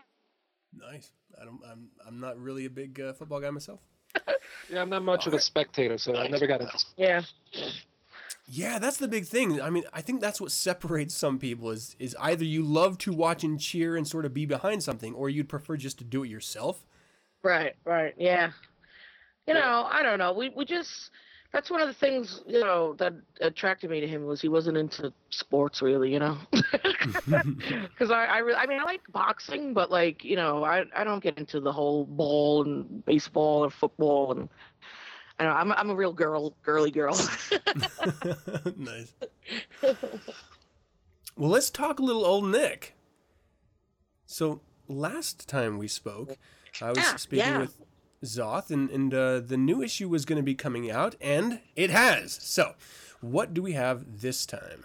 Nice. 0.76 1.12
I 1.40 1.44
don't. 1.44 1.60
I'm. 1.70 1.88
I'm 2.04 2.18
not 2.18 2.36
really 2.36 2.64
a 2.64 2.70
big 2.70 3.00
uh, 3.00 3.12
football 3.12 3.40
guy 3.40 3.48
myself. 3.50 3.78
Yeah, 4.68 4.82
I'm 4.82 4.90
not 4.90 5.04
much 5.04 5.28
of 5.28 5.32
a 5.32 5.40
spectator, 5.40 5.98
so 5.98 6.16
I 6.16 6.26
never 6.26 6.48
got 6.48 6.60
into 6.60 6.76
yeah. 6.96 7.22
Yeah, 8.46 8.78
that's 8.78 8.96
the 8.96 9.08
big 9.08 9.24
thing. 9.24 9.60
I 9.60 9.70
mean, 9.70 9.84
I 9.92 10.00
think 10.00 10.20
that's 10.20 10.40
what 10.40 10.50
separates 10.50 11.14
some 11.14 11.38
people 11.38 11.70
is 11.70 11.96
is 11.98 12.16
either 12.20 12.44
you 12.44 12.62
love 12.62 12.98
to 12.98 13.12
watch 13.12 13.44
and 13.44 13.60
cheer 13.60 13.96
and 13.96 14.06
sort 14.06 14.24
of 14.24 14.34
be 14.34 14.46
behind 14.46 14.82
something, 14.82 15.14
or 15.14 15.28
you'd 15.28 15.48
prefer 15.48 15.76
just 15.76 15.98
to 15.98 16.04
do 16.04 16.24
it 16.24 16.28
yourself. 16.28 16.84
Right, 17.42 17.74
right, 17.84 18.14
yeah. 18.16 18.50
You 19.46 19.54
know, 19.54 19.88
I 19.90 20.02
don't 20.02 20.18
know. 20.18 20.32
We 20.32 20.50
we 20.50 20.64
just 20.64 21.10
that's 21.52 21.70
one 21.70 21.80
of 21.80 21.88
the 21.88 21.94
things 21.94 22.42
you 22.46 22.60
know 22.60 22.94
that 22.94 23.12
attracted 23.40 23.90
me 23.90 24.00
to 24.00 24.08
him 24.08 24.24
was 24.24 24.40
he 24.40 24.48
wasn't 24.48 24.76
into 24.76 25.12
sports 25.30 25.82
really, 25.82 26.12
you 26.12 26.18
know. 26.18 26.38
Because 27.90 28.10
I 28.10 28.24
I, 28.26 28.38
re- 28.38 28.54
I 28.54 28.66
mean 28.66 28.80
I 28.80 28.84
like 28.84 29.02
boxing, 29.12 29.74
but 29.74 29.90
like 29.90 30.24
you 30.24 30.36
know 30.36 30.64
I 30.64 30.84
I 30.96 31.04
don't 31.04 31.22
get 31.22 31.38
into 31.38 31.60
the 31.60 31.72
whole 31.72 32.04
ball 32.04 32.64
and 32.64 33.04
baseball 33.04 33.64
or 33.64 33.70
football 33.70 34.32
and. 34.32 34.48
I 35.38 35.44
know 35.44 35.50
I'm 35.50 35.70
a- 35.72 35.74
I'm 35.74 35.90
a 35.90 35.94
real 35.96 36.12
girl, 36.12 36.54
girly 36.62 36.92
girl. 36.92 37.14
nice. 38.76 39.12
Well, 41.36 41.50
let's 41.50 41.70
talk 41.70 41.98
a 41.98 42.02
little 42.02 42.24
old 42.24 42.44
Nick. 42.46 42.94
So 44.26 44.60
last 44.86 45.48
time 45.48 45.76
we 45.78 45.88
spoke, 45.88 46.38
I 46.80 46.92
was 46.92 46.98
Yeah, 46.98 47.16
speaking 47.16 47.46
yeah. 47.52 47.58
with 47.58 47.80
Zoth, 48.24 48.70
and 48.70 48.90
and 48.90 49.14
uh, 49.14 49.40
the 49.40 49.56
new 49.56 49.82
issue 49.82 50.08
was 50.08 50.24
going 50.24 50.36
to 50.36 50.42
be 50.42 50.54
coming 50.54 50.90
out, 50.90 51.14
and 51.20 51.60
it 51.76 51.90
has. 51.90 52.38
So, 52.42 52.74
what 53.20 53.54
do 53.54 53.62
we 53.62 53.72
have 53.72 54.20
this 54.20 54.46
time? 54.46 54.84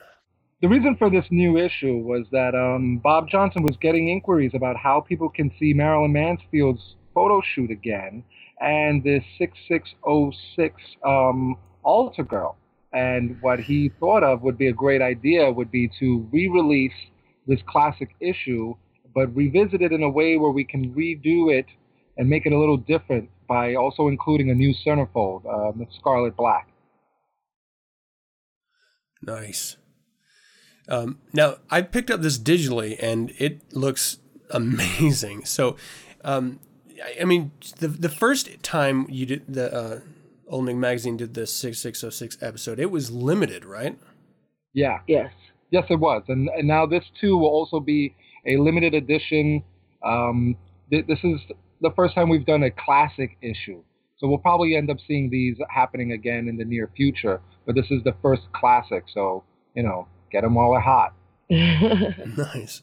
The 0.62 0.68
reason 0.68 0.98
for 0.98 1.10
this 1.10 1.26
new 1.32 1.58
issue 1.58 2.00
was 2.00 2.26
that 2.32 2.54
um, 2.54 2.98
Bob 2.98 3.30
Johnson 3.30 3.64
was 3.64 3.78
getting 3.78 4.10
inquiries 4.10 4.52
about 4.54 4.76
how 4.76 5.00
people 5.00 5.30
can 5.30 5.52
see 5.58 5.74
Marilyn 5.74 6.12
Mansfield's 6.12 6.96
photo 7.14 7.42
shoot 7.56 7.72
again 7.72 8.24
and 8.60 9.02
this 9.04 9.24
6606 9.38 10.76
um, 11.06 11.58
altar 11.84 12.24
girl. 12.24 12.58
And 12.92 13.38
what 13.42 13.60
he 13.60 13.92
thought 14.00 14.24
of 14.24 14.42
would 14.42 14.58
be 14.58 14.68
a 14.68 14.74
great 14.74 15.02
idea 15.02 15.50
would 15.52 15.72
be 15.72 15.90
to 16.00 16.28
re-release 16.32 16.92
this 17.48 17.60
classic 17.68 18.10
issue, 18.20 18.76
but 19.16 19.34
revisit 19.36 19.82
it 19.82 19.92
in 19.92 20.04
a 20.04 20.10
way 20.10 20.38
where 20.38 20.52
we 20.52 20.64
can 20.64 20.94
redo 20.94 21.58
it 21.58 21.68
and 22.20 22.30
make 22.30 22.46
it 22.46 22.54
a 22.54 22.60
little 22.60 22.78
different 22.78 23.30
by 23.48 23.74
also 23.74 24.10
including 24.10 24.52
a 24.52 24.54
new 24.54 24.76
centerfold, 24.86 25.42
with 25.76 25.90
Scarlet 26.00 26.38
Black. 26.38 26.68
Nice. 29.24 29.78
Um, 30.88 31.18
now 31.34 31.56
I 31.72 31.82
picked 31.82 32.12
up 32.12 32.22
this 32.22 32.38
digitally, 32.38 32.96
and 33.02 33.34
it 33.40 33.62
looks 33.74 34.20
amazing. 34.52 35.46
So, 35.46 35.78
um, 36.24 36.60
I 37.20 37.26
mean, 37.26 37.52
the 37.80 37.88
the 37.88 38.10
first 38.10 38.62
time 38.62 39.08
you 39.10 39.26
did 39.26 39.42
the 39.48 39.74
uh, 39.74 40.00
Old 40.48 40.66
Nick 40.66 40.76
magazine 40.76 41.18
did 41.18 41.34
the 41.34 41.48
six 41.48 41.80
six 41.80 42.04
oh 42.04 42.12
six 42.12 42.38
episode, 42.42 42.80
it 42.80 42.92
was 42.92 43.10
limited, 43.10 43.66
right? 43.66 43.98
Yeah. 44.74 45.00
Yes. 45.08 45.32
Yes, 45.72 45.86
it 45.92 46.00
was, 46.00 46.24
and, 46.30 46.50
and 46.58 46.68
now 46.68 46.88
this 46.88 47.04
too 47.22 47.38
will 47.38 47.50
also 47.50 47.80
be 47.80 48.16
a 48.48 48.58
limited 48.58 48.96
edition. 48.96 49.64
Um, 50.04 50.58
th- 50.90 51.06
this 51.06 51.20
is 51.24 51.40
the 51.82 51.92
first 51.96 52.16
time 52.16 52.30
we've 52.30 52.46
done 52.46 52.64
a 52.64 52.72
classic 52.72 53.38
issue, 53.42 53.82
so 54.18 54.28
we'll 54.28 54.38
probably 54.38 54.76
end 54.76 54.90
up 54.90 54.98
seeing 55.08 55.30
these 55.30 55.58
happening 55.70 56.12
again 56.12 56.48
in 56.48 56.58
the 56.58 56.66
near 56.66 56.90
future. 56.96 57.42
But 57.66 57.76
this 57.76 57.86
is 57.90 58.04
the 58.04 58.16
first 58.22 58.44
classic, 58.54 59.06
so 59.14 59.44
you 59.76 59.84
know, 59.84 60.08
get 60.32 60.42
them 60.42 60.56
while 60.56 60.72
they're 60.72 60.82
hot. 60.82 61.14
nice. 61.50 62.82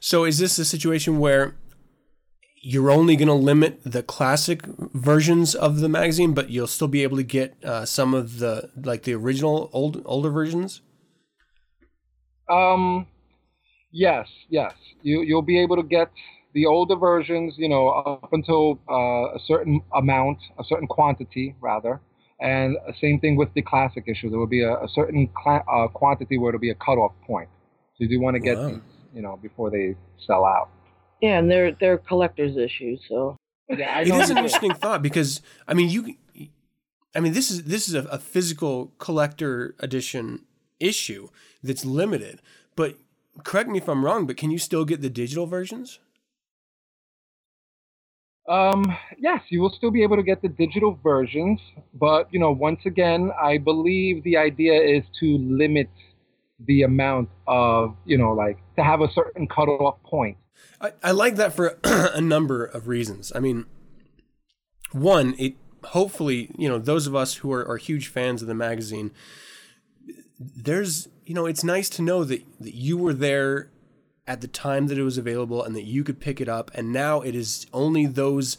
So 0.00 0.24
is 0.24 0.38
this 0.38 0.58
a 0.58 0.64
situation 0.64 1.18
where 1.18 1.56
you're 2.64 2.90
only 2.90 3.16
going 3.16 3.28
to 3.28 3.34
limit 3.34 3.80
the 3.84 4.02
classic 4.02 4.64
versions 4.94 5.54
of 5.54 5.80
the 5.80 5.88
magazine, 5.88 6.32
but 6.32 6.48
you'll 6.48 6.68
still 6.68 6.88
be 6.88 7.02
able 7.02 7.16
to 7.16 7.24
get 7.24 7.56
uh, 7.64 7.84
some 7.84 8.14
of 8.14 8.38
the 8.38 8.70
like 8.76 9.02
the 9.02 9.14
original 9.14 9.68
old 9.72 10.00
older 10.04 10.30
versions? 10.30 10.80
Um, 12.48 13.06
yes, 13.90 14.28
yes. 14.48 14.72
You 15.02 15.22
you'll 15.22 15.42
be 15.42 15.60
able 15.60 15.76
to 15.76 15.82
get 15.82 16.10
the 16.54 16.66
older 16.66 16.96
versions, 16.96 17.54
you 17.56 17.68
know, 17.68 17.88
up 17.88 18.32
until 18.32 18.78
uh, 18.90 19.34
a 19.36 19.38
certain 19.46 19.80
amount, 19.94 20.38
a 20.58 20.64
certain 20.64 20.86
quantity 20.86 21.54
rather, 21.60 22.00
and 22.40 22.76
same 23.00 23.20
thing 23.20 23.36
with 23.36 23.52
the 23.54 23.62
classic 23.62 24.04
issue. 24.06 24.28
There 24.30 24.38
will 24.38 24.46
be 24.46 24.62
a, 24.62 24.74
a 24.74 24.88
certain 24.92 25.28
cla- 25.36 25.64
uh, 25.72 25.88
quantity 25.88 26.38
where 26.38 26.50
it'll 26.50 26.60
be 26.60 26.70
a 26.70 26.74
cutoff 26.74 27.12
point. 27.26 27.48
So 27.96 28.04
you 28.04 28.08
do 28.08 28.20
want 28.20 28.34
to 28.34 28.40
get 28.40 28.58
Wow. 28.58 28.66
these, 28.68 28.80
you 29.14 29.22
know, 29.22 29.38
before 29.40 29.70
they 29.70 29.96
sell 30.26 30.44
out. 30.44 30.68
Yeah, 31.20 31.38
and 31.38 31.50
they're 31.50 31.72
they're 31.78 31.98
collector's 31.98 32.56
issues, 32.56 33.00
so 33.08 33.36
Yeah, 33.68 33.96
I 33.96 34.00
It 34.00 34.12
an 34.12 34.38
interesting 34.38 34.74
thought 34.74 35.02
because 35.02 35.40
I 35.68 35.74
mean 35.74 35.88
you, 35.88 36.16
I 37.14 37.20
mean 37.20 37.32
this 37.32 37.50
is 37.50 37.64
this 37.64 37.88
is 37.88 37.94
a, 37.94 38.02
a 38.04 38.18
physical 38.18 38.92
collector 38.98 39.74
edition 39.78 40.44
issue 40.80 41.28
that's 41.62 41.84
limited. 41.84 42.42
But 42.74 42.96
correct 43.44 43.68
me 43.68 43.78
if 43.78 43.88
I'm 43.88 44.04
wrong, 44.04 44.26
but 44.26 44.36
can 44.36 44.50
you 44.50 44.58
still 44.58 44.84
get 44.84 45.00
the 45.00 45.10
digital 45.10 45.46
versions? 45.46 46.00
Um, 48.48 48.84
yes, 49.18 49.40
you 49.50 49.60
will 49.60 49.70
still 49.70 49.90
be 49.90 50.02
able 50.02 50.16
to 50.16 50.22
get 50.22 50.42
the 50.42 50.48
digital 50.48 50.98
versions, 51.02 51.60
but 51.94 52.28
you 52.32 52.40
know, 52.40 52.50
once 52.50 52.80
again, 52.86 53.30
I 53.40 53.58
believe 53.58 54.24
the 54.24 54.36
idea 54.36 54.74
is 54.74 55.04
to 55.20 55.38
limit 55.38 55.88
the 56.66 56.82
amount 56.82 57.28
of, 57.46 57.96
you 58.04 58.18
know, 58.18 58.32
like 58.32 58.58
to 58.76 58.82
have 58.82 59.00
a 59.00 59.10
certain 59.12 59.46
cutoff 59.46 60.02
point. 60.02 60.36
I, 60.80 60.92
I 61.02 61.10
like 61.12 61.36
that 61.36 61.52
for 61.52 61.78
a 61.84 62.20
number 62.20 62.64
of 62.64 62.88
reasons. 62.88 63.32
I 63.34 63.40
mean, 63.40 63.66
one, 64.90 65.34
it 65.38 65.54
hopefully, 65.84 66.50
you 66.56 66.68
know, 66.68 66.78
those 66.78 67.06
of 67.06 67.14
us 67.14 67.36
who 67.36 67.52
are, 67.52 67.66
are 67.66 67.76
huge 67.76 68.08
fans 68.08 68.42
of 68.42 68.48
the 68.48 68.54
magazine, 68.54 69.12
there's, 70.38 71.08
you 71.24 71.34
know, 71.34 71.46
it's 71.46 71.64
nice 71.64 71.88
to 71.90 72.02
know 72.02 72.24
that, 72.24 72.42
that 72.60 72.74
you 72.74 72.96
were 72.96 73.14
there 73.14 73.70
at 74.26 74.40
the 74.40 74.48
time 74.48 74.86
that 74.86 74.98
it 74.98 75.02
was 75.02 75.18
available 75.18 75.62
and 75.62 75.74
that 75.74 75.84
you 75.84 76.04
could 76.04 76.20
pick 76.20 76.40
it 76.40 76.48
up. 76.48 76.70
And 76.74 76.92
now 76.92 77.20
it 77.20 77.34
is 77.34 77.66
only 77.72 78.06
those 78.06 78.56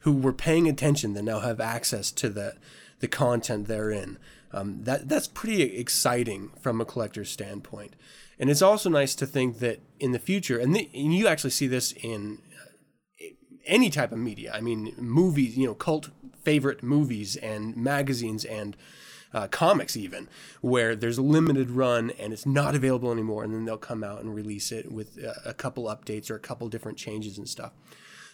who 0.00 0.12
were 0.12 0.32
paying 0.32 0.68
attention 0.68 1.14
that 1.14 1.22
now 1.22 1.40
have 1.40 1.60
access 1.60 2.10
to 2.12 2.28
the, 2.28 2.54
the 3.00 3.08
content 3.08 3.66
therein. 3.66 4.18
Um, 4.52 4.84
that 4.84 5.08
that's 5.08 5.26
pretty 5.26 5.62
exciting 5.62 6.50
from 6.60 6.80
a 6.80 6.84
collector's 6.84 7.30
standpoint, 7.30 7.94
and 8.38 8.48
it's 8.48 8.62
also 8.62 8.88
nice 8.88 9.14
to 9.16 9.26
think 9.26 9.58
that 9.58 9.80
in 9.98 10.12
the 10.12 10.20
future, 10.20 10.56
and, 10.56 10.74
the, 10.74 10.88
and 10.94 11.12
you 11.12 11.26
actually 11.26 11.50
see 11.50 11.66
this 11.66 11.92
in 11.92 12.38
uh, 13.20 13.26
any 13.66 13.90
type 13.90 14.12
of 14.12 14.18
media. 14.18 14.52
I 14.54 14.60
mean, 14.60 14.94
movies, 14.96 15.58
you 15.58 15.66
know, 15.66 15.74
cult 15.74 16.10
favorite 16.42 16.82
movies 16.82 17.36
and 17.36 17.76
magazines 17.76 18.44
and 18.44 18.76
uh, 19.34 19.46
comics, 19.48 19.96
even 19.96 20.28
where 20.60 20.96
there's 20.96 21.18
a 21.18 21.22
limited 21.22 21.70
run 21.70 22.10
and 22.18 22.32
it's 22.32 22.46
not 22.46 22.74
available 22.74 23.12
anymore, 23.12 23.44
and 23.44 23.52
then 23.52 23.64
they'll 23.64 23.76
come 23.76 24.02
out 24.04 24.20
and 24.22 24.34
release 24.34 24.72
it 24.72 24.90
with 24.90 25.18
uh, 25.24 25.32
a 25.44 25.54
couple 25.54 25.84
updates 25.84 26.30
or 26.30 26.34
a 26.36 26.40
couple 26.40 26.68
different 26.68 26.96
changes 26.98 27.36
and 27.38 27.48
stuff. 27.48 27.72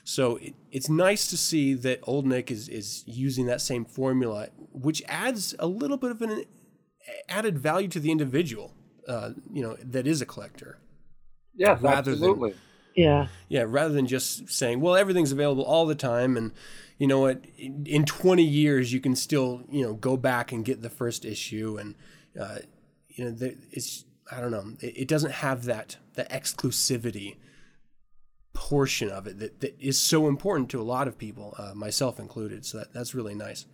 So 0.04 0.36
it, 0.36 0.54
it's 0.70 0.88
nice 0.88 1.28
to 1.28 1.36
see 1.36 1.74
that 1.74 2.00
Old 2.04 2.26
Nick 2.26 2.50
is 2.50 2.68
is 2.68 3.04
using 3.06 3.46
that 3.46 3.60
same 3.60 3.84
formula, 3.84 4.48
which 4.72 5.02
adds 5.08 5.54
a 5.58 5.66
little 5.66 5.96
bit 5.96 6.10
of 6.10 6.22
an 6.22 6.44
added 7.28 7.58
value 7.58 7.88
to 7.88 8.00
the 8.00 8.10
individual, 8.10 8.74
uh, 9.08 9.30
you 9.52 9.62
know, 9.62 9.76
that 9.82 10.06
is 10.06 10.20
a 10.20 10.26
collector. 10.26 10.78
Yes, 11.54 11.80
Rather 11.82 12.12
than- 12.14 12.30
absolutely. 12.30 12.54
yeah. 12.96 13.26
Yeah, 13.48 13.64
rather 13.66 13.92
than 13.94 14.06
just 14.06 14.48
saying, 14.50 14.80
well, 14.80 14.94
everything's 14.96 15.32
available 15.32 15.64
all 15.64 15.86
the 15.86 15.94
time, 15.94 16.36
and 16.36 16.52
you 17.02 17.08
know 17.08 17.18
what, 17.18 17.44
in 17.58 17.84
in 17.84 18.04
20 18.04 18.44
years 18.44 18.92
you 18.92 19.00
can 19.00 19.16
still, 19.16 19.64
you 19.68 19.82
know, 19.84 19.92
go 19.92 20.16
back 20.16 20.52
and 20.52 20.64
get 20.64 20.82
the 20.82 20.88
first 20.88 21.24
issue, 21.24 21.76
and 21.76 21.96
uh, 22.40 22.58
you 23.08 23.24
know, 23.24 23.36
it's 23.72 24.04
I 24.30 24.40
don't 24.40 24.52
know, 24.52 24.74
it, 24.80 24.98
it 24.98 25.08
doesn't 25.08 25.32
have 25.32 25.64
that 25.64 25.96
that 26.14 26.30
exclusivity 26.30 27.38
portion 28.52 29.10
of 29.10 29.26
it 29.26 29.40
that, 29.40 29.60
that 29.62 29.76
is 29.80 29.98
so 29.98 30.28
important 30.28 30.70
to 30.70 30.80
a 30.80 30.84
lot 30.84 31.08
of 31.08 31.18
people, 31.18 31.56
uh, 31.58 31.74
myself 31.74 32.20
included. 32.20 32.64
So 32.64 32.78
that, 32.78 32.92
that's 32.92 33.16
really 33.16 33.34
nice. 33.34 33.66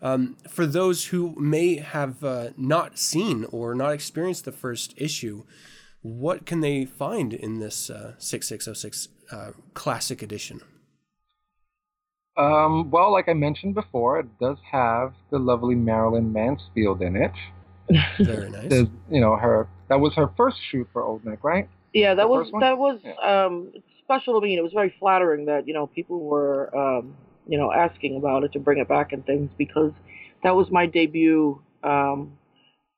Um, 0.00 0.36
for 0.48 0.64
those 0.64 1.06
who 1.06 1.34
may 1.40 1.78
have 1.78 2.22
uh, 2.22 2.50
not 2.56 3.00
seen 3.00 3.46
or 3.50 3.74
not 3.74 3.94
experienced 3.94 4.44
the 4.44 4.52
first 4.52 4.94
issue, 4.96 5.42
what 6.02 6.46
can 6.46 6.60
they 6.60 6.84
find 6.84 7.34
in 7.34 7.58
this 7.58 7.90
uh, 7.90 8.14
6606 8.18 9.08
uh, 9.32 9.50
classic 9.74 10.22
edition? 10.22 10.60
Um, 12.40 12.90
well, 12.90 13.12
like 13.12 13.28
I 13.28 13.34
mentioned 13.34 13.74
before, 13.74 14.18
it 14.20 14.38
does 14.38 14.56
have 14.70 15.12
the 15.30 15.38
lovely 15.38 15.74
Marilyn 15.74 16.32
Mansfield 16.32 17.02
in 17.02 17.16
it. 17.16 17.32
Very 18.20 18.50
nice. 18.50 18.68
There's, 18.70 18.88
you 19.10 19.20
know, 19.20 19.36
her 19.36 19.68
that 19.88 20.00
was 20.00 20.14
her 20.14 20.30
first 20.36 20.56
shoot 20.70 20.88
for 20.92 21.02
Old 21.02 21.24
Nick, 21.24 21.44
right? 21.44 21.68
Yeah, 21.92 22.14
that 22.14 22.22
The 22.22 22.28
was 22.28 22.50
that 22.60 22.78
was 22.78 23.00
Yeah. 23.04 23.44
um 23.46 23.72
special 24.04 24.40
to 24.40 24.44
me. 24.44 24.52
and 24.54 24.60
It 24.60 24.62
was 24.62 24.72
very 24.72 24.94
flattering 24.98 25.46
that 25.46 25.66
you 25.68 25.74
know 25.74 25.86
people 25.86 26.20
were 26.20 26.74
um 26.76 27.14
you 27.46 27.58
know 27.58 27.72
asking 27.72 28.16
about 28.16 28.44
it 28.44 28.52
to 28.52 28.58
bring 28.58 28.78
it 28.78 28.88
back 28.88 29.12
and 29.12 29.24
things 29.26 29.50
because 29.58 29.92
that 30.42 30.54
was 30.56 30.70
my 30.70 30.86
debut 30.86 31.60
um 31.82 32.32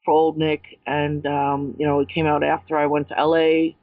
for 0.05 0.12
Old 0.12 0.36
Nick, 0.38 0.62
and 0.86 1.26
um 1.26 1.74
you 1.78 1.86
know 1.86 2.01
it 2.01 2.09
came 2.09 2.26
out 2.26 2.45
after 2.45 2.76
I 2.76 2.86
went 2.86 3.09
to 3.09 3.18
L.A. 3.18 3.76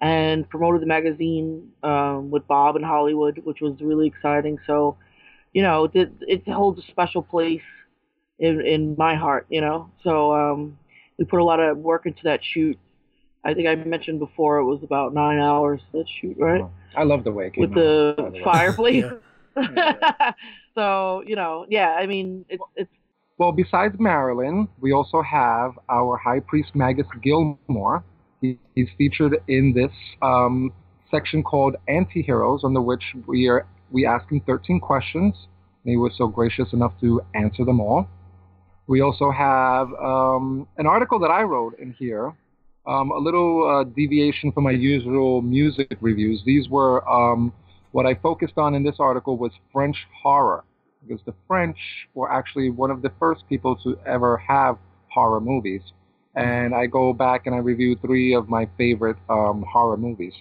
and 0.00 0.48
promoted 0.50 0.82
the 0.82 0.86
magazine 0.86 1.70
um 1.82 2.30
with 2.30 2.46
Bob 2.46 2.76
in 2.76 2.82
Hollywood, 2.82 3.40
which 3.44 3.60
was 3.60 3.74
really 3.80 4.06
exciting. 4.06 4.58
So 4.66 4.96
you 5.52 5.62
know 5.62 5.90
it, 5.92 6.10
it 6.20 6.48
holds 6.48 6.78
a 6.78 6.86
special 6.90 7.22
place 7.22 7.62
in 8.38 8.60
in 8.60 8.94
my 8.98 9.14
heart. 9.14 9.46
You 9.48 9.60
know, 9.62 9.90
so 10.04 10.32
um 10.32 10.78
we 11.18 11.24
put 11.24 11.40
a 11.40 11.44
lot 11.44 11.60
of 11.60 11.78
work 11.78 12.06
into 12.06 12.20
that 12.24 12.40
shoot. 12.42 12.78
I 13.44 13.54
think 13.54 13.68
I 13.68 13.74
mentioned 13.76 14.18
before 14.18 14.58
it 14.58 14.64
was 14.64 14.82
about 14.82 15.14
nine 15.14 15.38
hours 15.38 15.80
that 15.92 16.06
shoot, 16.20 16.36
right? 16.38 16.64
I 16.96 17.04
love 17.04 17.22
the 17.24 17.30
way 17.30 17.46
it 17.46 17.54
came 17.54 17.62
With 17.62 17.70
out, 17.70 17.74
the 17.76 18.14
by 18.18 18.28
way. 18.30 18.40
fireplace. 18.44 19.04
Yeah. 19.56 20.32
so 20.74 21.22
you 21.26 21.36
know, 21.36 21.64
yeah. 21.68 21.90
I 21.98 22.06
mean, 22.06 22.44
it's 22.48 22.62
it's 22.74 22.90
Well, 23.38 23.52
besides 23.52 23.94
Marilyn, 23.98 24.68
we 24.80 24.92
also 24.92 25.22
have 25.22 25.78
our 25.88 26.16
High 26.16 26.40
Priest 26.40 26.74
Magus 26.74 27.06
Gilmore. 27.22 28.04
He, 28.40 28.58
he's 28.74 28.88
featured 28.98 29.36
in 29.48 29.72
this 29.72 29.92
um, 30.22 30.72
section 31.10 31.42
called 31.42 31.76
Anti-Heroes, 31.88 32.62
under 32.64 32.80
which 32.80 33.02
we 33.26 33.48
are 33.48 33.66
we 33.90 34.04
ask 34.04 34.30
him 34.30 34.40
13 34.46 34.80
questions, 34.80 35.34
and 35.84 35.90
he 35.90 35.96
was 35.96 36.12
so 36.18 36.26
gracious 36.26 36.72
enough 36.72 36.92
to 37.00 37.20
answer 37.34 37.64
them 37.64 37.80
all. 37.80 38.08
We 38.88 39.00
also 39.00 39.30
have 39.30 39.88
um, 39.94 40.66
an 40.76 40.86
article 40.86 41.18
that 41.20 41.30
I 41.30 41.42
wrote 41.42 41.78
in 41.78 41.92
here, 41.92 42.34
um, 42.86 43.10
a 43.10 43.18
little 43.18 43.68
uh, 43.68 43.84
deviation 43.84 44.52
from 44.52 44.64
my 44.64 44.72
usual 44.72 45.42
music 45.42 45.96
reviews. 46.00 46.42
These 46.44 46.68
were 46.68 47.08
um, 47.08 47.52
what 47.92 48.06
I 48.06 48.14
focused 48.14 48.58
on 48.58 48.74
in 48.74 48.82
this 48.82 48.96
article 48.98 49.36
was 49.36 49.52
French 49.72 49.96
horror 50.22 50.64
because 51.06 51.24
the 51.24 51.34
French 51.46 51.78
were 52.14 52.30
actually 52.30 52.70
one 52.70 52.90
of 52.90 53.02
the 53.02 53.10
first 53.18 53.48
people 53.48 53.76
to 53.84 53.98
ever 54.06 54.36
have 54.36 54.78
horror 55.08 55.40
movies. 55.40 55.80
And 56.36 56.74
I 56.74 56.86
go 56.86 57.12
back 57.12 57.46
and 57.46 57.54
I 57.54 57.58
review 57.58 57.96
three 58.00 58.34
of 58.34 58.48
my 58.48 58.68
favorite 58.76 59.16
um, 59.28 59.64
horror 59.70 59.96
movies 59.96 60.34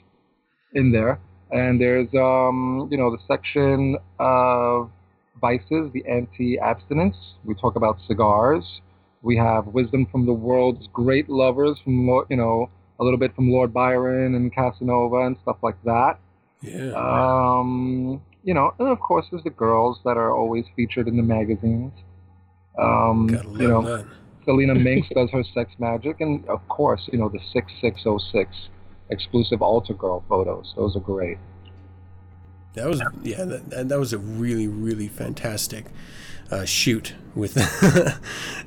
in 0.73 0.91
there. 0.91 1.19
And 1.51 1.79
there's, 1.79 2.09
um, 2.13 2.89
you 2.91 2.97
know, 2.97 3.11
the 3.11 3.19
section 3.27 3.97
of 4.19 4.91
vices, 5.39 5.91
the 5.93 6.03
anti-abstinence. 6.09 7.15
We 7.45 7.55
talk 7.55 7.77
about 7.77 7.97
cigars. 8.07 8.81
We 9.21 9.37
have 9.37 9.67
wisdom 9.67 10.05
from 10.11 10.25
the 10.25 10.33
world's 10.33 10.87
great 10.91 11.29
lovers, 11.29 11.79
from 11.83 12.07
you 12.29 12.37
know, 12.37 12.69
a 12.99 13.03
little 13.03 13.19
bit 13.19 13.33
from 13.35 13.51
Lord 13.51 13.73
Byron 13.73 14.35
and 14.35 14.53
Casanova 14.53 15.25
and 15.25 15.37
stuff 15.43 15.57
like 15.63 15.81
that. 15.83 16.19
Yeah. 16.61 16.91
Um, 16.93 18.21
you 18.43 18.53
know, 18.53 18.73
and 18.79 18.89
of 18.89 18.99
course, 18.99 19.25
there's 19.31 19.43
the 19.43 19.49
girls 19.49 19.99
that 20.03 20.17
are 20.17 20.35
always 20.35 20.65
featured 20.75 21.07
in 21.07 21.17
the 21.17 21.23
magazines. 21.23 21.93
Um, 22.79 23.27
Gotta 23.27 23.47
love 23.47 23.61
you 23.61 23.67
know, 23.67 23.81
that. 23.97 24.05
Selena 24.45 24.75
Minx 24.75 25.07
does 25.13 25.29
her 25.31 25.43
sex 25.53 25.71
magic, 25.79 26.21
and 26.21 26.47
of 26.47 26.65
course, 26.67 27.09
you 27.11 27.19
know, 27.19 27.29
the 27.29 27.39
6606 27.51 28.69
exclusive 29.09 29.61
altar 29.61 29.93
girl 29.93 30.23
photos. 30.29 30.73
Those 30.75 30.95
are 30.95 31.01
great. 31.01 31.37
That 32.73 32.87
was 32.87 33.01
yeah, 33.23 33.43
that, 33.43 33.89
that 33.89 33.99
was 33.99 34.11
a 34.13 34.17
really 34.17 34.67
really 34.67 35.07
fantastic 35.07 35.85
uh, 36.51 36.65
shoot 36.65 37.15
with 37.33 37.57
uh, 37.57 38.11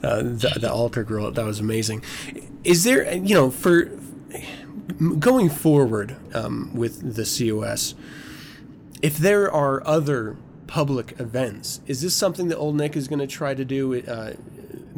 the, 0.03 0.59
the 0.61 0.73
altar 0.73 1.05
girl. 1.05 1.31
That 1.31 1.45
was 1.45 1.61
amazing. 1.61 2.03
Is 2.65 2.85
there 2.85 3.13
you 3.15 3.35
know 3.35 3.51
for 3.51 3.91
going 5.19 5.51
forward 5.51 6.17
um, 6.35 6.75
with 6.75 7.17
the 7.17 7.25
COS, 7.25 7.95
if 9.03 9.19
there 9.19 9.53
are 9.53 9.87
other 9.87 10.37
public 10.67 11.19
events, 11.21 11.81
is 11.87 12.01
this 12.01 12.15
something 12.15 12.49
that 12.49 12.57
Old 12.57 12.77
Nick 12.77 12.97
is 12.97 13.09
going 13.09 13.21
to 13.21 13.27
try 13.27 13.55
to 13.55 13.65
do? 13.65 14.01
Uh, 14.01 14.35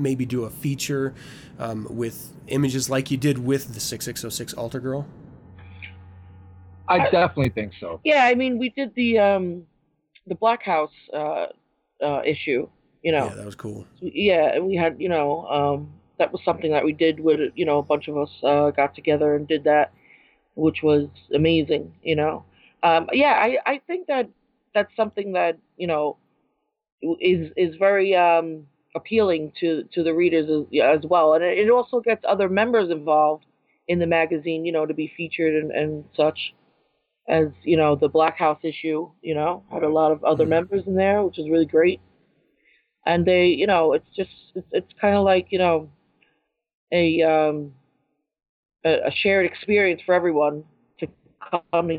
maybe 0.01 0.25
do 0.27 0.45
a 0.45 0.51
feature 0.51 1.15
um, 1.59 1.87
with 1.91 2.33
images 2.49 2.91
like 2.91 3.11
you 3.11 3.17
did 3.17 3.39
with 3.39 3.75
the 3.75 3.81
6606 3.81 4.55
altar 4.55 4.81
girl. 4.81 5.07
I 6.89 6.99
definitely 7.11 7.51
think 7.51 7.73
so. 7.79 8.01
Yeah, 8.05 8.25
I 8.25 8.35
mean, 8.35 8.59
we 8.59 8.71
did 8.71 8.95
the 8.97 9.19
um, 9.19 9.63
the 10.27 10.35
Black 10.35 10.63
House 10.63 10.93
uh, 11.15 11.47
uh, 12.03 12.23
issue. 12.25 12.69
You 13.03 13.13
know, 13.13 13.27
Yeah, 13.27 13.35
that 13.35 13.47
was 13.47 13.55
cool. 13.55 13.87
yeah, 14.01 14.53
and 14.55 14.67
we 14.67 14.77
had, 14.77 15.01
you 15.01 15.09
know, 15.09 15.47
um, 15.47 15.93
that 16.19 16.33
was 16.33 16.43
something 16.45 16.71
that 16.73 16.85
we 16.85 16.93
did 16.93 17.19
with, 17.19 17.41
you 17.55 17.65
know, 17.65 17.79
a 17.79 17.83
bunch 17.83 18.09
of 18.09 18.19
us 18.19 18.31
uh, 18.43 18.71
got 18.71 18.95
together 18.95 19.37
and 19.37 19.49
did 19.49 19.65
that, 19.65 19.93
which 20.55 20.83
was 20.83 21.09
amazing, 21.35 21.95
you 22.03 22.15
know. 22.17 22.45
Um, 22.83 23.09
yeah, 23.13 23.35
I, 23.41 23.59
I 23.65 23.81
think 23.87 24.07
that 24.09 24.29
that's 24.75 24.95
something 24.97 25.33
that, 25.33 25.59
you 25.79 25.87
know, 25.87 26.17
is 27.21 27.51
is 27.57 27.77
very 27.77 28.15
um, 28.15 28.67
appealing 28.95 29.53
to, 29.61 29.85
to 29.93 30.03
the 30.03 30.15
readers 30.15 30.49
as, 30.51 30.81
as 30.83 31.05
well. 31.09 31.35
And 31.35 31.45
it, 31.45 31.71
also 31.71 32.01
gets 32.01 32.23
other 32.29 32.49
members 32.49 32.91
involved 32.91 33.45
in 33.89 33.99
the 33.99 34.07
magazine, 34.07 34.65
you 34.65 34.73
know, 34.73 34.87
to 34.87 34.95
be 34.95 35.13
featured 35.17 35.55
and, 35.63 35.71
and 35.73 36.05
such 36.17 36.55
as, 37.29 37.49
you 37.63 37.77
know, 37.77 37.97
the 37.97 38.09
Black 38.09 38.37
House 38.39 38.59
issue, 38.63 39.11
you 39.23 39.35
know, 39.35 39.63
had 39.73 39.83
a 39.85 39.89
lot 39.89 40.13
of 40.13 40.25
other 40.25 40.47
Mhm. 40.47 40.51
members 40.51 40.87
in 40.87 40.95
there, 40.97 41.23
which 41.25 41.39
is 41.39 41.49
really 41.49 41.67
great 41.67 42.01
and 43.07 43.25
they 43.25 43.47
you 43.47 43.67
know 43.67 43.93
it's 43.93 44.09
just 44.17 44.31
it's, 44.55 44.67
it's 44.73 44.93
kind 45.01 45.17
of 45.17 45.25
like 45.25 45.47
you 45.51 45.59
know 45.59 45.89
a 46.93 47.23
um 47.23 47.73
a, 48.85 49.09
a 49.09 49.11
shared 49.11 49.47
experience 49.47 50.01
for 50.05 50.15
everyone 50.15 50.65
to 50.99 51.07
come 51.73 51.91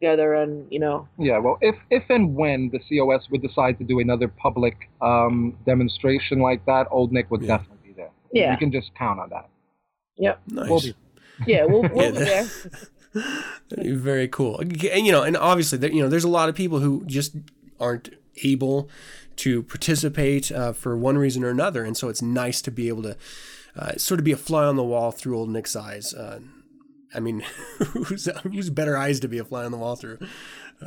together 0.00 0.34
and 0.34 0.66
you 0.72 0.78
know 0.80 1.06
Yeah, 1.18 1.38
well, 1.38 1.58
if 1.60 1.76
if 1.90 2.04
and 2.08 2.34
when 2.34 2.70
the 2.70 2.78
COS 2.78 3.28
would 3.30 3.42
decide 3.42 3.78
to 3.78 3.84
do 3.84 4.00
another 4.00 4.28
public 4.28 4.88
um, 5.02 5.56
demonstration 5.66 6.40
like 6.40 6.64
that, 6.66 6.86
Old 6.90 7.12
Nick 7.12 7.30
would 7.30 7.42
Yeah. 7.42 7.58
definitely 7.58 7.88
be 7.88 7.92
there. 7.94 8.10
Yeah. 8.32 8.52
you 8.52 8.58
can 8.58 8.72
just 8.72 8.90
count 8.94 9.20
on 9.20 9.28
that. 9.30 9.48
yep 10.16 10.40
Nice. 10.48 10.68
We'll 10.70 10.80
be- 10.80 10.94
yeah 11.46 11.64
we'll, 11.64 11.82
we'll 11.94 12.14
Yeah, 12.14 12.44
be 13.12 13.20
there 13.74 13.94
very 13.96 14.28
cool. 14.28 14.58
And 14.60 14.80
you 14.82 15.10
know, 15.12 15.22
and 15.24 15.36
obviously, 15.36 15.78
there, 15.78 15.90
you 15.90 16.00
know, 16.02 16.08
there's 16.08 16.22
a 16.24 16.28
lot 16.28 16.48
of 16.48 16.54
people 16.54 16.78
who 16.78 17.04
just 17.06 17.34
aren't 17.80 18.10
able 18.44 18.88
to 19.36 19.62
participate 19.64 20.52
uh, 20.52 20.72
for 20.72 20.96
one 20.96 21.18
reason 21.18 21.42
or 21.42 21.48
another, 21.48 21.84
and 21.84 21.96
so 21.96 22.08
it's 22.08 22.22
nice 22.22 22.62
to 22.62 22.70
be 22.70 22.86
able 22.88 23.02
to 23.02 23.16
uh, 23.76 23.92
sort 23.96 24.20
of 24.20 24.24
be 24.24 24.30
a 24.32 24.36
fly 24.36 24.64
on 24.64 24.76
the 24.76 24.84
wall 24.84 25.10
through 25.10 25.36
old 25.36 25.48
Nick's 25.50 25.74
eyes. 25.74 26.14
Uh, 26.14 26.38
I 27.14 27.20
mean, 27.20 27.40
who's 27.78 28.26
who's 28.42 28.70
better 28.70 28.96
eyes 28.96 29.20
to 29.20 29.28
be 29.28 29.38
a 29.38 29.44
fly 29.44 29.64
on 29.64 29.72
the 29.72 29.78
wall 29.78 29.96
through? 29.96 30.18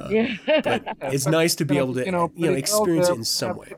yeah 0.10 0.28
But 0.64 0.84
it's 1.02 1.28
nice 1.28 1.56
to 1.56 1.66
be 1.66 1.78
able 1.78 1.94
to 1.96 2.06
you 2.06 2.12
know, 2.12 2.28
pretty 2.30 2.60
experience 2.60 3.10
it 3.10 3.16
in 3.18 3.24
some 3.24 3.58
way. 3.58 3.74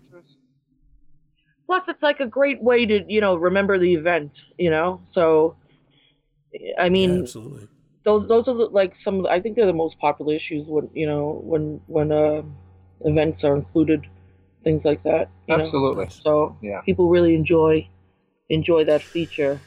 plus 1.65 1.83
it's 1.87 2.01
like 2.03 2.19
a 2.19 2.27
great 2.27 2.61
way 2.61 2.85
to 2.85 3.03
you 3.07 3.21
know 3.21 3.35
remember 3.35 3.79
the 3.79 3.93
event 3.93 4.31
you 4.57 4.69
know 4.69 5.01
so 5.13 5.55
i 6.79 6.89
mean 6.89 7.11
Yeah, 7.15 7.19
absolutely. 7.21 7.67
those 8.03 8.27
those 8.27 8.47
are 8.47 8.53
the, 8.55 8.65
like 8.65 8.93
some 9.03 9.15
of 9.17 9.23
the, 9.23 9.29
I 9.29 9.41
think 9.41 9.55
they're 9.55 9.65
the 9.65 9.73
most 9.73 9.97
popular 9.99 10.33
issues 10.35 10.67
when 10.67 10.89
you 10.93 11.07
know 11.07 11.41
when 11.43 11.81
when 11.87 12.11
uh 12.11 12.43
events 13.01 13.43
are 13.43 13.55
included 13.55 14.05
things 14.63 14.81
like 14.85 15.03
that 15.03 15.29
you 15.47 15.57
know? 15.57 15.65
Absolutely. 15.65 16.07
so 16.23 16.57
Yeah. 16.61 16.81
people 16.81 17.09
really 17.09 17.35
enjoy 17.35 17.87
enjoy 18.49 18.85
that 18.85 19.01
feature 19.11 19.59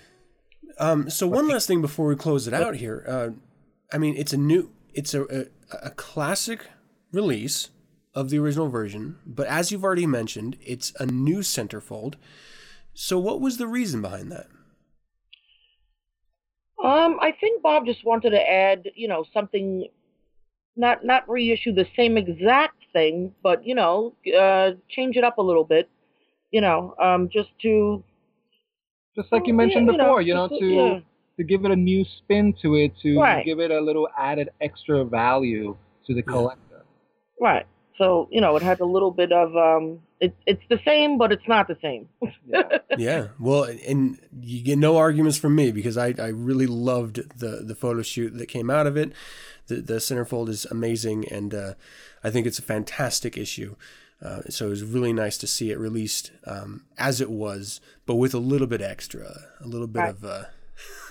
Um, 0.78 1.10
so 1.10 1.26
one 1.26 1.48
last 1.48 1.66
thing 1.66 1.80
before 1.80 2.06
we 2.06 2.16
close 2.16 2.46
it 2.46 2.54
out 2.54 2.76
here. 2.76 3.04
Uh, 3.06 3.30
I 3.92 3.98
mean, 3.98 4.16
it's 4.16 4.32
a 4.32 4.36
new, 4.36 4.70
it's 4.94 5.14
a, 5.14 5.22
a 5.24 5.46
a 5.82 5.90
classic 5.90 6.66
release 7.12 7.70
of 8.14 8.30
the 8.30 8.38
original 8.38 8.68
version, 8.68 9.18
but 9.26 9.46
as 9.46 9.70
you've 9.70 9.84
already 9.84 10.06
mentioned, 10.06 10.56
it's 10.60 10.92
a 10.98 11.06
new 11.06 11.38
centerfold. 11.38 12.14
So 12.94 13.18
what 13.18 13.40
was 13.40 13.58
the 13.58 13.66
reason 13.66 14.02
behind 14.02 14.32
that? 14.32 14.46
Um, 16.82 17.18
I 17.20 17.32
think 17.38 17.62
Bob 17.62 17.86
just 17.86 18.04
wanted 18.04 18.30
to 18.30 18.50
add, 18.50 18.88
you 18.94 19.08
know, 19.08 19.24
something, 19.34 19.88
not 20.76 21.04
not 21.04 21.28
reissue 21.28 21.72
the 21.72 21.86
same 21.96 22.16
exact 22.16 22.76
thing, 22.92 23.34
but 23.42 23.66
you 23.66 23.74
know, 23.74 24.14
uh, 24.38 24.72
change 24.88 25.16
it 25.16 25.24
up 25.24 25.38
a 25.38 25.42
little 25.42 25.64
bit, 25.64 25.88
you 26.50 26.60
know, 26.60 26.94
um, 27.00 27.28
just 27.30 27.50
to 27.62 28.02
Just 29.18 29.32
like 29.32 29.46
you 29.46 29.54
mentioned 29.54 29.86
yeah, 29.86 29.92
you 29.92 29.98
know, 29.98 30.04
before, 30.04 30.22
you 30.22 30.34
know, 30.34 30.48
just- 30.48 30.60
to 30.60 30.66
yeah. 30.66 31.00
to 31.38 31.44
give 31.44 31.64
it 31.64 31.70
a 31.70 31.76
new 31.76 32.04
spin 32.18 32.54
to 32.62 32.74
it, 32.76 32.92
to 33.02 33.18
Right. 33.18 33.44
give 33.44 33.58
it 33.60 33.70
a 33.70 33.80
little 33.80 34.08
added 34.18 34.48
extra 34.60 35.04
value 35.04 35.76
to 36.06 36.14
the 36.14 36.22
collector. 36.22 36.84
right. 37.40 37.66
So 37.98 38.28
you 38.30 38.40
know, 38.40 38.54
it 38.54 38.62
had 38.62 38.78
a 38.78 38.84
little 38.84 39.10
bit 39.10 39.32
of 39.32 39.56
um, 39.56 39.98
it's 40.20 40.36
it's 40.46 40.62
the 40.70 40.78
same, 40.84 41.18
but 41.18 41.32
it's 41.32 41.48
not 41.48 41.66
the 41.66 41.76
same. 41.82 42.08
Yeah. 42.46 42.62
Yeah, 42.98 43.28
well, 43.38 43.62
and 43.86 44.18
you 44.40 44.60
get 44.64 44.76
no 44.78 44.96
arguments 44.96 45.38
from 45.38 45.54
me 45.54 45.70
because 45.70 45.96
I, 45.96 46.14
I 46.18 46.28
really 46.28 46.66
loved 46.66 47.16
the 47.38 47.62
the 47.64 47.76
photo 47.76 48.02
shoot 48.02 48.36
that 48.38 48.46
came 48.46 48.70
out 48.70 48.86
of 48.88 48.96
it. 48.96 49.12
The 49.68 49.76
the 49.76 49.94
centerfold 49.94 50.48
is 50.48 50.64
amazing, 50.64 51.28
and 51.28 51.54
uh, 51.54 51.74
I 52.24 52.30
think 52.30 52.46
it's 52.48 52.58
a 52.58 52.62
fantastic 52.62 53.36
issue. 53.36 53.76
Uh, 54.20 54.40
so 54.48 54.66
it 54.66 54.70
was 54.70 54.82
really 54.84 55.12
nice 55.12 55.38
to 55.38 55.46
see 55.46 55.70
it 55.70 55.78
released 55.78 56.32
um, 56.44 56.84
as 56.96 57.20
it 57.20 57.30
was, 57.30 57.80
but 58.06 58.16
with 58.16 58.34
a 58.34 58.38
little 58.38 58.66
bit 58.66 58.80
extra, 58.82 59.42
a 59.60 59.66
little 59.66 59.86
bit 59.86 60.00
Right. 60.00 60.10
of 60.10 60.24
uh, 60.24 60.44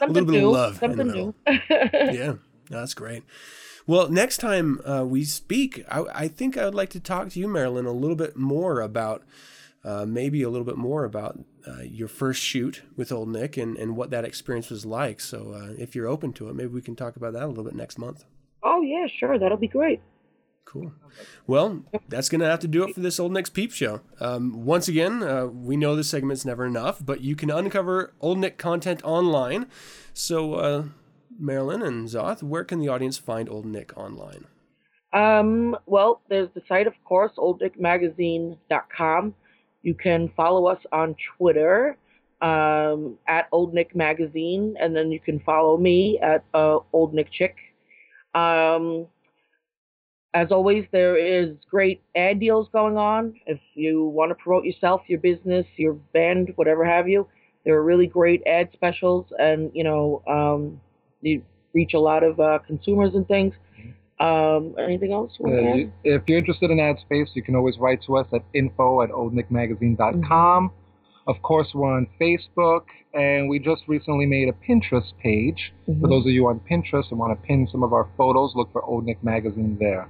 a 0.00 0.06
little 0.08 0.24
bit 0.26 0.40
new. 0.40 0.46
of 0.46 0.52
love 0.52 0.82
in 0.82 0.96
the 0.96 1.04
middle. 1.04 1.34
yeah, 1.46 2.32
no, 2.70 2.80
that's 2.80 2.94
great. 2.94 3.22
Well, 3.86 4.08
next 4.10 4.38
time 4.38 4.80
uh, 4.84 5.04
we 5.06 5.24
speak, 5.24 5.84
I, 5.90 6.04
I 6.12 6.28
think 6.28 6.58
I 6.58 6.64
would 6.64 6.74
like 6.74 6.90
to 6.90 7.00
talk 7.00 7.30
to 7.30 7.40
you, 7.40 7.48
Marilyn, 7.48 7.86
a 7.86 7.92
little 7.92 8.16
bit 8.16 8.36
more 8.36 8.80
about 8.80 9.22
uh, 9.84 10.04
maybe 10.06 10.42
a 10.42 10.50
little 10.50 10.66
bit 10.66 10.76
more 10.76 11.04
about 11.04 11.38
uh, 11.66 11.82
your 11.82 12.08
first 12.08 12.42
shoot 12.42 12.82
with 12.96 13.12
Old 13.12 13.28
Nick 13.28 13.56
and, 13.56 13.76
and 13.78 13.96
what 13.96 14.10
that 14.10 14.24
experience 14.24 14.68
was 14.68 14.84
like. 14.84 15.20
So, 15.20 15.52
uh, 15.52 15.74
if 15.78 15.94
you're 15.94 16.06
open 16.08 16.32
to 16.34 16.48
it, 16.48 16.54
maybe 16.56 16.68
we 16.68 16.82
can 16.82 16.96
talk 16.96 17.16
about 17.16 17.32
that 17.34 17.44
a 17.44 17.46
little 17.46 17.64
bit 17.64 17.74
next 17.76 17.98
month. 17.98 18.24
oh 18.62 18.82
yeah, 18.82 19.06
sure, 19.06 19.38
that'll 19.38 19.56
be 19.56 19.68
great. 19.68 20.00
Cool. 20.68 20.92
Well, 21.46 21.82
that's 22.08 22.28
going 22.28 22.42
to 22.42 22.46
have 22.46 22.58
to 22.58 22.68
do 22.68 22.86
it 22.86 22.94
for 22.94 23.00
this 23.00 23.18
Old 23.18 23.32
Nick's 23.32 23.48
Peep 23.48 23.72
Show. 23.72 24.02
Um, 24.20 24.66
once 24.66 24.86
again, 24.86 25.22
uh, 25.22 25.46
we 25.46 25.78
know 25.78 25.96
this 25.96 26.10
segment's 26.10 26.44
never 26.44 26.66
enough, 26.66 26.98
but 27.02 27.22
you 27.22 27.34
can 27.34 27.50
uncover 27.50 28.12
Old 28.20 28.36
Nick 28.36 28.58
content 28.58 29.02
online. 29.02 29.66
So, 30.12 30.54
uh, 30.54 30.84
Marilyn 31.40 31.80
and 31.80 32.06
Zoth, 32.06 32.42
where 32.42 32.64
can 32.64 32.80
the 32.80 32.88
audience 32.88 33.16
find 33.16 33.48
Old 33.48 33.64
Nick 33.64 33.96
online? 33.96 34.44
Um, 35.14 35.74
well, 35.86 36.20
there's 36.28 36.50
the 36.54 36.60
site, 36.68 36.86
of 36.86 36.92
course, 37.02 37.32
oldnickmagazine.com. 37.38 39.34
You 39.80 39.94
can 39.94 40.30
follow 40.36 40.66
us 40.66 40.82
on 40.92 41.16
Twitter 41.38 41.96
um, 42.42 43.16
at 43.26 43.48
Old 43.52 43.72
Nick 43.72 43.96
Magazine, 43.96 44.76
and 44.78 44.94
then 44.94 45.10
you 45.10 45.18
can 45.18 45.40
follow 45.40 45.78
me 45.78 46.18
at 46.18 46.44
uh, 46.52 46.80
Old 46.92 47.14
Nick 47.14 47.32
Chick. 47.32 47.56
Um, 48.34 49.06
as 50.34 50.52
always, 50.52 50.84
there 50.92 51.16
is 51.16 51.56
great 51.70 52.02
ad 52.14 52.38
deals 52.40 52.68
going 52.72 52.96
on. 52.96 53.34
If 53.46 53.58
you 53.74 54.04
want 54.04 54.30
to 54.30 54.34
promote 54.34 54.64
yourself, 54.64 55.02
your 55.06 55.20
business, 55.20 55.66
your 55.76 55.94
band, 56.12 56.52
whatever 56.56 56.84
have 56.84 57.08
you, 57.08 57.26
there 57.64 57.74
are 57.76 57.82
really 57.82 58.06
great 58.06 58.42
ad 58.46 58.68
specials, 58.72 59.26
and 59.38 59.70
you 59.74 59.84
know, 59.84 60.22
um, 60.28 60.80
you 61.22 61.42
reach 61.72 61.94
a 61.94 61.98
lot 61.98 62.22
of 62.22 62.38
uh, 62.40 62.58
consumers 62.66 63.14
and 63.14 63.26
things. 63.28 63.54
Um, 64.20 64.74
anything 64.78 65.12
else? 65.12 65.32
Uh, 65.44 65.48
you- 65.50 65.92
if 66.04 66.22
you're 66.26 66.38
interested 66.38 66.70
in 66.70 66.80
ad 66.80 66.98
space, 67.00 67.30
you 67.34 67.42
can 67.42 67.54
always 67.54 67.78
write 67.78 68.02
to 68.06 68.16
us 68.16 68.26
at 68.32 68.42
info 68.52 69.02
at 69.02 69.10
oldnickmagazine.com. 69.10 70.72
Of 71.26 71.42
course, 71.42 71.68
we're 71.74 71.94
on 71.94 72.06
Facebook, 72.20 72.84
and 73.14 73.48
we 73.48 73.58
just 73.58 73.82
recently 73.86 74.24
made 74.26 74.48
a 74.48 74.52
Pinterest 74.52 75.12
page. 75.22 75.72
For 75.86 75.92
Mhm. 75.92 76.08
those 76.08 76.24
of 76.26 76.32
you 76.32 76.46
on 76.48 76.58
Pinterest 76.60 77.10
and 77.10 77.18
want 77.18 77.38
to 77.40 77.46
pin 77.46 77.66
some 77.70 77.82
of 77.82 77.92
our 77.92 78.08
photos, 78.16 78.54
look 78.56 78.72
for 78.72 78.82
Old 78.82 79.04
Nick 79.04 79.22
Magazine 79.22 79.76
there. 79.78 80.08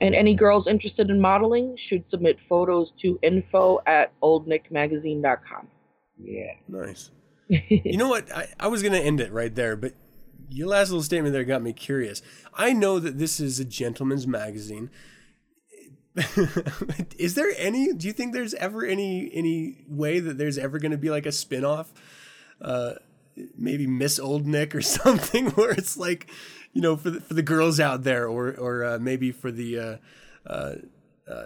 And 0.00 0.14
any 0.14 0.34
girls 0.34 0.66
interested 0.66 1.10
in 1.10 1.20
modeling 1.20 1.76
should 1.88 2.04
submit 2.10 2.38
photos 2.48 2.90
to 3.02 3.18
info 3.22 3.80
at 3.86 4.12
oldnickmagazine.com. 4.22 5.68
Yeah. 6.22 6.52
Nice. 6.68 7.10
You 7.68 7.96
know 7.96 8.08
what? 8.08 8.30
I, 8.32 8.46
I 8.60 8.68
was 8.68 8.80
going 8.80 8.92
to 8.92 9.00
end 9.00 9.20
it 9.20 9.32
right 9.32 9.52
there, 9.52 9.74
but 9.74 9.94
your 10.50 10.68
last 10.68 10.90
little 10.90 11.02
statement 11.02 11.32
there 11.32 11.42
got 11.42 11.62
me 11.62 11.72
curious. 11.72 12.22
I 12.54 12.72
know 12.72 13.00
that 13.00 13.18
this 13.18 13.40
is 13.40 13.58
a 13.58 13.64
gentleman's 13.64 14.24
magazine. 14.24 14.88
is 17.18 17.34
there 17.34 17.52
any? 17.56 17.92
Do 17.92 18.06
you 18.06 18.12
think 18.12 18.32
there's 18.32 18.54
ever 18.54 18.84
any 18.84 19.30
any 19.32 19.84
way 19.88 20.20
that 20.20 20.38
there's 20.38 20.58
ever 20.58 20.78
going 20.78 20.92
to 20.92 20.98
be 20.98 21.10
like 21.10 21.26
a 21.26 21.32
spin-off 21.32 21.92
uh, 22.60 22.94
maybe 23.56 23.86
Miss 23.86 24.18
Old 24.18 24.46
Nick 24.46 24.74
or 24.74 24.82
something, 24.98 25.50
where 25.50 25.70
it's 25.72 25.96
like, 25.96 26.30
you 26.72 26.80
know, 26.82 26.96
for 26.96 27.10
the, 27.10 27.20
for 27.20 27.34
the 27.34 27.42
girls 27.42 27.80
out 27.80 28.02
there, 28.04 28.26
or 28.28 28.54
or 28.56 28.84
uh, 28.84 28.98
maybe 29.00 29.32
for 29.32 29.50
the 29.50 29.78
uh, 29.78 29.96
uh, 30.46 30.74
uh, 31.30 31.44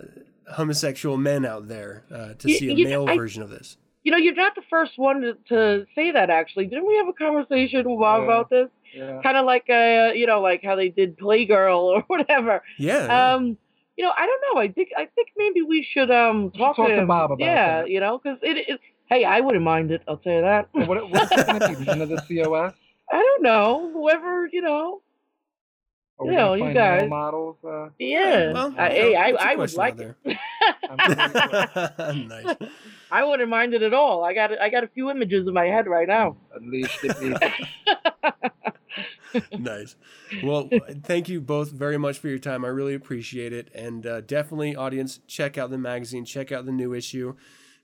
homosexual 0.52 1.16
men 1.16 1.44
out 1.44 1.68
there 1.68 2.04
uh, 2.12 2.34
to 2.34 2.48
You- 2.50 2.58
see 2.58 2.70
a 2.70 2.74
you- 2.74 2.84
male 2.86 3.06
I- 3.08 3.16
version 3.16 3.42
of 3.42 3.50
this. 3.50 3.76
You 4.06 4.12
know, 4.12 4.18
you're 4.18 4.34
not 4.34 4.54
the 4.54 4.60
first 4.68 4.98
one 4.98 5.22
to, 5.22 5.32
to 5.48 5.86
say 5.94 6.10
that. 6.10 6.28
Actually, 6.28 6.66
didn't 6.66 6.86
we 6.86 6.94
have 6.96 7.08
a 7.08 7.14
conversation 7.14 7.78
with 7.88 7.98
Bob 7.98 8.20
Yeah. 8.20 8.24
about 8.24 8.50
this? 8.50 8.68
Yeah. 8.94 9.22
Kind 9.22 9.38
of 9.38 9.46
like, 9.46 9.64
uh, 9.70 10.12
you 10.14 10.26
know, 10.26 10.42
like 10.42 10.62
how 10.62 10.76
they 10.76 10.90
did 10.90 11.16
Playgirl 11.18 11.78
or 11.84 12.02
whatever. 12.08 12.62
Yeah. 12.78 13.06
yeah. 13.06 13.32
Um, 13.34 13.56
you 13.96 14.04
know, 14.04 14.12
I 14.14 14.26
don't 14.26 14.42
know. 14.54 14.60
I 14.60 14.68
think 14.68 14.90
I 14.94 15.06
think 15.06 15.28
maybe 15.38 15.62
we 15.62 15.82
should 15.90 16.10
um 16.10 16.50
talk, 16.50 16.76
talk 16.76 16.88
to 16.88 16.94
him. 16.94 17.06
Bob 17.06 17.30
about 17.32 17.40
it. 17.40 17.44
yeah, 17.44 17.78
that. 17.82 17.88
you 17.90 17.98
know, 18.00 18.18
because 18.22 18.38
it, 18.42 18.68
it. 18.68 18.80
Hey, 19.06 19.24
I 19.24 19.40
wouldn't 19.40 19.64
mind 19.64 19.90
it. 19.90 20.02
I'll 20.08 20.16
tell 20.16 20.32
you 20.34 20.40
that. 20.42 20.68
And 20.74 20.88
what, 20.88 21.10
what's 21.10 21.30
it 21.32 21.46
going 21.46 21.60
to 21.60 21.78
be? 21.78 21.84
None 21.84 22.00
of 22.02 22.08
the 22.08 22.16
COS? 22.16 22.72
I 23.12 23.16
don't 23.18 23.42
know. 23.42 23.90
Whoever, 23.92 24.48
you 24.52 24.62
know. 24.62 25.02
Are 26.18 26.26
we 26.26 26.32
You 26.32 26.38
know, 26.38 26.56
gonna 26.56 26.68
you 26.68 26.74
guys- 26.74 27.08
models? 27.10 27.56
Uh, 27.66 27.88
Yeah. 27.98 28.52
well, 28.52 28.74
I, 28.78 28.88
you 28.94 29.02
hey, 29.02 29.12
know, 29.32 29.36
I, 29.38 29.50
it's 29.52 29.58
would 29.58 29.74
like 29.74 29.98
it. 29.98 30.16
I'm 30.88 32.28
nice. 32.28 32.56
I 33.10 33.24
wouldn't 33.24 33.48
mind 33.50 33.74
it 33.74 33.82
at 33.82 33.92
all. 33.94 34.24
I 34.24 34.32
got 34.32 34.58
I 34.60 34.68
got 34.70 34.84
a 34.84 34.88
few 34.88 35.10
images 35.10 35.46
in 35.48 35.54
my 35.54 35.66
head 35.66 35.86
right 35.86 36.06
now. 36.08 36.36
Unleash 36.54 36.98
the 37.00 37.38
beast. 39.32 39.50
nice. 39.58 39.96
Well, 40.42 40.68
thank 41.02 41.28
you 41.28 41.40
both 41.40 41.70
very 41.70 41.98
much 41.98 42.18
for 42.18 42.28
your 42.28 42.38
time. 42.38 42.64
I 42.64 42.68
really 42.68 42.94
appreciate 42.94 43.52
it. 43.52 43.68
And 43.74 44.06
uh, 44.06 44.20
definitely, 44.20 44.76
audience, 44.76 45.20
check 45.26 45.58
out 45.58 45.70
the 45.70 45.78
magazine, 45.78 46.24
check 46.24 46.52
out 46.52 46.64
the 46.66 46.72
new 46.72 46.94
issue. 46.94 47.34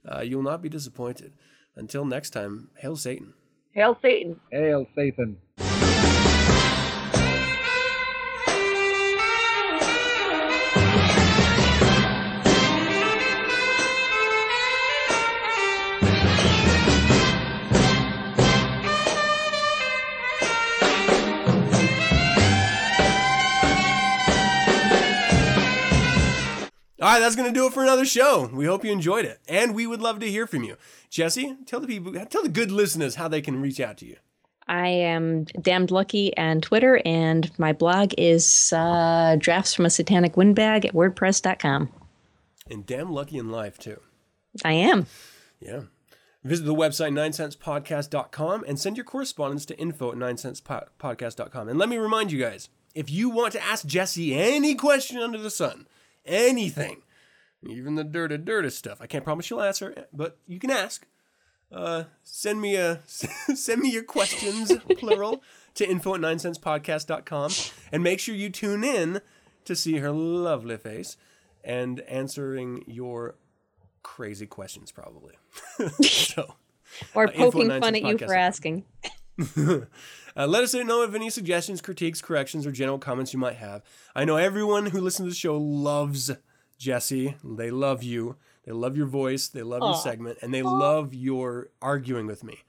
Uh, 0.06 0.20
you'll 0.20 0.43
not 0.43 0.62
be 0.62 0.68
disappointed. 0.68 1.32
Until 1.77 2.05
next 2.05 2.31
time, 2.31 2.70
hail 2.78 2.97
Satan. 2.97 3.35
Hail 3.72 3.97
Satan. 4.02 4.40
Hail 4.51 4.86
Satan. 4.94 5.39
All 27.01 27.09
right, 27.09 27.18
that's 27.18 27.35
going 27.35 27.48
to 27.48 27.59
do 27.59 27.66
it 27.66 27.72
for 27.72 27.82
another 27.82 28.05
show. 28.05 28.51
We 28.52 28.66
hope 28.66 28.85
you 28.85 28.93
enjoyed 28.93 29.24
it. 29.24 29.40
And 29.48 29.74
we 29.74 29.86
would 29.86 30.02
love 30.02 30.18
to 30.20 30.31
hear 30.31 30.47
from 30.47 30.64
you. 30.64 30.77
Jesse, 31.09 31.56
tell 31.64 31.81
the 31.81 31.86
people, 31.86 32.12
tell 32.27 32.43
the 32.43 32.51
good 32.51 32.70
listeners 32.70 33.14
how 33.14 33.27
they 33.27 33.40
can 33.40 33.62
reach 33.62 33.81
out 33.81 33.97
to 33.98 34.06
you. 34.06 34.16
I 34.68 34.89
am 34.89 35.44
damned 35.44 35.90
lucky 35.90 36.36
on 36.36 36.60
Twitter, 36.60 37.01
and 37.06 37.51
my 37.59 37.72
blog 37.72 38.12
is 38.18 38.72
uh, 38.77 39.36
drafts 39.39 39.72
from 39.72 39.86
a 39.86 39.90
satanic 39.90 40.36
windbag 40.36 40.85
at 40.85 40.93
wordpress.com. 40.93 41.89
And 42.70 42.85
damn 42.85 43.10
lucky 43.10 43.39
in 43.39 43.51
life, 43.51 43.78
too. 43.78 43.98
I 44.62 44.74
am. 44.74 45.06
Yeah. 45.59 45.85
Visit 46.44 46.66
the 46.66 46.74
website 46.74 47.12
9sensepodcast.com 47.12 48.64
and 48.68 48.78
send 48.78 48.98
your 48.98 49.05
correspondence 49.05 49.64
to 49.66 49.78
info 49.78 50.12
at 50.12 50.18
9sensepodcast.com. 50.18 51.68
And 51.68 51.78
let 51.78 51.89
me 51.89 51.97
remind 51.97 52.31
you 52.31 52.39
guys, 52.39 52.68
if 52.94 53.10
you 53.10 53.31
want 53.31 53.52
to 53.55 53.62
ask 53.62 53.86
Jesse 53.86 54.35
any 54.35 54.74
question 54.74 55.18
under 55.18 55.39
the 55.39 55.51
sun, 55.51 55.86
anything, 56.24 57.02
even 57.66 57.94
the 57.94 58.05
dirty, 58.05 58.38
dirty 58.38 58.70
stuff, 58.70 58.98
I 59.01 59.06
can't 59.06 59.24
promise 59.24 59.51
you'll 59.51 59.62
answer, 59.62 60.06
but 60.12 60.38
you 60.47 60.59
can 60.59 60.70
ask. 60.70 61.06
Uh, 61.72 62.05
send 62.24 62.60
me 62.60 62.74
a 62.76 63.01
send 63.06 63.80
me 63.80 63.90
your 63.90 64.02
questions, 64.02 64.72
plural, 64.98 65.42
to 65.74 65.88
info 65.88 66.14
at 66.14 66.20
9sensepodcast.com. 66.20 67.52
And 67.92 68.02
make 68.02 68.18
sure 68.18 68.34
you 68.34 68.51
tune 68.51 68.82
in 68.82 69.20
to 69.64 69.76
see 69.76 69.98
her 69.98 70.10
lovely 70.10 70.76
face 70.78 71.16
and 71.62 72.01
answering 72.01 72.82
your 72.86 73.36
crazy 74.02 74.47
questions, 74.47 74.90
probably. 74.90 75.34
so, 76.02 76.55
Or 77.14 77.28
Uh, 77.28 77.32
poking 77.32 77.70
at 77.70 77.82
fun 77.82 77.94
at 77.94 78.02
you 78.02 78.18
for 78.18 78.34
asking. 78.34 78.84
Uh, 80.36 80.46
let 80.46 80.62
us 80.62 80.74
know 80.74 81.02
of 81.02 81.14
any 81.14 81.30
suggestions, 81.30 81.80
critiques, 81.80 82.20
corrections, 82.20 82.66
or 82.66 82.72
general 82.72 82.98
comments 82.98 83.32
you 83.32 83.38
might 83.38 83.56
have. 83.56 83.82
I 84.14 84.24
know 84.24 84.36
everyone 84.36 84.86
who 84.86 85.00
listens 85.00 85.26
to 85.26 85.30
the 85.30 85.36
show 85.36 85.56
loves 85.56 86.30
Jesse. 86.78 87.36
They 87.44 87.70
love 87.70 88.02
you. 88.02 88.36
They 88.64 88.72
love 88.72 88.96
your 88.96 89.06
voice. 89.06 89.48
They 89.48 89.62
love 89.62 89.82
your 89.82 89.94
segment, 89.96 90.38
and 90.42 90.52
they 90.52 90.62
love 90.62 91.14
your 91.14 91.70
arguing 91.80 92.26
with 92.26 92.44
me. 92.44 92.60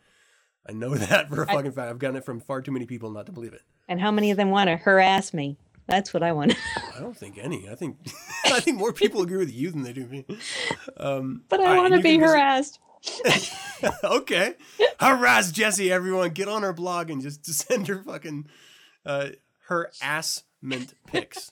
I 0.67 0.73
know 0.73 0.89
that 0.95 1.29
for 1.29 1.43
a 1.43 1.47
fucking 1.47 1.71
fact. 1.71 1.89
I've 1.89 1.99
gotten 1.99 2.17
it 2.17 2.25
from 2.25 2.39
far 2.39 2.61
too 2.61 2.71
many 2.71 2.85
people 2.85 3.11
not 3.11 3.25
to 3.25 3.31
believe 3.31 3.53
it. 3.53 3.61
And 3.87 3.99
how 3.99 4.11
many 4.11 4.31
of 4.31 4.37
them 4.37 4.51
want 4.51 4.69
to 4.69 4.77
harass 4.77 5.33
me? 5.33 5.57
That's 5.87 6.13
what 6.13 6.23
I 6.23 6.31
want. 6.31 6.55
I 6.95 6.99
don't 6.99 7.17
think 7.17 7.37
any. 7.37 7.67
I 7.69 7.75
think 7.75 7.97
I 8.45 8.59
think 8.61 8.77
more 8.77 8.93
people 8.93 9.21
agree 9.21 9.37
with 9.37 9.53
you 9.53 9.71
than 9.71 9.83
they 9.83 9.93
do 9.93 10.05
me. 10.07 10.25
Um, 10.97 11.43
but 11.49 11.59
I 11.59 11.75
want 11.75 11.93
and 11.93 12.01
to 12.01 12.03
be 12.03 12.13
can 12.13 12.21
visit- 12.21 12.33
harassed. 12.33 12.79
okay. 14.03 14.55
Harass 14.99 15.51
Jesse, 15.51 15.91
everyone. 15.91 16.31
Get 16.31 16.47
on 16.47 16.63
her 16.63 16.73
blog 16.73 17.09
and 17.09 17.21
just 17.21 17.45
send 17.67 17.87
her 17.87 18.01
fucking 18.03 18.47
uh, 19.05 19.29
her 19.67 19.91
ass 20.01 20.43
mint 20.61 20.93
pics. 21.07 21.51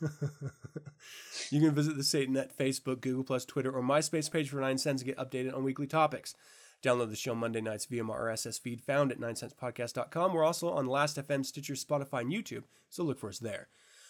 you 0.00 1.60
can 1.60 1.74
visit 1.74 1.96
the 1.96 2.02
Satanet 2.02 2.54
Facebook, 2.58 3.00
Google 3.00 3.24
Plus, 3.24 3.44
Twitter, 3.44 3.70
or 3.70 3.82
MySpace 3.82 4.30
page 4.30 4.50
for 4.50 4.60
9sense 4.60 4.98
to 4.98 5.04
get 5.04 5.18
updated 5.18 5.54
on 5.54 5.64
weekly 5.64 5.86
topics. 5.86 6.34
Download 6.82 7.08
the 7.08 7.16
show 7.16 7.34
Monday 7.34 7.60
nights 7.60 7.86
via 7.86 8.04
my 8.04 8.14
RSS 8.14 8.60
feed 8.60 8.82
found 8.82 9.10
at 9.10 9.18
9sensepodcast.com. 9.18 10.32
We're 10.32 10.44
also 10.44 10.70
on 10.70 10.86
Last.fm, 10.86 11.44
Stitcher, 11.44 11.74
Spotify, 11.74 12.20
and 12.20 12.32
YouTube, 12.32 12.64
so 12.90 13.02
look 13.02 13.18
for 13.18 13.28
us 13.28 13.38
there. 13.38 13.68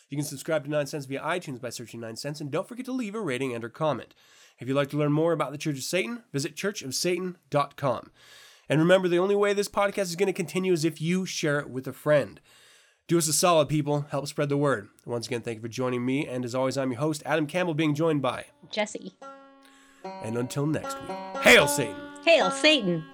You 0.08 0.16
can 0.16 0.24
subscribe 0.24 0.64
to 0.64 0.70
9sense 0.70 1.06
via 1.06 1.20
iTunes 1.20 1.60
by 1.60 1.70
searching 1.70 2.00
9sense, 2.00 2.40
and 2.40 2.50
don't 2.50 2.68
forget 2.68 2.86
to 2.86 2.92
leave 2.92 3.14
a 3.14 3.20
rating 3.20 3.54
and 3.54 3.64
or 3.64 3.68
comment. 3.68 4.14
If 4.58 4.68
you'd 4.68 4.74
like 4.74 4.90
to 4.90 4.96
learn 4.96 5.12
more 5.12 5.32
about 5.32 5.52
the 5.52 5.58
Church 5.58 5.76
of 5.76 5.82
Satan, 5.82 6.22
visit 6.32 6.54
churchofsatan.com. 6.56 8.10
And 8.68 8.80
remember, 8.80 9.08
the 9.08 9.18
only 9.18 9.36
way 9.36 9.52
this 9.52 9.68
podcast 9.68 10.02
is 10.02 10.16
going 10.16 10.26
to 10.28 10.32
continue 10.32 10.72
is 10.72 10.84
if 10.84 11.00
you 11.00 11.26
share 11.26 11.60
it 11.60 11.70
with 11.70 11.86
a 11.86 11.92
friend. 11.92 12.40
Do 13.06 13.18
us 13.18 13.28
a 13.28 13.32
solid, 13.32 13.68
people. 13.68 14.06
Help 14.10 14.26
spread 14.26 14.48
the 14.48 14.56
word. 14.56 14.88
Once 15.04 15.26
again, 15.28 15.40
thank 15.40 15.56
you 15.56 15.62
for 15.62 15.68
joining 15.68 16.04
me. 16.04 16.26
And 16.26 16.44
as 16.44 16.54
always, 16.56 16.76
I'm 16.76 16.90
your 16.90 17.00
host, 17.00 17.22
Adam 17.24 17.46
Campbell, 17.46 17.74
being 17.74 17.94
joined 17.94 18.22
by. 18.22 18.46
Jesse. 18.70 19.14
And 20.04 20.36
until 20.36 20.66
next 20.66 21.00
week, 21.02 21.16
hail 21.42 21.68
Satan! 21.68 21.94
Hail 22.24 22.50
Satan. 22.50 23.04